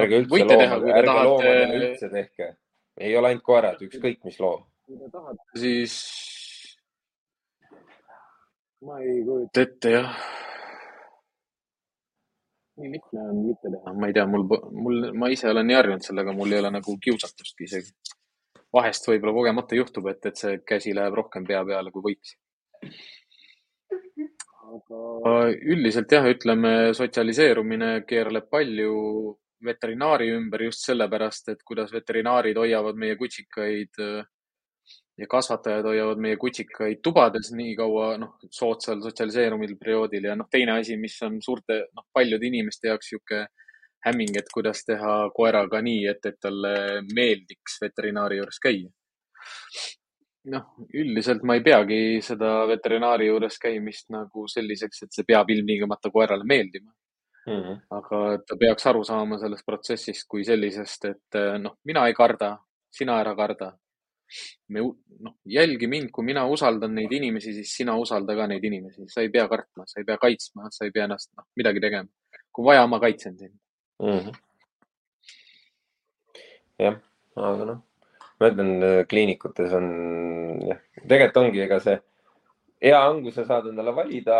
ärge 0.00 0.20
üldse 0.24 0.42
loomade, 0.44 0.92
ärge 0.98 1.06
tahate... 1.06 1.28
loomadele 1.28 1.80
üldse 1.86 2.10
tehke. 2.12 2.50
ei 3.00 3.16
ole 3.16 3.32
ainult 3.32 3.46
koerad, 3.46 3.80
ükskõik 3.88 4.20
mis 4.28 4.38
loom. 4.42 4.68
kui 4.86 5.00
te 5.00 5.10
tahate, 5.16 5.48
siis 5.64 5.96
ma 8.82 9.00
ei 9.00 9.18
kujuta 9.24 9.66
ette 9.66 9.96
jah 9.96 10.22
nii 12.82 12.92
lihtne 12.92 13.20
on 13.20 13.40
mitte 13.46 13.70
teha, 13.70 13.92
ma 13.94 14.08
ei 14.08 14.14
tea, 14.16 14.24
mul, 14.26 14.46
mul, 14.84 15.08
ma 15.18 15.28
ise 15.32 15.48
olen 15.50 15.66
nii 15.68 15.76
harjunud 15.76 16.04
sellega, 16.06 16.34
mul 16.36 16.54
ei 16.54 16.62
ole 16.62 16.70
nagu 16.72 16.96
kiusatustki 17.06 17.68
isegi. 17.68 17.92
vahest 18.72 19.04
võib-olla 19.08 19.34
kogemata 19.36 19.76
juhtub, 19.76 20.06
et, 20.08 20.24
et 20.30 20.38
see 20.40 20.60
käsi 20.64 20.94
läheb 20.96 21.12
rohkem 21.18 21.44
pea 21.44 21.60
peale, 21.68 21.92
kui 21.92 22.06
võiks. 22.06 22.30
Üldiselt 25.22 26.12
jah, 26.12 26.26
ütleme 26.26 26.92
sotsialiseerumine 26.98 28.02
keerleb 28.08 28.48
palju 28.50 28.94
veterinaari 29.64 30.32
ümber 30.34 30.64
just 30.66 30.86
sellepärast, 30.86 31.52
et 31.52 31.62
kuidas 31.66 31.92
veterinaarid 31.94 32.58
hoiavad 32.58 32.98
meie 32.98 33.16
kutsikaid 33.16 34.00
ja 35.18 35.28
kasvatajad 35.30 35.86
hoiavad 35.86 36.18
meie 36.24 36.36
kutsikaid 36.40 37.02
tubades 37.04 37.52
nii 37.54 37.76
kaua, 37.78 38.16
noh, 38.18 38.36
soodsal 38.50 39.02
sotsialiseerumisel 39.04 39.78
perioodil 39.78 40.30
ja 40.30 40.36
noh, 40.38 40.48
teine 40.50 40.78
asi, 40.80 40.96
mis 40.98 41.18
on 41.22 41.38
suurte, 41.44 41.84
noh, 41.94 42.08
paljude 42.12 42.48
inimeste 42.48 42.90
jaoks 42.90 43.12
niisugune 43.12 43.46
hämming, 44.02 44.34
et 44.34 44.48
kuidas 44.50 44.82
teha 44.82 45.16
koeraga 45.36 45.78
nii, 45.84 46.06
et, 46.10 46.24
et 46.26 46.38
talle 46.42 46.74
meeldiks 47.14 47.78
veterinaari 47.84 48.40
juures 48.40 48.58
käia. 48.64 48.90
Noh, 50.44 50.64
üldiselt 50.94 51.44
ma 51.46 51.54
ei 51.54 51.62
peagi 51.62 52.00
seda 52.24 52.64
veterinaari 52.70 53.28
juures 53.28 53.58
käimist 53.62 54.10
nagu 54.10 54.48
selliseks, 54.50 55.04
et 55.04 55.14
see 55.14 55.28
peab 55.28 55.50
ilmtingimata 55.54 56.10
koerale 56.10 56.44
meeldima 56.44 56.90
mm. 57.46 57.60
-hmm. 57.60 57.78
aga 57.98 58.38
ta 58.46 58.56
peaks 58.58 58.86
aru 58.86 59.04
saama 59.04 59.38
sellest 59.38 59.66
protsessist 59.66 60.26
kui 60.28 60.44
sellisest, 60.44 61.04
et 61.04 61.40
noh, 61.62 61.78
mina 61.84 62.06
ei 62.06 62.14
karda, 62.14 62.56
sina 62.90 63.20
ära 63.20 63.36
karda 63.36 63.72
me, 64.68 64.80
noh, 65.26 65.34
jälgi 65.44 65.86
mind, 65.86 66.10
kui 66.14 66.24
mina 66.24 66.44
usaldan 66.48 66.94
neid 66.96 67.12
inimesi, 67.12 67.54
siis 67.58 67.74
sina 67.76 67.96
usalda 68.00 68.36
ka 68.36 68.46
neid 68.50 68.64
inimesi, 68.64 69.06
sa 69.12 69.24
ei 69.24 69.30
pea 69.32 69.46
kartma, 69.50 69.86
sa 69.86 70.00
ei 70.00 70.08
pea 70.08 70.18
kaitsma, 70.22 70.70
sa 70.74 70.86
ei 70.86 70.94
pea 70.94 71.06
ennast, 71.08 71.32
noh, 71.36 71.46
midagi 71.58 71.82
tegema. 71.84 72.08
kui 72.52 72.64
vaja, 72.64 72.86
ma 72.86 73.00
kaitsen 73.00 73.38
sind 73.38 73.54
mm. 74.02 74.18
-hmm. 74.18 74.34
jah, 76.84 76.98
aga 77.36 77.64
noh, 77.70 77.80
ma 78.42 78.50
ütlen, 78.50 78.72
kliinikutes 79.08 79.74
on 79.78 79.88
tegelikult 81.06 81.40
ongi, 81.44 81.62
ega 81.64 81.78
see 81.82 81.98
hea 82.82 83.02
on, 83.08 83.22
kui 83.24 83.34
sa 83.34 83.46
saad 83.48 83.70
endale 83.70 83.94
valida. 83.96 84.38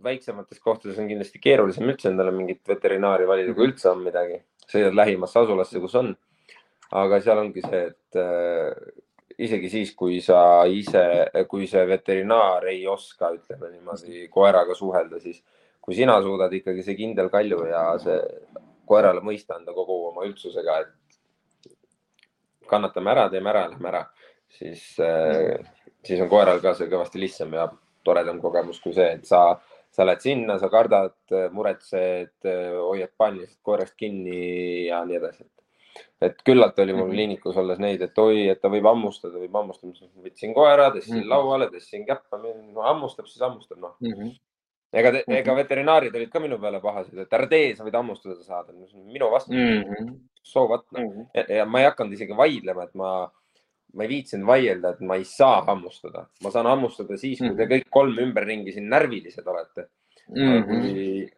väiksemates 0.00 0.62
kohtades 0.64 0.96
on 0.96 1.10
kindlasti 1.10 1.38
keerulisem 1.44 1.84
üldse 1.92 2.08
endale 2.08 2.32
mingit 2.32 2.62
veterinaari 2.68 3.26
valida, 3.28 3.52
kui 3.54 3.68
üldse 3.68 3.90
on 3.92 4.02
midagi. 4.06 4.40
sõidad 4.70 4.94
lähimasse 4.96 5.38
asulasse, 5.42 5.80
kus 5.82 5.94
on 5.98 6.14
aga 6.90 7.20
seal 7.22 7.38
ongi 7.38 7.62
see, 7.62 7.82
et 7.90 8.18
äh, 8.18 8.72
isegi 9.40 9.70
siis, 9.72 9.92
kui 9.96 10.20
sa 10.24 10.66
ise, 10.66 11.04
kui 11.48 11.68
see 11.70 11.84
veterinaar 11.88 12.66
ei 12.72 12.82
oska, 12.90 13.32
ütleme 13.36 13.70
niimoodi 13.70 14.26
koeraga 14.32 14.74
suhelda, 14.76 15.20
siis 15.22 15.42
kui 15.80 15.96
sina 15.96 16.18
suudad 16.22 16.52
ikkagi 16.52 16.84
see 16.84 16.98
kindel 16.98 17.30
kalju 17.32 17.62
ja 17.70 17.84
see 18.02 18.18
koerale 18.90 19.22
mõista 19.24 19.56
anda 19.56 19.72
kogu 19.76 20.00
oma 20.10 20.26
üldsusega, 20.26 20.80
et 20.82 20.92
kannatame 22.70 23.14
ära, 23.14 23.28
teeme 23.32 23.52
ära, 23.52 23.66
lähme 23.72 23.92
ära, 23.92 24.04
siis 24.58 24.84
äh,, 25.04 25.60
siis 26.06 26.22
on 26.24 26.30
koeral 26.32 26.62
ka 26.64 26.74
see 26.78 26.90
kõvasti 26.90 27.22
lihtsam 27.22 27.54
ja 27.58 27.68
toredam 28.04 28.40
kogemus 28.40 28.80
kui 28.80 28.94
see, 28.96 29.18
et 29.18 29.26
sa, 29.28 29.60
sa 29.92 30.06
lähed 30.06 30.24
sinna, 30.24 30.58
sa 30.58 30.70
kardad, 30.72 31.16
muretsed, 31.52 32.36
hoiad 32.44 33.12
paanikast 33.18 33.58
koerast 33.62 33.96
kinni 34.00 34.86
ja 34.88 35.04
nii 35.04 35.18
edasi 35.20 35.44
et 36.20 36.42
küllalt 36.44 36.78
oli 36.82 36.92
mul 36.94 37.06
mhm. 37.06 37.14
kliinikus 37.14 37.56
olles 37.60 37.80
neid, 37.82 38.02
et 38.04 38.18
oi, 38.20 38.44
et 38.52 38.60
ta 38.60 38.70
võib 38.72 38.86
hammustada, 38.88 39.40
võib 39.40 39.56
hammustada. 39.56 40.08
võtsin 40.24 40.54
koera, 40.56 40.90
tõstsin 40.94 41.16
mm 41.16 41.22
-hmm. 41.22 41.32
lauale, 41.32 41.68
tõstsin 41.72 42.06
käppa, 42.06 42.40
hammustab, 42.84 43.28
siis 43.30 43.42
hammustab, 43.44 43.78
noh 43.80 43.96
mm 44.00 44.12
-hmm. 44.12 44.38
Ega, 44.92 45.12
mhm. 45.12 45.36
ega 45.40 45.56
veterinaarid 45.58 46.16
olid 46.16 46.30
ka 46.32 46.42
minu 46.42 46.58
peale 46.62 46.80
pahased, 46.82 47.18
et 47.24 47.36
ära 47.38 47.48
tee, 47.50 47.74
sa 47.76 47.86
võid 47.86 47.98
hammustada 47.98 48.42
saada. 48.42 48.72
minu 48.94 49.30
vastu 49.30 49.52
mm 49.52 49.82
-hmm. 49.82 50.14
so 50.42 50.66
what 50.68 50.84
no. 50.92 51.00
mm. 51.00 51.08
-hmm. 51.08 51.26
Ja, 51.34 51.44
ja 51.56 51.64
ma 51.64 51.80
ei 51.80 51.90
hakanud 51.90 52.12
isegi 52.12 52.36
vaidlema, 52.36 52.84
et 52.84 52.94
ma, 52.94 53.30
ma 53.94 54.02
ei 54.02 54.08
viitsinud 54.08 54.46
vaielda, 54.46 54.90
et 54.90 55.00
ma 55.00 55.16
ei 55.16 55.24
saa 55.24 55.62
hammustada. 55.64 56.26
ma 56.42 56.50
saan 56.50 56.66
hammustada 56.66 57.16
siis, 57.16 57.38
kui 57.38 57.56
te 57.56 57.64
mhm. 57.64 57.72
kõik 57.72 57.90
kolm 57.90 58.18
ümberringi 58.18 58.72
siin 58.72 58.88
närvilised 58.88 59.46
olete 59.46 59.88
mm. 60.28 60.62
-hmm. 60.62 60.66
kui 60.66 61.30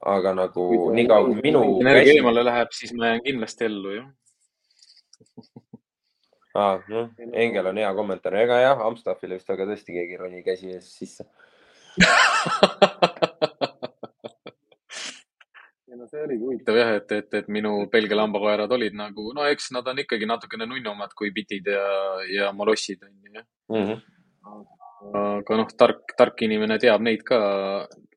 aga 0.00 0.34
nagu 0.34 0.92
niikaua 0.92 1.24
kui 1.24 1.40
minu. 1.42 1.80
energia 1.80 2.04
käsi... 2.04 2.16
eemale 2.16 2.44
läheb, 2.44 2.68
siis 2.72 2.94
ma 2.94 3.06
jään 3.06 3.22
kindlasti 3.22 3.64
ellu, 3.64 3.90
jah 3.90 4.06
ah,. 6.54 6.80
noh, 6.88 7.10
Engel 7.32 7.66
on 7.66 7.76
hea 7.76 7.94
kommentaar, 7.94 8.34
ega 8.40 8.60
jah, 8.60 8.86
Amstaffile 8.86 9.34
vist 9.36 9.48
väga 9.48 9.66
tõesti 9.68 9.96
keegi 9.96 10.16
ei 10.16 10.22
roni 10.22 10.42
käsi 10.46 10.72
ees 10.72 10.88
sisse 10.98 11.26
ja 15.88 15.96
no 15.96 16.06
see 16.10 16.22
oligi 16.22 16.42
huvitav 16.42 16.76
jah, 16.80 16.90
et, 17.00 17.12
et, 17.18 17.30
et 17.40 17.48
minu 17.52 17.72
Belgia 17.92 18.16
lambakoerad 18.18 18.72
olid 18.78 18.94
nagu, 18.98 19.22
no 19.36 19.46
eks 19.50 19.70
nad 19.76 19.86
on 19.92 20.02
ikkagi 20.04 20.26
natukene 20.28 20.64
nunnumad 20.68 21.12
kui 21.18 21.30
bitid 21.34 21.66
ja, 21.72 21.86
ja 22.32 22.52
molossid 22.56 23.00
on 23.06 23.14
ju 23.14 23.32
jah 23.38 23.46
mm. 23.72 23.84
-hmm. 23.86 23.98
aga 25.22 25.52
noh, 25.62 25.68
tark, 25.78 26.02
tark 26.18 26.36
inimene 26.42 26.76
teab 26.82 27.00
neid 27.06 27.22
ka 27.26 27.38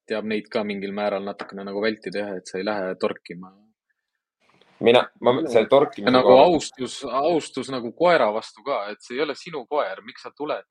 teab 0.10 0.26
neid 0.26 0.50
ka 0.52 0.64
mingil 0.66 0.94
määral 0.96 1.24
natukene 1.26 1.66
nagu 1.68 1.82
vältida 1.84 2.24
jah, 2.24 2.38
et 2.40 2.48
sa 2.50 2.58
ei 2.60 2.66
lähe 2.66 2.96
torkima. 3.02 3.52
mina, 4.88 5.04
ma 5.22 5.34
selle 5.46 5.68
torkimise. 5.68 6.14
nagu 6.16 6.32
koha... 6.32 6.46
austus, 6.48 7.04
austus 7.04 7.70
nagu 7.70 7.92
koera 7.94 8.32
vastu 8.34 8.64
ka, 8.64 8.80
et 8.94 9.04
see 9.06 9.18
ei 9.18 9.24
ole 9.26 9.36
sinu 9.36 9.66
koer, 9.68 10.02
miks 10.08 10.26
sa 10.26 10.32
tuled 10.32 10.66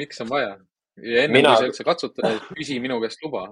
miks 0.00 0.20
on 0.24 0.30
vaja? 0.30 0.56
Ja 1.02 1.24
enne 1.24 1.38
mina... 1.40 1.54
kui 1.54 1.64
sa 1.64 1.70
üldse 1.70 1.86
katsutad, 1.86 2.38
küsi 2.56 2.78
minu 2.82 3.00
käest 3.02 3.22
luba. 3.24 3.48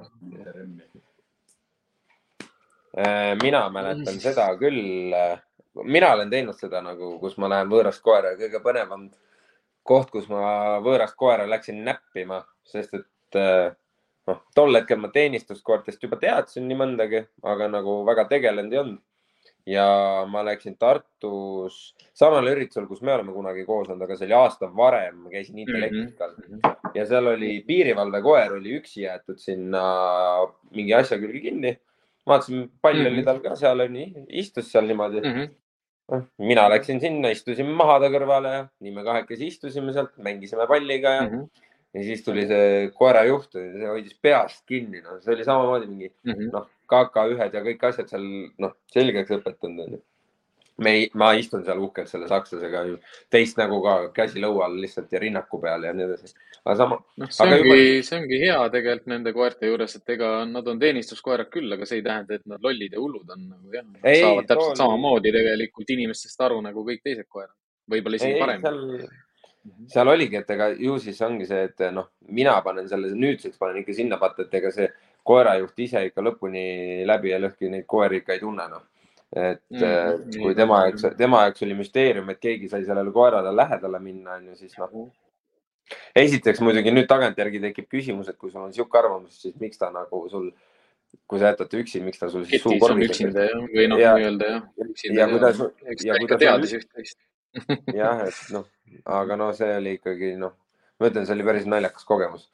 Äh, 2.95 3.35
mina 3.43 3.67
mäletan 3.75 4.21
seda 4.23 4.47
küll, 4.61 5.13
äh, 5.17 5.39
mina 5.83 6.13
olen 6.15 6.31
teinud 6.31 6.59
seda 6.59 6.83
nagu, 6.85 7.17
kus 7.23 7.37
ma 7.43 7.51
lähen 7.51 7.73
võõrast 7.73 8.05
koera, 8.05 8.37
kõige 8.39 8.63
põnevam 8.65 9.09
koht, 9.85 10.11
kus 10.13 10.29
ma 10.33 10.81
võõrast 10.85 11.17
koera 11.21 11.47
läksin 11.49 11.83
näppima, 11.87 12.41
sest 12.69 12.97
et 12.99 13.39
eh, 13.39 13.73
noh, 14.29 14.45
tol 14.57 14.79
hetkel 14.79 15.01
ma 15.01 15.11
teenistuskoertest 15.15 16.07
juba 16.07 16.19
teadsin 16.23 16.67
nii 16.69 16.79
mõndagi, 16.81 17.25
aga 17.45 17.69
nagu 17.73 18.01
väga 18.09 18.27
tegelenud 18.33 18.73
ei 18.73 18.83
olnud. 18.85 19.03
Ja 19.67 19.87
ma 20.29 20.43
läksin 20.45 20.77
Tartus 20.79 21.95
samale 22.17 22.53
üritusele, 22.53 22.87
kus 22.87 23.01
me 23.03 23.15
oleme 23.15 23.33
kunagi 23.33 23.65
koos 23.65 23.89
olnud, 23.89 24.05
aga 24.05 24.19
see 24.19 24.29
oli 24.29 24.37
aasta 24.37 24.69
varem, 24.77 25.23
ma 25.25 25.33
käisin 25.33 25.59
Intellektikal 25.63 26.35
mm 26.37 26.61
-hmm. 26.61 26.93
ja 26.95 27.07
seal 27.09 27.33
oli 27.33 27.57
piirivalvekoer 27.67 28.59
oli 28.59 28.77
üksi 28.79 29.07
jäetud 29.07 29.41
sinna 29.41 29.83
mingi 30.71 30.95
asja 30.95 31.19
külge 31.19 31.41
kinni. 31.41 31.77
vaatasin, 32.27 32.71
pall 32.83 32.95
mm 32.95 33.05
-hmm. 33.05 33.13
oli 33.13 33.23
tal 33.25 33.41
ka 33.41 33.57
seal, 33.57 33.81
istus 34.29 34.73
seal 34.73 34.87
niimoodi 34.87 35.21
mm. 35.21 35.33
-hmm. 35.33 36.25
mina 36.39 36.69
läksin 36.71 37.01
sinna, 37.01 37.29
istusin 37.29 37.67
maha 37.67 38.01
ta 38.01 38.09
kõrvale 38.09 38.55
ja 38.55 38.67
nii 38.81 38.93
me 38.93 39.05
kahekesi 39.05 39.47
istusime 39.47 39.93
sealt, 39.93 40.17
mängisime 40.19 40.67
palliga 40.67 41.11
ja 41.11 41.23
mm 41.23 41.37
-hmm 41.37 41.65
ja 41.95 42.03
siis 42.03 42.25
tuli 42.25 42.47
see 42.51 42.89
koerajuht, 42.99 43.53
see 43.55 43.87
hoidis 43.87 44.17
peast 44.23 44.65
kinni, 44.71 45.03
noh, 45.05 45.21
see 45.23 45.35
oli 45.37 45.47
samamoodi 45.47 45.91
mingi 45.91 46.11
mm 46.11 46.33
-hmm. 46.33 46.51
noh, 46.57 46.67
KK1-d 46.91 47.55
ja 47.55 47.63
kõik 47.69 47.87
asjad 47.89 48.11
seal 48.11 48.27
noh, 48.61 48.75
selgeks 48.93 49.33
õpetanud 49.39 49.87
onju. 49.87 50.01
me 50.85 50.91
ei, 50.91 51.03
ma 51.15 51.29
istun 51.39 51.63
seal 51.65 51.79
uhkelt 51.79 52.11
selle 52.11 52.27
sakslasega 52.29 52.81
ju 52.89 52.97
teist 53.31 53.59
nägu 53.61 53.77
ka 53.83 53.93
käsi 54.17 54.41
lõua 54.43 54.65
all 54.67 54.81
lihtsalt 54.83 55.13
ja 55.13 55.21
rinnaku 55.23 55.61
peal 55.63 55.87
ja 55.87 55.93
nii 55.95 56.07
edasi. 56.09 56.35
aga 56.65 56.77
sama. 56.81 56.99
noh, 57.23 57.31
see 57.31 57.47
ongi 57.47 57.69
juba..., 57.69 58.07
see 58.09 58.19
ongi 58.19 58.41
hea 58.43 58.57
tegelikult 58.77 59.13
nende 59.13 59.33
koerte 59.33 59.71
juures, 59.71 59.95
et 60.01 60.15
ega 60.17 60.31
nad 60.51 60.69
on 60.69 60.81
teenistuskoerad 60.83 61.51
küll, 61.51 61.77
aga 61.77 61.87
see 61.87 62.01
ei 62.01 62.09
tähenda, 62.09 62.41
et 62.41 62.47
nad 62.51 62.67
lollid 62.67 62.99
ja 62.99 63.05
hullud 63.05 63.37
on 63.37 63.47
nagu 63.53 63.77
jah. 63.77 63.87
saavad 64.03 64.51
täpselt 64.51 64.73
toon... 64.73 64.81
samamoodi 64.83 65.33
tegelikult 65.39 65.95
inimestest 65.99 66.49
aru 66.49 66.59
nagu 66.67 66.85
kõik 66.91 67.07
teised 67.07 67.29
koerad, 67.29 67.55
võib-olla 67.95 68.19
isegi 68.19 68.43
paremini 68.43 69.07
seal 69.89 70.09
oligi, 70.13 70.39
et 70.41 70.51
ega 70.55 70.69
ju 70.77 70.97
siis 71.03 71.21
ongi 71.25 71.47
see, 71.49 71.69
et 71.71 71.85
noh, 71.95 72.11
mina 72.37 72.55
panen 72.65 72.89
selle, 72.89 73.13
nüüdseks 73.17 73.59
panen 73.61 73.81
ikka 73.81 73.97
sinna 73.97 74.19
patta, 74.21 74.45
et 74.45 74.57
ega 74.61 74.73
see 74.75 74.89
koerajuht 75.25 75.81
ise 75.87 76.03
ikka 76.11 76.25
lõpuni 76.25 76.65
läbi 77.09 77.33
ja 77.33 77.41
lõhki 77.41 77.71
neid 77.73 77.87
koeri 77.89 78.21
ikka 78.21 78.37
ei 78.37 78.43
tunne, 78.43 78.67
noh. 78.69 78.85
et 79.35 79.63
mm 79.71 79.81
-hmm. 79.81 80.43
kui 80.43 80.55
tema 80.55 80.85
jaoks, 80.85 81.07
tema 81.19 81.43
jaoks 81.47 81.63
oli 81.67 81.75
müsteerium, 81.75 82.29
et 82.31 82.41
keegi 82.41 82.69
sai 82.69 82.85
sellele 82.85 83.13
koerale 83.13 83.57
lähedale 83.57 83.99
minna, 83.99 84.35
on 84.35 84.49
ju, 84.49 84.57
siis 84.57 84.79
noh. 84.79 85.09
Esiteks 86.17 86.61
muidugi 86.65 86.93
nüüd 86.93 87.07
tagantjärgi 87.09 87.61
tekib 87.61 87.89
küsimus, 87.89 88.29
et 88.29 88.39
kui 88.39 88.51
sul 88.51 88.63
on 88.63 88.73
sihuke 88.73 88.99
arvamus, 88.99 89.43
siis 89.43 89.57
miks 89.61 89.79
ta 89.79 89.91
nagu 89.91 90.29
sul 90.29 90.53
kui 91.27 91.39
sa 91.39 91.53
jätad 91.53 91.69
ta 91.71 91.77
üksi, 91.77 92.01
miks 92.05 92.19
ta 92.19 92.29
sul 92.29 92.45
siis 92.45 92.63
suu 92.63 92.79
korvis 92.79 93.11
üksinda 93.11 93.45
jah, 93.49 93.61
või 93.75 93.89
noh, 93.89 93.99
nii-öelda 94.01 94.49
jah. 94.51 94.63
ja 95.15 95.29
ta, 95.29 95.51
ja 96.05 96.17
kui 96.19 96.29
ta 96.29 96.39
teadis 96.41 96.73
üht-teist 96.79 97.19
jah, 98.01 98.23
et 98.27 98.39
noh, 98.55 98.67
aga 99.05 99.37
no 99.41 99.51
see 99.57 99.73
oli 99.79 99.97
ikkagi 99.99 100.35
noh, 100.41 100.55
ma 101.01 101.11
ütlen, 101.11 101.27
see 101.27 101.37
oli 101.37 101.47
päris 101.47 101.69
naljakas 101.71 102.07
kogemus. 102.09 102.49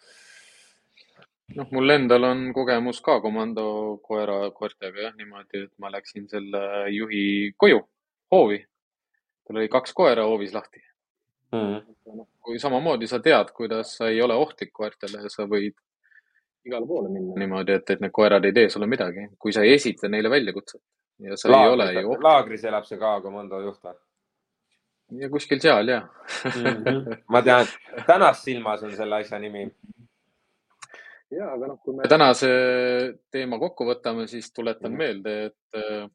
noh, 1.56 1.68
mul 1.74 1.96
endal 1.96 2.28
on 2.30 2.44
kogemus 2.56 3.00
ka 3.04 3.18
komando 3.24 3.64
koera, 4.06 4.42
koertega 4.56 5.08
jah, 5.08 5.16
niimoodi, 5.18 5.66
et 5.66 5.72
ma 5.82 5.90
läksin 5.92 6.28
selle 6.30 6.62
juhi 6.94 7.24
koju, 7.56 7.82
hoovi. 8.32 8.62
tal 9.46 9.62
oli 9.62 9.72
kaks 9.72 9.96
koera 9.96 10.28
hoovis 10.28 10.54
lahti 10.54 10.82
mm. 11.52 11.76
-hmm. 11.76 12.26
kui 12.40 12.58
samamoodi 12.58 13.06
sa 13.06 13.18
tead, 13.20 13.52
kuidas 13.56 13.96
sa 13.96 14.08
ei 14.08 14.22
ole 14.22 14.34
ohtlik 14.34 14.72
koertele, 14.72 15.28
sa 15.28 15.46
võid 15.46 15.74
igale 16.64 16.86
poole 16.86 17.08
minna 17.08 17.34
niimoodi, 17.40 17.72
et, 17.72 17.90
et 17.90 18.00
need 18.00 18.12
koerad 18.12 18.44
ei 18.44 18.52
tee 18.52 18.68
sulle 18.70 18.86
midagi, 18.86 19.28
kui 19.38 19.52
sa 19.52 19.64
ei 19.64 19.74
esita 19.74 20.08
neile 20.08 20.30
väljakutset 20.30 20.82
ja 21.20 21.36
sa 21.36 21.50
laagris, 21.50 21.90
ei 21.90 22.04
ole 22.04 22.16
ju. 22.16 22.22
laagris 22.22 22.64
elab 22.64 22.86
see 22.88 22.98
ka 23.00 23.20
komando 23.24 23.60
juht 23.64 23.82
või? 23.84 23.96
Ja 25.18 25.30
kuskil 25.30 25.60
seal 25.60 25.88
ja 25.88 26.00
mm. 26.00 26.50
-hmm. 26.50 27.16
ma 27.32 27.42
tean, 27.42 27.66
et 27.96 28.06
tänast 28.06 28.44
silmas 28.44 28.82
on 28.82 28.96
selle 28.96 29.16
asja 29.16 29.38
nimi. 29.38 29.66
ja, 31.30 31.52
aga 31.52 31.66
noh, 31.66 31.80
kui 31.82 31.96
me 31.96 32.08
tänase 32.08 32.48
teema 33.30 33.58
kokku 33.58 33.86
võtame, 33.88 34.26
siis 34.26 34.52
tuletan 34.52 34.90
mm 34.90 34.94
-hmm. 34.94 34.98
meelde, 34.98 35.44
et 35.46 35.82
äh, 35.82 36.10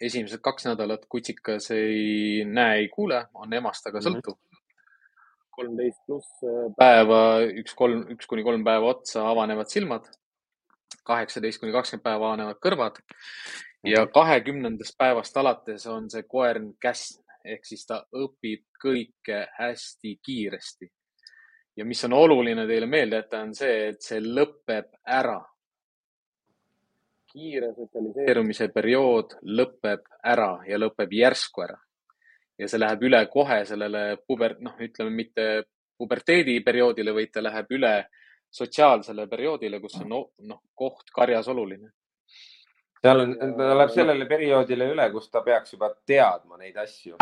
esimesed 0.00 0.40
kaks 0.40 0.66
nädalat 0.66 1.06
kutsikas 1.08 1.70
ei 1.70 2.44
näe, 2.44 2.78
ei 2.78 2.88
kuule, 2.88 3.26
on 3.34 3.52
emast 3.52 3.86
aga 3.86 3.98
sõltuv 4.00 4.34
mm. 4.34 4.40
-hmm 4.40 4.46
kolmteist 5.56 6.02
pluss 6.06 6.44
äh, 6.44 6.68
päeva, 6.76 7.40
üks, 7.62 7.74
kolm, 7.74 8.02
üks 8.12 8.28
kuni 8.28 8.42
kolm 8.44 8.64
päeva 8.64 8.92
otsa 8.92 9.28
avanevad 9.30 9.72
silmad. 9.72 10.04
kaheksateist 11.06 11.60
kuni 11.62 11.72
kakskümmend 11.72 12.02
päeva 12.02 12.26
avanevad 12.28 12.58
kõrvad 12.60 12.98
ja 13.86 14.02
mhm. 14.02 14.10
kahekümnendast 14.14 14.96
päevast 14.98 15.36
alates 15.36 15.86
on 15.86 16.10
see 16.10 16.22
koer 16.22 16.60
käsn 16.82 17.22
ehk 17.54 17.64
siis 17.64 17.86
ta 17.86 18.00
õpib 18.12 18.64
kõike 18.82 19.46
hästi 19.58 20.18
kiiresti. 20.22 20.90
ja 21.76 21.84
mis 21.84 22.04
on 22.04 22.12
oluline 22.12 22.66
teile 22.66 22.86
meelde 22.86 23.16
jätta, 23.16 23.40
on 23.42 23.54
see, 23.54 23.88
et 23.88 24.02
see 24.02 24.20
lõpeb 24.20 24.92
ära. 25.06 25.40
kiire 27.32 27.72
sotsialiseerumise 27.74 28.68
periood 28.72 29.38
lõpeb 29.42 30.06
ära 30.24 30.62
ja 30.68 30.78
lõpeb 30.78 31.12
järsku 31.12 31.62
ära 31.62 31.76
ja 32.58 32.68
see 32.68 32.80
läheb 32.80 33.02
üle 33.08 33.20
kohe 33.32 33.64
sellele 33.68 34.04
puber-, 34.28 34.56
noh, 34.64 34.76
ütleme 34.80 35.12
mitte 35.12 35.46
puberteediperioodile, 35.98 37.12
vaid 37.16 37.32
ta 37.32 37.42
läheb 37.44 37.72
üle 37.76 37.92
sotsiaalsele 38.52 39.26
perioodile, 39.28 39.80
kus 39.80 39.98
on 40.00 40.12
noh, 40.12 40.62
koht 40.74 41.12
karjas 41.14 41.48
oluline. 41.52 41.90
Seal 43.02 43.24
on, 43.24 43.34
ta 43.38 43.72
läheb 43.78 43.92
sellele 43.94 44.28
perioodile 44.30 44.90
üle, 44.94 45.08
kus 45.12 45.28
ta 45.30 45.42
peaks 45.46 45.74
juba 45.76 45.90
teadma 46.06 46.60
neid 46.60 46.76
asju, 46.82 47.16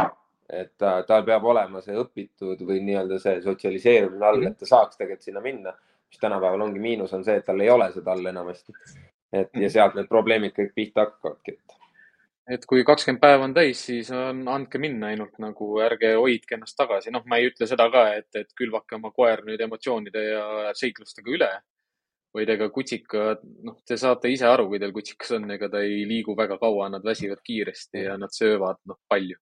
et 0.48 0.74
ta, 0.78 0.96
tal 1.08 1.24
peab 1.26 1.44
olema 1.50 1.82
see 1.84 1.96
õpitud 2.00 2.60
või 2.68 2.80
nii-öelda 2.86 3.18
see 3.22 3.40
sotsialiseerumine 3.44 4.28
all, 4.28 4.46
et 4.48 4.58
ta 4.60 4.68
saaks 4.68 5.00
tegelikult 5.00 5.28
sinna 5.30 5.44
minna, 5.44 5.74
mis 6.08 6.20
tänapäeval 6.22 6.66
ongi 6.68 6.82
miinus, 6.82 7.14
on 7.16 7.24
see, 7.26 7.38
et 7.40 7.46
tal 7.46 7.60
ei 7.60 7.70
ole 7.70 7.90
seda 7.92 8.12
all 8.12 8.32
enamasti. 8.32 8.76
et 9.34 9.56
ja 9.58 9.70
sealt 9.70 9.96
need 9.98 10.06
probleemid 10.06 10.52
kõik 10.54 10.74
pihta 10.74 11.08
hakkavadki, 11.08 11.56
et 11.56 11.80
et 12.54 12.66
kui 12.68 12.84
kakskümmend 12.84 13.22
päeva 13.22 13.46
on 13.46 13.54
täis, 13.56 13.80
siis 13.88 14.10
on, 14.14 14.42
andke 14.52 14.78
minna 14.80 15.10
ainult 15.12 15.38
nagu, 15.42 15.68
ärge 15.84 16.14
hoidke 16.18 16.58
ennast 16.58 16.76
tagasi. 16.76 17.12
noh, 17.14 17.24
ma 17.26 17.38
ei 17.40 17.48
ütle 17.50 17.68
seda 17.68 17.86
ka, 17.92 18.06
et, 18.18 18.28
et 18.36 18.50
külvake 18.58 18.98
oma 18.98 19.10
koer 19.16 19.44
nüüd 19.46 19.60
emotsioonide 19.64 20.24
ja 20.26 20.74
seiklustega 20.76 21.32
üle. 21.38 21.50
Vaid 22.34 22.50
ega 22.50 22.68
kutsika, 22.74 23.34
noh, 23.66 23.76
te 23.86 23.96
saate 24.00 24.30
ise 24.32 24.46
aru, 24.48 24.66
kui 24.70 24.80
teil 24.82 24.92
kutsikas 24.94 25.36
on, 25.36 25.46
ega 25.54 25.68
ta 25.70 25.82
ei 25.86 26.02
liigu 26.08 26.34
väga 26.38 26.58
kaua, 26.60 26.88
nad 26.92 27.04
väsivad 27.06 27.42
kiiresti 27.46 28.06
ja 28.08 28.16
nad 28.20 28.34
söövad, 28.34 28.80
noh, 28.90 28.98
palju. 29.08 29.38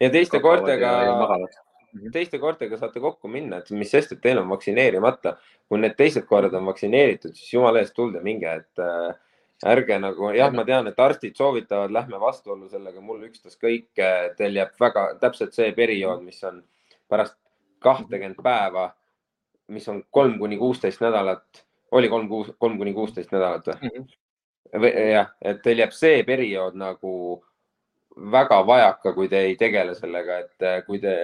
ja 0.00 0.10
teiste 0.12 0.40
koertega, 0.42 0.90
mhm. 1.12 2.10
teiste 2.14 2.40
koertega 2.42 2.80
saate 2.80 3.02
kokku 3.04 3.30
minna, 3.30 3.62
et 3.62 3.70
mis 3.70 3.92
sest, 3.94 4.16
et 4.16 4.24
teil 4.24 4.42
on 4.42 4.50
vaktsineerimata. 4.50 5.36
kui 5.66 5.80
need 5.82 5.96
teised 5.98 6.26
koerad 6.30 6.54
on 6.54 6.66
vaktsineeritud, 6.68 7.34
siis 7.34 7.54
jumala 7.56 7.80
eest 7.82 7.94
tulge 7.94 8.20
minge, 8.22 8.52
et 8.60 8.82
äh, 8.82 9.14
ärge 9.66 9.96
nagu 9.98 10.30
jah, 10.36 10.52
ma 10.54 10.64
tean, 10.68 10.86
et 10.86 11.00
arstid 11.00 11.34
soovitavad, 11.38 11.90
lähme 11.94 12.20
vastuollu 12.22 12.68
sellega, 12.68 13.00
mul 13.00 13.24
ükstaskõik, 13.26 13.88
teil 14.38 14.60
jääb 14.60 14.74
väga 14.80 15.08
täpselt 15.22 15.56
see 15.56 15.72
periood, 15.74 16.22
mis 16.26 16.42
on 16.44 16.60
pärast 17.10 17.38
kahtekümmet 17.82 18.42
päeva, 18.42 18.90
mis 19.72 19.88
on 19.88 20.02
kolm 20.10 20.38
kuni 20.38 20.58
kuusteist 20.60 21.00
nädalat, 21.02 21.65
oli 21.90 22.08
kolm, 22.08 22.28
kuus, 22.28 22.52
kolm 22.58 22.78
kuni 22.78 22.92
kuusteist 22.94 23.32
nädalat 23.32 23.66
või 23.66 23.90
mm? 23.90 24.06
-hmm. 24.82 25.10
jah, 25.12 25.32
et 25.42 25.62
teil 25.62 25.84
jääb 25.84 25.94
see 25.94 26.22
periood 26.24 26.74
nagu 26.74 27.12
väga 28.32 28.62
vajaka, 28.66 29.12
kui 29.12 29.28
te 29.28 29.40
ei 29.48 29.56
tegele 29.56 29.94
sellega, 29.94 30.38
et 30.38 30.86
kui 30.86 30.98
te 30.98 31.16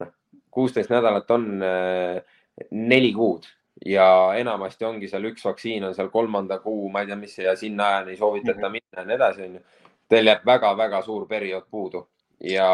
noh, 0.00 0.12
kuusteist 0.50 0.90
nädalat 0.90 1.30
on 1.30 1.62
eh, 1.62 2.22
neli 2.70 3.12
kuud 3.12 3.46
ja 3.86 4.34
enamasti 4.36 4.84
ongi 4.84 5.08
seal 5.08 5.24
üks 5.30 5.44
vaktsiin 5.44 5.84
on 5.84 5.94
seal 5.94 6.10
kolmanda 6.10 6.58
kuu, 6.58 6.88
ma 6.90 7.00
ei 7.00 7.06
tea, 7.06 7.16
mis 7.16 7.38
ja 7.38 7.56
sinna 7.56 7.88
ajani 7.88 8.10
ei 8.10 8.16
soovitata 8.16 8.58
mm 8.58 8.64
-hmm. 8.64 8.70
minna 8.72 9.02
ja 9.02 9.04
nii 9.04 9.16
edasi, 9.16 9.42
onju. 9.42 9.60
Teil 10.08 10.26
jääb 10.26 10.46
väga-väga 10.46 11.02
suur 11.02 11.26
periood 11.28 11.66
puudu 11.70 12.08
ja. 12.44 12.68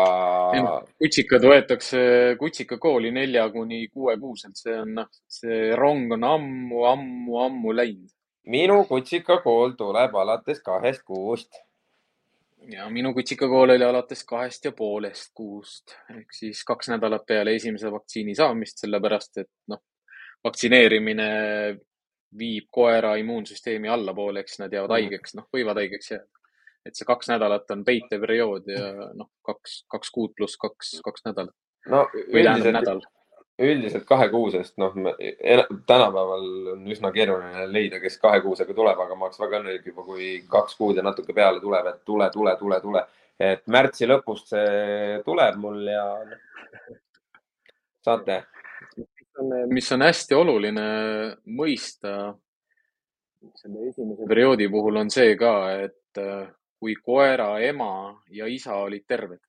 kutsikad 0.99 1.47
võetakse 1.49 2.01
kutsikakooli 2.41 3.13
nelja 3.15 3.47
kuni 3.53 3.87
kuue 3.89 4.17
kuuselt, 4.21 4.57
see 4.61 4.75
on, 4.81 4.97
noh, 5.01 5.11
see 5.29 5.71
rong 5.79 6.13
on 6.19 6.27
ammu, 6.31 6.85
ammu, 6.91 7.39
ammu 7.47 7.77
läinud. 7.77 8.11
minu 8.53 8.83
kutsikakool 8.89 9.73
tuleb 9.79 10.17
alates 10.21 10.61
kahest 10.61 11.03
kuust 11.09 11.63
ja 12.69 12.91
minu 12.91 13.15
kutsikakool 13.15 13.73
oli 13.77 13.85
alates 13.85 14.25
kahest 14.25 14.65
ja 14.65 14.73
poolest 14.73 15.33
kuust 15.35 15.97
ehk 16.13 16.33
siis 16.33 16.65
kaks 16.65 16.93
nädalat 16.93 17.27
peale 17.27 17.55
esimese 17.57 17.93
vaktsiini 17.93 18.35
saamist, 18.35 18.85
sellepärast 18.85 19.43
et 19.45 19.51
noh, 19.73 19.81
vaktsineerimine 20.45 21.29
viib 22.39 22.69
koera 22.71 23.15
immuunsüsteemi 23.21 23.89
allapoole, 23.89 24.43
eks 24.43 24.59
nad 24.63 24.73
jäävad 24.73 24.91
mm. 24.91 24.95
haigeks, 24.99 25.37
noh, 25.39 25.49
võivad 25.55 25.81
haigeks 25.81 26.11
jääda. 26.11 26.44
Et 26.85 26.97
see 26.97 27.09
kaks 27.09 27.31
nädalat 27.33 27.71
on 27.75 27.85
peiteperiood 27.85 28.71
ja 28.71 29.11
noh, 29.17 29.31
kaks, 29.47 29.83
kaks 29.91 30.15
kuud 30.15 30.35
pluss 30.37 30.59
kaks, 30.61 30.99
kaks 31.05 31.27
nädalat. 31.29 31.55
no 31.91 32.05
üldiselt, 32.15 33.07
üldiselt 33.65 34.07
kahekuusest, 34.09 34.77
noh, 34.83 34.97
tänapäeval 35.87 36.49
on 36.75 36.87
üsna 36.91 37.13
keeruline 37.15 37.67
leida, 37.73 38.01
kes 38.03 38.19
kahekuusega 38.23 38.77
tuleb, 38.77 39.01
aga 39.07 39.19
ma 39.19 39.29
oleks 39.29 39.41
väga 39.41 39.61
õnnelik 39.63 39.93
juba, 39.93 40.07
kui 40.07 40.31
kaks 40.51 40.77
kuud 40.81 40.99
ja 40.99 41.05
natuke 41.07 41.37
peale 41.37 41.63
tuleb, 41.63 41.93
et 41.93 42.03
tule, 42.05 42.31
tule, 42.35 42.57
tule, 42.61 42.81
tule. 42.85 43.05
et 43.41 43.65
märtsi 43.67 44.07
lõpust 44.07 44.53
see 44.55 45.23
tuleb 45.27 45.57
mul 45.59 45.81
ja 45.91 46.05
saate 48.05 48.45
mis 49.73 49.91
on 49.93 50.05
hästi 50.07 50.37
oluline 50.39 50.85
mõista 51.59 52.35
selle 53.59 53.89
esimese 53.91 54.29
perioodi 54.29 54.69
puhul 54.71 55.01
on 55.03 55.11
see 55.13 55.35
ka, 55.41 55.55
et 55.85 56.21
kui 56.85 56.99
koera 57.01 57.55
ema 57.65 58.13
ja 58.29 58.47
isa 58.51 58.75
olid 58.77 59.07
terved 59.09 59.41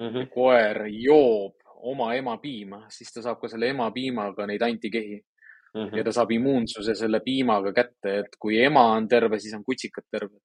mm, 0.00 0.08
-hmm. 0.08 0.26
koer 0.34 0.82
joob 0.92 1.54
oma 1.88 2.14
ema 2.14 2.36
piima, 2.42 2.82
siis 2.90 3.12
ta 3.12 3.22
saab 3.22 3.40
ka 3.40 3.48
selle 3.48 3.70
ema 3.72 3.90
piimaga 3.94 4.46
neid 4.46 4.62
antikehi 4.62 5.16
mm 5.16 5.80
-hmm. 5.80 5.96
ja 5.96 6.04
ta 6.04 6.12
saab 6.12 6.30
immuunsuse 6.36 6.94
selle 6.94 7.20
piimaga 7.24 7.72
kätte, 7.72 8.18
et 8.18 8.36
kui 8.40 8.58
ema 8.60 8.82
on 8.96 9.08
terve, 9.08 9.38
siis 9.38 9.54
on 9.54 9.64
kutsikad 9.64 10.04
terved. 10.10 10.40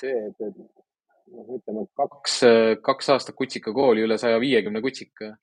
see, 0.00 0.16
et, 0.26 0.40
et 0.48 0.56
noh, 0.56 1.46
ütleme 1.58 1.86
kaks, 1.98 2.40
kaks 2.82 3.10
aastat 3.10 3.34
kutsikakooli, 3.34 4.02
üle 4.06 4.18
saja 4.18 4.40
viiekümne 4.40 4.80
kutsika 4.80 5.36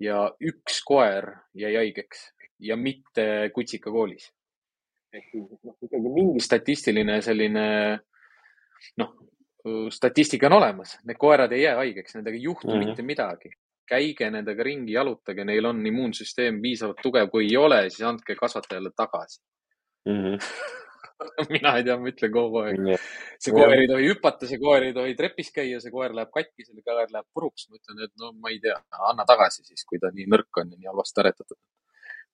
ja 0.00 0.22
üks 0.40 0.82
koer 0.86 1.28
jäi 1.54 1.74
haigeks 1.76 2.32
ja 2.58 2.76
mitte 2.76 3.50
kutsikakoolis. 3.54 4.30
ehk 5.12 5.28
siis 5.30 5.50
noh, 5.62 5.76
ikkagi 5.82 6.14
mingi 6.20 6.40
statistiline 6.40 7.20
selline 7.22 7.66
noh, 8.96 9.14
statistika 9.90 10.48
on 10.48 10.58
olemas, 10.58 10.96
need 11.06 11.18
koerad 11.18 11.52
ei 11.52 11.62
jää 11.62 11.76
haigeks, 11.76 12.16
nendega 12.16 12.36
ei 12.36 12.42
juhtu 12.42 12.68
mm 12.68 12.74
-hmm. 12.74 12.86
mitte 12.86 13.02
midagi. 13.02 13.52
käige 13.92 14.30
nendega 14.30 14.62
ringi, 14.62 14.92
jalutage, 14.92 15.44
neil 15.44 15.64
on 15.64 15.86
immuunsüsteem 15.86 16.62
piisavalt 16.62 17.00
tugev, 17.02 17.28
kui 17.30 17.44
ei 17.44 17.56
ole, 17.56 17.90
siis 17.90 18.06
andke 18.08 18.34
kasvatajale 18.34 18.90
tagasi 18.96 19.42
mm. 20.08 20.22
-hmm 20.22 20.38
mina 21.54 21.76
ei 21.76 21.84
tea, 21.86 21.96
ma 21.98 22.10
ütlen 22.10 22.32
kogu 22.34 22.62
aeg. 22.62 22.80
see 23.42 23.54
koer 23.54 23.74
ei 23.76 23.88
tohi 23.90 24.08
hüpata, 24.10 24.48
see 24.50 24.60
koer 24.62 24.88
ei 24.88 24.94
tohi 24.96 25.14
trepis 25.18 25.52
käia, 25.54 25.80
see 25.82 25.94
koer 25.94 26.14
läheb 26.16 26.32
katki, 26.34 26.66
see 26.66 26.84
koer 26.86 27.12
läheb 27.14 27.28
puruks. 27.34 27.68
ma 27.68 27.78
ütlen, 27.78 28.02
et 28.06 28.12
no 28.20 28.32
ma 28.32 28.52
ei 28.54 28.60
tea, 28.62 28.78
anna 29.10 29.26
tagasi 29.28 29.64
siis, 29.68 29.84
kui 29.88 30.00
ta 30.02 30.12
nii 30.14 30.28
nõrk 30.34 30.62
on 30.62 30.74
ja 30.74 30.78
nii 30.78 30.90
halvasti 30.90 31.24
aretatud. 31.24 31.58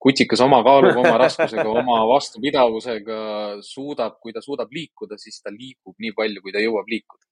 Kutsikas 0.02 0.42
oma 0.44 0.60
kaaluga, 0.66 1.00
oma 1.02 1.16
raskusega, 1.24 1.66
oma 1.68 2.02
vastupidavusega 2.12 3.20
suudab, 3.66 4.18
kui 4.22 4.34
ta 4.34 4.42
suudab 4.44 4.72
liikuda, 4.74 5.18
siis 5.20 5.40
ta 5.42 5.52
liigub 5.54 5.96
nii 5.98 6.14
palju, 6.16 6.44
kui 6.44 6.54
ta 6.54 6.62
jõuab 6.62 6.90
liikuda. 6.90 7.24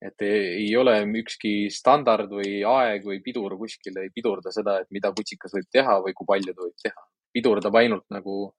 et 0.00 0.22
ei, 0.24 0.70
ole 0.80 0.94
ükski 1.20 1.68
standard 1.68 2.30
või 2.32 2.62
aeg 2.64 3.04
või 3.04 3.18
pidur 3.20 3.52
kuskil 3.60 3.98
ei 4.00 4.08
pidurda 4.14 4.48
seda, 4.54 4.78
et 4.80 4.88
mida 4.96 5.10
kutsikas 5.12 5.52
võib 5.52 5.68
teha 5.68 5.98
või 6.06 6.14
kui 6.16 6.28
palju 6.30 6.54
ta 6.54 6.64
võib 6.64 6.84
teha. 6.88 7.06
pidurdab 7.36 7.76
ainult 7.82 8.06
nagu 8.10 8.54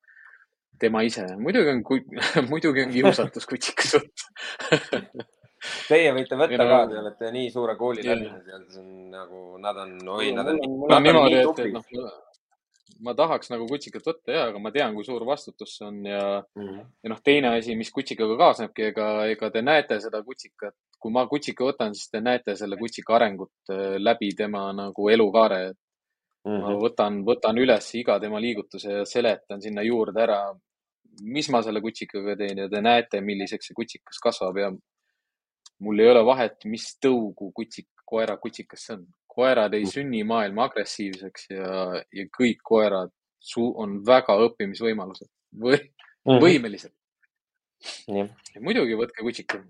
tema 0.80 1.02
ise. 1.04 1.26
muidugi 1.38 1.74
on, 1.74 1.84
muidugi 2.52 2.86
on 2.86 2.94
kiusatus 2.94 3.50
kutsikas 3.50 3.96
võtta 3.98 5.30
Teie 5.62 6.10
võite 6.14 6.38
võtta 6.38 6.58
no, 6.58 6.66
ka, 6.70 6.78
te 6.90 6.98
olete 6.98 7.28
nii 7.36 7.50
suure 7.54 7.76
kooli 7.78 8.02
läbinud 8.06 8.48
ja 8.50 8.58
see 8.66 8.82
on 8.82 9.12
nagu, 9.14 9.42
nad 9.62 9.78
on, 9.84 9.92
oi, 10.16 10.32
nad 10.34 10.48
on 10.50 10.58
niimoodi, 11.06 11.38
et, 11.38 11.60
et 11.62 11.76
noh, 11.76 12.16
ma 13.02 13.14
tahaks 13.18 13.50
nagu 13.52 13.66
kutsikat 13.70 14.06
võtta 14.06 14.34
ja, 14.36 14.46
aga 14.50 14.60
ma 14.62 14.72
tean, 14.74 14.96
kui 14.96 15.06
suur 15.06 15.26
vastutus 15.28 15.76
see 15.78 15.88
on 15.88 16.00
ja 16.06 16.24
mm, 16.42 16.68
-hmm. 16.68 16.90
ja 17.04 17.14
noh, 17.14 17.22
teine 17.24 17.54
asi, 17.58 17.76
mis 17.76 17.92
kutsikaga 17.92 18.38
kaasnebki, 18.38 18.88
ega, 18.92 19.08
ega 19.34 19.50
te 19.52 19.62
näete 19.62 20.00
seda 20.04 20.24
kutsikat, 20.24 20.76
kui 21.00 21.12
ma 21.12 21.26
kutsika 21.28 21.66
võtan, 21.66 21.96
siis 21.98 22.12
te 22.12 22.22
näete 22.22 22.56
selle 22.56 22.78
kutsika 22.78 23.16
arengut 23.18 23.74
äh, 23.74 23.96
läbi 24.00 24.34
tema 24.38 24.70
nagu 24.74 25.10
elukaare. 25.10 25.74
Mm 26.42 26.52
-hmm. 26.52 26.62
ma 26.62 26.78
võtan, 26.82 27.18
võtan 27.26 27.58
üles 27.62 27.88
iga 27.96 28.20
tema 28.20 28.40
liigutuse 28.42 28.92
ja 28.92 29.06
seletan 29.06 29.62
sinna 29.62 29.82
juurde 29.86 30.22
ära, 30.24 30.40
mis 31.22 31.50
ma 31.54 31.62
selle 31.62 31.82
kutsikaga 31.82 32.36
teen 32.36 32.58
ja 32.58 32.70
te 32.70 32.82
näete, 32.82 33.22
milliseks 33.22 33.68
see 33.68 33.78
kutsikas 33.78 34.18
kasvab 34.24 34.58
ja 34.58 34.72
mul 35.80 36.00
ei 36.00 36.10
ole 36.10 36.24
vahet, 36.26 36.66
mis 36.66 36.86
tõugu 37.06 37.52
kutsik, 37.54 37.88
koera 38.06 38.38
kutsikas 38.38 38.86
see 38.88 38.96
on. 38.96 39.06
Koerad 39.32 39.74
ei 39.78 39.86
sünni 39.90 40.24
maailma 40.28 40.66
agressiivseks 40.70 41.46
ja, 41.56 41.74
ja 42.14 42.26
kõik 42.38 42.60
koerad 42.68 43.12
su- 43.40 43.72
on 43.80 44.00
väga 44.06 44.36
õppimisvõimalused 44.48 45.30
või 45.64 45.80
Mhm. 46.26 46.38
võimelised. 46.44 46.92
jah, 48.08 48.28
ja 48.56 48.62
muidugi 48.62 48.94
võtke 49.00 49.24
kutsike, 49.26 49.62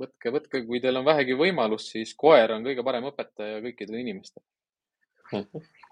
võtke, 0.00 0.32
võtke, 0.34 0.60
kui 0.66 0.80
teil 0.84 0.96
on 1.00 1.04
vähegi 1.06 1.32
võimalus, 1.38 1.86
siis 1.94 2.12
koer 2.14 2.52
on 2.52 2.64
kõige 2.66 2.84
parem 2.84 3.04
õpetaja 3.08 3.62
kõikidele 3.64 4.00
inimestele. 4.04 4.44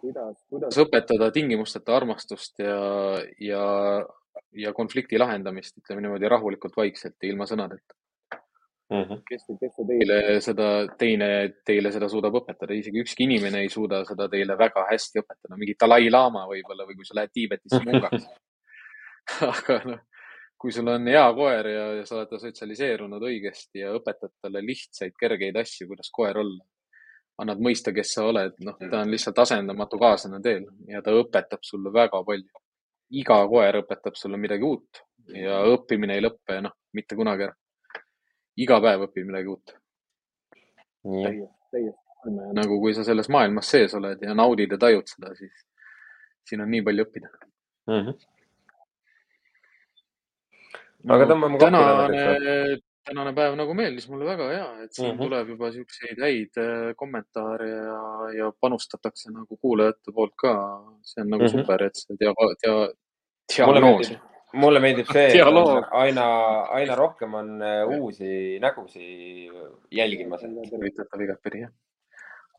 kuidas, 0.00 0.36
kuidas 0.50 0.76
õpetada 0.82 1.30
tingimusteta 1.32 1.94
armastust 1.96 2.58
ja, 2.60 2.76
ja, 3.40 3.62
ja 4.52 4.72
konflikti 4.76 5.18
lahendamist, 5.18 5.78
ütleme 5.80 6.02
niimoodi 6.04 6.28
rahulikult, 6.28 6.76
vaikselt 6.76 7.16
ja 7.22 7.30
ilma 7.32 7.46
sõnadeta. 7.48 7.94
Mhm. 8.92 9.22
kes, 9.28 9.44
kes 9.60 9.74
see 9.76 9.86
teile 9.88 10.18
seda, 10.44 10.68
teine 11.00 11.28
teile 11.66 11.92
seda 11.94 12.08
suudab 12.12 12.34
õpetada, 12.42 12.74
isegi 12.76 13.00
ükski 13.00 13.24
inimene 13.24 13.62
ei 13.64 13.70
suuda 13.72 14.02
seda 14.08 14.28
teile 14.28 14.56
väga 14.58 14.86
hästi 14.90 15.22
õpetada, 15.22 15.58
mingi 15.58 15.76
Dalai-laama 15.80 16.46
võib-olla 16.50 16.86
või 16.88 16.98
kui 16.98 17.08
sa 17.08 17.16
lähed 17.18 17.32
Tiibetisse 17.32 17.80
mungaks. 17.88 18.26
aga 19.48 19.78
noh, 19.88 20.02
kui 20.62 20.74
sul 20.74 20.90
on 20.92 21.08
hea 21.10 21.24
koer 21.34 21.68
ja, 21.72 21.86
ja 21.98 22.04
sa 22.06 22.18
oled 22.18 22.30
ta 22.30 22.38
sotsialiseerunud 22.42 23.24
õigesti 23.30 23.82
ja 23.82 23.94
õpetad 23.96 24.34
talle 24.42 24.62
lihtsaid, 24.66 25.14
kergeid 25.18 25.56
asju, 25.58 25.88
kuidas 25.90 26.10
koer 26.14 26.38
olla, 26.42 26.62
annad 27.42 27.62
mõista, 27.64 27.94
kes 27.96 28.12
sa 28.14 28.26
oled, 28.28 28.54
noh, 28.66 28.76
ta 28.78 29.00
on 29.02 29.10
lihtsalt 29.10 29.40
asendamatu 29.42 29.98
kaaslane 29.98 30.42
teel 30.44 30.68
ja 30.90 31.02
ta 31.02 31.14
õpetab 31.18 31.64
sulle 31.66 31.90
väga 31.94 32.22
palju. 32.28 32.62
iga 33.12 33.36
koer 33.48 33.76
õpetab 33.82 34.14
sulle 34.16 34.38
midagi 34.40 34.64
uut 34.64 35.02
ja 35.36 35.58
õppimine 35.68 36.14
ei 36.16 36.22
lõppe, 36.24 36.60
noh, 36.64 36.72
mitte 36.96 37.16
kunagi 37.16 37.48
ära. 37.48 37.56
Iga 38.60 38.80
päev 38.84 39.06
õpid 39.08 39.28
midagi 39.28 39.48
uut. 39.52 39.74
nagu 42.58 42.78
kui 42.80 42.94
sa 42.94 43.04
selles 43.04 43.28
maailmas 43.32 43.70
sees 43.70 43.94
oled 43.98 44.20
ja 44.22 44.34
naudid 44.34 44.72
ja 44.72 44.78
tajud 44.78 45.08
seda, 45.08 45.34
siis 45.34 45.66
siin 46.46 46.62
on 46.62 46.70
nii 46.70 46.84
palju 46.86 47.08
õppida. 47.08 47.32
Mhm. 47.90 48.14
aga 51.10 51.26
tõmbame 51.26 51.58
kokku 51.58 51.66
tänane 51.66 52.80
tänane 53.02 53.32
päev 53.34 53.56
nagu 53.58 53.74
meeldis 53.74 54.08
mulle 54.10 54.26
väga 54.28 54.48
ja, 54.52 54.66
et 54.84 54.92
siin 54.94 55.08
mm. 55.08 55.16
-hmm. 55.16 55.22
tuleb 55.24 55.48
juba 55.54 55.70
siukseid 55.74 56.20
häid 56.22 56.58
äh, 56.62 56.92
kommentaare 56.96 57.68
ja, 57.68 58.02
ja 58.38 58.52
panustatakse 58.60 59.32
nagu 59.34 59.56
kuulajate 59.56 60.14
poolt 60.14 60.36
ka. 60.36 60.52
see 61.02 61.22
on 61.22 61.30
nagu 61.30 61.42
mm. 61.42 61.48
-hmm. 61.48 61.60
super, 61.60 61.82
et 61.82 61.98
see 61.98 62.16
dia-, 62.20 62.34
dia-, 62.62 63.66
mulle 63.66 63.80
diagnoos 63.80 64.12
mulle 64.58 64.80
meeldib 64.82 65.08
see, 65.12 65.40
aina, 65.42 66.26
aina 66.76 66.96
rohkem 66.98 67.38
on 67.38 67.54
äh, 67.64 67.86
uusi 67.88 68.58
nägusid 68.60 69.54
jälgimas. 69.92 70.44
tervitatav 70.70 71.24
igatpidi 71.24 71.62
jah. 71.62 71.72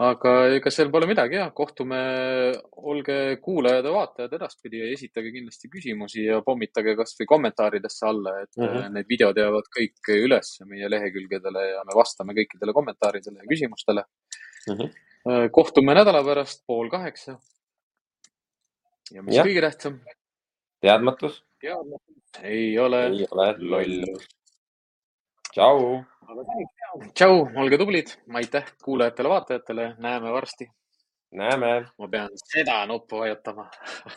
aga 0.04 0.34
ega 0.56 0.72
seal 0.74 0.90
pole 0.94 1.06
midagi 1.08 1.38
ja 1.38 1.52
kohtume, 1.56 2.00
olge 2.94 3.18
kuulajad 3.44 3.86
ja 3.86 3.94
vaatajad 3.94 4.34
edaspidi 4.40 4.82
ja 4.82 4.90
esitage 4.96 5.32
kindlasti 5.36 5.70
küsimusi 5.76 6.26
ja 6.26 6.42
pommitage 6.46 6.96
kasvõi 6.98 7.30
kommentaaridesse 7.30 8.10
alla, 8.10 8.40
et 8.42 8.58
mm. 8.58 8.66
-hmm. 8.66 8.98
need 8.98 9.10
videod 9.10 9.38
jäävad 9.38 9.70
kõik 9.78 10.14
üles 10.18 10.58
meie 10.66 10.90
lehekülgedele 10.90 11.70
ja 11.70 11.86
me 11.86 11.98
vastame 12.02 12.34
kõikidele 12.42 12.74
kommentaaridele 12.74 13.44
ja 13.44 13.50
küsimustele. 13.54 14.06
Mhm. 14.64 14.94
kohtume 15.52 15.94
nädala 15.94 16.24
pärast 16.24 16.66
pool 16.68 16.90
kaheksa. 16.90 17.38
ja 19.12 19.22
mis 19.22 19.36
Jah. 19.36 19.46
kõige 19.46 19.62
tähtsam, 19.62 20.00
teadmatus 20.82 21.44
ei 21.64 22.80
ole 22.80 23.06
ei 23.06 23.26
ole 23.32 23.56
loll.. 23.60 24.18
tšau. 25.54 26.04
tšau, 27.14 27.36
olge 27.56 27.78
tublid, 27.78 28.16
aitäh 28.40 28.66
kuulajatele-vaatajatele, 28.84 29.96
näeme 29.98 30.32
varsti. 30.32 30.68
näeme. 31.32 31.72
ma 32.00 32.08
pean 32.08 32.30
seda 32.36 32.86
nuppu 32.86 33.20
vajutama. 33.24 33.70